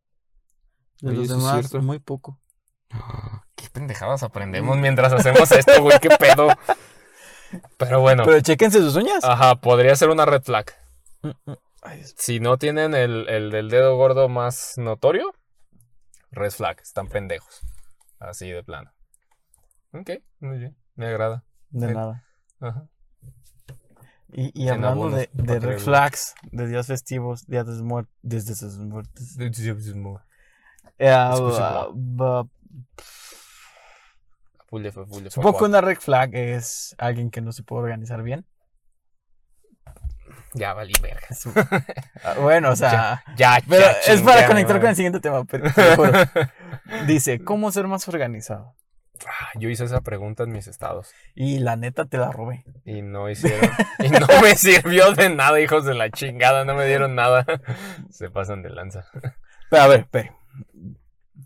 De 1.01 1.09
Oye, 1.09 1.17
los 1.19 1.29
demás, 1.29 1.73
muy 1.75 1.99
poco. 1.99 2.39
Qué 3.55 3.69
pendejadas 3.71 4.23
aprendemos 4.23 4.77
mientras 4.77 5.13
hacemos 5.13 5.51
esto, 5.51 5.81
güey. 5.81 5.99
Qué 5.99 6.09
pedo. 6.09 6.47
Pero 7.77 8.01
bueno. 8.01 8.23
Pero 8.25 8.41
chéquense 8.41 8.79
sus 8.79 8.95
uñas. 8.95 9.23
Ajá, 9.23 9.55
podría 9.55 9.95
ser 9.95 10.09
una 10.09 10.25
red 10.25 10.41
flag. 10.43 10.65
Mm, 11.21 11.29
mm. 11.45 11.55
Ay, 11.81 12.03
Si 12.17 12.39
no 12.39 12.57
tienen 12.57 12.93
el, 12.93 13.27
el 13.29 13.51
del 13.51 13.69
dedo 13.69 13.95
gordo 13.95 14.29
más 14.29 14.73
notorio, 14.77 15.33
red 16.31 16.51
flag. 16.51 16.79
Están 16.81 17.07
pendejos. 17.07 17.61
Así 18.19 18.49
de 18.49 18.63
plano. 18.63 18.91
Ok, 19.93 20.11
muy 20.39 20.59
bien. 20.59 20.78
Me 20.99 21.07
agrada. 21.07 21.43
de 21.69 21.87
Sí. 21.87 21.93
nada. 21.93 22.23
Ajá. 22.59 22.87
Y, 24.33 24.51
y 24.53 24.67
hablando 24.67 25.03
abonos, 25.03 25.19
de, 25.19 25.29
de 25.33 25.59
red 25.59 25.79
flags, 25.79 26.35
de 26.51 26.67
días 26.67 26.85
festivos, 26.87 27.47
días 27.47 27.65
de 27.65 27.81
muertos, 27.81 28.13
desde 28.21 28.53
sus 28.53 28.77
muertes. 28.77 29.37
Eh, 29.39 29.47
Escucha, 31.33 31.79
ah, 31.81 31.87
ba- 31.93 32.45
Full 34.67 34.85
F, 34.85 35.05
full 35.05 35.21
F, 35.21 35.29
Supongo 35.31 35.57
que 35.59 35.63
una 35.65 35.81
red 35.81 35.97
flag 35.97 36.35
es 36.35 36.93
alguien 36.99 37.31
que 37.31 37.41
no 37.41 37.51
se 37.53 37.63
puede 37.63 37.83
organizar 37.83 38.21
bien. 38.21 38.45
Ya 40.53 40.73
valí 40.73 40.93
verga. 41.01 41.25
Ah, 42.23 42.35
bueno, 42.39 42.71
o 42.71 42.75
sea, 42.75 43.23
Ya, 43.37 43.57
pero 43.67 43.81
ya, 43.83 44.13
es 44.13 44.21
para 44.21 44.45
conectar 44.47 44.79
con 44.79 44.89
el 44.89 44.95
siguiente 44.95 45.19
tema. 45.21 45.45
pero. 45.45 45.63
Dice, 47.07 47.43
¿cómo 47.43 47.71
ser 47.71 47.87
más 47.87 48.07
organizado? 48.07 48.75
Ah, 49.27 49.49
Yo 49.55 49.69
hice 49.69 49.85
esa 49.85 50.01
pregunta 50.01 50.43
en 50.43 50.51
mis 50.51 50.67
estados 50.67 51.11
Y 51.35 51.59
la 51.59 51.75
neta 51.75 52.05
te 52.05 52.17
la 52.17 52.31
robé. 52.31 52.63
y 52.85 53.01
no 53.01 53.29
hicieron. 53.29 53.69
y 53.99 54.09
no 54.09 54.27
me 54.41 54.55
sirvió 54.55 55.11
de 55.13 55.29
nada, 55.29 55.59
hijos 55.59 55.85
de 55.85 55.95
la 55.95 56.09
chingada. 56.09 56.65
No 56.65 56.75
me 56.75 56.85
dieron 56.85 57.15
nada. 57.15 57.45
Se 58.09 58.29
pasan 58.29 58.61
de 58.61 58.69
lanza. 58.69 59.05
Pero 59.69 59.83
a 59.83 59.87
ver, 59.87 59.99
espere. 60.01 60.31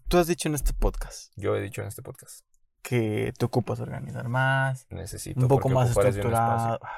Tú 0.08 0.18
has 0.18 0.28
dicho 0.28 0.48
en 0.48 0.56
este 0.56 0.74
podcast 0.74 1.32
Yo 1.36 1.56
he 1.56 1.62
dicho 1.62 1.82
en 1.82 1.88
este 1.88 2.02
podcast. 2.02 2.46
que 2.82 3.34
te 3.38 3.46
ocupas 3.46 3.80
organizar 3.80 4.28
más, 4.28 4.86
Necesito 4.90 5.40
un 5.42 5.48
poco 5.48 5.70
más 5.70 5.94
de 5.94 6.02
un 6.02 6.08
estructurado. 6.08 6.80
Ay, 6.84 6.90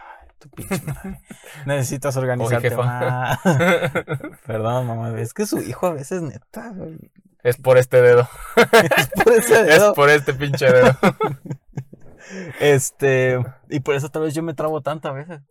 tu 0.49 0.49
pinche 0.51 0.81
madre. 0.85 1.19
Necesitas 1.65 2.15
organizarte 2.17 2.69
jefa. 2.69 2.83
más. 2.83 3.39
Perdón, 4.45 4.87
mamá. 4.87 5.19
Es 5.19 5.33
que 5.33 5.45
su 5.45 5.59
hijo 5.59 5.87
a 5.87 5.93
veces 5.93 6.21
neta, 6.21 6.69
güey. 6.75 6.97
es 7.43 7.57
por 7.57 7.77
este 7.77 8.01
dedo. 8.01 8.27
Es 8.97 9.09
por 9.23 9.33
ese 9.33 9.59
Es 9.61 9.67
dedo. 9.67 9.93
por 9.93 10.09
este 10.09 10.33
pinche 10.33 10.65
dedo. 10.71 10.97
Este. 12.59 13.39
Y 13.69 13.79
por 13.81 13.95
eso 13.95 14.09
tal 14.09 14.23
vez 14.23 14.33
yo 14.33 14.43
me 14.43 14.53
trabo 14.53 14.81
tanto 14.81 15.09
a 15.09 15.11
veces. 15.13 15.41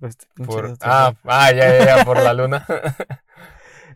Este 0.00 0.26
pinche 0.34 0.52
Por- 0.52 0.66
dedo, 0.68 0.76
ah, 0.82 1.14
ah, 1.24 1.52
ya, 1.52 1.78
ya, 1.78 1.96
ya, 1.98 2.04
por 2.04 2.20
la 2.22 2.32
luna. 2.34 2.66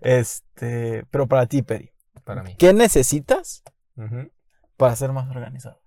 Este. 0.01 1.05
Pero 1.11 1.27
para 1.27 1.47
ti, 1.47 1.63
Peri. 1.63 1.91
Para 2.25 2.43
mí. 2.43 2.57
¿Qué 2.57 2.73
necesitas 2.73 3.63
para 4.77 4.97
ser 4.97 5.13
más 5.13 5.29
organizado? 5.29 5.81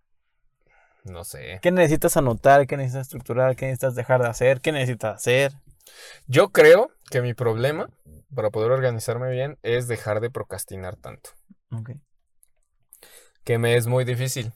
No 1.03 1.23
sé. 1.23 1.59
¿Qué 1.61 1.71
necesitas 1.71 2.17
anotar? 2.17 2.65
¿Qué 2.67 2.77
necesitas 2.77 3.07
estructurar? 3.07 3.55
¿Qué 3.55 3.65
necesitas 3.65 3.95
dejar 3.95 4.21
de 4.21 4.29
hacer? 4.29 4.61
¿Qué 4.61 4.71
necesitas 4.71 5.15
hacer? 5.15 5.53
Yo 6.27 6.49
creo 6.49 6.91
que 7.09 7.21
mi 7.21 7.33
problema 7.33 7.89
para 8.33 8.49
poder 8.49 8.71
organizarme 8.71 9.29
bien 9.31 9.57
es 9.63 9.87
dejar 9.87 10.21
de 10.21 10.29
procrastinar 10.29 10.95
tanto. 10.95 11.31
Ok. 11.71 11.91
Que 13.43 13.57
me 13.57 13.75
es 13.75 13.87
muy 13.87 14.05
difícil. 14.05 14.53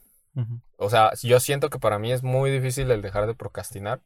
O 0.76 0.88
sea, 0.88 1.12
yo 1.22 1.40
siento 1.40 1.68
que 1.68 1.80
para 1.80 1.98
mí 1.98 2.12
es 2.12 2.22
muy 2.22 2.50
difícil 2.52 2.90
el 2.92 3.02
dejar 3.02 3.26
de 3.26 3.34
procrastinar 3.34 4.02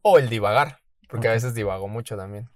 o 0.00 0.18
el 0.18 0.28
divagar, 0.28 0.78
porque 1.08 1.26
a 1.26 1.32
veces 1.32 1.54
divago 1.54 1.88
mucho 1.88 2.16
también. 2.16 2.48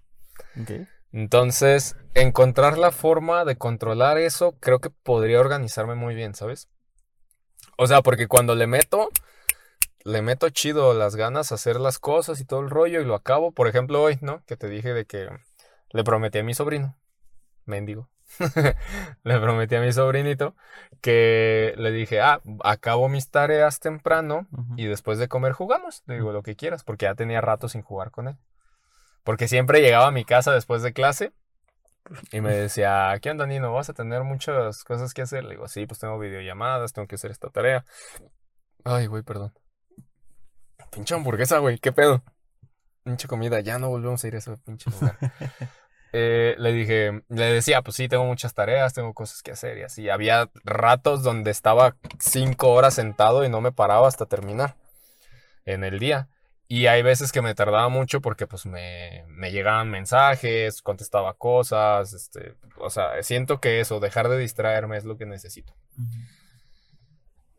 Ok. 0.61 0.87
Entonces, 1.11 1.97
encontrar 2.15 2.79
la 2.79 2.93
forma 2.93 3.45
de 3.45 3.57
controlar 3.57 4.17
eso, 4.17 4.53
creo 4.61 4.81
que 4.81 4.91
podría 4.91 5.41
organizarme 5.41 5.97
muy 5.97 6.15
bien, 6.15 6.35
¿sabes? 6.35 6.69
O 7.77 7.87
sea, 7.87 8.03
porque 8.03 8.27
cuando 8.27 8.55
le 8.55 8.67
meto, 8.67 9.11
le 10.05 10.23
meto 10.23 10.49
chido 10.51 10.95
las 10.95 11.17
ganas 11.17 11.53
a 11.53 11.57
hacer 11.57 11.79
las 11.79 11.99
cosas 11.99 12.41
y 12.41 12.45
todo 12.45 12.61
el 12.61 12.71
rollo 12.71 13.01
y 13.01 13.05
lo 13.05 13.15
acabo. 13.15 13.53
Por 13.53 13.69
ejemplo, 13.69 14.03
hoy, 14.03 14.19
¿no? 14.23 14.43
Que 14.47 14.57
te 14.57 14.69
dije 14.69 14.95
de 14.95 15.05
que 15.05 15.29
le 15.91 16.05
prometí 16.05 16.39
a 16.39 16.45
mi 16.45 16.55
sobrino, 16.55 16.97
mendigo, 17.65 18.09
le 19.25 19.41
prometí 19.41 19.75
a 19.75 19.81
mi 19.81 19.93
sobrinito 19.93 20.57
que 21.01 21.75
le 21.77 21.91
dije, 21.91 22.21
ah, 22.21 22.41
acabo 22.65 23.09
mis 23.09 23.31
tareas 23.31 23.81
temprano 23.81 24.47
y 24.77 24.87
después 24.87 25.19
de 25.19 25.29
comer 25.29 25.53
jugamos. 25.53 26.03
Le 26.07 26.15
digo 26.15 26.33
lo 26.33 26.43
que 26.43 26.57
quieras, 26.57 26.83
porque 26.83 27.05
ya 27.05 27.15
tenía 27.15 27.41
rato 27.41 27.69
sin 27.69 27.83
jugar 27.83 28.11
con 28.11 28.29
él. 28.29 28.37
Porque 29.23 29.49
siempre 29.49 29.81
llegaba 29.81 30.07
a 30.07 30.13
mi 30.13 30.25
casa 30.25 30.53
después 30.53 30.83
de 30.83 30.93
clase 30.93 31.33
y 32.33 32.41
me 32.41 32.55
decía, 32.55 33.17
¿qué 33.21 33.31
onda, 33.31 33.47
Nino? 33.47 33.73
¿Vas 33.73 33.89
a 33.89 33.95
tener 33.95 34.23
muchas 34.25 34.85
cosas 34.85 35.15
que 35.15 35.23
hacer? 35.23 35.45
Le 35.45 35.51
digo, 35.51 35.69
sí, 35.69 35.87
pues 35.87 35.99
tengo 36.01 36.19
videollamadas, 36.19 36.93
tengo 36.93 37.09
que 37.09 37.17
hacer 37.17 37.31
esta 37.31 37.51
tarea. 37.51 37.85
Ay, 38.85 39.07
güey, 39.07 39.23
perdón. 39.23 39.53
Pinche 40.91 41.15
hamburguesa, 41.15 41.59
güey, 41.59 41.79
¿qué 41.79 41.93
pedo? 41.93 42.23
Pinche 43.03 43.29
comida, 43.29 43.61
ya 43.61 43.79
no 43.79 43.89
volvemos 43.89 44.23
a 44.23 44.29
ir 44.29 44.35
a 44.35 44.39
ese 44.39 44.57
pinche 44.59 44.91
lugar. 44.91 45.17
Eh, 46.19 46.55
le 46.59 46.73
dije, 46.73 47.23
le 47.29 47.45
decía, 47.47 47.83
pues 47.83 47.97
sí, 47.97 48.09
tengo 48.09 48.25
muchas 48.25 48.55
tareas, 48.55 48.95
tengo 48.95 49.13
cosas 49.13 49.43
que 49.43 49.51
hacer 49.51 49.77
y 49.77 49.83
así. 49.83 50.09
Había 50.09 50.51
ratos 50.65 51.23
donde 51.23 51.51
estaba 51.51 51.97
cinco 52.19 52.73
horas 52.73 52.95
sentado 52.95 53.45
y 53.45 53.51
no 53.51 53.61
me 53.61 53.71
paraba 53.71 54.09
hasta 54.09 54.25
terminar 54.25 54.77
en 55.67 55.85
el 55.85 55.99
día. 55.99 56.31
Y 56.69 56.87
hay 56.87 57.03
veces 57.03 57.31
que 57.31 57.43
me 57.43 57.55
tardaba 57.55 57.89
mucho 57.89 58.21
porque 58.21 58.47
pues 58.47 58.67
me, 58.67 59.25
me 59.29 59.53
llegaban 59.53 59.91
mensajes, 59.91 60.83
contestaba 60.83 61.35
cosas, 61.35 62.13
este, 62.13 62.55
o 62.79 62.91
sea, 62.91 63.23
siento 63.23 63.61
que 63.61 63.81
eso, 63.81 64.01
dejar 64.01 64.29
de 64.29 64.39
distraerme 64.39 64.97
es 64.97 65.05
lo 65.05 65.17
que 65.17 65.27
necesito. 65.27 65.75
Ujú. 65.97 66.19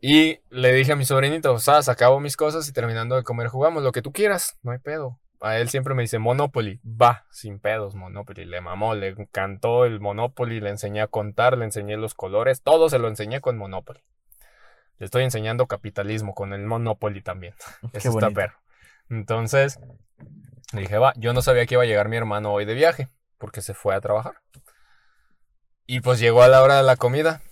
Y 0.00 0.40
le 0.50 0.72
dije 0.72 0.92
a 0.92 0.96
mi 0.96 1.04
sobrinito, 1.04 1.58
sabes, 1.58 1.88
acabo 1.88 2.20
mis 2.20 2.36
cosas 2.36 2.68
y 2.68 2.72
terminando 2.72 3.16
de 3.16 3.24
comer 3.24 3.48
jugamos 3.48 3.82
lo 3.82 3.92
que 3.92 4.02
tú 4.02 4.12
quieras, 4.12 4.56
no 4.62 4.70
hay 4.72 4.78
pedo. 4.78 5.18
a 5.40 5.56
él 5.58 5.68
siempre 5.68 5.94
me 5.94 6.02
dice 6.02 6.18
Monopoly, 6.18 6.80
va, 6.84 7.26
sin 7.30 7.58
pedos, 7.58 7.94
Monopoly, 7.94 8.44
le 8.44 8.60
mamó, 8.60 8.94
le 8.94 9.08
encantó 9.08 9.84
el 9.84 10.00
Monopoly, 10.00 10.60
le 10.60 10.70
enseñé 10.70 11.00
a 11.00 11.06
contar, 11.08 11.56
le 11.58 11.64
enseñé 11.64 11.96
los 11.96 12.14
colores, 12.14 12.62
todo 12.62 12.88
se 12.88 12.98
lo 12.98 13.08
enseñé 13.08 13.40
con 13.40 13.56
Monopoly. 13.56 14.00
Le 14.98 15.06
estoy 15.06 15.24
enseñando 15.24 15.66
capitalismo 15.66 16.34
con 16.34 16.52
el 16.52 16.64
Monopoly 16.64 17.22
también. 17.22 17.54
Qué 17.92 17.98
Eso 17.98 18.10
está 18.10 18.26
bonito. 18.26 18.34
perro. 18.34 18.58
Entonces, 19.10 19.78
dije, 20.72 20.98
va, 20.98 21.12
yo 21.16 21.32
no 21.32 21.42
sabía 21.42 21.66
que 21.66 21.74
iba 21.74 21.82
a 21.82 21.86
llegar 21.86 22.08
mi 22.08 22.16
hermano 22.16 22.52
hoy 22.52 22.64
de 22.64 22.74
viaje, 22.74 23.08
porque 23.38 23.62
se 23.62 23.74
fue 23.74 23.94
a 23.94 24.00
trabajar. 24.00 24.34
Y 25.86 26.00
pues 26.00 26.20
llegó 26.20 26.42
a 26.42 26.48
la 26.48 26.62
hora 26.62 26.76
de 26.76 26.82
la 26.82 26.96
comida. 26.96 27.42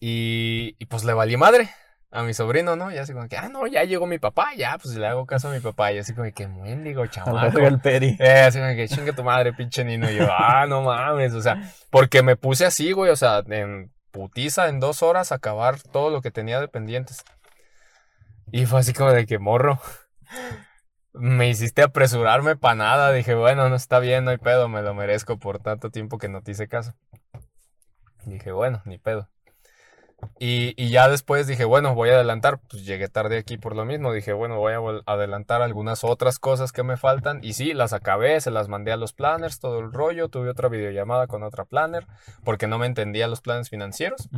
Y, 0.00 0.74
y 0.78 0.86
pues 0.86 1.04
le 1.04 1.14
valí 1.14 1.36
madre 1.36 1.70
a 2.12 2.22
mi 2.22 2.34
sobrino, 2.34 2.76
¿no? 2.76 2.92
Y 2.92 2.98
así 2.98 3.14
como 3.14 3.26
que, 3.26 3.38
ah, 3.38 3.48
no, 3.48 3.66
ya 3.66 3.84
llegó 3.84 4.06
mi 4.06 4.18
papá, 4.18 4.50
ya, 4.54 4.76
pues 4.76 4.94
le 4.96 5.06
hago 5.06 5.24
caso 5.24 5.48
a 5.48 5.52
mi 5.52 5.60
papá. 5.60 5.92
Y 5.92 5.98
así 5.98 6.14
como 6.14 6.30
que, 6.32 6.46
mendigo, 6.46 7.06
chamaco. 7.08 7.58
el 7.58 7.80
peri. 7.80 8.16
Eh, 8.20 8.42
así 8.42 8.58
como 8.58 8.74
que 8.74 8.86
chinga 8.86 9.14
tu 9.14 9.24
madre, 9.24 9.54
pinche 9.54 9.82
Nino. 9.82 10.10
Y 10.10 10.16
yo, 10.16 10.28
ah, 10.30 10.66
no 10.68 10.82
mames, 10.82 11.32
o 11.32 11.40
sea, 11.40 11.72
porque 11.90 12.22
me 12.22 12.36
puse 12.36 12.66
así, 12.66 12.92
güey, 12.92 13.10
o 13.10 13.16
sea, 13.16 13.42
en 13.48 13.90
putiza, 14.10 14.68
en 14.68 14.78
dos 14.78 15.02
horas, 15.02 15.32
acabar 15.32 15.80
todo 15.80 16.10
lo 16.10 16.20
que 16.20 16.30
tenía 16.30 16.60
de 16.60 16.68
pendientes. 16.68 17.24
Y 18.50 18.66
fue 18.66 18.80
así 18.80 18.92
como 18.92 19.10
de 19.10 19.24
que 19.24 19.38
morro. 19.38 19.80
Me 21.14 21.48
hiciste 21.48 21.82
apresurarme 21.82 22.56
para 22.56 22.74
nada. 22.74 23.12
Dije, 23.12 23.34
bueno, 23.34 23.68
no 23.68 23.76
está 23.76 23.98
bien, 23.98 24.24
no 24.24 24.30
hay 24.30 24.38
pedo, 24.38 24.68
me 24.68 24.82
lo 24.82 24.94
merezco 24.94 25.38
por 25.38 25.58
tanto 25.58 25.90
tiempo 25.90 26.18
que 26.18 26.28
no 26.28 26.42
te 26.42 26.52
hice 26.52 26.68
caso. 26.68 26.94
Dije, 28.24 28.52
bueno, 28.52 28.82
ni 28.84 28.98
pedo. 28.98 29.28
Y, 30.38 30.74
y 30.82 30.90
ya 30.90 31.08
después 31.08 31.46
dije, 31.46 31.64
bueno, 31.64 31.94
voy 31.94 32.10
a 32.10 32.14
adelantar. 32.14 32.60
Pues 32.70 32.86
llegué 32.86 33.08
tarde 33.08 33.38
aquí 33.38 33.58
por 33.58 33.74
lo 33.74 33.84
mismo. 33.84 34.12
Dije, 34.12 34.32
bueno, 34.32 34.58
voy 34.58 34.72
a 34.72 35.12
adelantar 35.12 35.62
algunas 35.62 36.04
otras 36.04 36.38
cosas 36.38 36.72
que 36.72 36.82
me 36.82 36.96
faltan. 36.96 37.40
Y 37.42 37.54
sí, 37.54 37.74
las 37.74 37.92
acabé, 37.92 38.40
se 38.40 38.50
las 38.50 38.68
mandé 38.68 38.92
a 38.92 38.96
los 38.96 39.12
planners, 39.12 39.58
todo 39.58 39.80
el 39.80 39.92
rollo. 39.92 40.28
Tuve 40.28 40.48
otra 40.48 40.68
videollamada 40.68 41.26
con 41.26 41.42
otra 41.42 41.64
planner 41.64 42.06
porque 42.44 42.66
no 42.66 42.78
me 42.78 42.86
entendía 42.86 43.26
los 43.28 43.40
planes 43.40 43.68
financieros. 43.68 44.28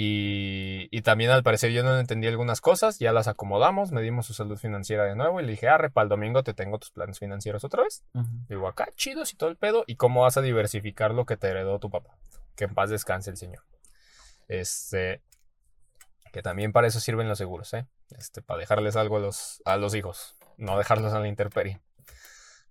Y, 0.00 0.86
y 0.92 1.02
también 1.02 1.32
al 1.32 1.42
parecer 1.42 1.72
yo 1.72 1.82
no 1.82 1.98
entendí 1.98 2.28
algunas 2.28 2.60
cosas, 2.60 3.00
ya 3.00 3.12
las 3.12 3.26
acomodamos, 3.26 3.90
medimos 3.90 4.26
su 4.26 4.32
salud 4.32 4.56
financiera 4.56 5.02
de 5.04 5.16
nuevo 5.16 5.40
y 5.40 5.44
le 5.44 5.50
dije, 5.50 5.68
arre, 5.68 5.90
para 5.90 6.04
el 6.04 6.08
domingo 6.08 6.44
te 6.44 6.54
tengo 6.54 6.78
tus 6.78 6.92
planes 6.92 7.18
financieros 7.18 7.64
otra 7.64 7.82
vez. 7.82 8.04
Digo, 8.48 8.68
acá, 8.68 8.86
chidos 8.94 9.32
y 9.32 9.36
todo 9.36 9.50
el 9.50 9.56
pedo, 9.56 9.82
y 9.88 9.96
cómo 9.96 10.22
vas 10.22 10.36
a 10.36 10.40
diversificar 10.40 11.12
lo 11.12 11.26
que 11.26 11.36
te 11.36 11.48
heredó 11.48 11.80
tu 11.80 11.90
papá. 11.90 12.16
Que 12.54 12.66
en 12.66 12.74
paz 12.74 12.90
descanse 12.90 13.30
el 13.30 13.36
señor. 13.36 13.64
Este, 14.46 15.20
que 16.32 16.42
también 16.42 16.70
para 16.70 16.86
eso 16.86 17.00
sirven 17.00 17.28
los 17.28 17.38
seguros, 17.38 17.74
¿eh? 17.74 17.84
Este, 18.16 18.40
para 18.40 18.60
dejarles 18.60 18.94
algo 18.94 19.16
a 19.16 19.20
los, 19.20 19.62
a 19.64 19.76
los 19.78 19.96
hijos, 19.96 20.36
no 20.58 20.78
dejarlos 20.78 21.12
a 21.12 21.18
la 21.18 21.26
intemperie. 21.26 21.80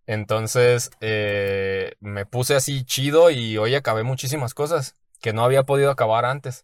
Entonces, 0.06 0.92
eh, 1.02 1.96
me 2.00 2.26
puse 2.26 2.56
así 2.56 2.86
chido 2.86 3.32
y 3.32 3.58
hoy 3.58 3.76
acabé 3.76 4.04
muchísimas 4.04 4.54
cosas 4.54 4.96
que 5.20 5.34
no 5.34 5.44
había 5.44 5.64
podido 5.64 5.92
acabar 5.92 6.24
antes. 6.24 6.64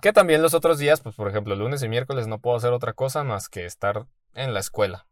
Que 0.00 0.12
también 0.12 0.42
los 0.42 0.54
otros 0.54 0.78
días, 0.78 1.00
pues 1.00 1.14
por 1.14 1.28
ejemplo, 1.28 1.54
lunes 1.56 1.82
y 1.82 1.88
miércoles 1.88 2.26
no 2.26 2.38
puedo 2.38 2.56
hacer 2.56 2.72
otra 2.72 2.92
cosa 2.92 3.24
más 3.24 3.48
que 3.48 3.64
estar 3.64 4.06
en 4.34 4.52
la 4.52 4.60
escuela. 4.60 5.06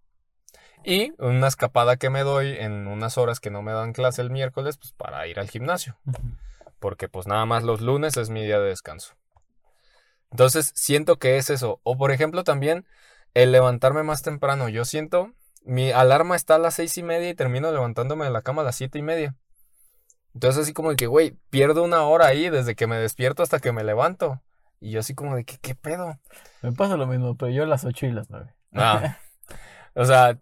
Y 0.85 1.13
una 1.19 1.49
escapada 1.49 1.97
que 1.97 2.11
me 2.11 2.21
doy 2.21 2.57
en 2.59 2.87
unas 2.87 3.17
horas 3.17 3.41
que 3.41 3.51
no 3.51 3.63
me 3.63 3.73
dan 3.73 3.95
clase 3.95 4.21
el 4.21 4.31
miércoles, 4.31 4.77
pues 4.77 4.93
para 4.93 5.27
ir 5.27 5.41
al 5.41 5.49
gimnasio. 5.49 5.97
Porque 6.79 7.09
pues 7.09 7.27
nada 7.27 7.47
más 7.47 7.63
los 7.63 7.81
lunes 7.81 8.19
es 8.19 8.29
mi 8.29 8.45
día 8.45 8.61
de 8.61 8.69
descanso. 8.69 9.15
Entonces 10.31 10.73
siento 10.75 11.17
que 11.17 11.39
es 11.39 11.49
eso. 11.49 11.81
O 11.85 11.97
por 11.97 12.13
ejemplo 12.13 12.45
también 12.45 12.87
el 13.33 13.51
levantarme 13.51 14.03
más 14.03 14.21
temprano. 14.23 14.69
Yo 14.69 14.85
siento, 14.85 15.33
mi 15.65 15.91
alarma 15.91 16.37
está 16.37 16.57
a 16.57 16.59
las 16.59 16.75
seis 16.75 16.99
y 16.99 17.03
media 17.03 17.31
y 17.31 17.35
termino 17.35 17.73
levantándome 17.73 18.27
de 18.27 18.31
la 18.31 18.43
cama 18.43 18.61
a 18.61 18.67
las 18.67 18.77
siete 18.77 18.99
y 18.99 19.03
media. 19.03 19.35
Entonces 20.35 20.65
así 20.65 20.73
como 20.73 20.91
de 20.91 20.97
que, 20.97 21.07
güey, 21.07 21.37
pierdo 21.49 21.83
una 21.83 22.03
hora 22.03 22.27
ahí 22.27 22.51
desde 22.51 22.75
que 22.75 22.87
me 22.87 22.97
despierto 22.97 23.43
hasta 23.43 23.61
que 23.61 23.73
me 23.73 23.85
levanto. 23.85 24.43
Y 24.85 24.91
yo 24.91 25.01
así 25.01 25.15
como 25.15 25.35
de 25.35 25.45
que, 25.45 25.57
¿qué 25.57 25.75
pedo? 25.75 26.19
Me 26.61 26.71
pasa 26.73 26.99
lo 26.99 27.07
mismo, 27.07 27.39
pero 27.39 27.51
yo 27.51 27.65
las 27.65 27.87
8 27.87 28.05
y 28.05 28.13
las 28.13 28.29
9. 28.29 28.55
Ah, 28.75 29.17
o 29.95 30.05
sea, 30.05 30.39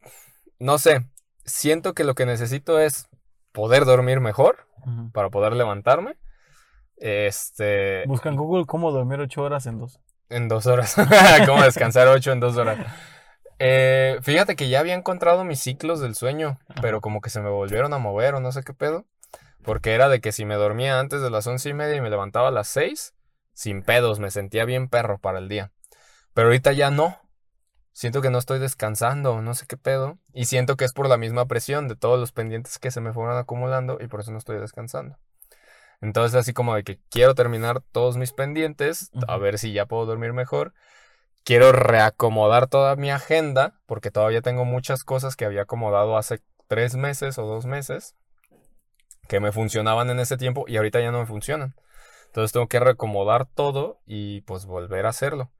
no 0.58 0.78
sé. 0.78 1.06
Siento 1.44 1.94
que 1.94 2.02
lo 2.02 2.16
que 2.16 2.26
necesito 2.26 2.80
es 2.80 3.08
poder 3.52 3.84
dormir 3.84 4.18
mejor 4.18 4.66
para 5.12 5.30
poder 5.30 5.52
levantarme. 5.52 6.16
Este, 6.96 8.02
Busca 8.08 8.30
en 8.30 8.36
Google 8.36 8.66
cómo 8.66 8.90
dormir 8.90 9.20
8 9.20 9.42
horas 9.42 9.66
en 9.66 9.78
dos. 9.78 10.00
en 10.28 10.48
dos 10.48 10.66
horas. 10.66 10.96
¿Cómo 11.46 11.62
descansar 11.62 12.08
ocho 12.08 12.32
en 12.32 12.40
dos 12.40 12.56
horas? 12.56 12.78
Eh, 13.60 14.18
fíjate 14.22 14.56
que 14.56 14.68
ya 14.68 14.80
había 14.80 14.94
encontrado 14.94 15.44
mis 15.44 15.60
ciclos 15.60 16.00
del 16.00 16.16
sueño, 16.16 16.58
pero 16.80 17.00
como 17.00 17.20
que 17.20 17.30
se 17.30 17.40
me 17.40 17.48
volvieron 17.50 17.94
a 17.94 17.98
mover 17.98 18.34
o 18.34 18.40
no 18.40 18.50
sé 18.50 18.64
qué 18.64 18.74
pedo. 18.74 19.04
Porque 19.62 19.94
era 19.94 20.08
de 20.08 20.20
que 20.20 20.32
si 20.32 20.44
me 20.44 20.56
dormía 20.56 20.98
antes 20.98 21.22
de 21.22 21.30
las 21.30 21.46
once 21.46 21.68
y 21.68 21.74
media 21.74 21.94
y 21.94 22.00
me 22.00 22.10
levantaba 22.10 22.48
a 22.48 22.50
las 22.50 22.66
seis, 22.66 23.14
sin 23.54 23.82
pedos, 23.82 24.18
me 24.18 24.30
sentía 24.30 24.64
bien 24.64 24.88
perro 24.88 25.18
para 25.18 25.38
el 25.38 25.48
día. 25.48 25.72
Pero 26.34 26.48
ahorita 26.48 26.72
ya 26.72 26.90
no. 26.90 27.18
Siento 27.92 28.22
que 28.22 28.30
no 28.30 28.38
estoy 28.38 28.58
descansando, 28.58 29.42
no 29.42 29.54
sé 29.54 29.66
qué 29.66 29.76
pedo. 29.76 30.18
Y 30.32 30.46
siento 30.46 30.76
que 30.76 30.84
es 30.84 30.92
por 30.92 31.08
la 31.08 31.18
misma 31.18 31.46
presión 31.46 31.88
de 31.88 31.96
todos 31.96 32.18
los 32.18 32.32
pendientes 32.32 32.78
que 32.78 32.90
se 32.90 33.00
me 33.00 33.12
fueron 33.12 33.36
acumulando 33.36 33.98
y 34.00 34.08
por 34.08 34.20
eso 34.20 34.32
no 34.32 34.38
estoy 34.38 34.58
descansando. 34.58 35.18
Entonces 36.00 36.34
así 36.34 36.52
como 36.52 36.74
de 36.74 36.84
que 36.84 36.98
quiero 37.10 37.34
terminar 37.34 37.82
todos 37.92 38.16
mis 38.16 38.32
pendientes, 38.32 39.10
a 39.28 39.36
ver 39.36 39.58
si 39.58 39.72
ya 39.72 39.86
puedo 39.86 40.06
dormir 40.06 40.32
mejor. 40.32 40.74
Quiero 41.44 41.72
reacomodar 41.72 42.66
toda 42.66 42.96
mi 42.96 43.10
agenda 43.10 43.80
porque 43.86 44.10
todavía 44.10 44.42
tengo 44.42 44.64
muchas 44.64 45.04
cosas 45.04 45.36
que 45.36 45.44
había 45.44 45.62
acomodado 45.62 46.16
hace 46.16 46.40
tres 46.66 46.96
meses 46.96 47.38
o 47.38 47.46
dos 47.46 47.66
meses 47.66 48.14
que 49.28 49.38
me 49.38 49.52
funcionaban 49.52 50.10
en 50.10 50.18
ese 50.18 50.36
tiempo 50.36 50.64
y 50.66 50.76
ahorita 50.76 51.00
ya 51.00 51.12
no 51.12 51.20
me 51.20 51.26
funcionan. 51.26 51.74
Entonces 52.32 52.52
tengo 52.52 52.66
que 52.66 52.80
reacomodar 52.80 53.44
todo 53.44 54.00
y 54.06 54.40
pues 54.42 54.64
volver 54.64 55.04
a 55.04 55.10
hacerlo. 55.10 55.50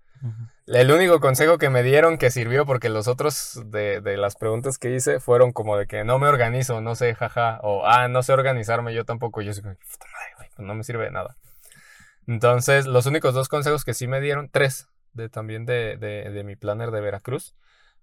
El 0.66 0.90
único 0.90 1.20
consejo 1.20 1.58
que 1.58 1.68
me 1.68 1.82
dieron 1.82 2.16
que 2.16 2.30
sirvió, 2.30 2.64
porque 2.64 2.88
los 2.88 3.08
otros 3.08 3.60
de, 3.66 4.00
de 4.00 4.16
las 4.16 4.36
preguntas 4.36 4.78
que 4.78 4.94
hice 4.94 5.20
fueron 5.20 5.52
como 5.52 5.76
de 5.76 5.86
que 5.86 6.02
no 6.04 6.18
me 6.18 6.28
organizo, 6.28 6.80
no 6.80 6.94
sé, 6.94 7.14
jaja, 7.14 7.60
o 7.62 7.84
ah, 7.84 8.08
no 8.08 8.22
sé 8.22 8.32
organizarme 8.32 8.94
yo 8.94 9.04
tampoco. 9.04 9.42
Yo 9.42 9.52
soy 9.52 9.64
como, 9.64 9.74
puta 9.74 10.06
madre, 10.06 10.34
güey, 10.38 10.48
pues 10.56 10.66
no 10.66 10.74
me 10.74 10.82
sirve 10.82 11.04
de 11.04 11.10
nada. 11.10 11.36
Entonces, 12.26 12.86
los 12.86 13.04
únicos 13.04 13.34
dos 13.34 13.50
consejos 13.50 13.84
que 13.84 13.92
sí 13.92 14.06
me 14.06 14.22
dieron, 14.22 14.48
tres, 14.48 14.88
de 15.12 15.28
también 15.28 15.66
de, 15.66 15.98
de, 15.98 16.30
de 16.30 16.42
mi 16.42 16.56
planner 16.56 16.90
de 16.90 17.02
Veracruz, 17.02 17.54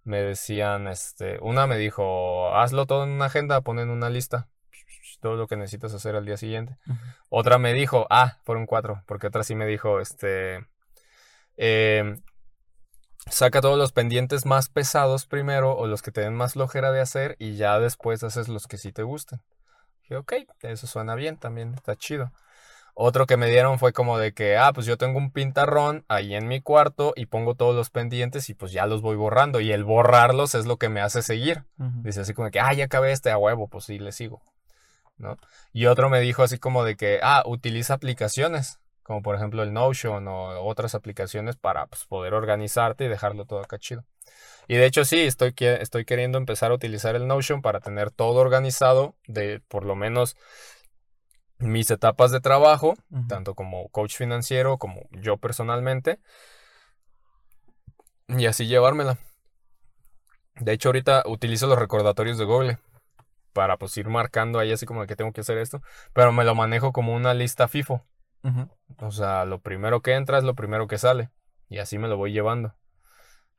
me 0.03 0.21
decían, 0.21 0.87
este, 0.87 1.39
una 1.41 1.65
me 1.65 1.79
dijo, 1.79 2.55
hazlo 2.55 2.85
todo 2.85 3.05
en 3.05 3.09
una 3.09 3.25
agenda, 3.25 3.61
pon 3.61 3.79
en 3.79 3.89
una 3.89 4.11
lista 4.11 4.47
todo 5.19 5.35
lo 5.35 5.47
que 5.47 5.57
necesitas 5.57 5.93
hacer 5.93 6.15
al 6.15 6.25
día 6.25 6.37
siguiente. 6.37 6.77
Otra 7.29 7.57
me 7.57 7.73
dijo, 7.73 8.07
ah, 8.09 8.37
fueron 8.43 8.65
cuatro, 8.65 9.03
porque 9.05 9.27
otra 9.27 9.43
sí 9.43 9.55
me 9.55 9.65
dijo, 9.65 9.99
este, 9.99 10.65
eh, 11.57 12.15
saca 13.27 13.61
todos 13.61 13.77
los 13.77 13.91
pendientes 13.91 14.45
más 14.45 14.69
pesados 14.69 15.25
primero 15.25 15.75
o 15.75 15.87
los 15.87 16.01
que 16.01 16.11
te 16.11 16.21
den 16.21 16.33
más 16.33 16.53
flojera 16.53 16.91
de 16.91 17.01
hacer 17.01 17.35
y 17.39 17.55
ya 17.55 17.79
después 17.79 18.23
haces 18.23 18.47
los 18.47 18.67
que 18.67 18.77
sí 18.77 18.91
te 18.91 19.03
gusten. 19.03 19.41
Dije, 20.01 20.17
ok, 20.17 20.33
eso 20.61 20.87
suena 20.87 21.15
bien 21.15 21.37
también, 21.37 21.73
está 21.73 21.95
chido. 21.95 22.31
Otro 23.01 23.27
que 23.27 23.37
me 23.37 23.47
dieron 23.47 23.79
fue 23.79 23.93
como 23.93 24.17
de 24.17 24.33
que, 24.33 24.57
ah, 24.57 24.73
pues 24.73 24.85
yo 24.85 24.97
tengo 24.97 25.19
un 25.19 25.31
pintarrón 25.31 26.03
ahí 26.09 26.35
en 26.35 26.49
mi 26.49 26.59
cuarto 26.59 27.13
y 27.15 27.27
pongo 27.27 27.55
todos 27.55 27.73
los 27.73 27.89
pendientes 27.89 28.49
y 28.49 28.53
pues 28.53 28.73
ya 28.73 28.87
los 28.87 29.01
voy 29.01 29.15
borrando. 29.15 29.61
Y 29.61 29.71
el 29.71 29.85
borrarlos 29.85 30.53
es 30.53 30.65
lo 30.65 30.75
que 30.75 30.89
me 30.89 30.99
hace 30.99 31.21
seguir. 31.21 31.63
Dice 31.77 32.19
así 32.19 32.33
como 32.33 32.51
que, 32.51 32.59
ah, 32.59 32.73
ya 32.73 32.83
acabé 32.85 33.13
este 33.13 33.31
a 33.31 33.37
huevo, 33.37 33.69
pues 33.69 33.85
sí, 33.85 33.99
le 33.99 34.11
sigo. 34.11 34.41
¿No? 35.19 35.37
Y 35.73 35.85
otro 35.85 36.09
me 36.09 36.21
dijo 36.21 36.43
así 36.43 36.57
como 36.57 36.83
de 36.83 36.95
que, 36.95 37.19
ah, 37.21 37.43
utiliza 37.45 37.93
aplicaciones, 37.93 38.79
como 39.03 39.21
por 39.21 39.35
ejemplo 39.35 39.63
el 39.63 39.73
Notion 39.73 40.27
o 40.27 40.61
otras 40.61 40.95
aplicaciones 40.95 41.55
para 41.57 41.87
pues, 41.87 42.05
poder 42.05 42.33
organizarte 42.33 43.05
y 43.05 43.07
dejarlo 43.09 43.45
todo 43.45 43.59
acá 43.59 43.77
chido. 43.77 44.05
Y 44.67 44.75
de 44.75 44.85
hecho 44.85 45.03
sí, 45.03 45.19
estoy, 45.21 45.53
estoy 45.59 46.05
queriendo 46.05 46.37
empezar 46.37 46.71
a 46.71 46.75
utilizar 46.75 47.15
el 47.15 47.27
Notion 47.27 47.61
para 47.61 47.81
tener 47.81 48.11
todo 48.11 48.39
organizado 48.39 49.15
de 49.27 49.61
por 49.67 49.83
lo 49.83 49.95
menos 49.95 50.37
mis 51.57 51.91
etapas 51.91 52.31
de 52.31 52.39
trabajo, 52.39 52.95
tanto 53.27 53.53
como 53.53 53.89
coach 53.89 54.15
financiero 54.15 54.77
como 54.77 55.01
yo 55.11 55.37
personalmente, 55.37 56.19
y 58.29 58.45
así 58.45 58.67
llevármela. 58.67 59.17
De 60.59 60.71
hecho, 60.73 60.89
ahorita 60.89 61.23
utilizo 61.25 61.67
los 61.67 61.79
recordatorios 61.79 62.37
de 62.37 62.45
Google 62.45 62.77
para 63.59 63.75
pues 63.75 63.97
ir 63.97 64.07
marcando 64.07 64.57
ahí 64.57 64.71
así 64.71 64.85
como 64.85 65.05
que 65.05 65.17
tengo 65.17 65.33
que 65.33 65.41
hacer 65.41 65.57
esto, 65.57 65.81
pero 66.13 66.31
me 66.31 66.45
lo 66.45 66.55
manejo 66.55 66.93
como 66.93 67.13
una 67.13 67.33
lista 67.33 67.67
FIFO. 67.67 68.05
Ujú. 68.41 68.69
O 69.01 69.11
sea, 69.11 69.43
lo 69.43 69.59
primero 69.59 70.01
que 70.01 70.13
entra 70.13 70.37
es 70.37 70.45
lo 70.45 70.55
primero 70.55 70.87
que 70.87 70.97
sale. 70.97 71.29
Y 71.67 71.79
así 71.79 71.97
me 71.97 72.07
lo 72.07 72.15
voy 72.15 72.31
llevando. 72.31 72.73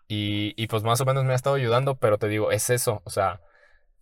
Y, 0.08 0.54
y 0.56 0.68
pues 0.68 0.84
más 0.84 1.02
o 1.02 1.04
menos 1.04 1.24
me 1.24 1.34
ha 1.34 1.36
estado 1.36 1.56
ayudando, 1.56 1.96
pero 1.96 2.16
te 2.16 2.28
digo, 2.28 2.50
es 2.50 2.70
eso. 2.70 3.02
O 3.04 3.10
sea, 3.10 3.42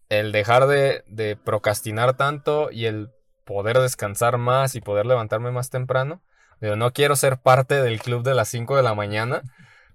el 0.09 0.31
dejar 0.31 0.69
de, 0.69 1.03
de 1.09 1.35
procrastinar 1.35 2.17
tanto 2.17 2.71
y 2.71 2.85
el 2.85 3.11
poder 3.45 3.81
descansar 3.81 4.39
más 4.39 4.77
y 4.77 4.81
poder 4.81 5.05
levantarme 5.05 5.51
más 5.51 5.69
temprano. 5.69 6.23
Digo, 6.61 6.77
no 6.77 6.93
quiero 6.93 7.17
ser 7.17 7.39
parte 7.39 7.83
del 7.83 8.01
club 8.01 8.23
de 8.23 8.35
las 8.35 8.47
5 8.51 8.77
de 8.77 8.85
la 8.85 8.95
mañana, 8.95 9.43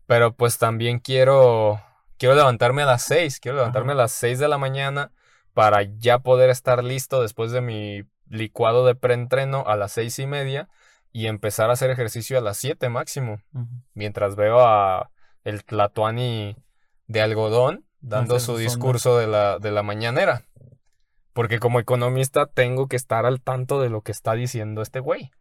pero 0.05 0.35
pues 0.35 0.57
también 0.57 0.99
quiero, 0.99 1.81
quiero 2.17 2.35
levantarme 2.35 2.81
a 2.81 2.87
las 2.87 3.03
6, 3.03 3.39
quiero 3.39 3.59
levantarme 3.59 3.93
a 3.93 3.95
las 3.95 4.11
6 4.11 4.39
de 4.39 4.49
la 4.49 4.57
mañana 4.57 5.13
para 5.53 5.83
ya 5.83 6.19
poder 6.19 6.49
estar 6.49 6.83
listo 6.83 7.21
después 7.21 7.51
de 7.51 7.61
mi 7.61 8.03
licuado 8.27 8.85
de 8.85 8.95
preentreno 8.95 9.63
a 9.67 9.75
las 9.75 9.91
seis 9.91 10.17
y 10.19 10.25
media 10.25 10.69
y 11.13 11.27
empezar 11.27 11.69
a 11.69 11.73
hacer 11.73 11.91
ejercicio 11.91 12.39
a 12.39 12.41
las 12.41 12.57
7 12.57 12.89
máximo, 12.89 13.39
mientras 13.93 14.35
veo 14.35 14.61
a 14.61 15.11
el 15.43 15.63
Tlatuani 15.63 16.57
de 17.07 17.21
algodón 17.21 17.85
dando 18.01 18.39
su 18.39 18.57
discurso 18.57 19.17
de 19.17 19.27
la, 19.27 19.59
de 19.59 19.71
la 19.71 19.83
mañanera. 19.83 20.45
Porque 21.31 21.59
como 21.59 21.79
economista 21.79 22.47
tengo 22.47 22.87
que 22.87 22.95
estar 22.95 23.25
al 23.25 23.41
tanto 23.41 23.79
de 23.79 23.89
lo 23.89 24.01
que 24.01 24.11
está 24.11 24.33
diciendo 24.33 24.81
este 24.81 24.99
güey. 24.99 25.31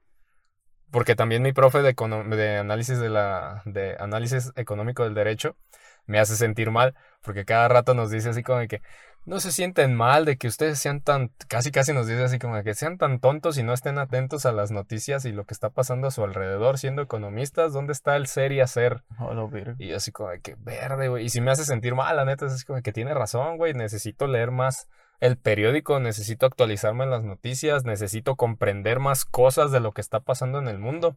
Porque 0.90 1.16
también 1.16 1.42
mi 1.42 1.52
profe 1.52 1.80
de, 1.80 1.94
de 2.36 2.58
análisis 2.58 2.98
de 2.98 3.08
la 3.08 3.62
de 3.64 3.96
análisis 3.98 4.52
económico 4.56 5.04
del 5.04 5.14
derecho 5.14 5.56
me 6.04 6.18
hace 6.18 6.36
sentir 6.36 6.70
mal 6.70 6.94
porque 7.22 7.44
cada 7.44 7.68
rato 7.68 7.94
nos 7.94 8.10
dice 8.10 8.30
así 8.30 8.42
como 8.42 8.66
que 8.66 8.82
no 9.24 9.38
se 9.38 9.52
sienten 9.52 9.94
mal 9.94 10.24
de 10.24 10.36
que 10.36 10.48
ustedes 10.48 10.78
sean 10.80 11.00
tan 11.00 11.30
casi 11.48 11.70
casi 11.70 11.92
nos 11.92 12.08
dice 12.08 12.24
así 12.24 12.38
como 12.38 12.60
que 12.62 12.74
sean 12.74 12.98
tan 12.98 13.20
tontos 13.20 13.56
y 13.56 13.62
no 13.62 13.72
estén 13.72 13.98
atentos 13.98 14.46
a 14.46 14.52
las 14.52 14.72
noticias 14.72 15.24
y 15.24 15.32
lo 15.32 15.44
que 15.44 15.54
está 15.54 15.70
pasando 15.70 16.08
a 16.08 16.10
su 16.10 16.24
alrededor 16.24 16.78
siendo 16.78 17.02
economistas, 17.02 17.72
¿dónde 17.72 17.92
está 17.92 18.16
el 18.16 18.26
ser 18.26 18.50
y 18.52 18.60
hacer? 18.60 19.04
Oh. 19.20 19.50
Y 19.78 19.88
yo 19.88 19.96
así 19.96 20.10
como 20.10 20.30
de 20.30 20.40
que 20.40 20.56
verde, 20.58 21.08
güey. 21.08 21.24
Y 21.24 21.28
si 21.28 21.40
me 21.40 21.52
hace 21.52 21.64
sentir 21.64 21.94
mal, 21.94 22.16
la 22.16 22.24
neta, 22.24 22.46
es 22.46 22.52
así 22.52 22.64
como 22.64 22.78
de 22.78 22.82
que 22.82 22.92
tiene 22.92 23.14
razón, 23.14 23.58
güey. 23.58 23.74
Necesito 23.74 24.26
leer 24.26 24.50
más 24.50 24.88
el 25.20 25.36
periódico, 25.36 26.00
necesito 26.00 26.46
actualizarme 26.46 27.04
en 27.04 27.10
las 27.10 27.22
noticias, 27.22 27.84
necesito 27.84 28.34
comprender 28.34 28.98
más 28.98 29.24
cosas 29.24 29.70
de 29.70 29.78
lo 29.78 29.92
que 29.92 30.00
está 30.00 30.20
pasando 30.20 30.58
en 30.58 30.66
el 30.66 30.78
mundo. 30.78 31.16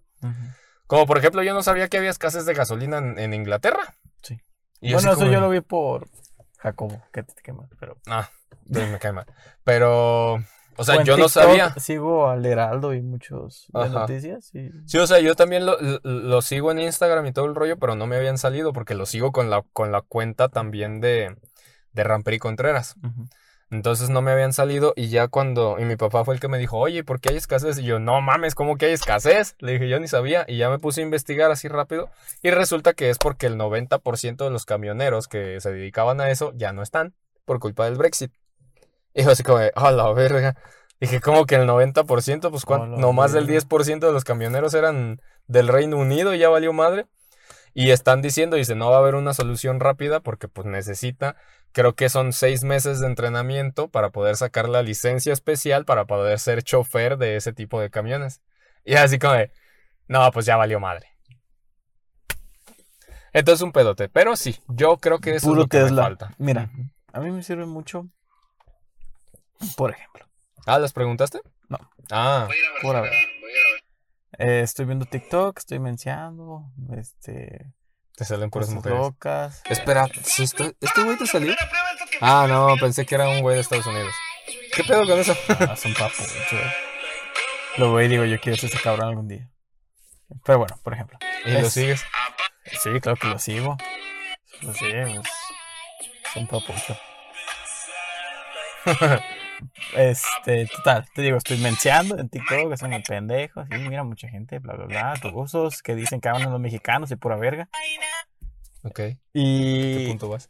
Como 0.86 1.08
por 1.08 1.18
ejemplo, 1.18 1.42
yo 1.42 1.56
no 1.56 1.64
sabía 1.64 1.88
que 1.88 1.98
había 1.98 2.12
escasez 2.12 2.46
de 2.46 2.54
gasolina 2.54 3.00
en, 3.00 3.18
en 3.18 3.34
Inglaterra. 3.34 3.96
Sí. 4.22 4.40
Y 4.80 4.94
Bueno, 4.94 5.10
eso 5.10 5.20
como 5.20 5.32
yo 5.32 5.40
lo 5.40 5.50
vi 5.50 5.62
por 5.62 6.08
Jacobo, 6.66 7.00
que 7.14 7.22
te 7.22 7.34
quema, 7.44 7.68
pero... 7.80 7.96
Ah, 8.08 8.28
entonces 8.66 8.92
me 8.92 8.98
cae 8.98 9.12
mal. 9.12 9.28
Pero, 9.64 10.34
o 10.78 10.84
sea, 10.84 10.96
O 10.96 11.02
yo 11.04 11.16
no 11.16 11.30
sabía. 11.30 11.70
Sigo 11.76 12.28
al 12.28 12.44
Heraldo 12.44 12.96
y 12.96 13.04
muchos 13.04 13.68
de 13.72 13.90
noticias 13.90 14.50
y... 14.56 14.72
Sí, 14.88 14.98
o 14.98 15.06
sea, 15.06 15.20
yo 15.20 15.36
también 15.36 15.68
lo, 15.68 15.78
lo- 16.02 16.42
sigo 16.42 16.72
en 16.72 16.80
Instagram 16.80 17.28
y 17.28 17.34
todo 17.34 17.46
el 17.46 17.54
rollo, 17.54 17.78
pero 17.78 17.96
no 17.96 18.08
me 18.08 18.16
habían 18.16 18.40
salido 18.40 18.74
porque 18.74 18.96
lo 18.96 19.06
sigo 19.06 19.32
con 19.32 19.52
la, 19.52 19.64
con 19.74 19.92
la 19.92 20.02
cuenta 20.02 20.50
también 20.50 21.02
de, 21.02 21.38
de 21.94 22.04
Ramperi 22.04 22.40
Contreras. 22.40 22.96
Ujú. 23.04 23.28
Entonces 23.72 24.10
no 24.10 24.22
me 24.22 24.32
habían 24.32 24.54
salido 24.54 24.94
y 24.96 25.10
ya 25.10 25.28
cuando... 25.28 25.78
Y 25.80 25.86
mi 25.86 25.96
papá 25.96 26.24
fue 26.24 26.36
el 26.36 26.40
que 26.40 26.48
me 26.48 26.60
dijo, 26.60 26.78
oye, 26.78 27.04
¿por 27.04 27.20
qué 27.20 27.30
hay 27.30 27.38
escasez? 27.38 27.80
Y 27.80 27.84
yo, 27.84 28.00
no 28.00 28.22
mames, 28.22 28.54
¿cómo 28.54 28.78
que 28.78 28.86
hay 28.86 28.94
escasez? 28.94 29.56
Le 29.60 29.74
dije, 29.74 29.90
yo 29.90 30.00
ni 30.00 30.08
sabía. 30.08 30.46
Y 30.48 30.58
ya 30.58 30.70
me 30.70 30.78
puse 30.78 31.02
a 31.02 31.04
investigar 31.04 31.52
así 31.52 31.68
rápido. 31.68 32.10
Y 32.44 32.52
resulta 32.52 32.94
que 32.94 33.10
es 33.10 33.18
porque 33.18 33.48
el 33.48 33.58
90% 33.58 34.44
de 34.44 34.50
los 34.52 34.66
camioneros 34.66 35.28
que 35.28 35.60
se 35.62 35.72
dedicaban 35.72 36.22
a 36.22 36.30
eso 36.30 36.54
ya 36.56 36.74
no 36.74 36.84
están 36.84 37.16
por 37.44 37.60
culpa 37.60 37.86
del 37.86 37.96
Brexit. 37.96 38.32
Y 39.14 39.24
yo 39.24 39.32
así 39.32 39.44
como, 39.44 39.60
a 39.74 39.92
la 39.92 40.12
verga. 40.14 40.56
Dije, 41.00 41.20
¿cómo 41.20 41.46
que 41.46 41.56
el 41.56 41.68
90%? 41.68 42.50
Pues 42.52 42.64
la 42.70 42.86
no 42.86 43.14
más 43.14 43.34
del 43.34 43.46
verga. 43.46 43.68
10% 43.68 44.00
de 44.00 44.12
los 44.12 44.24
camioneros 44.24 44.74
eran 44.74 45.22
del 45.48 45.68
Reino 45.68 45.98
Unido 45.98 46.34
y 46.34 46.40
ya 46.40 46.50
valió 46.50 46.72
madre. 46.72 47.08
Y 47.74 47.92
están 47.92 48.22
diciendo, 48.22 48.56
dice, 48.56 48.76
no 48.76 48.90
va 48.90 48.98
a 48.98 49.00
haber 49.00 49.16
una 49.16 49.34
solución 49.34 49.82
rápida 49.82 50.22
porque 50.22 50.48
pues 50.48 50.66
necesita, 50.66 51.36
creo 51.76 51.94
que 51.94 52.08
son 52.08 52.32
seis 52.32 52.64
meses 52.64 53.02
de 53.02 53.08
entrenamiento 53.08 53.90
para 53.90 54.10
poder 54.10 54.38
sacar 54.38 54.70
la 54.70 54.82
licencia 54.82 55.34
especial 55.34 55.84
para 55.84 56.06
poder 56.06 56.40
ser 56.40 56.64
chofer 56.64 57.18
de 57.18 57.36
ese 57.36 57.52
tipo 57.52 57.82
de 57.82 57.90
camiones. 57.90 58.42
Y 58.86 58.96
así 58.96 59.20
como 59.20 59.34
de, 59.34 59.52
no, 60.08 60.32
pues 60.32 60.46
ya 60.46 60.56
valió 60.56 60.80
madre. 60.80 61.10
Entonces 63.34 63.62
un 63.62 63.74
pedote, 63.74 64.08
pero 64.08 64.38
sí, 64.38 64.58
yo 64.70 64.96
creo 64.96 65.20
que 65.20 65.36
eso 65.36 65.48
Puro 65.48 65.64
es 65.64 65.64
lo 65.66 65.68
que 65.68 65.78
me 65.80 65.84
Tesla. 65.84 66.04
falta. 66.04 66.34
Mira, 66.38 66.72
a 67.12 67.20
mí 67.20 67.30
me 67.30 67.44
sirve 67.44 67.66
mucho, 67.66 68.08
por 69.76 69.92
ejemplo, 69.92 70.26
Ah, 70.66 70.80
¿las 70.80 70.94
preguntaste? 70.94 71.42
No. 71.68 71.78
Ah, 72.10 72.48
por 72.82 73.02
ver. 73.02 73.12
Eh, 74.38 74.62
estoy 74.62 74.86
viendo 74.86 75.06
TikTok, 75.06 75.58
estoy 75.58 75.80
mencionando, 75.80 76.72
este, 76.98 77.74
te 78.16 78.26
salen 78.26 78.50
puras 78.50 78.70
mujeres. 78.70 78.98
locas. 78.98 79.62
Espera, 79.70 80.08
¿sí 80.24 80.44
¿este, 80.44 80.76
¿este 80.80 81.04
güey 81.04 81.18
te 81.18 81.26
salió? 81.28 81.54
Ah, 82.22 82.46
no, 82.48 82.76
pensé 82.80 83.06
que 83.06 83.16
era 83.16 83.28
un 83.30 83.42
güey 83.42 83.56
de 83.56 83.62
Estados 83.62 83.86
Unidos. 83.86 84.14
¿Qué 84.74 84.84
pedo 84.84 85.06
con 85.06 85.20
eso? 85.20 85.36
Ah, 85.50 85.76
son 85.76 85.94
papuchos. 85.94 86.34
Lo 87.78 87.94
veo 87.94 88.06
y 88.06 88.10
digo, 88.10 88.26
yo 88.26 88.40
quiero 88.40 88.58
ser 88.58 88.70
ese 88.70 88.80
cabrón 88.82 89.10
algún 89.10 89.28
día. 89.28 89.50
Pero 90.46 90.60
bueno, 90.60 90.78
por 90.84 90.94
ejemplo. 90.94 91.18
¿Y 91.46 91.52
lo 91.52 91.60
Es- 91.60 91.74
sigues? 91.74 92.04
Sí, 92.82 92.90
claro 93.02 93.18
que 93.18 93.28
lo 93.28 93.38
sigo. 93.40 93.78
Lo 94.62 94.74
sigo. 94.74 95.22
Son 96.34 96.48
papucho. 96.48 96.98
Este, 99.94 100.68
total, 100.68 101.08
te 101.14 101.22
digo, 101.22 101.38
estoy 101.38 101.58
mencionando 101.58 102.18
en 102.20 102.28
TikTok, 102.30 102.70
que 102.72 102.78
son 102.78 102.92
muy 102.92 103.02
pendejos, 103.02 103.70
mira, 103.70 104.04
mucha 104.04 104.28
gente, 104.28 104.60
bla, 104.60 104.74
bla, 104.76 104.86
bla, 104.86 105.16
rusos 105.16 105.82
que 105.82 105.96
dicen 105.96 106.20
que 106.20 106.28
hablan 106.30 106.52
los 106.52 106.60
mexicanos 106.60 107.12
y 107.12 107.16
pura 107.16 107.38
verga. 107.38 107.70
Ok, 108.84 108.96
¿qué 108.96 109.18
Y, 109.34 110.08
punto 110.08 110.30
vas? 110.30 110.48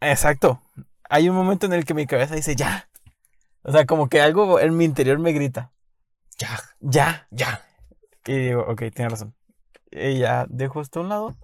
exacto, 0.00 0.62
hay 1.08 1.28
un 1.28 1.36
momento 1.36 1.66
en 1.66 1.72
el 1.72 1.84
que 1.84 1.94
mi 1.94 2.06
cabeza 2.06 2.34
dice, 2.34 2.54
ya. 2.56 2.88
O 3.62 3.72
sea, 3.72 3.86
como 3.86 4.08
que 4.08 4.20
algo 4.20 4.60
en 4.60 4.76
mi 4.76 4.84
interior 4.84 5.18
me 5.18 5.32
grita, 5.32 5.72
Ya, 6.38 6.60
ya. 6.80 7.26
ya. 7.30 7.62
Y 8.26 8.36
digo, 8.38 8.62
ok, 8.68 8.82
tienes 8.94 9.12
razón. 9.12 9.34
Y 9.90 10.18
ya 10.18 10.46
dejo 10.48 10.80
esto 10.80 11.00
a 11.00 11.02
un 11.02 11.08
lado 11.08 11.36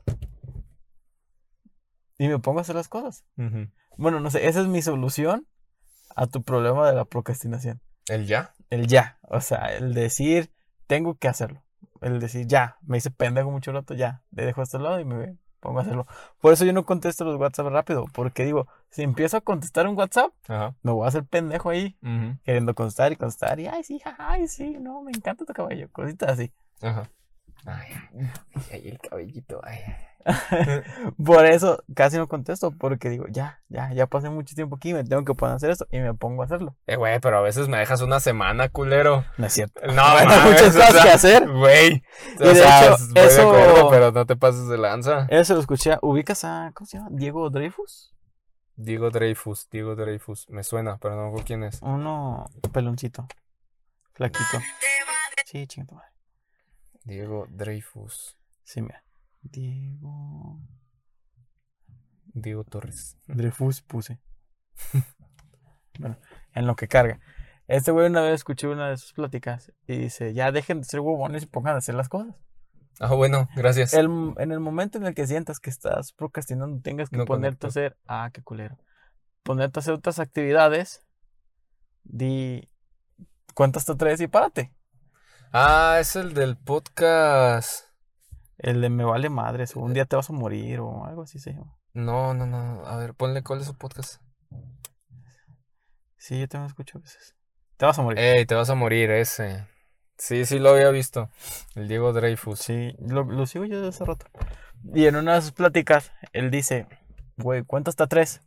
y 2.18 2.28
me 2.28 2.38
pongo 2.38 2.58
a 2.58 2.62
hacer 2.62 2.76
las 2.76 2.88
cosas. 2.88 3.24
Ujú. 3.36 3.68
Bueno, 3.96 4.20
no 4.20 4.30
sé, 4.30 4.46
esa 4.46 4.60
es 4.60 4.66
mi 4.66 4.82
solución 4.82 5.46
a 6.16 6.26
tu 6.26 6.42
problema 6.42 6.88
de 6.88 6.96
la 6.96 7.04
procrastinación. 7.04 7.80
¿El 8.08 8.26
ya? 8.26 8.54
El 8.70 8.86
ya, 8.86 9.18
o 9.22 9.40
sea, 9.40 9.74
el 9.74 9.94
decir, 9.94 10.50
tengo 10.86 11.14
que 11.16 11.28
hacerlo. 11.28 11.62
El 12.00 12.20
decir, 12.20 12.46
ya, 12.46 12.78
me 12.82 12.98
hice 12.98 13.10
pendejo 13.10 13.50
mucho 13.50 13.72
rato, 13.72 13.94
ya, 13.94 14.22
le 14.32 14.44
dejo 14.44 14.62
esto 14.62 14.78
al 14.78 14.82
lado 14.82 15.00
y 15.00 15.04
me 15.04 15.36
pongo 15.60 15.78
a 15.78 15.82
hacerlo. 15.82 16.06
Por 16.40 16.52
eso 16.52 16.64
yo 16.64 16.72
no 16.72 16.84
contesto 16.84 17.24
los 17.24 17.36
WhatsApp 17.36 17.68
rápido, 17.68 18.06
porque 18.12 18.44
digo, 18.44 18.66
si 18.90 19.02
empiezo 19.02 19.36
a 19.36 19.40
contestar 19.40 19.86
un 19.86 19.96
WhatsApp, 19.96 20.32
Ajá. 20.48 20.74
me 20.82 20.90
voy 20.90 21.04
a 21.04 21.08
hacer 21.08 21.24
pendejo 21.24 21.70
ahí, 21.70 21.96
queriendo 22.44 22.74
contestar 22.74 23.12
y 23.12 23.16
contestar, 23.16 23.60
y 23.60 23.68
ay, 23.68 23.84
sí, 23.84 24.02
ay, 24.18 24.48
sí, 24.48 24.78
no, 24.80 25.02
me 25.02 25.12
encanta 25.12 25.44
tu 25.44 25.52
cabello, 25.52 25.88
cositas 25.92 26.30
así. 26.30 26.52
Ajá. 26.80 27.08
Ay, 27.64 27.92
ay, 28.72 28.88
el 28.88 28.98
cabellito, 28.98 29.60
ay. 29.62 29.78
Por 31.24 31.46
eso 31.46 31.82
casi 31.94 32.16
no 32.16 32.28
contesto, 32.28 32.70
porque 32.70 33.08
digo, 33.10 33.26
ya, 33.30 33.60
ya, 33.68 33.92
ya 33.92 34.06
pasé 34.06 34.30
mucho 34.30 34.54
tiempo 34.54 34.76
aquí, 34.76 34.92
me 34.94 35.04
tengo 35.04 35.24
que 35.24 35.34
poner 35.34 35.54
a 35.54 35.56
hacer 35.56 35.70
esto 35.70 35.86
y 35.90 35.98
me 35.98 36.14
pongo 36.14 36.42
a 36.42 36.44
hacerlo. 36.46 36.76
Eh, 36.86 36.96
güey, 36.96 37.18
pero 37.20 37.38
a 37.38 37.42
veces 37.42 37.68
me 37.68 37.78
dejas 37.78 38.00
una 38.02 38.20
semana, 38.20 38.68
culero. 38.68 39.24
No 39.38 39.46
es 39.46 39.52
cierto. 39.52 39.80
No, 39.86 40.02
Bueno, 40.12 40.28
mames, 40.30 40.44
muchas 40.52 40.76
o 40.76 40.78
cosas 40.78 40.92
sea, 40.92 41.02
que 41.02 41.10
hacer. 41.10 41.48
Güey. 41.50 42.02
Y 42.40 42.44
de 42.44 42.50
hecho, 42.52 42.94
estoy 42.94 43.12
de 43.14 43.26
eso- 43.26 43.48
acuerdo, 43.48 43.90
pero 43.90 44.12
no 44.12 44.26
te 44.26 44.36
pases 44.36 44.68
de 44.68 44.78
lanza. 44.78 45.26
Eso 45.30 45.54
lo 45.54 45.60
escuché. 45.60 45.96
¿Ubicas 46.02 46.44
a, 46.44 46.70
¿cómo 46.74 46.86
se 46.86 46.98
llama? 46.98 47.08
Diego 47.12 47.50
Dreyfus? 47.50 48.14
Diego 48.76 49.10
Dreyfus, 49.10 49.68
Diego 49.70 49.94
Dreyfus. 49.94 50.48
Me 50.48 50.64
suena, 50.64 50.96
pero 50.98 51.14
no 51.30 51.36
sé 51.36 51.44
quién 51.44 51.62
es. 51.62 51.78
Uno 51.82 52.46
peloncito, 52.72 53.26
flaquito. 54.14 54.60
Sí, 55.44 55.66
chinga 55.66 55.86
tu 55.86 55.94
madre. 55.94 56.08
Diego 57.04 57.46
Dreyfus. 57.50 58.36
Sí, 58.64 58.80
mira. 58.80 59.04
Diego 59.42 60.60
Diego 62.34 62.64
Torres. 62.64 63.16
Dreyfus 63.26 63.82
puse. 63.82 64.20
bueno, 65.98 66.16
en 66.54 66.66
lo 66.66 66.76
que 66.76 66.88
carga. 66.88 67.20
Este 67.68 67.90
güey 67.92 68.06
una 68.08 68.22
vez 68.22 68.34
escuché 68.34 68.66
una 68.66 68.88
de 68.88 68.96
sus 68.96 69.12
pláticas 69.12 69.72
y 69.86 69.96
dice, 69.96 70.34
ya 70.34 70.50
dejen 70.52 70.80
de 70.80 70.84
ser 70.84 71.00
huevones 71.00 71.42
y 71.44 71.46
pongan 71.46 71.74
a 71.74 71.78
hacer 71.78 71.94
las 71.94 72.08
cosas. 72.08 72.34
Ah, 73.00 73.14
bueno, 73.14 73.48
gracias. 73.56 73.94
El- 73.94 74.34
en 74.36 74.52
el 74.52 74.60
momento 74.60 74.98
en 74.98 75.06
el 75.06 75.14
que 75.14 75.26
sientas 75.26 75.60
que 75.60 75.70
estás 75.70 76.12
procrastinando, 76.12 76.80
tengas 76.82 77.08
que 77.08 77.16
No 77.16 77.24
ponerte 77.24 77.58
conecto. 77.60 77.66
a 77.66 77.68
hacer, 77.68 77.98
ah, 78.06 78.30
qué 78.32 78.42
culero, 78.42 78.78
ponerte 79.42 79.78
a 79.78 79.80
hacer 79.80 79.94
otras 79.94 80.18
actividades, 80.18 81.02
di, 82.04 82.68
cuenta 83.54 83.78
hasta 83.78 83.96
tres 83.96 84.20
y 84.20 84.26
párate. 84.28 84.74
Ah, 85.52 85.96
es 86.00 86.16
el 86.16 86.34
del 86.34 86.56
podcast. 86.58 87.86
El 88.58 88.80
de 88.80 88.90
me 88.90 89.04
vale 89.04 89.28
madres, 89.28 89.76
o 89.76 89.80
un 89.80 89.94
día 89.94 90.04
te 90.04 90.16
vas 90.16 90.30
a 90.30 90.32
morir, 90.32 90.80
o 90.80 91.04
algo 91.04 91.22
así 91.22 91.38
se 91.38 91.52
llama. 91.52 91.76
No, 91.94 92.34
no, 92.34 92.46
no. 92.46 92.86
A 92.86 92.96
ver, 92.96 93.14
ponle 93.14 93.42
cuál 93.42 93.60
es 93.60 93.66
su 93.66 93.76
podcast. 93.76 94.22
Sí, 96.16 96.38
yo 96.38 96.48
también 96.48 96.64
lo 96.64 96.68
escucho 96.68 96.98
a 96.98 97.00
veces. 97.00 97.34
Te 97.76 97.86
vas 97.86 97.98
a 97.98 98.02
morir. 98.02 98.18
Ey, 98.18 98.46
te 98.46 98.54
vas 98.54 98.70
a 98.70 98.74
morir 98.74 99.10
ese. 99.10 99.66
Sí, 100.16 100.44
sí 100.44 100.58
lo 100.60 100.70
había 100.70 100.90
visto. 100.90 101.30
El 101.74 101.88
Diego 101.88 102.12
Dreyfus. 102.12 102.60
Sí, 102.60 102.94
lo, 103.00 103.24
lo 103.24 103.46
sigo 103.46 103.64
yo 103.64 103.76
desde 103.76 103.88
hace 103.88 104.04
rato. 104.04 104.26
Y 104.94 105.06
en 105.06 105.16
una 105.16 105.34
de 105.34 105.42
sus 105.42 105.52
pláticas, 105.52 106.12
él 106.32 106.50
dice, 106.50 106.86
güey, 107.36 107.64
cuenta 107.64 107.90
hasta 107.90 108.06
tres. 108.06 108.40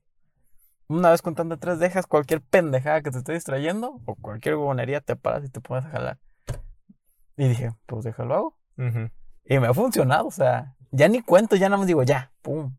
Una 0.88 1.10
vez 1.10 1.22
contando 1.22 1.58
tres, 1.58 1.80
dejas 1.80 2.08
cualquier 2.08 2.42
pendejada 2.42 3.02
que 3.02 3.12
te 3.12 3.18
esté 3.18 3.34
distrayendo, 3.34 4.00
o 4.06 4.16
cualquier 4.16 4.56
huevonería, 4.56 5.02
te 5.02 5.16
paras 5.16 5.44
y 5.44 5.50
te 5.50 5.60
pones 5.60 5.86
a 5.86 5.90
jalar. 5.90 6.20
Y 7.36 7.48
dije, 7.48 7.72
pues 7.88 8.06
déjalo 8.06 8.36
hago. 8.36 8.58
Ujú. 8.78 9.10
Y 9.46 9.60
me 9.60 9.68
ha 9.68 9.74
funcionado, 9.74 10.28
o 10.28 10.32
sea, 10.32 10.76
ya 10.92 11.08
ni 11.08 11.22
cuento, 11.22 11.56
ya 11.56 11.70
nada 11.70 11.78
más 11.78 11.88
digo, 11.88 12.04
ya, 12.04 12.32
pum. 12.42 12.76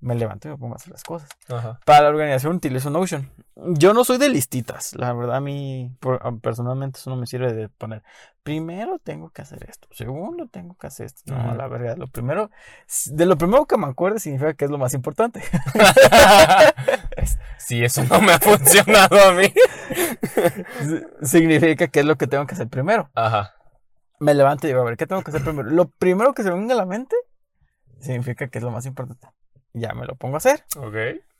me 0.00 0.14
levanto 0.14 0.48
y 0.48 0.50
me 0.50 0.58
pongo 0.58 0.74
a 0.74 0.76
hacer 0.76 0.92
las 0.92 1.04
cosas. 1.04 1.28
Ajá. 1.48 1.80
Para 1.84 2.02
la 2.02 2.08
organización 2.08 2.56
utilizo 2.56 2.90
Notion. 2.90 3.30
Yo 3.56 3.92
no 3.92 4.04
soy 4.04 4.18
de 4.18 4.30
listitas, 4.30 4.94
la 4.94 5.12
verdad 5.12 5.36
a 5.36 5.40
mí 5.40 5.94
personalmente 6.40 6.98
eso 6.98 7.10
no 7.10 7.16
me 7.16 7.26
sirve 7.26 7.52
de 7.52 7.68
poner, 7.68 8.02
primero 8.42 8.98
tengo 8.98 9.28
que 9.28 9.42
hacer 9.42 9.66
esto, 9.68 9.86
segundo 9.92 10.46
tengo 10.46 10.74
que 10.76 10.86
hacer 10.86 11.06
esto. 11.06 11.34
No, 11.34 11.54
la 11.54 11.68
verdad, 11.68 11.98
lo 11.98 12.06
primero, 12.06 12.50
de 13.06 13.26
lo 13.26 13.36
primero 13.36 13.66
que 13.66 13.76
me 13.76 13.86
acuerdo 13.86 14.18
significa 14.18 14.54
que 14.54 14.64
es 14.64 14.70
lo 14.70 14.78
más 14.78 14.94
importante. 14.94 15.40
sí, 17.58 17.84
eso 17.84 18.02
no 18.04 18.22
me 18.22 18.32
ha 18.32 18.38
funcionado 18.38 19.28
a 19.28 19.32
mí. 19.32 19.52
significa 21.22 21.88
que 21.88 22.00
es 22.00 22.06
lo 22.06 22.16
que 22.16 22.26
tengo 22.26 22.46
que 22.46 22.54
hacer 22.54 22.68
primero. 22.68 23.10
Ajá. 23.14 23.54
Me 24.20 24.34
levanto 24.34 24.66
y 24.66 24.70
digo, 24.70 24.82
a 24.82 24.84
ver, 24.84 24.96
¿qué 24.96 25.06
tengo 25.06 25.22
que 25.22 25.30
hacer 25.30 25.42
primero? 25.42 25.68
Lo 25.70 25.88
primero 25.88 26.34
que 26.34 26.42
se 26.42 26.50
me 26.50 26.56
venga 26.58 26.74
a 26.74 26.76
la 26.76 26.86
mente 26.86 27.16
significa 28.00 28.48
que 28.48 28.58
es 28.58 28.64
lo 28.64 28.70
más 28.70 28.86
importante. 28.86 29.26
Ya 29.72 29.94
me 29.94 30.04
lo 30.06 30.14
pongo 30.14 30.34
a 30.34 30.38
hacer, 30.38 30.64
Ok. 30.76 30.94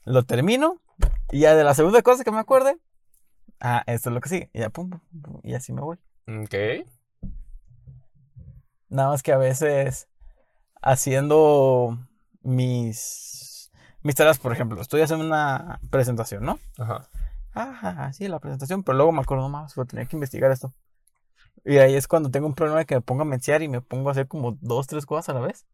lo 0.05 0.23
termino 0.24 0.81
y 1.31 1.40
ya 1.40 1.55
de 1.55 1.62
la 1.65 1.74
segunda 1.74 2.01
cosa 2.02 2.24
que 2.24 2.31
me 2.31 2.39
acuerde, 2.39 2.78
ah, 3.61 3.82
esto 3.86 4.09
es 4.11 4.15
lo 4.15 4.20
que 4.20 4.28
sigue. 4.28 4.51
Y 4.52 4.61
ya 4.61 4.70
pum, 4.70 4.89
pum, 4.90 5.01
pum, 5.23 5.40
y 5.43 5.55
así 5.55 5.73
me 5.73 5.82
voy. 5.82 5.98
Ok. 6.27 6.86
Nada 8.89 9.11
más 9.11 9.23
que 9.23 9.32
a 9.32 9.36
veces 9.39 10.09
haciendo 10.82 11.98
mis, 12.43 13.70
mis 14.02 14.15
tareas, 14.15 14.39
por 14.39 14.52
ejemplo, 14.52 14.81
estoy 14.81 15.02
haciendo 15.02 15.24
una 15.27 15.81
presentación, 15.90 16.44
¿no? 16.44 16.59
Ajá. 16.78 17.09
Ah, 17.55 18.11
sí, 18.15 18.27
la 18.28 18.39
presentación, 18.39 18.82
pero 18.85 18.97
luego 18.97 19.12
me 19.12 19.20
acuerdo 19.20 19.48
más, 19.48 19.74
voy 19.74 19.82
a 19.85 19.86
tener 19.86 20.09
que 20.09 20.16
investigar 20.16 20.51
esto. 20.51 20.73
Y 21.64 21.78
ahí 21.78 21.94
es 21.94 22.08
cuando 22.08 22.30
tengo 22.30 22.46
un 22.46 22.54
problema 22.54 22.80
de 22.80 22.86
que 22.86 22.94
me 22.94 23.00
pongo 23.00 23.22
a 23.22 23.26
mensear 23.26 23.62
y 23.62 23.68
me 23.68 23.80
pongo 23.80 24.08
a 24.08 24.12
hacer 24.12 24.28
como 24.28 24.56
dos, 24.60 24.86
tres 24.86 25.06
cosas 25.06 25.28
a 25.28 25.34
la 25.38 25.46
vez. 25.46 25.66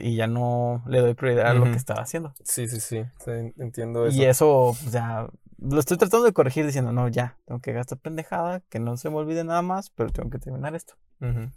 Y 0.00 0.16
ya 0.16 0.26
no 0.26 0.82
le 0.86 1.00
doy 1.00 1.14
prioridad 1.14 1.46
a 1.48 1.54
lo 1.54 1.70
que 1.70 1.76
estaba 1.76 2.02
haciendo. 2.02 2.34
Sí, 2.42 2.66
sí, 2.68 2.80
sí. 2.80 3.04
sí, 3.24 3.30
entiendo 3.58 4.06
eso. 4.06 4.16
Y 4.16 4.24
eso, 4.24 4.76
pues 4.80 4.92
ya, 4.92 5.28
lo 5.58 5.78
estoy 5.78 5.96
tratando 5.96 6.26
de 6.26 6.32
corregir 6.32 6.66
diciendo, 6.66 6.92
no, 6.92 7.08
ya, 7.08 7.38
tengo 7.44 7.60
que 7.60 7.72
gastar 7.72 7.98
pendejada, 7.98 8.60
que 8.68 8.80
no 8.80 8.96
se 8.96 9.10
me 9.10 9.16
olvide 9.16 9.44
nada 9.44 9.62
más, 9.62 9.90
pero 9.90 10.10
tengo 10.10 10.30
que 10.30 10.38
terminar 10.38 10.74
esto. 10.74 10.94
Ujú. 11.20 11.50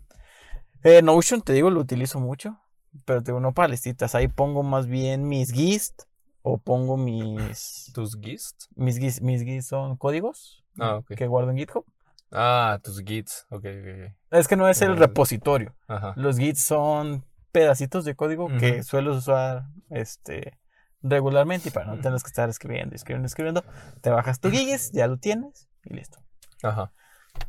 Eh, 0.83 1.01
Notion, 1.01 1.41
te 1.41 1.53
digo, 1.53 1.69
lo 1.69 1.79
utilizo 1.79 2.19
mucho, 2.19 2.59
pero 3.05 3.23
te 3.23 3.31
digo, 3.31 3.39
no 3.39 3.53
para 3.53 3.69
listitas. 3.69 4.15
Ahí 4.15 4.27
pongo 4.27 4.61
más 4.61 4.87
bien 4.87 5.27
mis 5.27 5.51
GIST 5.51 6.03
o 6.41 6.57
pongo 6.57 6.97
mis. 6.97 7.91
¿Tus 7.93 8.19
GIST? 8.19 8.65
Mis 8.75 8.99
GIST, 8.99 9.21
mis 9.21 9.43
GIST 9.43 9.69
son 9.69 9.95
códigos 9.97 10.63
Ah, 10.77 10.97
ok. 10.97 11.15
que 11.15 11.27
guardo 11.27 11.51
en 11.51 11.57
GitHub. 11.57 11.85
Ah, 12.33 12.79
tus 12.83 12.99
gits. 13.03 13.45
Ok, 13.49 13.65
ok, 13.65 13.65
ok. 14.09 14.15
Es 14.31 14.47
que 14.47 14.55
no 14.55 14.67
es 14.67 14.81
el 14.81 14.97
repositorio. 14.97 15.75
Ajá. 15.87 16.13
Los 16.15 16.37
GIST 16.37 16.57
son 16.57 17.25
pedacitos 17.51 18.03
de 18.05 18.15
código 18.15 18.47
que 18.59 18.81
suelo 18.83 19.15
usar 19.15 19.65
este, 19.91 20.57
regularmente 21.01 21.69
y 21.69 21.71
para 21.71 21.85
no 21.93 22.01
tener 22.01 22.19
que 22.19 22.27
estar 22.27 22.49
escribiendo, 22.49 22.95
escribiendo, 22.95 23.27
escribiendo. 23.27 23.63
Te 24.01 24.09
bajas 24.09 24.39
tu 24.39 24.49
GIST, 24.49 24.95
ya 24.95 25.05
lo 25.07 25.17
tienes 25.17 25.69
y 25.83 25.93
listo. 25.93 26.19
Ajá. 26.63 26.91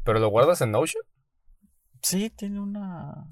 ¿Pero 0.04 0.18
lo 0.18 0.28
guardas 0.28 0.60
en 0.60 0.70
Notion? 0.72 1.02
Sí, 2.02 2.28
tiene 2.28 2.60
una. 2.60 3.26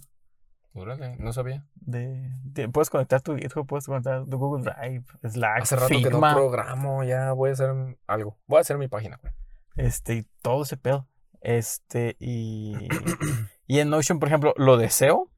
Órale, 0.74 1.16
no 1.18 1.34
sabía. 1.34 1.66
De, 1.74 2.30
de- 2.44 2.68
puedes 2.70 2.88
conectar 2.88 3.20
tu 3.20 3.36
GitHub, 3.36 3.66
puedes 3.66 3.84
conectar 3.84 4.24
tu 4.24 4.38
Google 4.38 4.62
Drive, 4.64 5.04
Slack, 5.22 5.62
Hace 5.64 5.76
rato 5.76 5.88
que 5.88 6.00
no 6.04 6.10
Figma. 6.12 6.34
programo, 6.34 7.04
ya 7.04 7.32
voy 7.32 7.50
a 7.50 7.52
hacer 7.52 7.74
algo. 8.06 8.38
Voy 8.46 8.56
a 8.56 8.60
hacer 8.62 8.78
mi 8.78 8.88
página. 8.88 9.18
güey. 9.20 9.34
Este, 9.76 10.14
y 10.14 10.22
todo 10.40 10.62
ese 10.62 10.78
pedo. 10.78 11.08
Este, 11.42 12.16
y, 12.18 12.88
y 13.66 13.80
en 13.80 13.90
Notion, 13.90 14.18
por 14.18 14.28
ejemplo, 14.28 14.54
lo 14.56 14.76
deseo, 14.76 15.30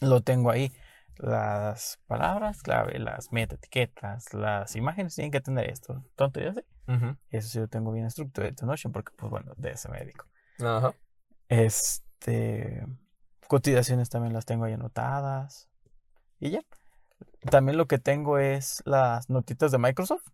lo 0.00 0.22
tengo 0.22 0.50
ahí. 0.50 0.72
Las 1.16 1.98
palabras 2.06 2.62
clave, 2.62 2.98
las 3.00 3.32
meta 3.32 3.56
etiquetas, 3.56 4.32
las 4.34 4.76
imágenes 4.76 5.16
tienen 5.16 5.32
que 5.32 5.40
tener 5.40 5.68
esto. 5.68 6.04
Tonto, 6.14 6.40
ya 6.40 6.52
sé. 6.54 6.64
Eso 7.30 7.48
sí 7.48 7.58
lo 7.58 7.68
tengo 7.68 7.92
bien 7.92 8.06
estructurado 8.06 8.54
en 8.58 8.66
Notion 8.66 8.92
porque, 8.92 9.12
pues 9.16 9.30
bueno, 9.30 9.52
de 9.56 9.72
ese 9.72 9.88
me 9.88 9.98
dedico. 9.98 10.26
Ajá. 10.60 10.94
Este, 11.48 12.86
cotizaciones 13.48 14.08
también 14.10 14.32
las 14.32 14.46
tengo 14.46 14.64
ahí 14.64 14.74
anotadas. 14.74 15.68
Y 16.38 16.50
ya. 16.50 16.62
También 17.50 17.76
lo 17.76 17.86
que 17.86 17.98
tengo 17.98 18.38
es 18.38 18.82
las 18.86 19.28
notitas 19.28 19.72
de 19.72 19.78
Microsoft. 19.78 20.26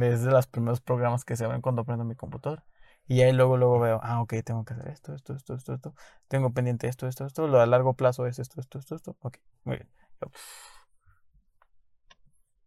Es 0.00 0.22
de 0.22 0.30
los 0.30 0.46
primeros 0.46 0.80
programas 0.80 1.24
que 1.24 1.34
se 1.36 1.44
abren 1.44 1.62
cuando 1.62 1.84
prendo 1.84 2.04
mi 2.04 2.14
computadora. 2.14 2.64
Y 3.08 3.22
ahí 3.22 3.32
luego, 3.32 3.56
luego 3.56 3.80
veo, 3.80 4.00
ah, 4.02 4.20
ok, 4.20 4.34
tengo 4.44 4.64
que 4.64 4.74
hacer 4.74 4.88
esto, 4.88 5.14
esto, 5.14 5.34
esto, 5.34 5.54
esto, 5.54 5.74
esto. 5.74 5.94
Tengo 6.28 6.52
pendiente 6.52 6.88
esto, 6.88 7.08
esto, 7.08 7.24
esto. 7.24 7.48
Lo 7.48 7.60
a 7.60 7.66
largo 7.66 7.94
plazo 7.94 8.26
es 8.26 8.38
esto, 8.38 8.60
esto, 8.60 8.78
esto, 8.78 8.94
esto. 8.96 9.16
Ok, 9.20 9.38
muy 9.64 9.76
bien. 9.76 9.88
Yo, 10.20 10.30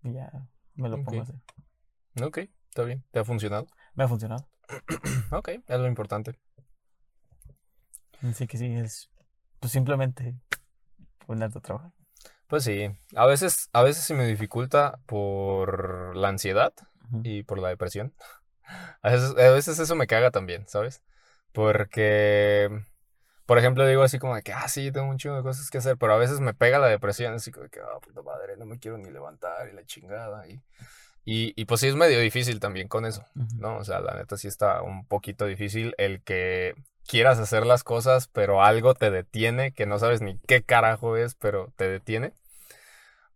Y 0.03 0.13
ya 0.13 0.31
me 0.75 0.89
lo 0.89 0.97
pongo 1.03 1.21
Ok. 1.21 1.29
así. 1.29 2.23
Ok, 2.23 2.37
está 2.69 2.83
bien. 2.83 3.03
¿Te 3.11 3.19
ha 3.19 3.23
funcionado? 3.23 3.67
Me 3.93 4.03
ha 4.03 4.07
funcionado. 4.07 4.47
Ok, 5.31 5.49
es 5.49 5.79
lo 5.79 5.87
importante. 5.87 6.39
Así 8.23 8.47
que 8.47 8.57
sí, 8.57 8.65
es 8.73 9.09
pues 9.59 9.71
simplemente 9.71 10.35
ponerte 11.27 11.59
a 11.59 11.61
trabajar. 11.61 11.91
Pues 12.47 12.63
sí, 12.63 12.89
a 13.15 13.25
veces, 13.25 13.69
a 13.73 13.83
veces 13.83 14.03
se 14.03 14.13
me 14.13 14.25
dificulta 14.25 14.99
por 15.05 16.15
la 16.17 16.29
ansiedad 16.29 16.73
y 17.23 17.43
por 17.43 17.59
la 17.59 17.69
depresión. 17.69 18.13
A 19.01 19.11
veces, 19.11 19.31
a 19.31 19.51
veces 19.51 19.79
eso 19.79 19.95
me 19.95 20.07
caga 20.07 20.31
también, 20.31 20.67
¿sabes? 20.67 21.01
Porque, 21.51 22.69
por 23.45 23.57
ejemplo, 23.57 23.85
digo 23.85 24.03
así 24.03 24.19
como 24.19 24.35
de 24.35 24.41
que, 24.41 24.53
ah, 24.53 24.67
sí, 24.67 24.91
tengo 24.91 25.09
un 25.09 25.17
chingo 25.17 25.35
de 25.35 25.43
cosas 25.43 25.69
que 25.69 25.79
hacer, 25.79 25.97
pero 25.97 26.13
a 26.13 26.17
veces 26.17 26.39
me 26.39 26.53
pega 26.53 26.79
la 26.79 26.87
depresión, 26.87 27.33
así 27.33 27.51
como 27.51 27.65
de 27.65 27.69
que, 27.69 27.79
ah, 27.79 27.99
puta 28.01 28.21
madre, 28.21 28.57
no 28.57 28.65
me 28.65 28.79
quiero 28.79 28.97
ni 28.97 29.09
levantar 29.09 29.69
y 29.69 29.75
la 29.75 29.85
chingada. 29.85 30.47
Y, 30.47 30.61
y, 31.25 31.53
y 31.55 31.65
pues 31.65 31.81
sí 31.81 31.87
es 31.87 31.95
medio 31.95 32.19
difícil 32.19 32.59
también 32.59 32.87
con 32.87 33.05
eso. 33.05 33.25
¿no? 33.57 33.77
O 33.77 33.83
sea, 33.83 33.99
la 33.99 34.15
neta 34.15 34.37
sí 34.37 34.47
está 34.47 34.81
un 34.81 35.05
poquito 35.05 35.45
difícil 35.45 35.93
el 35.97 36.21
que 36.21 36.75
quieras 37.07 37.39
hacer 37.39 37.65
las 37.65 37.83
cosas, 37.83 38.27
pero 38.27 38.63
algo 38.63 38.93
te 38.93 39.11
detiene, 39.11 39.73
que 39.73 39.85
no 39.85 39.99
sabes 39.99 40.21
ni 40.21 40.37
qué 40.47 40.63
carajo 40.63 41.17
es, 41.17 41.35
pero 41.35 41.71
te 41.75 41.89
detiene. 41.89 42.33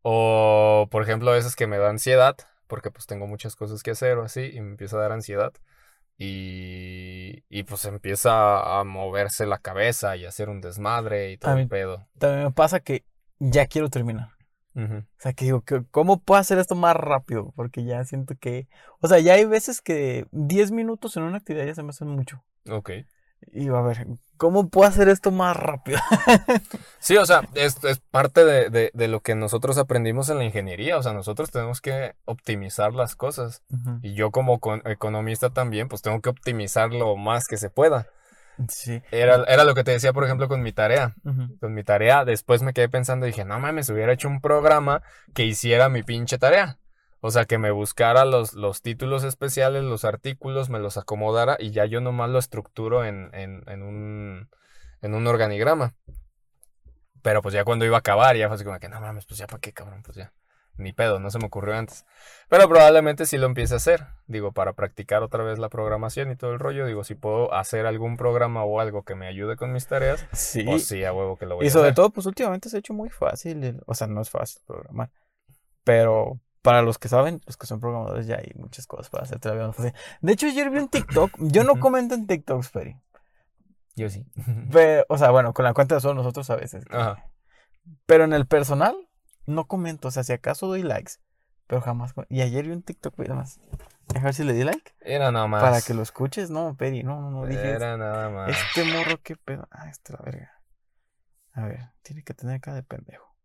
O, 0.02 0.88
por 0.92 1.04
ejemplo, 1.04 1.32
a 1.32 1.34
veces 1.34 1.56
que 1.56 1.68
me 1.68 1.78
da 1.78 1.90
ansiedad, 1.90 2.36
porque 2.68 2.92
pues 2.92 3.06
tengo 3.06 3.28
muchas 3.28 3.56
cosas 3.56 3.84
que 3.84 3.92
hacer 3.92 4.18
o 4.18 4.24
así, 4.24 4.52
y 4.54 4.62
me 4.62 4.72
empieza 4.72 4.98
a 4.98 5.02
dar 5.02 5.12
ansiedad. 5.12 5.54
Y, 6.18 7.44
y 7.50 7.64
pues 7.64 7.84
empieza 7.86 8.80
a 8.80 8.84
moverse 8.86 9.46
la 9.46 9.58
cabeza 9.58 10.16
y 10.16 10.26
a 10.26 10.30
hacer 10.30 10.50
un 10.50 10.62
desmadre 10.62 11.32
y 11.32 11.38
todo 11.38 11.52
A 11.52 11.62
el 11.62 11.68
pedo. 11.68 12.08
También 12.18 12.46
me 12.46 12.52
pasa 12.52 12.80
que 12.80 13.04
ya 13.40 13.68
quiero 13.68 13.90
terminar. 13.90 14.30
O 14.78 15.06
sea, 15.20 15.32
que 15.32 15.46
digo, 15.46 15.64
¿cómo 15.92 16.20
puedo 16.20 16.40
hacer 16.40 16.58
esto 16.58 16.76
más 16.76 16.96
rápido? 16.98 17.54
Porque 17.56 17.86
ya 17.86 18.04
siento 18.04 18.36
que... 18.36 18.68
O 19.00 19.08
sea, 19.08 19.20
ya 19.20 19.34
hay 19.34 19.46
veces 19.46 19.82
que 19.82 20.28
10 20.32 20.72
minutos 20.72 21.16
en 21.16 21.24
una 21.24 21.38
actividad 21.38 21.66
ya 21.66 21.76
se 21.76 21.84
me 21.84 21.90
hacen 21.90 22.10
mucho. 22.10 22.44
Ok. 22.70 22.92
Y 23.48 23.62
digo, 23.62 23.78
a 23.78 23.82
ver, 23.82 24.06
¿cómo 24.38 24.70
puedo 24.70 24.88
hacer 24.88 25.10
esto 25.10 25.32
más 25.32 25.56
rápido? 25.58 26.00
Sí, 27.00 27.18
o 27.18 27.26
sea, 27.28 27.42
es, 27.54 27.84
es 27.84 28.00
parte 28.00 28.44
de, 28.46 28.70
de- 28.72 28.90
de 28.96 29.08
lo 29.08 29.20
que 29.20 29.36
nosotros 29.36 29.78
aprendimos 29.78 30.30
en 30.30 30.40
la 30.40 30.44
ingeniería. 30.44 30.98
O 30.98 31.04
sea, 31.04 31.14
nosotros 31.14 31.52
tenemos 31.52 31.80
que 31.80 32.16
optimizar 32.26 32.94
las 32.94 33.16
cosas. 33.16 33.62
Y 34.02 34.16
yo 34.16 34.32
como 34.32 34.60
con- 34.60 34.82
economista 34.86 35.52
también, 35.52 35.88
pues 35.88 36.02
tengo 36.02 36.20
que 36.22 36.30
optimizar 36.30 36.92
lo 36.92 37.16
más 37.16 37.44
que 37.48 37.58
se 37.58 37.70
pueda. 37.70 38.08
Sí. 38.70 39.04
Era, 39.12 39.44
era 39.48 39.66
lo 39.66 39.76
que 39.76 39.84
te 39.84 39.92
decía, 39.92 40.14
por 40.14 40.24
ejemplo, 40.24 40.48
con 40.48 40.64
mi 40.64 40.72
tarea. 40.72 41.14
Con 41.60 41.76
mi 41.76 41.84
tarea, 41.84 42.26
después 42.26 42.64
me 42.64 42.74
quedé 42.74 42.90
pensando 42.90 43.28
y 43.28 43.30
dije, 43.30 43.46
no 43.46 43.60
mames, 43.60 43.90
hubiera 43.90 44.12
hecho 44.14 44.28
un 44.28 44.42
programa 44.42 45.04
que 45.36 45.44
hiciera 45.46 45.90
mi 45.90 46.02
pinche 46.02 46.40
tarea. 46.40 46.80
O 47.28 47.32
sea, 47.32 47.46
que 47.46 47.58
me 47.58 47.72
buscara 47.72 48.24
los, 48.24 48.54
los 48.54 48.84
títulos 48.84 49.24
especiales, 49.24 49.84
los 49.84 50.06
artículos, 50.06 50.70
me 50.70 50.78
los 50.78 50.96
acomodara 50.98 51.58
y 51.60 51.72
ya 51.72 51.86
yo 51.86 52.00
nomás 52.00 52.30
lo 52.30 52.38
estructuro 52.38 53.04
en, 53.04 53.32
en, 53.34 53.64
en 53.68 53.82
un, 53.82 54.50
en 55.02 55.16
un 55.16 55.26
organigrama. 55.26 55.96
Pero 57.24 57.42
pues 57.42 57.54
ya 57.56 57.64
cuando 57.64 57.84
iba 57.86 57.96
a 57.96 58.00
acabar, 58.00 58.36
ya 58.36 58.48
fue 58.48 58.56
así 58.56 58.64
como 58.64 58.78
que, 58.80 58.90
no 58.90 59.02
mames, 59.02 59.26
pues 59.26 59.40
ya 59.40 59.48
para 59.48 59.60
qué, 59.60 59.74
cabrón, 59.74 60.04
pues 60.04 60.18
ya. 60.18 60.34
Ni 60.78 60.94
pedo, 60.94 61.20
no 61.20 61.32
se 61.32 61.40
me 61.40 61.46
ocurrió 61.48 61.74
antes. 61.76 62.06
Pero 62.48 62.68
probablemente 62.70 63.26
sí 63.26 63.38
lo 63.40 63.48
empiece 63.48 63.74
a 63.74 63.78
hacer. 63.78 64.06
Digo, 64.28 64.52
para 64.52 64.74
practicar 64.74 65.24
otra 65.24 65.44
vez 65.44 65.58
la 65.58 65.70
programación 65.70 66.30
y 66.32 66.36
todo 66.36 66.52
el 66.52 66.60
rollo. 66.60 66.86
Digo, 66.86 67.04
si 67.04 67.16
puedo 67.16 67.54
hacer 67.56 67.86
algún 67.88 68.18
programa 68.18 68.64
o 68.66 68.80
algo 68.82 69.02
que 69.04 69.16
me 69.16 69.26
ayude 69.26 69.56
con 69.56 69.72
mis 69.72 69.88
tareas, 69.88 70.28
Sí. 70.34 70.64
pues 70.64 70.86
sí, 70.86 71.04
a 71.06 71.12
huevo 71.14 71.38
que 71.38 71.46
lo 71.48 71.56
voy 71.56 71.66
Y 71.66 71.70
a 71.70 71.72
sobre 71.72 71.88
hacer. 71.88 71.96
todo, 71.96 72.10
pues 72.12 72.28
últimamente 72.28 72.70
se 72.70 72.76
ha 72.76 72.80
hecho 72.80 72.94
muy 72.94 73.10
fácil. 73.10 73.82
O 73.88 73.96
sea, 73.96 74.06
no 74.06 74.22
es 74.22 74.30
fácil 74.30 74.62
programar. 74.68 75.10
Pero 75.86 76.40
para 76.66 76.82
los 76.82 76.98
que 76.98 77.08
saben, 77.08 77.42
los 77.46 77.58
que 77.58 77.68
son 77.68 77.80
programadores, 77.80 78.26
ya 78.26 78.38
hay 78.38 78.52
muchas 78.56 78.88
cosas 78.88 79.12
para 79.12 79.24
hacer 79.24 79.40
todavía 79.40 79.68
más 79.68 79.76
fácil. 79.76 79.94
De 80.22 80.34
hecho, 80.34 80.48
ayer 80.48 80.72
vi 80.72 80.80
un 80.80 80.90
TikTok. 80.90 81.32
Yo 81.38 81.64
no 81.64 81.80
comento 81.80 82.16
en 82.16 82.26
TikToks, 82.26 82.72
Peri. 82.72 83.00
Yo 83.96 84.10
sí. 84.10 84.26
Pero, 84.72 85.06
o 85.08 85.18
sea, 85.20 85.30
bueno, 85.30 85.54
con 85.54 85.64
la 85.64 85.76
cuenta 85.76 85.94
de 85.94 86.02
solo 86.02 86.16
nosotros 86.16 86.50
a 86.50 86.56
veces. 86.56 86.84
Ajá. 86.90 87.24
Pero 88.08 88.24
en 88.24 88.34
el 88.34 88.48
personal, 88.48 88.96
no 89.46 89.68
comento. 89.68 90.08
O 90.08 90.12
sea, 90.12 90.24
si 90.24 90.34
acaso 90.34 90.66
doy 90.66 90.82
likes. 90.82 91.14
Pero 91.68 91.82
jamás. 91.82 92.16
Y 92.30 92.42
ayer 92.42 92.66
vi 92.66 92.72
un 92.72 92.82
TikTok, 92.82 93.16
nada 93.20 93.36
más. 93.36 93.60
A 94.16 94.20
ver 94.22 94.34
si 94.34 94.44
le 94.44 94.54
di 94.54 94.64
like. 94.64 94.92
Era 95.02 95.32
nada 95.32 95.46
más. 95.46 95.62
Para 95.62 95.82
que 95.82 95.94
lo 95.94 96.02
escuches. 96.02 96.50
No, 96.50 96.76
Peri, 96.76 97.04
no, 97.04 97.22
no, 97.22 97.30
no. 97.30 97.46
Dije, 97.46 97.70
Era 97.70 97.96
nada 97.96 98.32
más. 98.32 98.50
este 98.50 98.84
morro, 98.92 99.22
qué 99.22 99.36
pedo. 99.36 99.68
Ah, 99.70 99.88
este 99.88 100.14
la 100.14 100.20
verga. 100.26 100.52
A 101.54 101.68
ver, 101.68 101.92
tiene 102.02 102.24
que 102.24 102.34
tener 102.34 102.60
cara 102.60 102.76
de 102.78 102.84
pendejo. 102.84 103.36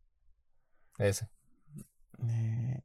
Ese. 0.97 1.29
Eh, 2.29 2.83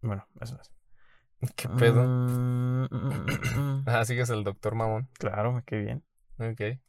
Bueno, 0.00 0.26
eso 0.40 0.58
es. 0.60 0.70
¿Qué 1.54 1.68
pedo? 1.68 2.02
Mm, 2.02 2.84
mm, 2.84 2.88
mm. 2.90 3.82
Ah, 3.86 4.04
sigues 4.04 4.30
el 4.30 4.44
doctor 4.44 4.74
mamón. 4.74 5.08
Claro, 5.18 5.62
qué 5.66 5.76
bien. 5.76 6.04
Ok. 6.38 6.40
A 6.40 6.44
ver, 6.46 6.80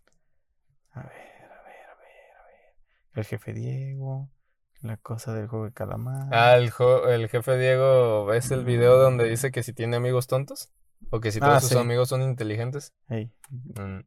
a 0.91 1.02
ver, 1.02 1.02
a 1.02 1.03
ver, 1.03 2.31
a 2.38 2.45
ver. 2.45 2.76
El 3.15 3.26
jefe 3.26 3.53
Diego. 3.53 4.30
La 4.81 4.98
cosa 4.98 5.34
del 5.34 5.48
juego 5.48 5.65
de 5.65 5.73
calamar. 5.73 6.27
Ah, 6.31 6.56
el, 6.56 6.72
jo- 6.72 7.07
el 7.07 7.27
jefe 7.30 7.57
Diego, 7.57 8.26
¿ves 8.26 8.49
el 8.52 8.64
video 8.64 8.98
donde 8.98 9.27
dice 9.30 9.52
que 9.52 9.61
si 9.64 9.73
tiene 9.73 9.98
amigos 9.98 10.27
tontos? 10.27 10.72
¿O 11.11 11.19
que 11.19 11.31
si 11.31 11.40
todos 11.40 11.56
Ah, 11.56 11.60
sus 11.60 11.72
sí. 11.72 11.77
amigos 11.77 12.10
son 12.10 12.22
inteligentes? 12.22 12.94
Ey. 13.10 13.31
Mm. 13.52 13.99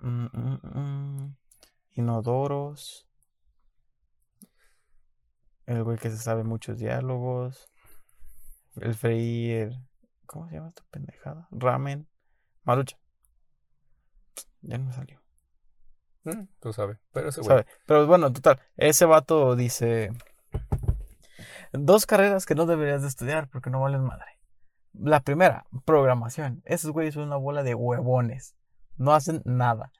Mm, 0.00 0.26
mm, 0.32 0.58
mm. 0.62 1.36
Inodoros. 1.92 3.06
El 5.66 5.82
güey 5.84 5.98
que 5.98 6.10
se 6.10 6.16
sabe 6.18 6.44
muchos 6.44 6.78
diálogos. 6.78 7.70
El 8.80 8.94
freír. 8.94 9.72
¿Cómo 10.26 10.48
se 10.48 10.54
llama 10.56 10.68
esta 10.68 10.82
pendejada? 10.90 11.48
Ramen. 11.50 12.08
Marucha. 12.64 12.98
Ya 14.62 14.78
no 14.78 14.84
me 14.86 14.92
salió. 14.92 15.20
Mm, 16.24 16.44
Tú 16.60 16.72
sabes. 16.72 16.98
Pero 17.12 17.28
ese 17.28 17.40
güey. 17.40 17.48
¿Sabe? 17.48 17.66
Pero 17.86 18.06
bueno, 18.06 18.32
total. 18.32 18.60
Ese 18.76 19.04
vato 19.04 19.54
dice. 19.56 20.10
Dos 21.72 22.06
carreras 22.06 22.46
que 22.46 22.54
no 22.54 22.66
deberías 22.66 23.02
de 23.02 23.08
estudiar 23.08 23.48
porque 23.48 23.70
no 23.70 23.80
valen 23.80 24.04
madre. 24.04 24.26
La 24.92 25.20
primera, 25.20 25.66
programación. 25.84 26.62
Esos 26.64 26.92
güeyes 26.92 27.14
son 27.14 27.24
una 27.24 27.36
bola 27.36 27.62
de 27.62 27.74
huevones. 27.74 28.54
No 28.96 29.12
hacen 29.12 29.42
nada. 29.44 29.90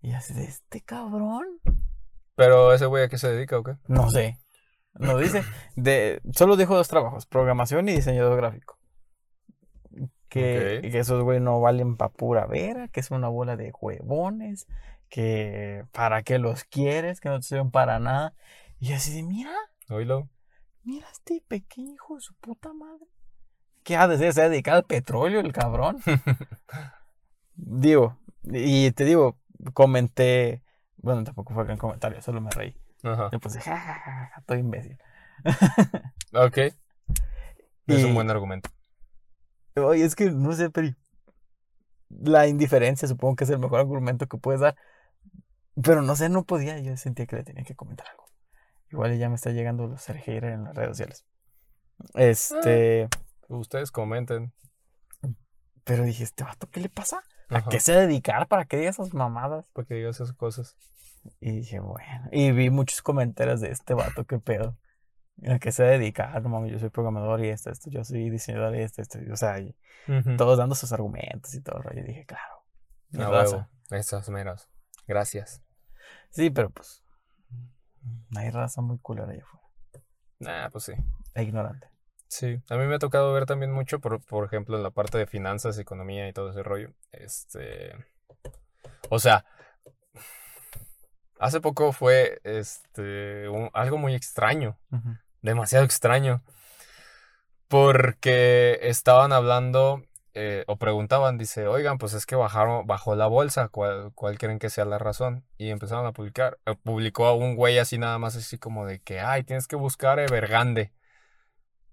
Y 0.00 0.12
así 0.12 0.32
de 0.32 0.44
este 0.44 0.80
cabrón. 0.80 1.46
Pero 2.34 2.72
ese 2.72 2.86
güey 2.86 3.04
a 3.04 3.08
qué 3.08 3.18
se 3.18 3.30
dedica 3.30 3.58
o 3.58 3.62
qué? 3.62 3.76
No 3.86 4.10
sé. 4.10 4.38
No 4.98 5.16
dice. 5.18 5.44
De, 5.76 6.20
solo 6.32 6.56
dijo 6.56 6.76
dos 6.76 6.88
trabajos: 6.88 7.26
programación 7.26 7.88
y 7.88 7.92
diseñador 7.92 8.36
gráfico. 8.36 8.78
Que, 10.28 10.80
que 10.82 10.98
esos 10.98 11.22
güeyes 11.22 11.42
no 11.42 11.58
valen 11.60 11.96
pa' 11.96 12.10
pura 12.10 12.46
vera, 12.46 12.88
que 12.88 13.02
son 13.02 13.18
una 13.18 13.28
bola 13.28 13.56
de 13.56 13.72
huevones, 13.80 14.66
que 15.08 15.86
para 15.92 16.22
qué 16.22 16.38
los 16.38 16.64
quieres, 16.64 17.20
que 17.20 17.30
no 17.30 17.40
te 17.40 17.46
sirven 17.46 17.70
para 17.70 17.98
nada. 17.98 18.34
Y 18.78 18.92
así 18.92 19.14
de, 19.14 19.22
mira, 19.22 19.52
Oílo. 19.88 20.28
mira 20.84 21.08
este 21.10 21.42
pequeño 21.48 21.94
hijo 21.94 22.16
de 22.16 22.20
su 22.20 22.34
puta 22.34 22.74
madre. 22.74 23.06
¿Qué 23.84 23.96
ha 23.96 24.06
de 24.06 24.18
ser? 24.18 24.34
¿Se 24.34 24.42
ha 24.42 24.48
dedicado 24.50 24.76
al 24.76 24.84
petróleo 24.84 25.40
el 25.40 25.52
cabrón? 25.52 25.98
digo, 27.54 28.18
y 28.44 28.90
te 28.92 29.04
digo, 29.04 29.38
comenté, 29.72 30.62
bueno, 30.98 31.24
tampoco 31.24 31.54
fue 31.54 31.70
en 31.70 31.78
comentario, 31.78 32.20
solo 32.20 32.40
me 32.40 32.50
reí. 32.50 32.76
Ajá. 33.02 33.28
Yo 33.32 33.38
puse, 33.40 33.60
ja, 33.60 33.76
ja, 33.76 33.94
ja, 33.94 34.30
ja, 34.34 34.40
estoy 34.40 34.58
imbécil. 34.58 34.98
Ok. 36.32 36.58
Es 36.58 38.04
un 38.04 38.10
Y- 38.10 38.12
buen 38.14 38.30
argumento. 38.30 38.70
Oye, 39.76 40.04
es 40.04 40.16
que 40.16 40.30
no 40.30 40.52
sé, 40.52 40.70
pero 40.70 40.88
la 42.10 42.46
indiferencia 42.48 43.06
supongo 43.06 43.36
que 43.36 43.44
es 43.44 43.50
el 43.50 43.58
mejor 43.60 43.80
argumento 43.80 44.26
que 44.26 44.36
puedes 44.38 44.60
dar. 44.60 44.76
Pero 45.80 46.02
no 46.02 46.16
sé, 46.16 46.28
no 46.28 46.44
podía. 46.44 46.78
Yo 46.80 46.96
sentía 46.96 47.26
que 47.26 47.36
le 47.36 47.44
tenía 47.44 47.62
que 47.64 47.76
comentar 47.76 48.08
algo. 48.08 48.24
Igual 48.90 49.16
ya 49.18 49.28
me 49.28 49.36
está 49.36 49.50
llegando 49.50 49.86
los 49.86 50.04
haters 50.06 50.44
en 50.54 50.64
las 50.64 50.74
redes 50.74 50.88
sociales. 50.90 51.24
Este, 52.14 53.08
Ustedes 53.48 53.90
comenten. 53.92 54.52
pero 55.84 56.02
dije, 56.04 56.24
¿este 56.24 56.44
vato 56.44 56.68
qué 56.70 56.80
le 56.80 56.88
pasa? 56.88 57.22
¿A 57.48 57.58
Ajá. 57.58 57.68
qué 57.70 57.80
se 57.80 57.92
dedicar 57.92 58.46
para 58.48 58.64
que 58.66 58.76
diga 58.76 58.90
esas 58.90 59.14
mamadas? 59.14 59.68
Para 59.72 59.86
que 59.86 59.94
digas 59.94 60.16
esas 60.16 60.32
cosas. 60.34 60.76
Y 61.40 61.52
dije, 61.52 61.80
bueno. 61.80 62.28
Y 62.32 62.52
vi 62.52 62.70
muchos 62.70 63.02
comentarios 63.02 63.60
de 63.60 63.70
este 63.70 63.94
vato, 63.94 64.24
qué 64.24 64.38
pedo. 64.38 64.76
¿A 65.46 65.58
qué 65.58 65.70
se 65.70 65.84
va 65.84 65.90
a 65.90 65.92
dedicar? 65.92 66.42
No 66.42 66.48
mames, 66.48 66.72
yo 66.72 66.78
soy 66.78 66.90
programador 66.90 67.44
y 67.44 67.48
esto, 67.48 67.70
esto, 67.70 67.90
yo 67.90 68.02
soy 68.02 68.28
diseñador 68.28 68.74
y 68.74 68.80
esto, 68.80 69.02
esto. 69.02 69.18
O 69.32 69.36
sea, 69.36 69.60
y 69.60 69.76
todos 70.36 70.58
dando 70.58 70.74
sus 70.74 70.92
argumentos 70.92 71.54
y 71.54 71.62
todo 71.62 71.78
el 71.78 71.84
rollo. 71.84 72.00
Y 72.00 72.04
dije, 72.04 72.26
claro. 72.26 72.64
raza. 73.12 73.56
huevo. 73.56 73.68
Esas 73.90 74.28
meras. 74.30 74.68
Gracias. 75.06 75.62
Sí, 76.30 76.50
pero 76.50 76.70
pues. 76.70 77.04
Hay 78.36 78.50
raza 78.50 78.80
muy 78.80 78.98
culera 78.98 79.30
allá 79.30 79.42
afuera. 79.42 79.66
Nah, 80.40 80.70
pues 80.70 80.84
sí. 80.84 80.92
E 81.34 81.42
ignorante. 81.42 81.88
Sí, 82.28 82.60
a 82.68 82.76
mí 82.76 82.86
me 82.86 82.96
ha 82.96 82.98
tocado 82.98 83.32
ver 83.32 83.46
también 83.46 83.72
mucho, 83.72 84.00
por, 84.00 84.22
por 84.24 84.44
ejemplo, 84.44 84.76
en 84.76 84.82
la 84.82 84.90
parte 84.90 85.16
de 85.16 85.26
finanzas, 85.26 85.78
economía 85.78 86.28
y 86.28 86.32
todo 86.32 86.50
ese 86.50 86.62
rollo. 86.62 86.92
Este. 87.10 87.94
O 89.08 89.18
sea, 89.18 89.46
hace 91.40 91.60
poco 91.60 91.92
fue 91.92 92.40
este 92.44 93.48
un- 93.48 93.70
algo 93.72 93.98
muy 93.98 94.14
extraño, 94.14 94.78
demasiado 95.42 95.84
extraño, 95.84 96.42
porque 97.68 98.78
estaban 98.82 99.32
hablando 99.32 100.02
eh, 100.34 100.64
o 100.68 100.76
preguntaban, 100.76 101.36
dice, 101.36 101.66
oigan, 101.66 101.98
pues 101.98 102.12
es 102.14 102.24
que 102.24 102.36
bajaron, 102.36 102.86
bajó 102.86 103.16
la 103.16 103.26
bolsa, 103.26 103.68
¿cuál, 103.68 104.12
cuál 104.14 104.38
creen 104.38 104.58
que 104.60 104.70
sea 104.70 104.84
la 104.84 104.98
razón? 104.98 105.44
Y 105.56 105.70
empezaron 105.70 106.06
a 106.06 106.12
publicar. 106.12 106.58
Eh, 106.64 106.76
publicó 106.82 107.26
a 107.26 107.34
un 107.34 107.56
güey 107.56 107.78
así 107.78 107.98
nada 107.98 108.18
más, 108.18 108.36
así 108.36 108.56
como 108.56 108.86
de 108.86 109.00
que, 109.00 109.18
ay, 109.20 109.42
tienes 109.42 109.66
que 109.66 109.74
buscar 109.74 110.20
Evergrande. 110.20 110.92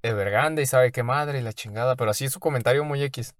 Evergrande 0.03 0.61
y 0.61 0.65
sabe 0.67 0.91
qué 0.91 1.01
madre 1.01 1.39
y 1.39 1.41
la 1.41 1.53
chingada, 1.53 1.95
pero 1.95 2.11
así 2.11 2.29
su 2.29 2.39
comentario 2.39 2.83
muy 2.83 3.01
X. 3.03 3.33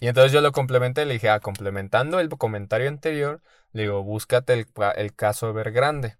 Y 0.00 0.08
entonces 0.08 0.32
yo 0.32 0.40
lo 0.40 0.52
complementé, 0.52 1.04
le 1.04 1.14
dije, 1.14 1.28
ah, 1.28 1.40
complementando 1.40 2.20
el 2.20 2.28
comentario 2.30 2.88
anterior, 2.88 3.40
le 3.72 3.82
digo, 3.82 4.02
búscate 4.02 4.52
el, 4.52 4.66
el 4.96 5.14
caso 5.14 5.48
Evergrande. 5.48 6.16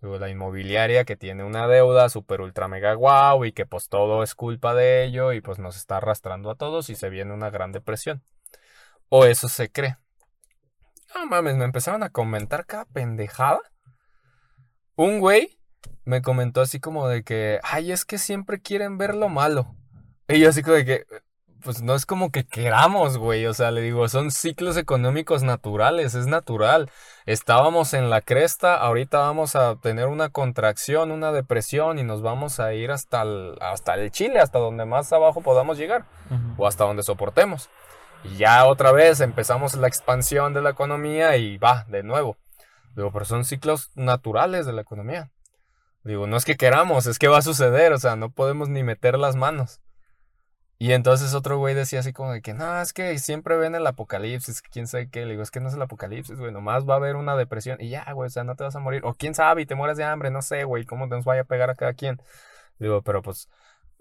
Digo, 0.00 0.18
la 0.18 0.28
inmobiliaria 0.28 1.04
que 1.04 1.16
tiene 1.16 1.42
una 1.42 1.66
deuda 1.66 2.08
super 2.08 2.40
ultra 2.40 2.68
mega 2.68 2.94
guau 2.94 3.44
y 3.44 3.52
que 3.52 3.66
pues 3.66 3.88
todo 3.88 4.22
es 4.22 4.34
culpa 4.34 4.74
de 4.74 5.04
ello 5.04 5.32
y 5.32 5.40
pues 5.40 5.58
nos 5.58 5.76
está 5.76 5.96
arrastrando 5.96 6.50
a 6.50 6.54
todos 6.54 6.90
y 6.90 6.94
se 6.94 7.08
viene 7.08 7.32
una 7.32 7.50
gran 7.50 7.72
depresión. 7.72 8.22
O 9.08 9.24
eso 9.24 9.48
se 9.48 9.70
cree. 9.70 9.96
No 11.14 11.26
mames, 11.26 11.56
me 11.56 11.64
empezaron 11.64 12.02
a 12.02 12.10
comentar 12.10 12.66
cada 12.66 12.84
pendejada. 12.84 13.60
Un 14.96 15.18
güey 15.20 15.58
me 16.04 16.22
comentó 16.22 16.60
así 16.60 16.78
como 16.78 17.08
de 17.08 17.22
que, 17.22 17.60
ay, 17.62 17.92
es 17.92 18.04
que 18.04 18.18
siempre 18.18 18.60
quieren 18.60 18.98
ver 18.98 19.14
lo 19.14 19.28
malo. 19.28 19.74
Y 20.28 20.40
yo 20.40 20.48
así 20.48 20.62
como 20.62 20.76
de 20.76 20.84
que, 20.84 21.06
pues 21.66 21.82
no 21.82 21.96
es 21.96 22.06
como 22.06 22.30
que 22.30 22.44
queramos, 22.44 23.18
güey. 23.18 23.44
O 23.46 23.52
sea, 23.52 23.72
le 23.72 23.80
digo, 23.80 24.08
son 24.08 24.30
ciclos 24.30 24.76
económicos 24.76 25.42
naturales, 25.42 26.14
es 26.14 26.28
natural. 26.28 26.88
Estábamos 27.26 27.92
en 27.92 28.08
la 28.08 28.20
cresta, 28.20 28.76
ahorita 28.76 29.18
vamos 29.18 29.56
a 29.56 29.74
tener 29.74 30.06
una 30.06 30.28
contracción, 30.28 31.10
una 31.10 31.32
depresión 31.32 31.98
y 31.98 32.04
nos 32.04 32.22
vamos 32.22 32.60
a 32.60 32.72
ir 32.72 32.92
hasta 32.92 33.22
el, 33.22 33.58
hasta 33.60 33.94
el 33.94 34.12
Chile, 34.12 34.38
hasta 34.38 34.60
donde 34.60 34.84
más 34.84 35.12
abajo 35.12 35.40
podamos 35.40 35.76
llegar 35.76 36.04
o 36.56 36.68
hasta 36.68 36.84
donde 36.84 37.02
soportemos. 37.02 37.68
Y 38.22 38.36
ya 38.36 38.64
otra 38.66 38.92
vez 38.92 39.20
empezamos 39.20 39.74
la 39.74 39.88
expansión 39.88 40.54
de 40.54 40.62
la 40.62 40.70
economía 40.70 41.36
y 41.36 41.58
va 41.58 41.84
de 41.88 42.04
nuevo. 42.04 42.36
Digo, 42.94 43.10
pero 43.10 43.24
son 43.24 43.44
ciclos 43.44 43.90
naturales 43.96 44.66
de 44.66 44.72
la 44.72 44.82
economía. 44.82 45.32
Digo, 46.04 46.28
no 46.28 46.36
es 46.36 46.44
que 46.44 46.56
queramos, 46.56 47.06
es 47.06 47.18
que 47.18 47.26
va 47.26 47.38
a 47.38 47.42
suceder, 47.42 47.92
o 47.92 47.98
sea, 47.98 48.14
no 48.14 48.30
podemos 48.30 48.68
ni 48.68 48.84
meter 48.84 49.18
las 49.18 49.34
manos. 49.34 49.80
Y 50.78 50.92
entonces 50.92 51.32
otro 51.34 51.56
güey 51.58 51.74
decía 51.74 52.00
así 52.00 52.12
como 52.12 52.32
de 52.32 52.42
que, 52.42 52.52
no, 52.52 52.80
es 52.82 52.92
que 52.92 53.18
siempre 53.18 53.56
ven 53.56 53.74
el 53.74 53.86
apocalipsis, 53.86 54.60
quién 54.60 54.86
sabe 54.86 55.08
qué. 55.08 55.24
Le 55.24 55.32
digo, 55.32 55.42
es 55.42 55.50
que 55.50 55.60
no 55.60 55.68
es 55.68 55.74
el 55.74 55.80
apocalipsis, 55.82 56.38
güey, 56.38 56.52
nomás 56.52 56.86
va 56.86 56.94
a 56.94 56.96
haber 56.98 57.16
una 57.16 57.34
depresión 57.36 57.78
y 57.80 57.88
ya, 57.88 58.04
güey, 58.12 58.26
o 58.26 58.30
sea, 58.30 58.44
no 58.44 58.56
te 58.56 58.64
vas 58.64 58.76
a 58.76 58.80
morir. 58.80 59.02
O 59.04 59.14
quién 59.14 59.34
sabe, 59.34 59.62
y 59.62 59.66
te 59.66 59.74
mueres 59.74 59.96
de 59.96 60.04
hambre, 60.04 60.30
no 60.30 60.42
sé, 60.42 60.64
güey, 60.64 60.84
cómo 60.84 61.06
nos 61.06 61.24
vaya 61.24 61.42
a 61.42 61.44
pegar 61.44 61.70
a 61.70 61.74
cada 61.76 61.94
quien. 61.94 62.20
Digo, 62.78 63.02
pero 63.02 63.22
pues, 63.22 63.48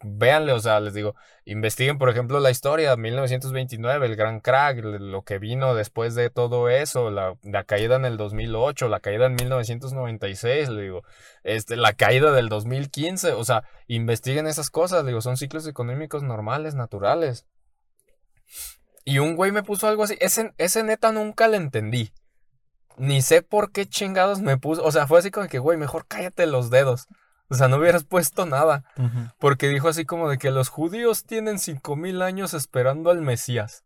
véanle, 0.06 0.52
o 0.54 0.60
sea, 0.60 0.80
les 0.80 0.94
digo, 0.94 1.16
investiguen, 1.46 1.98
por 1.98 2.10
ejemplo, 2.10 2.40
la 2.40 2.52
historia, 2.52 2.96
1929, 2.96 4.06
el 4.06 4.16
gran 4.16 4.40
crack, 4.40 4.84
lo 4.84 5.24
que 5.24 5.40
vino 5.40 5.76
después 5.76 6.16
de 6.16 6.30
todo 6.30 6.70
eso, 6.70 7.10
la, 7.12 7.36
caída 7.66 7.96
en 7.96 8.06
el 8.06 8.18
2008, 8.18 8.88
la 8.88 9.00
caída 9.00 9.26
en 9.26 9.36
1996, 9.36 10.70
le 10.70 10.82
digo, 10.84 11.04
este, 11.44 11.76
la 11.76 11.94
caída 11.94 12.32
del 12.32 12.50
2015, 12.50 13.34
o 13.34 13.44
sea, 13.44 13.64
investiguen 13.88 14.48
esas 14.48 14.70
cosas, 14.70 15.06
digo, 15.06 15.22
son 15.22 15.38
ciclos 15.38 15.68
económicos 15.68 16.24
normales, 16.24 16.76
naturales. 16.76 17.46
Y 19.04 19.20
un 19.20 19.36
güey 19.36 19.52
me 19.52 19.64
puso 19.64 19.88
algo 19.88 20.04
así, 20.04 20.16
ese, 20.20 20.54
ese 20.58 20.84
neta 20.84 21.12
nunca 21.12 21.48
le 21.48 21.58
entendí. 21.58 22.12
Ni 22.98 23.22
sé 23.22 23.42
por 23.42 23.72
qué 23.72 23.86
chingados 23.86 24.40
me 24.40 24.58
puso, 24.58 24.84
o 24.84 24.92
sea, 24.92 25.06
fue 25.08 25.20
así 25.20 25.32
como 25.32 25.48
que, 25.48 25.60
güey, 25.60 25.78
mejor 25.78 26.06
cállate 26.08 26.46
los 26.46 26.70
dedos. 26.70 27.08
O 27.50 27.56
sea, 27.56 27.68
no 27.68 27.78
hubieras 27.78 28.04
puesto 28.04 28.46
nada. 28.46 28.84
Porque 29.40 29.68
dijo 29.70 29.88
así 29.88 30.06
como 30.06 30.30
de 30.30 30.38
que 30.38 30.52
los 30.52 30.70
judíos 30.70 31.26
tienen 31.26 31.60
cinco 31.60 31.96
mil 31.96 32.22
años 32.22 32.54
esperando 32.54 33.10
al 33.10 33.22
Mesías. 33.22 33.84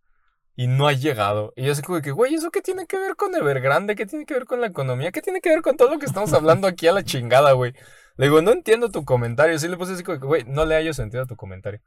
Y 0.56 0.68
no 0.68 0.88
ha 0.88 0.94
llegado. 0.94 1.54
Y 1.56 1.66
yo 1.66 1.72
así 1.72 1.82
como 1.82 1.98
de 1.98 2.02
que, 2.02 2.12
güey, 2.12 2.36
¿eso 2.36 2.52
qué 2.52 2.62
tiene 2.62 2.86
que 2.86 2.98
ver 2.98 3.16
con 3.16 3.34
Evergrande? 3.34 3.96
¿Qué 3.96 4.06
tiene 4.06 4.26
que 4.26 4.34
ver 4.34 4.46
con 4.46 4.60
la 4.60 4.68
economía? 4.68 5.12
¿Qué 5.12 5.22
tiene 5.22 5.40
que 5.40 5.50
ver 5.50 5.62
con 5.62 5.78
todo 5.78 5.90
lo 5.90 6.00
que 6.00 6.06
estamos 6.06 6.34
hablando 6.34 6.68
aquí 6.68 6.88
a 6.88 6.92
la 6.92 7.04
chingada, 7.04 7.54
güey? 7.54 7.74
Le 8.18 8.26
digo, 8.26 8.42
no 8.42 8.52
entiendo 8.52 8.90
tu 8.92 9.06
comentario. 9.06 9.58
Sí 9.58 9.70
le 9.70 9.78
puse 9.78 9.94
así 9.94 10.04
como 10.04 10.16
de 10.16 10.20
que, 10.20 10.28
güey, 10.28 10.44
no 10.44 10.66
le 10.66 10.76
hallo 10.76 10.94
sentido 10.94 11.24
a 11.24 11.26
tu 11.26 11.38
comentario. 11.38 11.80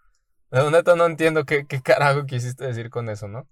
La 0.48 0.70
neta 0.70 0.96
no 0.96 1.04
entiendo 1.06 1.44
qué, 1.44 1.66
qué 1.66 1.82
carajo 1.82 2.24
quisiste 2.24 2.66
decir 2.66 2.88
con 2.88 3.08
eso, 3.10 3.28
¿no? 3.28 3.46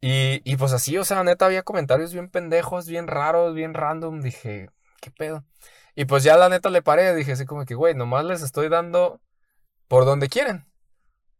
Y, 0.00 0.40
y 0.44 0.56
pues 0.56 0.72
así, 0.72 0.96
o 0.98 1.04
sea, 1.04 1.22
neta 1.24 1.46
había 1.46 1.62
comentarios 1.62 2.12
bien 2.12 2.28
pendejos, 2.28 2.86
bien 2.88 3.06
raros, 3.06 3.54
bien 3.54 3.72
random. 3.72 4.20
Dije, 4.20 4.68
¿qué 5.00 5.10
pedo? 5.10 5.44
Y 5.94 6.04
pues 6.06 6.24
ya 6.24 6.36
la 6.36 6.48
neta 6.48 6.70
le 6.70 6.82
paré, 6.82 7.14
dije 7.14 7.32
así 7.32 7.44
como 7.44 7.64
que, 7.64 7.74
güey, 7.74 7.94
nomás 7.94 8.24
les 8.24 8.42
estoy 8.42 8.68
dando 8.68 9.20
por 9.88 10.04
donde 10.04 10.28
quieren. 10.28 10.66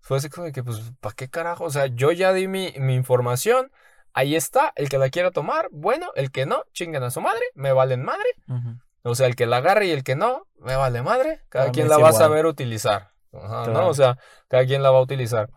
Fue 0.01 0.19
así 0.19 0.29
como 0.29 0.51
que, 0.53 0.63
pues, 0.63 0.93
¿para 1.01 1.15
qué 1.15 1.29
carajo? 1.29 1.65
O 1.65 1.71
sea, 1.71 1.87
yo 1.87 2.13
ya 2.13 2.33
di 2.33 2.49
mi, 2.49 2.75
mi 2.79 2.95
información, 2.95 3.71
ahí 4.13 4.35
está, 4.37 4.73
el 4.77 4.89
que 4.89 4.99
la 4.99 5.11
quiera 5.11 5.31
tomar, 5.31 5.69
bueno, 5.71 6.11
el 6.17 6.31
que 6.31 6.45
no, 6.45 6.65
chinguen 6.73 7.03
a 7.05 7.11
su 7.11 7.21
madre, 7.21 7.43
me 7.55 7.73
valen 7.73 8.03
madre. 8.05 8.29
Ujú. 8.49 8.79
O 9.05 9.15
sea, 9.15 9.27
el 9.27 9.37
que 9.37 9.47
la 9.47 9.59
agarre 9.59 9.87
y 9.87 9.91
el 9.91 10.05
que 10.05 10.17
no, 10.17 10.47
me 10.59 10.77
vale 10.77 11.03
madre. 11.03 11.41
Cada 11.49 11.71
quien 11.73 11.89
la 11.89 11.99
va 11.99 12.11
a 12.11 12.13
saber 12.13 12.47
utilizar. 12.47 13.13
Ajá, 13.33 13.65
Claro. 13.65 13.73
¿no? 13.73 13.89
O 13.89 13.95
sea, 13.95 14.19
cada 14.49 14.67
quien 14.67 14.83
la 14.83 14.91
va 14.91 14.99
a 14.99 15.03
utilizar. 15.03 15.49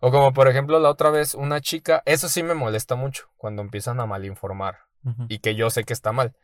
O 0.00 0.10
como 0.10 0.32
por 0.32 0.48
ejemplo 0.48 0.78
la 0.78 0.88
otra 0.90 1.10
vez, 1.10 1.34
una 1.34 1.60
chica, 1.60 2.02
eso 2.06 2.28
sí 2.28 2.42
me 2.42 2.54
molesta 2.54 2.94
mucho 2.94 3.28
cuando 3.36 3.60
empiezan 3.62 4.00
a 4.00 4.06
malinformar 4.06 4.78
Ujú. 5.04 5.26
y 5.28 5.40
que 5.40 5.54
yo 5.54 5.68
sé 5.70 5.84
que 5.84 5.92
está 5.92 6.10
mal. 6.12 6.34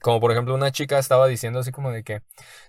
Como 0.00 0.20
por 0.20 0.32
ejemplo 0.32 0.54
una 0.54 0.70
chica 0.72 0.98
estaba 0.98 1.26
diciendo 1.26 1.60
así 1.60 1.72
como 1.72 1.90
de 1.90 2.04
que 2.04 2.22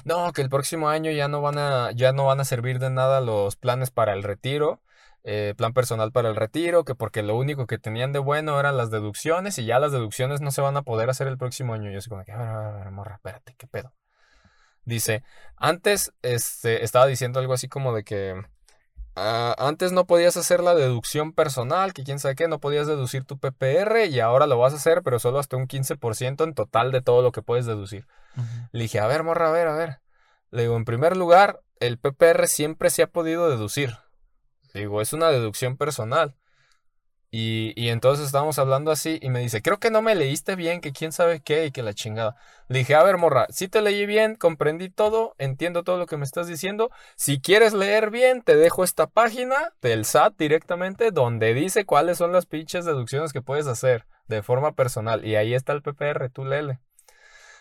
no, 0.05 0.31
que 0.33 0.41
el 0.41 0.49
próximo 0.49 0.89
año 0.89 1.11
ya 1.11 1.27
no 1.27 1.41
van 1.41 1.57
a, 1.57 1.91
ya 1.91 2.13
no 2.13 2.25
van 2.25 2.39
a 2.39 2.45
servir 2.45 2.79
de 2.79 2.89
nada 2.89 3.21
los 3.21 3.55
planes 3.55 3.91
para 3.91 4.13
el 4.13 4.23
retiro, 4.23 4.81
eh, 5.23 5.53
plan 5.57 5.73
personal 5.73 6.11
para 6.11 6.29
el 6.29 6.35
retiro, 6.35 6.85
que 6.85 6.95
porque 6.95 7.21
lo 7.23 7.37
único 7.37 7.67
que 7.67 7.77
tenían 7.77 8.13
de 8.13 8.19
bueno 8.19 8.59
eran 8.59 8.77
las 8.77 8.91
deducciones 8.91 9.57
y 9.57 9.65
ya 9.65 9.79
las 9.79 9.91
deducciones 9.91 10.41
no 10.41 10.51
se 10.51 10.61
van 10.61 10.77
a 10.77 10.83
poder 10.83 11.09
hacer 11.09 11.27
el 11.27 11.37
próximo 11.37 11.73
año. 11.73 11.91
Yo 11.91 11.99
así 11.99 12.09
como 12.09 12.19
de 12.19 12.25
que, 12.25 12.31
a 12.31 12.37
ver, 12.37 12.47
a 12.47 12.71
ver, 12.71 12.91
morra, 12.91 13.15
espérate, 13.15 13.55
¿qué 13.57 13.67
pedo? 13.67 13.93
Dice, 14.85 15.23
antes 15.57 16.13
este, 16.21 16.85
estaba 16.85 17.07
diciendo 17.07 17.39
algo 17.41 17.53
así 17.53 17.67
como 17.67 17.93
de 17.93 18.05
que 18.05 18.41
ah, 19.17 19.55
antes 19.57 19.91
no 19.91 20.05
podías 20.05 20.37
hacer 20.37 20.61
la 20.61 20.75
deducción 20.75 21.33
personal, 21.33 21.93
que 21.93 22.03
quién 22.03 22.19
sabe 22.19 22.35
qué, 22.35 22.47
no 22.47 22.59
podías 22.59 22.87
deducir 22.87 23.25
tu 23.25 23.37
PPR 23.37 24.05
y 24.05 24.19
ahora 24.19 24.47
lo 24.47 24.57
vas 24.57 24.73
a 24.73 24.77
hacer, 24.77 25.01
pero 25.03 25.19
solo 25.19 25.39
hasta 25.39 25.57
un 25.57 25.67
15% 25.67 26.43
en 26.43 26.53
total 26.53 26.91
de 26.91 27.01
todo 27.01 27.21
lo 27.21 27.31
que 27.31 27.41
puedes 27.41 27.65
deducir. 27.65 28.07
Le 28.71 28.83
dije, 28.83 28.99
a 28.99 29.07
ver, 29.07 29.23
morra, 29.23 29.49
a 29.49 29.51
ver, 29.51 29.67
a 29.67 29.75
ver. 29.75 29.99
Le 30.51 30.61
digo, 30.61 30.77
en 30.77 30.85
primer 30.85 31.17
lugar, 31.17 31.61
el 31.79 31.97
PPR 31.97 32.47
siempre 32.47 32.89
se 32.89 33.03
ha 33.03 33.07
podido 33.07 33.49
deducir. 33.49 33.97
Le 34.73 34.81
digo, 34.81 35.01
es 35.01 35.11
una 35.11 35.29
deducción 35.29 35.75
personal. 35.75 36.35
Y, 37.29 37.89
entonces 37.89 38.25
estábamos 38.25 38.57
hablando 38.57 38.89
así 38.89 39.19
y 39.21 39.29
me 39.29 39.41
dice, 39.41 39.61
creo 39.61 39.79
que 39.79 39.91
no 39.91 40.01
me 40.01 40.15
leíste 40.15 40.55
bien, 40.55 40.79
que 40.79 40.93
quién 40.93 41.11
sabe 41.11 41.41
qué 41.41 41.65
y 41.65 41.71
que 41.71 41.83
la 41.83 41.93
chingada. 41.93 42.37
Le 42.69 42.79
dije, 42.79 42.95
a 42.95 43.03
ver, 43.03 43.17
morra, 43.17 43.47
si 43.49 43.67
te 43.67 43.81
leí 43.81 44.05
bien, 44.05 44.35
comprendí 44.35 44.89
todo, 44.89 45.35
entiendo 45.37 45.83
todo 45.83 45.97
lo 45.97 46.05
que 46.05 46.15
me 46.17 46.23
estás 46.23 46.47
diciendo. 46.47 46.89
Si 47.17 47.41
quieres 47.41 47.73
leer 47.73 48.11
bien, 48.11 48.41
te 48.43 48.55
dejo 48.55 48.83
esta 48.83 49.07
página 49.07 49.73
del 49.81 50.05
SAT 50.05 50.37
directamente 50.37 51.11
donde 51.11 51.53
dice 51.53 51.85
cuáles 51.85 52.17
son 52.17 52.31
las 52.31 52.45
pinches 52.45 52.85
deducciones 52.85 53.33
que 53.33 53.41
puedes 53.41 53.67
hacer 53.67 54.05
de 54.27 54.41
forma 54.41 54.73
personal. 54.73 55.25
Y 55.25 55.35
ahí 55.35 55.53
está 55.53 55.73
el 55.73 55.81
PPR, 55.81 56.29
tú 56.29 56.45
léele. 56.45 56.79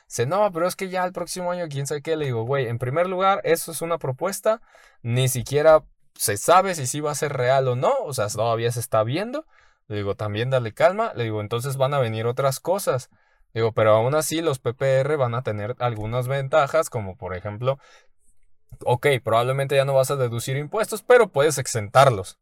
Dice, 0.09 0.27
no, 0.27 0.53
pero 0.53 0.69
es 0.69 0.77
que 0.77 0.89
ya 0.89 1.05
el 1.05 1.13
próximo 1.13 1.51
año, 1.51 1.67
quién 1.69 1.87
sabe 1.87 2.03
qué. 2.03 2.17
Le 2.17 2.27
digo, 2.27 2.45
güey, 2.45 2.69
en 2.69 2.79
primer 2.79 3.09
lugar, 3.09 3.41
eso 3.45 3.73
es 3.73 3.83
una 3.83 3.99
propuesta. 3.99 4.63
Ni 5.03 5.29
siquiera 5.29 5.83
se 6.19 6.37
sabe 6.37 6.75
si 6.75 6.87
sí 6.87 7.01
va 7.01 7.13
a 7.13 7.15
ser 7.15 7.33
real 7.33 7.69
o 7.69 7.77
no. 7.77 7.93
O 8.05 8.13
sea, 8.13 8.29
todavía 8.29 8.71
se 8.73 8.81
está 8.81 9.03
viendo. 9.03 9.47
Le 9.89 9.97
digo, 9.97 10.15
también 10.15 10.51
dale 10.51 10.73
calma. 10.73 11.13
Le 11.15 11.25
digo, 11.25 11.41
entonces 11.41 11.77
van 11.77 11.95
a 11.95 11.99
venir 11.99 12.27
otras 12.27 12.61
cosas. 12.61 13.11
Digo, 13.55 13.73
pero 13.73 13.95
aún 13.95 14.15
así 14.15 14.43
los 14.43 14.59
PPR 14.59 15.17
van 15.17 15.35
a 15.35 15.43
tener 15.43 15.77
algunas 15.79 16.29
ventajas, 16.29 16.91
como 16.91 17.17
por 17.17 17.35
ejemplo, 17.35 17.79
ok, 18.85 19.07
probablemente 19.25 19.77
ya 19.77 19.87
no 19.87 19.95
vas 19.95 20.11
a 20.11 20.17
deducir 20.17 20.57
impuestos, 20.59 21.03
pero 21.03 21.29
puedes 21.29 21.59
exentarlos. 21.59 22.39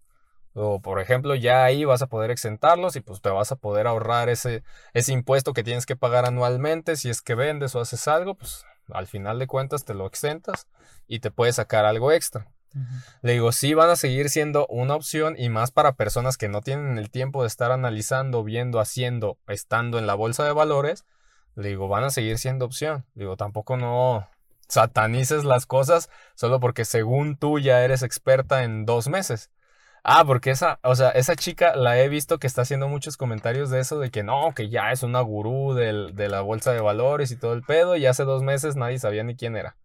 O 0.54 0.80
por 0.80 1.00
ejemplo, 1.00 1.34
ya 1.34 1.64
ahí 1.64 1.84
vas 1.84 2.02
a 2.02 2.08
poder 2.08 2.30
exentarlos 2.30 2.96
y 2.96 3.00
pues 3.00 3.20
te 3.20 3.28
vas 3.30 3.52
a 3.52 3.56
poder 3.56 3.86
ahorrar 3.86 4.28
ese, 4.28 4.62
ese 4.92 5.12
impuesto 5.12 5.52
que 5.52 5.64
tienes 5.64 5.86
que 5.86 5.96
pagar 5.96 6.26
anualmente 6.26 6.96
si 6.96 7.10
es 7.10 7.22
que 7.22 7.34
vendes 7.34 7.74
o 7.74 7.80
haces 7.80 8.08
algo, 8.08 8.34
pues 8.34 8.64
al 8.92 9.06
final 9.06 9.38
de 9.38 9.46
cuentas 9.46 9.84
te 9.84 9.94
lo 9.94 10.06
exentas 10.06 10.68
y 11.06 11.20
te 11.20 11.30
puedes 11.30 11.56
sacar 11.56 11.84
algo 11.84 12.12
extra. 12.12 12.53
Le 13.22 13.32
digo, 13.32 13.52
sí 13.52 13.74
van 13.74 13.90
a 13.90 13.96
seguir 13.96 14.30
siendo 14.30 14.66
una 14.68 14.94
opción 14.94 15.36
y 15.38 15.48
más 15.48 15.70
para 15.70 15.94
personas 15.94 16.36
que 16.36 16.48
no 16.48 16.60
tienen 16.60 16.98
el 16.98 17.10
tiempo 17.10 17.42
de 17.42 17.48
estar 17.48 17.72
analizando, 17.72 18.42
viendo, 18.44 18.80
haciendo, 18.80 19.38
estando 19.46 19.98
en 19.98 20.06
la 20.06 20.14
bolsa 20.14 20.44
de 20.44 20.52
valores. 20.52 21.04
Le 21.54 21.68
digo, 21.68 21.88
van 21.88 22.04
a 22.04 22.10
seguir 22.10 22.38
siendo 22.38 22.64
opción. 22.64 23.04
Digo, 23.14 23.36
tampoco 23.36 23.76
no 23.76 24.28
satanices 24.68 25.44
las 25.44 25.66
cosas 25.66 26.10
solo 26.34 26.58
porque 26.58 26.84
según 26.84 27.36
tú 27.36 27.58
ya 27.58 27.84
eres 27.84 28.02
experta 28.02 28.64
en 28.64 28.86
dos 28.86 29.08
meses. 29.08 29.50
Ah, 30.06 30.24
porque 30.26 30.50
esa, 30.50 30.80
o 30.82 30.94
sea, 30.96 31.10
esa 31.10 31.34
chica 31.34 31.74
la 31.76 31.98
he 31.98 32.08
visto 32.10 32.38
que 32.38 32.46
está 32.46 32.62
haciendo 32.62 32.88
muchos 32.88 33.16
comentarios 33.16 33.70
de 33.70 33.80
eso, 33.80 33.98
de 33.98 34.10
que 34.10 34.22
no, 34.22 34.52
que 34.54 34.68
ya 34.68 34.92
es 34.92 35.02
una 35.02 35.20
gurú 35.22 35.72
de 35.72 36.28
la 36.28 36.42
bolsa 36.42 36.72
de 36.72 36.80
valores 36.82 37.30
y 37.30 37.36
todo 37.36 37.54
el 37.54 37.62
pedo, 37.62 37.96
y 37.96 38.04
hace 38.04 38.24
dos 38.24 38.42
meses 38.42 38.76
nadie 38.76 38.98
sabía 38.98 39.24
ni 39.24 39.34
quién 39.34 39.56
era. 39.56 39.76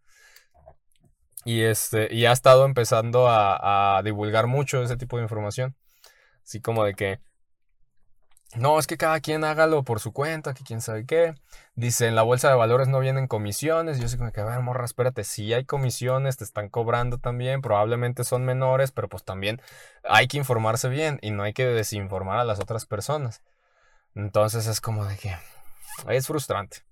Y 1.46 1.62
este, 1.64 2.14
y 2.14 2.26
ha 2.26 2.32
estado 2.32 2.66
empezando 2.66 3.28
a, 3.30 4.02
divulgar 4.04 4.48
mucho 4.48 4.84
ese 4.84 4.98
tipo 4.98 5.18
de 5.18 5.24
información. 5.24 5.76
Así 6.44 6.62
como 6.62 6.84
de 6.84 6.94
que, 6.96 7.20
no, 8.56 8.80
es 8.80 8.88
que 8.88 8.98
cada 8.98 9.20
quien 9.20 9.44
hágalo 9.44 9.84
por 9.84 10.00
su 10.00 10.12
cuenta, 10.12 10.54
que 10.54 10.64
quién 10.64 10.82
sabe 10.82 11.06
qué. 11.06 11.36
Dice, 11.76 12.08
en 12.08 12.16
la 12.16 12.24
bolsa 12.24 12.50
de 12.50 12.56
valores 12.56 12.88
no 12.88 13.00
vienen 13.00 13.28
comisiones. 13.28 14.00
Yo 14.00 14.08
sé 14.08 14.18
que, 14.18 14.42
a 14.42 14.46
ver, 14.46 14.60
morra, 14.62 14.86
espérate, 14.86 15.24
si 15.24 15.54
hay 15.54 15.66
comisiones, 15.66 16.38
te 16.38 16.44
están 16.44 16.70
cobrando 16.70 17.20
también, 17.20 17.62
probablemente 17.62 18.24
son 18.24 18.46
menores, 18.46 18.92
pero 18.92 19.08
pues 19.08 19.24
también 19.24 19.62
hay 20.04 20.28
que 20.28 20.38
informarse 20.38 20.90
bien 20.90 21.20
y 21.22 21.32
no 21.32 21.44
hay 21.44 21.54
que 21.54 21.66
desinformar 21.66 22.40
a 22.40 22.44
las 22.44 22.60
otras 22.60 22.86
personas. 22.86 23.44
Entonces 24.16 24.68
es 24.68 24.82
como 24.82 25.06
de 25.06 25.18
que 25.18 25.38
es 26.10 26.28
frustrante. 26.28 26.89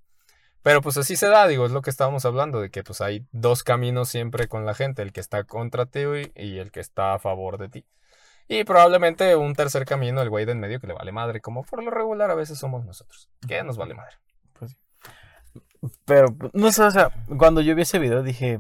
Pero 0.67 0.81
pues 0.81 0.97
así 0.97 1.15
se 1.15 1.29
da, 1.29 1.47
digo, 1.47 1.65
es 1.65 1.71
lo 1.71 1.81
que 1.81 1.89
estábamos 1.89 2.25
hablando, 2.25 2.59
de 2.59 2.69
que 2.69 2.83
pues 2.83 2.99
hay 2.99 3.25
dos 3.31 3.63
caminos 3.63 4.09
siempre 4.09 4.49
con 4.49 4.65
la 4.65 4.73
gente, 4.73 5.01
el 5.01 5.13
que 5.13 5.21
está 5.21 5.45
contra 5.45 5.85
ti 5.85 6.01
y, 6.35 6.43
y 6.43 6.57
el 6.59 6.71
que 6.71 6.81
está 6.81 7.13
a 7.13 7.19
favor 7.19 7.57
de 7.57 7.69
ti. 7.69 7.85
Y 8.49 8.65
probablemente 8.65 9.37
un 9.37 9.55
tercer 9.55 9.85
camino, 9.85 10.21
el 10.21 10.29
güey 10.29 10.43
de 10.43 10.51
en 10.51 10.59
medio 10.59 10.81
que 10.81 10.87
le 10.87 10.93
vale 10.93 11.13
madre, 11.13 11.39
como 11.39 11.63
por 11.63 11.81
lo 11.81 11.89
regular 11.89 12.31
a 12.31 12.35
veces 12.35 12.59
somos 12.59 12.83
nosotros, 12.83 13.29
que 13.47 13.63
nos 13.63 13.77
vale 13.77 13.93
madre. 13.93 14.17
Pues 14.59 14.71
sí. 14.71 14.77
Pero, 16.03 16.35
no 16.51 16.69
sé, 16.73 16.83
o 16.83 16.91
sea, 16.91 17.11
cuando 17.37 17.61
yo 17.61 17.73
vi 17.73 17.83
ese 17.83 17.99
video 17.99 18.21
dije, 18.21 18.59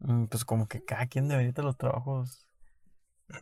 mm, 0.00 0.24
pues 0.26 0.44
como 0.44 0.68
que 0.68 0.84
cada 0.84 1.06
quien 1.06 1.26
debería 1.26 1.54
tener 1.54 1.64
los 1.64 1.78
trabajos 1.78 2.46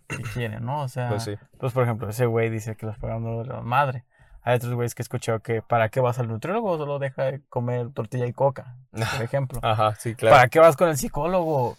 que 0.06 0.22
quiere, 0.34 0.60
¿no? 0.60 0.82
O 0.82 0.88
sea, 0.88 1.08
Pues 1.08 1.24
sí. 1.24 1.34
pues 1.58 1.72
por 1.72 1.82
ejemplo, 1.82 2.08
ese 2.08 2.26
güey 2.26 2.48
dice 2.48 2.76
que 2.76 2.86
los 2.86 2.96
programas 2.96 3.28
no 3.28 3.36
valen 3.38 3.64
madre. 3.64 4.04
Hay 4.42 4.56
otros 4.56 4.74
güeyes 4.74 4.94
que 4.94 5.02
he 5.02 5.04
escuchado 5.04 5.40
que 5.40 5.60
¿para 5.62 5.88
qué 5.90 6.00
vas 6.00 6.18
al 6.18 6.28
nutriólogo? 6.28 6.78
Solo 6.78 6.98
deja 6.98 7.24
de 7.24 7.42
comer 7.48 7.90
tortilla 7.92 8.26
y 8.26 8.32
coca, 8.32 8.76
por 8.90 9.02
ejemplo. 9.22 9.60
Ajá, 9.62 9.94
sí, 9.96 10.14
claro. 10.14 10.36
¿Para 10.36 10.48
qué 10.48 10.60
vas 10.60 10.76
con 10.76 10.88
el 10.88 10.96
psicólogo? 10.96 11.76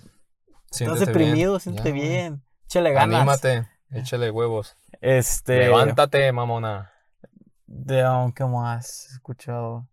Siéntete 0.70 1.00
Estás 1.02 1.08
deprimido, 1.16 1.52
bien. 1.54 1.60
siéntete 1.62 1.90
Ya, 1.90 1.96
bien. 1.96 2.44
Échale 2.66 2.92
ganas. 2.94 3.16
Anímate, 3.20 3.68
échale 3.92 4.30
huevos. 4.32 4.78
Este. 5.02 5.58
Levántate, 5.60 6.32
mamona. 6.32 6.92
De 7.66 8.02
aunque 8.04 8.46
más 8.46 9.08
he 9.10 9.14
escuchado. 9.16 9.88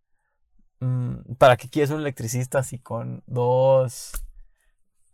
Mm, 0.81 1.35
¿Para 1.39 1.57
qué 1.57 1.69
quieres 1.69 1.91
un 1.91 2.01
electricista 2.01 2.61
así 2.61 2.79
con 2.79 3.23
dos 3.27 4.13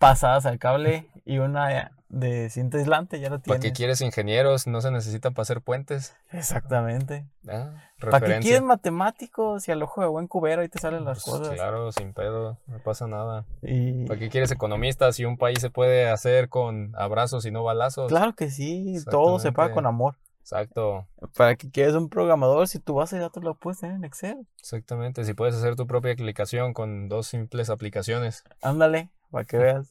pasadas 0.09 0.47
al 0.47 0.59
cable 0.59 1.09
y 1.24 1.39
una 1.39 1.93
de 2.09 2.51
cinta 2.51 2.78
aislante? 2.78 3.18
Ya 3.20 3.31
lo 3.31 3.40
¿Para 3.40 3.56
qué 3.56 3.60
tienes. 3.72 3.76
quieres 3.78 4.01
ingenieros? 4.01 4.66
No 4.66 4.81
se 4.81 4.90
necesitan 4.90 5.35
para 5.35 5.43
hacer 5.43 5.60
puentes. 5.60 6.14
Exactamente. 6.31 7.26
Ah, 7.48 7.72
¿Para 7.98 8.20
qué 8.26 8.39
quieres 8.40 8.62
matemáticos 8.62 9.66
y 9.68 9.72
al 9.72 9.82
ojo 9.82 10.01
de 10.02 10.06
buen 10.06 10.26
cubero 10.28 10.62
ahí 10.62 10.68
te 10.68 10.78
salen 10.78 11.05
las 11.05 11.24
Pues, 11.24 11.39
cosas? 11.40 11.55
Claro, 11.55 11.90
sin 11.93 12.12
pedo, 12.12 12.59
no 12.66 12.78
pasa 12.81 13.06
nada. 13.06 13.44
Y 13.62 14.06
¿Para 14.06 14.18
qué 14.20 14.28
quieres 14.28 14.51
economistas 14.51 15.16
si 15.16 15.24
un 15.24 15.36
país 15.39 15.60
se 15.60 15.70
puede 15.70 16.09
hacer 16.09 16.48
con 16.48 16.93
abrazos 16.97 17.47
y 17.47 17.51
no 17.51 17.64
balazos? 17.64 18.09
claro 18.09 18.35
que 18.35 18.51
sí, 18.51 18.97
todo 19.10 19.39
se 19.39 19.52
paga 19.52 19.72
con 19.72 19.86
amor. 19.86 20.16
Exacto, 20.40 21.06
¿Para 21.39 21.56
qué 21.56 21.70
quieres 21.70 21.94
un 21.94 22.10
programador 22.10 22.68
si 22.68 22.78
tu 22.78 22.93
base 22.93 23.16
de 23.16 23.22
datos 23.22 23.43
lo 23.43 23.55
puedes 23.55 23.81
tener 23.81 23.97
en 23.97 24.05
Excel? 24.05 24.47
exactamente. 24.60 25.24
Si 25.24 25.32
puedes 25.32 25.55
hacer 25.55 25.74
tu 25.74 25.86
propia 25.86 26.12
aplicación 26.12 26.74
con 26.74 27.09
dos 27.09 27.28
simples 27.28 27.70
aplicaciones. 27.70 28.44
Ándale, 28.60 29.09
para 29.31 29.44
que 29.47 29.56
veas. 29.59 29.89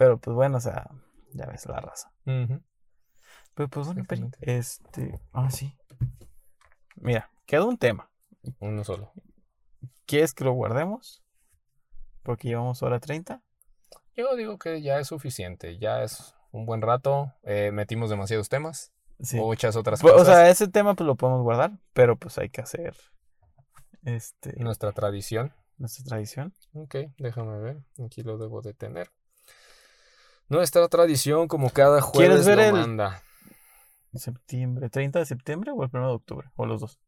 Pero 0.00 0.16
pues 0.16 0.34
bueno, 0.34 0.56
o 0.56 0.60
sea, 0.60 0.88
ya 1.34 1.44
ves 1.44 1.66
la 1.66 1.78
raza. 1.78 2.10
Pero 2.24 3.68
pues 3.68 3.86
bueno, 3.86 4.02
Peri, 4.08 4.22
Exactamente. 4.22 4.56
este, 4.56 5.20
ah, 5.34 5.50
sí. 5.50 5.76
Mira, 6.96 7.30
queda 7.44 7.66
un 7.66 7.76
tema. 7.76 8.10
Uno 8.60 8.82
solo. 8.82 9.12
¿Quieres 10.06 10.32
que 10.32 10.44
lo 10.44 10.52
guardemos? 10.54 11.22
Porque 12.22 12.48
llevamos 12.48 12.82
hora 12.82 12.98
30. 12.98 13.42
Yo 14.16 14.34
digo 14.36 14.58
que 14.58 14.80
ya 14.80 14.98
es 15.00 15.08
suficiente, 15.08 15.78
ya 15.78 16.02
es 16.02 16.34
un 16.50 16.64
buen 16.64 16.80
rato. 16.80 17.34
eh, 17.42 17.70
metimos 17.70 18.08
demasiados 18.08 18.48
temas. 18.48 18.94
Sí. 19.20 19.36
Muchas 19.36 19.76
otras 19.76 20.00
Pues, 20.00 20.14
o 20.14 20.16
cosas. 20.16 20.34
sea, 20.34 20.48
ese 20.48 20.66
tema 20.68 20.94
pues 20.94 21.06
lo 21.06 21.14
podemos 21.14 21.42
guardar, 21.42 21.72
pero 21.92 22.16
pues 22.16 22.38
hay 22.38 22.48
que 22.48 22.62
hacer 22.62 22.96
este 24.04 24.54
Nuestra 24.56 24.92
tradición. 24.92 25.52
nuestra 25.76 26.04
tradición. 26.06 26.54
Ok, 26.72 26.96
déjame 27.18 27.58
ver. 27.58 27.82
Aquí 28.02 28.22
lo 28.22 28.38
debo 28.38 28.62
de 28.62 28.72
tener. 28.72 29.10
Nuestra 30.50 30.86
tradición, 30.88 31.48
como 31.48 31.70
cada 31.70 32.00
¿Quieres 32.02 32.44
jueves 32.44 32.46
ver 32.46 32.56
lo 32.58 32.62
el- 32.64 32.72
manda. 32.72 33.22
Septiembre, 34.12 34.90
30 34.90 35.20
de 35.20 35.24
septiembre 35.26 35.70
o 35.70 35.82
el 35.84 35.90
1 35.92 36.08
de 36.08 36.14
octubre, 36.14 36.50
o 36.56 36.66
los 36.66 36.80
dos. 36.80 36.98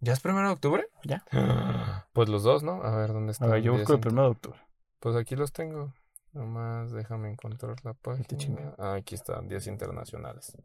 ¿Ya 0.00 0.14
es 0.14 0.20
primero 0.20 0.48
de 0.48 0.54
octubre? 0.54 0.88
Ya. 1.04 1.24
Pues 2.14 2.28
los 2.28 2.42
dos, 2.42 2.62
¿no? 2.62 2.82
A 2.82 2.96
ver, 2.96 3.12
¿dónde 3.12 3.30
A 3.30 3.32
están? 3.32 3.50
ver, 3.50 3.62
yo 3.62 3.72
busco 3.72 3.92
el 3.94 4.00
primero 4.00 4.24
de 4.24 4.30
octubre. 4.30 4.58
Pues 5.00 5.14
aquí 5.16 5.36
los 5.36 5.52
tengo. 5.52 5.94
Nomás 6.32 6.90
déjame 6.92 7.30
encontrar 7.30 7.76
la 7.84 7.92
página. 7.94 8.74
Ah, 8.78 8.94
aquí 8.94 9.14
están, 9.14 9.48
días 9.48 9.66
internacionales. 9.66 10.56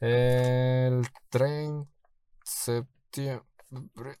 El 0.00 1.04
30 1.30 1.88
de 1.90 1.96
septiembre. 2.44 4.18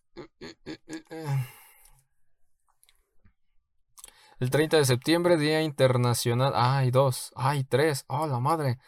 El 4.40 4.50
30 4.50 4.76
de 4.76 4.84
septiembre, 4.84 5.36
Día 5.36 5.62
Internacional. 5.62 6.52
Ah, 6.54 6.78
hay 6.78 6.90
dos. 6.90 7.32
Ah, 7.34 7.50
hay 7.50 7.64
tres. 7.64 8.04
Oh, 8.06 8.26
la 8.26 8.38
madre. 8.38 8.78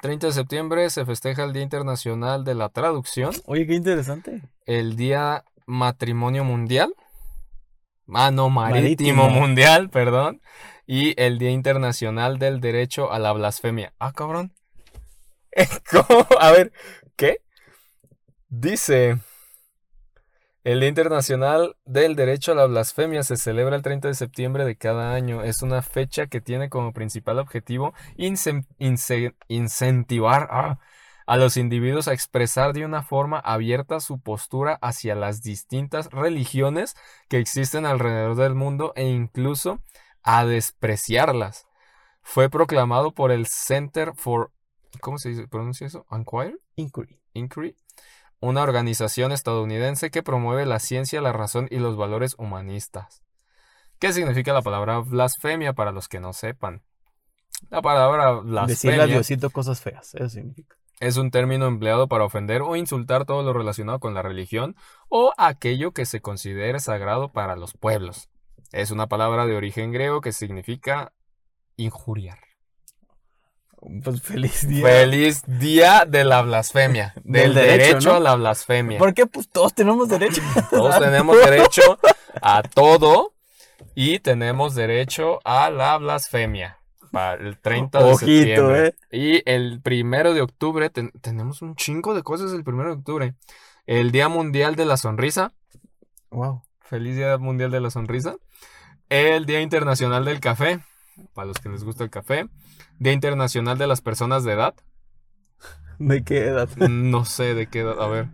30 0.00 0.28
de 0.28 0.32
septiembre 0.32 0.88
se 0.90 1.04
festeja 1.04 1.44
el 1.44 1.52
Día 1.52 1.62
Internacional 1.62 2.42
de 2.42 2.54
la 2.54 2.70
Traducción 2.70 3.32
Oye, 3.44 3.66
qué 3.66 3.74
interesante. 3.74 4.42
el 4.64 4.96
Día 4.96 5.44
Matrimonio 5.66 6.42
Mundial. 6.42 6.94
Ah, 8.12 8.30
no, 8.30 8.48
Marítimo, 8.48 9.24
Marítimo. 9.24 9.28
Mundial, 9.28 9.90
perdón. 9.92 10.40
Y 10.86 11.20
el 11.20 11.38
Día 11.38 11.50
Internacional 11.50 12.38
del 12.38 12.60
Derecho 12.60 13.12
a 13.12 13.18
la 13.18 13.32
Blasfemia. 13.32 13.92
Ah, 13.98 14.12
cabrón. 14.12 14.52
¿Cómo? 15.90 16.26
A 16.40 16.50
ver, 16.50 16.72
¿qué? 17.16 17.42
Dice, 18.48 19.18
el 20.64 20.80
Día 20.80 20.88
Internacional 20.88 21.76
del 21.84 22.16
Derecho 22.16 22.52
a 22.52 22.54
la 22.54 22.66
Blasfemia 22.66 23.22
se 23.22 23.36
celebra 23.36 23.76
el 23.76 23.82
30 23.82 24.08
de 24.08 24.14
septiembre 24.14 24.64
de 24.64 24.76
cada 24.76 25.12
año. 25.14 25.42
Es 25.42 25.62
una 25.62 25.82
fecha 25.82 26.26
que 26.26 26.40
tiene 26.40 26.70
como 26.70 26.92
principal 26.92 27.38
objetivo 27.38 27.92
incen- 28.16 28.66
ince- 28.78 29.34
incentivar 29.48 30.48
ah, 30.50 30.78
a 31.26 31.36
los 31.36 31.56
individuos 31.58 32.08
a 32.08 32.14
expresar 32.14 32.72
de 32.72 32.84
una 32.84 33.02
forma 33.02 33.38
abierta 33.40 34.00
su 34.00 34.20
postura 34.20 34.78
hacia 34.82 35.14
las 35.14 35.42
distintas 35.42 36.08
religiones 36.10 36.96
que 37.28 37.38
existen 37.38 37.84
alrededor 37.86 38.36
del 38.36 38.54
mundo 38.54 38.92
e 38.96 39.04
incluso 39.08 39.80
a 40.22 40.46
despreciarlas. 40.46 41.66
Fue 42.22 42.50
proclamado 42.50 43.12
por 43.14 43.32
el 43.32 43.46
Center 43.46 44.12
for 44.16 44.52
¿cómo 45.00 45.18
se 45.18 45.30
dice? 45.30 45.48
¿Pronuncia 45.48 45.86
eso? 45.86 46.06
Inquiry? 46.76 47.20
Inquiry. 47.34 47.76
Una 48.40 48.62
organización 48.62 49.32
estadounidense 49.32 50.10
que 50.10 50.22
promueve 50.22 50.66
la 50.66 50.78
ciencia, 50.78 51.20
la 51.20 51.32
razón 51.32 51.68
y 51.70 51.78
los 51.78 51.96
valores 51.96 52.34
humanistas. 52.38 53.22
¿Qué 53.98 54.12
significa 54.12 54.52
la 54.52 54.62
palabra 54.62 54.98
blasfemia 54.98 55.72
para 55.72 55.92
los 55.92 56.08
que 56.08 56.20
no 56.20 56.32
sepan? 56.32 56.82
La 57.70 57.80
palabra 57.80 58.34
Decirle 58.34 58.60
a 58.60 58.64
blasfemia 58.66 59.06
Diosito 59.06 59.50
cosas 59.50 59.80
feas. 59.80 60.14
Eso 60.14 60.28
significa. 60.28 60.76
es 61.00 61.16
un 61.16 61.30
término 61.30 61.66
empleado 61.66 62.08
para 62.08 62.24
ofender 62.24 62.62
o 62.62 62.76
insultar 62.76 63.24
todo 63.24 63.42
lo 63.42 63.52
relacionado 63.52 64.00
con 64.00 64.14
la 64.14 64.22
religión 64.22 64.76
o 65.08 65.32
aquello 65.38 65.92
que 65.92 66.06
se 66.06 66.20
considere 66.20 66.80
sagrado 66.80 67.32
para 67.32 67.56
los 67.56 67.72
pueblos. 67.74 68.28
Es 68.72 68.90
una 68.90 69.06
palabra 69.06 69.46
de 69.46 69.56
origen 69.56 69.92
griego 69.92 70.20
que 70.20 70.32
significa 70.32 71.12
injuriar. 71.76 72.53
Pues 74.02 74.22
feliz 74.22 74.66
día. 74.66 74.86
Feliz 74.86 75.42
día 75.46 76.04
de 76.06 76.24
la 76.24 76.42
blasfemia, 76.42 77.12
del, 77.24 77.54
Del 77.54 77.54
derecho, 77.54 77.86
derecho, 77.92 78.08
¿no? 78.10 78.14
a 78.16 78.20
la 78.20 78.34
blasfemia. 78.36 78.98
Porque 78.98 79.26
pues 79.26 79.48
todos 79.50 79.74
tenemos 79.74 80.08
derecho. 80.08 80.40
Todos 80.70 80.98
tenemos 80.98 81.36
derecho 81.44 81.98
a 82.42 82.62
todo 82.62 83.32
y 83.94 84.18
tenemos 84.20 84.74
derecho 84.74 85.40
a 85.44 85.70
la 85.70 85.98
blasfemia. 85.98 86.78
Para 87.12 87.34
el 87.42 87.58
30 87.58 87.98
de 87.98 88.04
Ojito, 88.12 88.26
septiembre. 88.26 88.86
eh. 89.10 89.16
Y 89.16 89.42
el 89.50 89.80
primero 89.80 90.34
de 90.34 90.40
octubre, 90.40 90.90
ten- 90.90 91.12
tenemos 91.20 91.62
un 91.62 91.76
chingo 91.76 92.12
de 92.14 92.22
cosas 92.24 92.52
el 92.52 92.64
primero 92.64 92.88
de 92.88 92.96
octubre. 92.96 93.34
El 93.86 94.10
Día 94.10 94.28
Mundial 94.28 94.74
de 94.74 94.84
la 94.86 94.96
Sonrisa. 94.96 95.52
Wow. 96.30 96.62
Feliz 96.80 97.14
Día 97.16 97.38
Mundial 97.38 97.70
de 97.70 97.80
la 97.80 97.90
Sonrisa. 97.90 98.34
El 99.10 99.46
Día 99.46 99.60
Internacional 99.60 100.24
del 100.24 100.40
Café. 100.40 100.80
Para 101.32 101.46
los 101.46 101.58
que 101.58 101.68
les 101.68 101.84
gusta 101.84 102.04
el 102.04 102.10
café. 102.10 102.46
Día 102.98 103.12
Internacional 103.12 103.78
de 103.78 103.86
las 103.86 104.00
Personas 104.00 104.44
de 104.44 104.52
Edad. 104.52 104.74
¿De 105.98 106.24
qué 106.24 106.46
edad? 106.46 106.68
No 106.76 107.24
sé 107.24 107.54
de 107.54 107.68
qué 107.68 107.80
edad. 107.80 108.00
A 108.00 108.08
ver. 108.08 108.28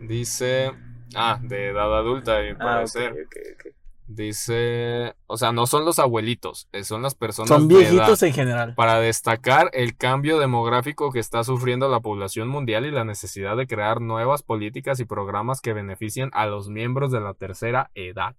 Dice. 0.00 0.72
Ah, 1.14 1.38
de 1.40 1.68
edad 1.68 1.96
adulta, 1.96 2.32
puede 2.36 2.56
Ah, 2.60 2.82
ok, 2.84 2.96
ok. 3.24 3.74
Dice. 4.06 5.14
O 5.26 5.36
sea, 5.36 5.52
no 5.52 5.66
son 5.66 5.84
los 5.84 5.98
abuelitos, 5.98 6.68
eh, 6.72 6.84
son 6.84 7.00
las 7.02 7.14
personas 7.14 7.48
Son 7.48 7.68
de 7.68 7.76
edad. 7.76 7.90
viejitos 7.90 8.22
en 8.22 8.32
general. 8.32 8.74
Para 8.74 8.98
destacar 8.98 9.70
el 9.72 9.96
cambio 9.96 10.38
demográfico 10.38 11.10
que 11.12 11.20
está 11.20 11.42
sufriendo 11.44 11.88
la 11.88 12.00
población 12.00 12.48
mundial 12.48 12.84
y 12.84 12.90
la 12.90 13.04
necesidad 13.04 13.56
de 13.56 13.66
crear 13.66 14.00
nuevas 14.00 14.42
políticas 14.42 15.00
y 15.00 15.04
programas 15.04 15.60
que 15.60 15.72
beneficien 15.72 16.30
a 16.32 16.46
los 16.46 16.68
miembros 16.68 17.12
de 17.12 17.20
la 17.20 17.34
tercera 17.34 17.90
edad. 17.94 18.34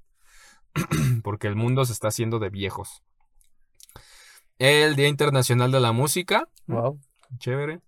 Porque 1.24 1.48
el 1.48 1.56
mundo 1.56 1.86
se 1.86 1.94
está 1.94 2.10
haciendo 2.10 2.38
de 2.40 2.50
viejos. 2.50 3.02
El 4.58 4.96
Día 4.96 5.08
Internacional 5.08 5.72
de 5.72 5.80
la 5.80 5.92
Música. 5.92 6.48
Wow. 6.68 7.00
Chévere. 7.40 7.82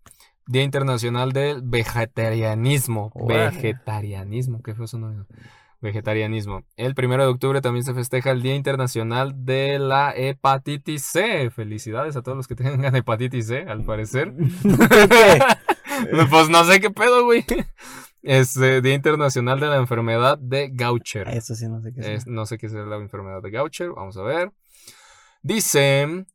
Día 0.45 0.64
Internacional 0.64 1.31
del 1.31 1.61
Vegetarianismo. 1.64 3.11
Vegetarianismo, 3.27 4.61
qué 4.61 4.76
fue 4.76 4.85
eso 4.85 4.98
no. 4.98 5.26
Vegetarianismo. 5.80 6.64
El 6.76 6.95
primero 6.95 7.23
de 7.23 7.30
octubre 7.30 7.61
también 7.61 7.84
se 7.85 7.94
festeja 7.94 8.31
el 8.31 8.41
Día 8.41 8.56
Internacional 8.56 9.45
de 9.45 9.77
la 9.77 10.11
Hepatitis 10.15 11.03
C. 11.03 11.49
Felicidades 11.52 12.15
a 12.15 12.22
todos 12.22 12.35
los 12.35 12.48
que 12.48 12.56
tengan 12.56 12.95
hepatitis 12.95 13.48
C, 13.48 13.61
al 13.68 13.84
parecer. 13.84 14.34
pues 16.30 16.49
no 16.49 16.64
sé 16.64 16.80
qué 16.80 16.89
pedo, 16.89 17.26
güey. 17.26 17.45
Es 18.23 18.57
eh, 18.57 18.81
Día 18.81 18.94
Internacional 18.95 19.60
de 19.60 19.68
la 19.68 19.77
Enfermedad 19.77 20.38
de 20.38 20.69
Gaucher. 20.73 21.27
Eso 21.30 21.56
sí, 21.56 21.68
no 21.69 21.81
sé 21.81 21.94
qué 21.94 22.02
es. 22.02 22.07
Es- 22.07 22.27
no 22.27 22.45
sé 22.45 22.57
qué 22.57 22.65
es 22.65 22.73
la 22.73 22.95
enfermedad 22.98 23.41
de 23.41 23.52
Gaucher. 23.52 23.91
Vamos 23.91 24.18
a 24.18 24.23
ver. 24.23 24.52
Dice 25.44 26.26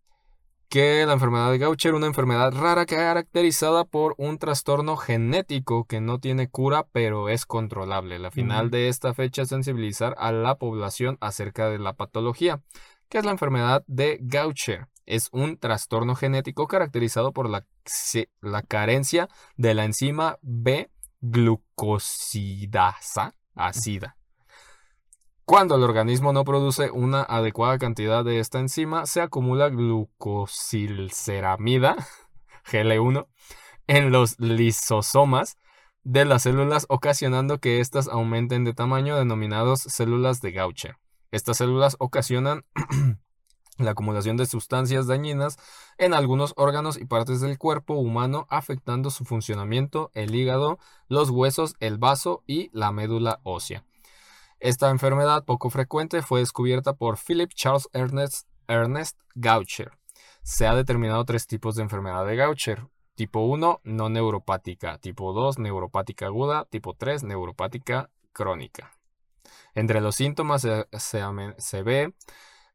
que 0.72 1.04
la 1.04 1.12
enfermedad 1.12 1.50
de 1.50 1.58
Gaucher, 1.58 1.92
una 1.92 2.06
enfermedad 2.06 2.50
rara 2.50 2.86
caracterizada 2.86 3.84
por 3.84 4.14
un 4.16 4.38
trastorno 4.38 4.96
genético 4.96 5.84
que 5.84 6.00
no 6.00 6.18
tiene 6.18 6.48
cura, 6.48 6.86
pero 6.92 7.28
es 7.28 7.44
controlable. 7.44 8.18
La 8.18 8.30
final 8.30 8.70
de 8.70 8.88
esta 8.88 9.12
fecha 9.12 9.42
es 9.42 9.50
sensibilizar 9.50 10.14
a 10.16 10.32
la 10.32 10.56
población 10.56 11.18
acerca 11.20 11.68
de 11.68 11.78
la 11.78 11.92
patología. 11.92 12.62
¿Qué 13.10 13.18
es 13.18 13.26
la 13.26 13.32
enfermedad 13.32 13.84
de 13.86 14.18
Gaucher? 14.22 14.86
Es 15.04 15.28
un 15.30 15.58
trastorno 15.58 16.14
genético 16.14 16.66
caracterizado 16.66 17.34
por 17.34 17.50
la, 17.50 17.66
la 18.40 18.62
carencia 18.62 19.28
de 19.58 19.74
la 19.74 19.84
enzima 19.84 20.38
B-glucosidasa 20.40 23.34
ácida. 23.54 24.16
Cuando 25.52 25.76
el 25.76 25.82
organismo 25.82 26.32
no 26.32 26.44
produce 26.44 26.90
una 26.90 27.22
adecuada 27.24 27.76
cantidad 27.76 28.24
de 28.24 28.38
esta 28.38 28.58
enzima, 28.58 29.04
se 29.04 29.20
acumula 29.20 29.68
glucosilceramida, 29.68 31.94
GL1, 32.72 33.26
en 33.86 34.12
los 34.12 34.40
lisosomas 34.40 35.58
de 36.04 36.24
las 36.24 36.44
células, 36.44 36.86
ocasionando 36.88 37.58
que 37.58 37.80
éstas 37.80 38.08
aumenten 38.08 38.64
de 38.64 38.72
tamaño, 38.72 39.18
denominados 39.18 39.80
células 39.80 40.40
de 40.40 40.52
Gaucher. 40.52 40.96
Estas 41.32 41.58
células 41.58 41.96
ocasionan 41.98 42.64
la 43.76 43.90
acumulación 43.90 44.38
de 44.38 44.46
sustancias 44.46 45.06
dañinas 45.06 45.58
en 45.98 46.14
algunos 46.14 46.54
órganos 46.56 46.96
y 46.96 47.04
partes 47.04 47.42
del 47.42 47.58
cuerpo 47.58 47.96
humano, 47.96 48.46
afectando 48.48 49.10
su 49.10 49.26
funcionamiento, 49.26 50.10
el 50.14 50.34
hígado, 50.34 50.78
los 51.08 51.28
huesos, 51.28 51.74
el 51.78 51.98
vaso 51.98 52.42
y 52.46 52.70
la 52.72 52.90
médula 52.90 53.40
ósea. 53.42 53.84
Esta 54.62 54.90
enfermedad 54.90 55.44
poco 55.44 55.70
frecuente 55.70 56.22
fue 56.22 56.38
descubierta 56.38 56.92
por 56.92 57.18
Philip 57.18 57.50
Charles 57.52 57.88
Ernest, 57.92 59.18
Gaucher. 59.34 59.90
Se 60.44 60.68
ha 60.68 60.74
determinado 60.76 61.24
tres 61.24 61.48
tipos 61.48 61.74
de 61.74 61.82
enfermedad 61.82 62.24
de 62.24 62.36
Gaucher. 62.36 62.86
Tipo 63.16 63.40
1, 63.40 63.80
no 63.82 64.08
neuropática. 64.08 64.98
Tipo 64.98 65.32
2, 65.32 65.58
neuropática 65.58 66.26
aguda. 66.26 66.66
Tipo 66.66 66.94
3, 66.94 67.24
neuropática 67.24 68.10
crónica. 68.32 68.96
Entre 69.74 70.00
los 70.00 70.14
síntomas 70.14 70.62
se, 70.62 70.86
se 71.58 71.82
ve 71.82 72.14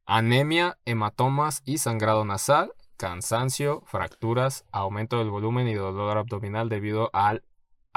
anemia, 0.06 0.78
hematomas 0.84 1.62
y 1.64 1.78
sangrado 1.78 2.26
nasal, 2.26 2.74
cansancio, 2.98 3.82
fracturas, 3.86 4.66
aumento 4.74 5.20
del 5.20 5.30
volumen 5.30 5.70
y 5.70 5.76
dolor 5.76 6.18
abdominal 6.18 6.68
debido 6.68 7.10
al 7.14 7.46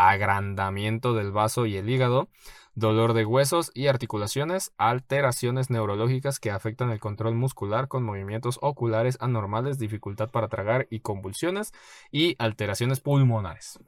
agrandamiento 0.08 1.14
del 1.14 1.30
vaso 1.30 1.66
y 1.66 1.76
el 1.76 1.90
hígado, 1.90 2.28
dolor 2.74 3.12
de 3.12 3.26
huesos 3.26 3.70
y 3.74 3.88
articulaciones, 3.88 4.72
alteraciones 4.78 5.68
neurológicas 5.68 6.40
que 6.40 6.50
afectan 6.50 6.90
el 6.90 7.00
control 7.00 7.34
muscular 7.34 7.88
con 7.88 8.02
movimientos 8.02 8.58
oculares 8.62 9.18
anormales, 9.20 9.78
dificultad 9.78 10.30
para 10.30 10.48
tragar 10.48 10.86
y 10.90 11.00
convulsiones, 11.00 11.72
y 12.10 12.34
alteraciones 12.38 13.00
pulmonares. 13.00 13.78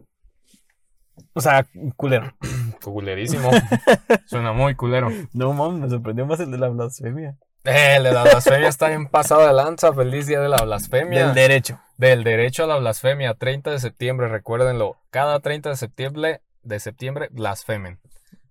O 1.34 1.40
sea, 1.40 1.66
culero. 1.96 2.34
Culerísimo. 2.82 3.50
Suena 4.26 4.52
muy 4.52 4.74
culero. 4.74 5.08
No, 5.32 5.52
mames, 5.52 5.80
me 5.80 5.88
sorprendió 5.88 6.26
más 6.26 6.40
el 6.40 6.50
de 6.50 6.58
la 6.58 6.68
blasfemia. 6.68 7.38
Eh, 7.64 8.00
de 8.02 8.12
la 8.12 8.24
blasfemia 8.24 8.68
está 8.68 8.88
bien 8.88 9.06
pasado 9.06 9.46
de 9.46 9.52
lanza. 9.52 9.92
Feliz 9.92 10.26
día 10.26 10.40
de 10.40 10.48
la 10.48 10.58
blasfemia. 10.62 11.26
Del 11.26 11.34
derecho. 11.34 11.80
Del 11.96 12.24
derecho 12.24 12.64
a 12.64 12.66
la 12.66 12.76
blasfemia, 12.76 13.34
30 13.34 13.70
de 13.70 13.78
septiembre, 13.78 14.28
recuérdenlo. 14.28 14.96
Cada 15.10 15.38
30 15.40 15.70
de 15.70 15.76
septiembre, 15.76 16.40
de 16.62 16.80
septiembre 16.80 17.28
blasfemen. 17.30 18.00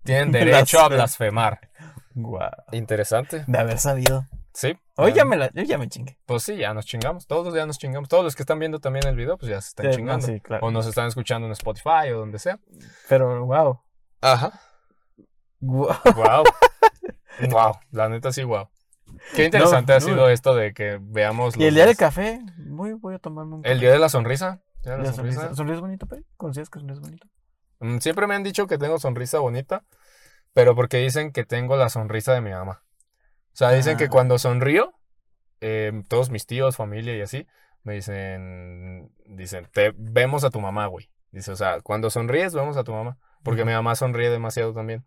Tienen 0.04 0.32
derecho 0.32 0.80
a 0.80 0.88
blasfemar. 0.88 1.60
Guau. 2.14 2.50
Interesante. 2.72 3.44
De 3.46 3.58
haber 3.58 3.78
sabido. 3.78 4.26
Sí. 4.54 4.78
Hoy 4.96 5.12
ya 5.14 5.24
me 5.24 5.36
la, 5.36 5.50
yo 5.52 5.62
ya 5.62 5.78
me 5.78 5.88
chingué. 5.88 6.18
Pues 6.26 6.42
sí, 6.42 6.56
ya 6.56 6.72
nos 6.74 6.84
chingamos. 6.86 7.26
Todos 7.26 7.54
ya 7.54 7.64
nos 7.66 7.78
chingamos. 7.78 8.08
Todos 8.08 8.24
los 8.24 8.34
que 8.36 8.42
están 8.42 8.58
viendo 8.58 8.80
también 8.80 9.06
el 9.06 9.16
video, 9.16 9.36
pues 9.38 9.50
ya 9.50 9.60
se 9.60 9.68
están 9.68 9.86
Eh, 9.86 9.88
no, 9.90 9.96
chingando. 9.96 10.26
sí, 10.26 10.40
claro. 10.40 10.66
O 10.66 10.70
nos 10.70 10.86
están 10.86 11.06
escuchando 11.08 11.46
en 11.46 11.52
Spotify 11.52 12.10
o 12.14 12.18
donde 12.18 12.38
sea. 12.38 12.58
Pero, 13.08 13.44
wow. 13.46 13.80
Ajá. 14.20 14.52
Guau. 15.60 15.94
Wow. 16.14 16.44
wow. 17.50 17.72
La 17.92 18.08
neta 18.10 18.30
sí, 18.32 18.42
wow. 18.42 18.68
Qué 19.34 19.44
interesante 19.46 19.92
No, 19.92 19.96
ha 19.96 20.00
no. 20.00 20.06
sido 20.06 20.28
esto 20.28 20.54
de 20.54 20.74
que 20.74 20.98
veamos. 21.00 21.56
Y 21.56 21.64
el 21.64 21.74
día 21.74 21.86
del 21.86 21.96
café, 21.96 22.40
voy, 22.58 22.92
voy 22.94 23.14
a 23.14 23.18
tomarme 23.18 23.56
un 23.56 23.66
El 23.66 23.80
día 23.80 23.90
de 23.92 23.98
la 23.98 24.08
sonrisa. 24.08 24.60
La 24.84 24.98
La 24.98 25.12
sonrisa. 25.12 25.14
sonrisa. 25.40 25.54
¿Sonrisa 25.54 25.80
bonito, 25.80 26.06
Peri? 26.06 26.24
¿Consideras 26.36 26.68
que 26.70 26.80
sonrisa 26.80 27.00
bonito? 27.00 27.26
Mm, 27.80 27.98
Siempre 27.98 28.26
me 28.26 28.34
han 28.34 28.42
dicho 28.42 28.66
que 28.66 28.78
tengo 28.78 28.98
sonrisa 28.98 29.38
bonita, 29.38 29.84
pero 30.52 30.74
porque 30.74 30.98
dicen 30.98 31.32
que 31.32 31.44
tengo 31.44 31.76
la 31.76 31.88
sonrisa 31.88 32.34
de 32.34 32.40
mi 32.40 32.50
mamá. 32.50 32.82
O 33.52 33.56
sea, 33.56 33.70
dicen 33.72 33.96
que 33.96 34.04
Ah. 34.04 34.08
cuando 34.10 34.38
sonrío, 34.38 34.92
eh, 35.60 35.92
todos 36.08 36.30
mis 36.30 36.46
tíos, 36.46 36.76
familia 36.76 37.16
y 37.16 37.20
así, 37.20 37.46
me 37.84 37.94
dicen, 37.94 39.12
dicen, 39.26 39.68
te 39.72 39.92
vemos 39.96 40.44
a 40.44 40.50
tu 40.50 40.60
mamá, 40.60 40.86
güey. 40.86 41.10
Dice, 41.30 41.52
o 41.52 41.56
sea, 41.56 41.80
cuando 41.80 42.10
sonríes, 42.10 42.54
vemos 42.54 42.76
a 42.76 42.84
tu 42.84 42.92
mamá, 42.92 43.18
porque 43.42 43.64
mi 43.64 43.72
mamá 43.72 43.94
sonríe 43.94 44.30
demasiado 44.30 44.74
también. 44.74 45.04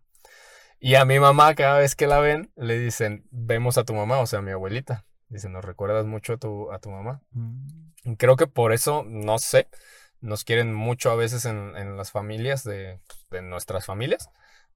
Y 0.78 0.94
a 0.94 1.04
mi 1.04 1.18
mamá, 1.18 1.54
cada 1.54 1.78
vez 1.78 1.94
que 1.94 2.06
la 2.06 2.20
ven, 2.20 2.50
le 2.56 2.78
dicen, 2.78 3.26
vemos 3.30 3.78
a 3.78 3.84
tu 3.84 3.94
mamá, 3.94 4.18
o 4.18 4.26
sea, 4.26 4.40
a 4.40 4.42
mi 4.42 4.50
abuelita. 4.50 5.04
Dicen, 5.28 5.52
nos 5.52 5.64
recuerdas 5.64 6.06
mucho 6.06 6.34
a 6.34 6.36
tu, 6.36 6.70
a 6.72 6.78
tu 6.78 6.90
mamá. 6.90 7.20
Mm. 7.32 8.14
Creo 8.18 8.36
que 8.36 8.46
por 8.46 8.72
eso, 8.72 9.02
no 9.06 9.38
sé, 9.38 9.68
nos 10.20 10.44
quieren 10.44 10.72
mucho 10.74 11.10
a 11.10 11.16
veces 11.16 11.44
en, 11.44 11.76
en 11.76 11.96
las 11.96 12.10
familias 12.10 12.62
de, 12.62 13.00
de 13.30 13.42
nuestras 13.42 13.86
familias, 13.86 14.30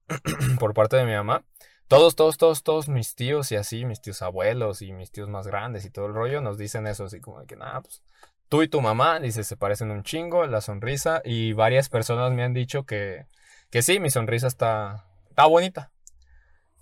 por 0.59 0.73
parte 0.73 0.97
de 0.97 1.05
mi 1.05 1.13
mamá. 1.13 1.45
Todos, 1.87 2.15
todos, 2.15 2.37
todos, 2.37 2.63
todos 2.63 2.87
mis 2.87 3.15
tíos 3.15 3.51
y 3.51 3.57
así, 3.57 3.85
mis 3.85 4.01
tíos 4.01 4.21
abuelos 4.21 4.81
y 4.81 4.93
mis 4.93 5.11
tíos 5.11 5.27
más 5.27 5.45
grandes 5.45 5.83
y 5.85 5.89
todo 5.89 6.05
el 6.05 6.13
rollo, 6.13 6.41
nos 6.41 6.57
dicen 6.57 6.87
eso, 6.87 7.05
así 7.05 7.19
como 7.19 7.41
de 7.41 7.47
que 7.47 7.57
nada, 7.57 7.81
pues 7.81 8.01
tú 8.47 8.63
y 8.63 8.67
tu 8.67 8.81
mamá, 8.81 9.19
dice, 9.19 9.43
se 9.43 9.57
parecen 9.57 9.91
un 9.91 10.03
chingo, 10.03 10.45
la 10.45 10.61
sonrisa, 10.61 11.21
y 11.23 11.53
varias 11.53 11.89
personas 11.89 12.31
me 12.33 12.43
han 12.43 12.53
dicho 12.53 12.85
que, 12.85 13.25
que 13.69 13.81
sí, 13.81 13.99
mi 13.99 14.09
sonrisa 14.09 14.47
está, 14.47 15.05
está 15.29 15.45
bonita. 15.45 15.90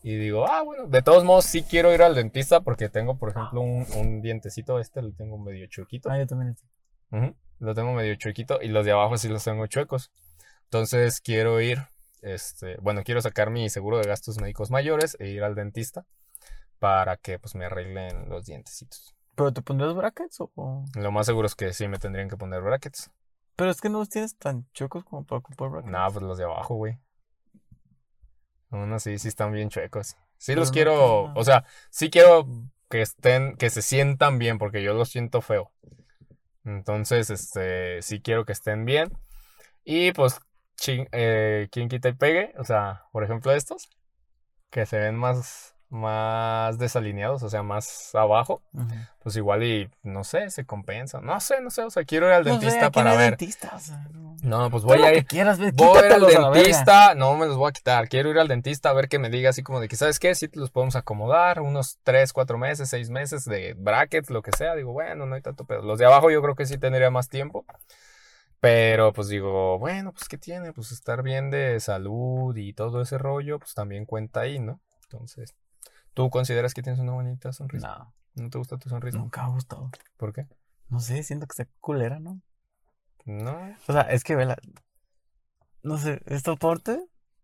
Y 0.02 0.16
digo, 0.16 0.48
ah, 0.48 0.62
bueno, 0.64 0.88
de 0.88 1.02
todos 1.02 1.24
modos 1.26 1.46
sí 1.46 1.64
quiero 1.64 1.94
ir 1.94 2.02
al 2.02 2.16
dentista 2.16 2.62
porque 2.62 2.88
tengo, 2.90 3.18
por 3.18 3.30
ejemplo, 3.32 3.62
un, 3.62 3.86
un 3.96 4.22
dientecito, 4.22 4.80
este 4.80 5.02
lo 5.02 5.12
tengo 5.12 5.38
medio 5.38 5.68
chuequito. 5.68 6.10
Ah, 6.10 6.18
yo 6.18 6.26
también. 6.26 6.56
Ujú, 7.12 7.36
Lo 7.60 7.76
tengo 7.76 7.92
medio 7.94 8.16
chuequito 8.16 8.62
y 8.62 8.70
los 8.70 8.86
de 8.86 8.92
abajo 8.92 9.18
sí 9.18 9.28
los 9.28 9.44
tengo 9.44 9.68
chuecos. 9.68 10.12
Entonces 10.66 11.20
quiero 11.20 11.60
ir, 11.60 11.80
este, 12.22 12.78
bueno, 12.78 13.04
quiero 13.04 13.22
sacar 13.22 13.50
mi 13.50 13.70
seguro 13.70 13.98
de 13.98 14.08
gastos 14.08 14.40
médicos 14.40 14.72
mayores 14.72 15.18
e 15.20 15.30
ir 15.30 15.44
al 15.44 15.56
dentista 15.56 16.06
para 16.78 17.18
que 17.18 17.40
pues 17.40 17.56
me 17.56 17.66
arreglen 17.66 18.30
los 18.30 18.46
dientecitos. 18.46 19.14
¿Pero 19.36 19.52
te 19.52 19.62
pondrías 19.62 19.94
brackets 19.96 20.40
o-? 20.42 20.86
Lo 20.96 21.12
más 21.12 21.26
seguro 21.26 21.48
es 21.48 21.56
que 21.56 21.74
sí 21.74 21.88
me 21.88 21.98
tendrían 21.98 22.30
que 22.30 22.38
poner 22.38 22.62
brackets. 22.62 23.10
Pero 23.56 23.72
es 23.72 23.82
que 23.82 23.90
no 23.90 24.00
los 24.00 24.10
tienes 24.10 24.38
tan 24.38 24.66
chocos 24.72 25.04
como 25.04 25.26
para 25.26 25.40
ocupar 25.40 25.70
brackets. 25.70 25.92
No, 25.92 26.08
pues 26.12 26.24
los 26.24 26.38
de 26.38 26.46
abajo, 26.46 26.76
güey. 26.76 26.98
Aún 28.72 28.94
así, 28.94 29.18
sí 29.18 29.28
están 29.28 29.52
bien 29.52 29.70
chuecos. 29.70 30.16
Sí 30.38 30.56
los 30.56 30.70
no 30.70 30.74
quiero, 30.74 31.24
nada. 31.24 31.34
o 31.36 31.44
sea, 31.44 31.66
sí 31.90 32.10
quiero 32.10 32.48
que 32.90 33.02
estén, 33.02 33.56
que 33.58 33.70
se 33.70 33.82
sientan 33.82 34.40
bien, 34.40 34.58
porque 34.58 34.84
yo 34.84 34.94
los 34.94 35.10
siento 35.10 35.41
feo. 35.41 35.72
Entonces, 36.66 37.30
este, 37.30 38.02
sí 38.02 38.22
quiero 38.22 38.46
que 38.46 38.54
estén 38.54 38.86
bien. 38.86 39.12
Y 39.86 40.12
pues, 40.14 40.40
chin- 40.78 41.10
eh, 41.12 41.70
quien 41.72 41.90
quita 41.90 42.10
y 42.10 42.14
pegue, 42.14 42.54
o 42.58 42.64
sea, 42.66 43.06
por 43.12 43.24
ejemplo 43.24 43.52
estos, 43.54 43.90
que 44.72 44.86
se 44.86 45.00
ven 45.00 45.16
más, 45.18 45.76
más 45.90 46.78
desalineados, 46.78 47.41
o 47.41 47.49
sea, 47.49 47.64
más 47.64 48.14
abajo, 48.14 48.61
pues 49.24 49.36
igual 49.36 49.64
y, 49.64 49.90
no 50.03 50.24
sé, 50.24 50.49
se 50.52 50.66
compensa. 50.66 51.20
No 51.20 51.40
sé, 51.40 51.61
no 51.61 51.72
sé, 51.72 51.84
o 51.84 51.90
sea, 51.90 52.06
quiero 52.06 52.28
ir 52.28 52.34
al 52.34 52.45
No 52.45 52.60
sé, 52.60 52.66
dentista 52.66 52.91
para 52.91 53.16
ver. 53.16 53.32
dentista, 53.32 53.72
o 53.76 53.80
sea, 53.80 54.07
no. 54.11 54.36
No, 54.41 54.70
pues 54.70 54.84
voy 54.84 55.02
a 55.02 55.14
ir. 55.14 55.26
quieras, 55.26 55.60
ve, 55.60 55.72
Voy 55.74 56.06
ir 56.06 56.14
al 56.14 56.53
dentista, 56.53 57.16
no 57.16 57.36
me 57.36 57.48
los 57.48 57.57
voy 57.57 57.70
a 57.70 57.72
quitar. 57.72 58.07
Quiero 58.07 58.30
ir 58.30 58.40
al 58.40 58.48
dentista 58.48 58.90
a 58.90 58.94
ver 58.94 59.10
que 59.10 59.20
me 59.20 59.30
diga 59.30 59.49
así 59.49 59.64
como 59.64 59.80
de 59.80 59.88
que, 59.88 59.95
¿sabes 59.95 60.20
qué? 60.20 60.36
Si 60.36 60.48
te 60.48 60.60
los 60.60 60.72
podemos 60.72 60.95
acomodar 60.95 61.60
unos 61.60 61.99
3, 62.03 62.32
4 62.32 62.57
meses, 62.57 62.90
6 62.90 63.10
meses 63.10 63.45
de 63.45 63.74
brackets, 63.74 64.30
lo 64.30 64.41
que 64.41 64.52
sea. 64.52 64.76
Digo, 64.76 64.94
bueno, 64.94 65.26
no 65.26 65.36
hay 65.36 65.41
tanto 65.41 65.66
pedo. 65.66 65.82
Los 65.82 65.99
de 65.99 66.06
abajo 66.06 66.32
yo 66.32 66.41
creo 66.41 66.56
que 66.56 66.66
sí 66.66 66.78
tendría 66.78 67.10
más 67.10 67.30
tiempo. 67.30 67.66
Pero 68.61 69.14
pues 69.14 69.30
digo, 69.30 69.80
bueno, 69.80 70.11
pues 70.11 70.28
¿qué 70.28 70.38
tiene? 70.38 70.74
Pues 70.74 70.91
estar 70.91 71.24
bien 71.24 71.49
de 71.49 71.80
salud 71.80 72.56
y 72.56 72.74
todo 72.74 73.02
ese 73.02 73.18
rollo, 73.18 73.57
pues 73.57 73.74
también 73.74 74.06
cuenta 74.06 74.41
ahí, 74.41 74.60
¿no? 74.60 74.82
Entonces, 75.03 75.56
¿tú 76.14 76.30
consideras 76.30 76.73
que 76.73 76.81
tienes 76.81 76.99
una 76.99 77.11
bonita 77.14 77.52
sonrisa? 77.53 77.88
No, 78.36 78.44
¿No 78.44 78.49
te 78.49 78.57
gusta 78.57 78.77
tu 78.77 78.90
sonrisa? 78.90 79.18
nunca 79.18 79.41
me 79.44 79.48
ha 79.48 79.52
gustado. 79.52 79.91
¿Por 80.18 80.34
qué? 80.34 80.48
No 80.90 80.99
sé, 80.99 81.23
siento 81.23 81.45
que 81.48 81.53
está 81.61 81.72
culera, 81.80 82.19
¿no? 82.19 82.41
No. 83.26 83.76
O 83.88 83.94
sea, 83.94 84.02
es 84.02 84.23
que, 84.23 84.36
vela, 84.36 84.57
no 85.84 85.98
sé, 85.98 86.22
esta 86.26 86.56
parte 86.56 86.99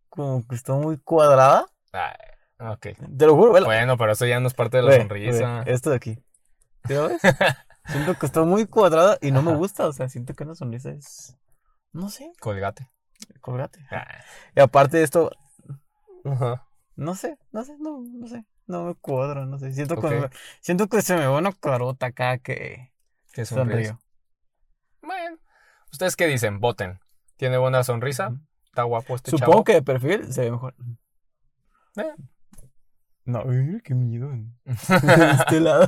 como 0.09 0.45
que 0.47 0.55
está 0.55 0.73
muy 0.73 0.97
cuadrada. 0.97 1.65
Ay, 1.91 2.13
ok. 2.59 2.87
Te 3.17 3.25
lo 3.25 3.35
juro, 3.35 3.53
vela. 3.53 3.67
Bueno, 3.67 3.97
pero 3.97 4.11
eso 4.13 4.25
ya 4.25 4.39
no 4.39 4.47
es 4.47 4.53
parte 4.53 4.77
de 4.77 4.83
la 4.83 4.89
Ve, 4.91 4.97
sonrisa. 4.97 5.63
ve, 5.63 5.71
esto 5.73 5.89
de 5.91 5.95
aquí. 5.97 6.23
¿Sí 6.85 6.93
lo 6.93 7.09
ves? 7.09 7.21
siento 7.87 8.17
que 8.17 8.25
está 8.25 8.43
muy 8.43 8.65
cuadrada 8.65 9.17
y 9.21 9.31
no 9.31 9.41
me 9.41 9.53
gusta. 9.55 9.87
O 9.87 9.93
sea, 9.93 10.09
siento 10.09 10.33
que 10.33 10.43
una 10.43 10.55
sonrisa 10.55 10.89
es. 10.91 11.37
No 11.91 12.09
sé, 12.09 12.31
Colgate. 12.39 12.89
colgate. 13.41 13.85
Ah. 13.91 14.05
Y 14.55 14.59
aparte 14.59 14.97
de 14.97 15.03
esto, 15.03 15.31
Ajá. 16.25 16.67
no 16.95 17.15
sé, 17.15 17.37
no 17.51 17.63
sé, 17.63 17.77
no, 17.79 18.01
no 18.01 18.27
sé. 18.27 18.45
No 18.67 18.85
me 18.85 18.95
cuadra, 18.95 19.45
no 19.45 19.59
sé. 19.59 19.71
Siento, 19.73 20.01
que, 20.01 20.29
siento 20.61 20.87
que 20.87 21.01
se 21.01 21.15
me 21.15 21.27
va 21.27 21.37
una 21.37 21.53
carota 21.53 22.07
acá 22.07 22.37
que 22.39 22.91
sonrío. 23.45 23.99
Bueno, 25.01 25.37
¿ustedes 25.91 26.15
qué 26.15 26.25
dicen? 26.27 26.59
Voten. 26.59 26.99
¿Tiene 27.37 27.57
buena 27.57 27.83
sonrisa? 27.83 28.33
¿Está 28.65 28.83
guapo 28.83 29.15
este 29.15 29.31
Supongo 29.31 29.59
chavo? 29.59 29.63
que 29.63 29.73
de 29.73 29.81
perfil 29.81 30.33
se 30.33 30.41
ve 30.41 30.51
mejor. 30.51 30.73
Eh. 31.97 32.13
No, 33.25 33.43
uy, 33.43 33.81
qué 33.83 33.93
miedo. 33.93 34.29
de 34.65 35.31
este 35.31 35.59
lado. 35.59 35.87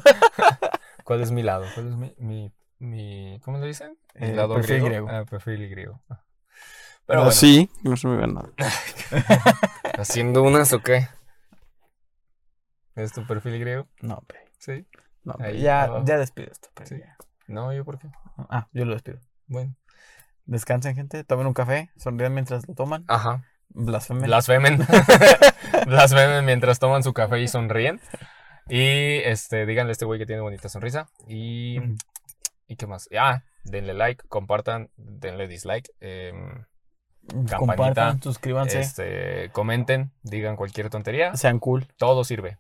¿Cuál 1.03 1.21
es 1.21 1.31
mi 1.31 1.41
lado? 1.43 1.65
¿Cuál 1.73 1.87
es 1.87 1.95
mi, 1.95 2.13
mi, 2.17 2.51
mi- 2.79 3.39
¿cómo 3.43 3.57
le 3.59 3.67
dicen? 3.67 3.97
Mi 4.19 4.27
Eh, 4.27 4.33
lado 4.33 4.53
perfil 4.55 4.77
griego. 4.77 4.87
griego. 4.87 5.07
Ah, 5.09 5.25
perfil 5.29 5.69
griego. 5.69 6.01
Pero 6.07 6.19
Pero 7.05 7.19
bueno, 7.19 7.31
sí, 7.31 7.69
no 7.83 7.95
se 7.95 8.07
me 8.07 8.17
ve 8.17 8.27
nada. 8.27 8.49
¿haciendo 9.97 10.43
unas 10.43 10.73
o 10.73 10.81
qué? 10.81 11.07
¿Es 12.97 13.13
tu 13.13 13.25
perfil 13.25 13.59
griego? 13.59 13.87
No, 14.01 14.21
pe. 14.27 14.35
Sí. 14.57 14.85
No, 15.23 15.33
pe, 15.35 15.45
Ahí 15.45 15.61
ya, 15.61 15.83
abajo. 15.83 16.05
ya 16.05 16.17
despido 16.17 16.51
esto. 16.51 16.69
pe, 16.73 16.85
Sí. 16.85 16.99
No, 17.47 17.71
¿yo 17.73 17.85
por 17.85 17.97
qué? 17.99 18.09
Ah, 18.49 18.67
yo 18.73 18.83
lo 18.85 18.93
despido. 18.93 19.19
Bueno. 19.47 19.75
Descansen, 20.45 20.95
gente. 20.95 21.23
Tomen 21.23 21.47
un 21.47 21.53
café. 21.53 21.91
Sonrían 21.97 22.33
mientras 22.33 22.67
lo 22.67 22.73
toman. 22.73 23.05
Ajá. 23.07 23.43
Blasfemen. 23.69 24.23
Blasfemen. 24.25 24.79
Blasfemen 25.87 26.43
mientras 26.45 26.79
toman 26.79 27.03
su 27.03 27.13
café 27.13 27.39
y 27.41 27.47
sonríen. 27.47 28.01
Y 28.67 29.17
este, 29.19 29.65
díganle 29.65 29.91
a 29.91 29.93
este 29.93 30.05
güey 30.05 30.19
que 30.19 30.25
tiene 30.25 30.41
bonita 30.41 30.67
sonrisa. 30.69 31.07
Y. 31.27 31.77
¿Y 32.67 32.75
qué 32.75 32.85
más? 32.87 33.07
Ah, 33.17 33.43
denle 33.63 33.93
like, 33.93 34.27
compartan, 34.27 34.89
denle 34.97 35.47
dislike. 35.47 35.89
campanita, 35.99 37.57
Compartan, 37.57 38.21
suscríbanse. 38.21 38.79
este, 38.81 39.49
comenten, 39.51 40.11
digan 40.23 40.55
cualquier 40.57 40.89
tontería. 40.89 41.35
Sean 41.35 41.59
cool. 41.59 41.87
Todo 41.97 42.23
sirve. 42.25 42.57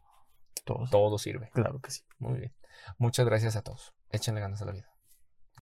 Todos. 0.67 0.89
Todo 0.91 1.17
sirve. 1.17 1.49
Claro 1.53 1.79
que 1.79 1.89
sí. 1.89 2.01
Muy 2.19 2.39
bien. 2.39 2.53
Muchas 2.97 3.25
gracias 3.25 3.55
a 3.55 3.63
todos. 3.63 3.93
Échenle 4.11 4.41
ganas 4.41 4.61
a 4.61 4.65
la 4.65 4.73
vida. 4.73 4.96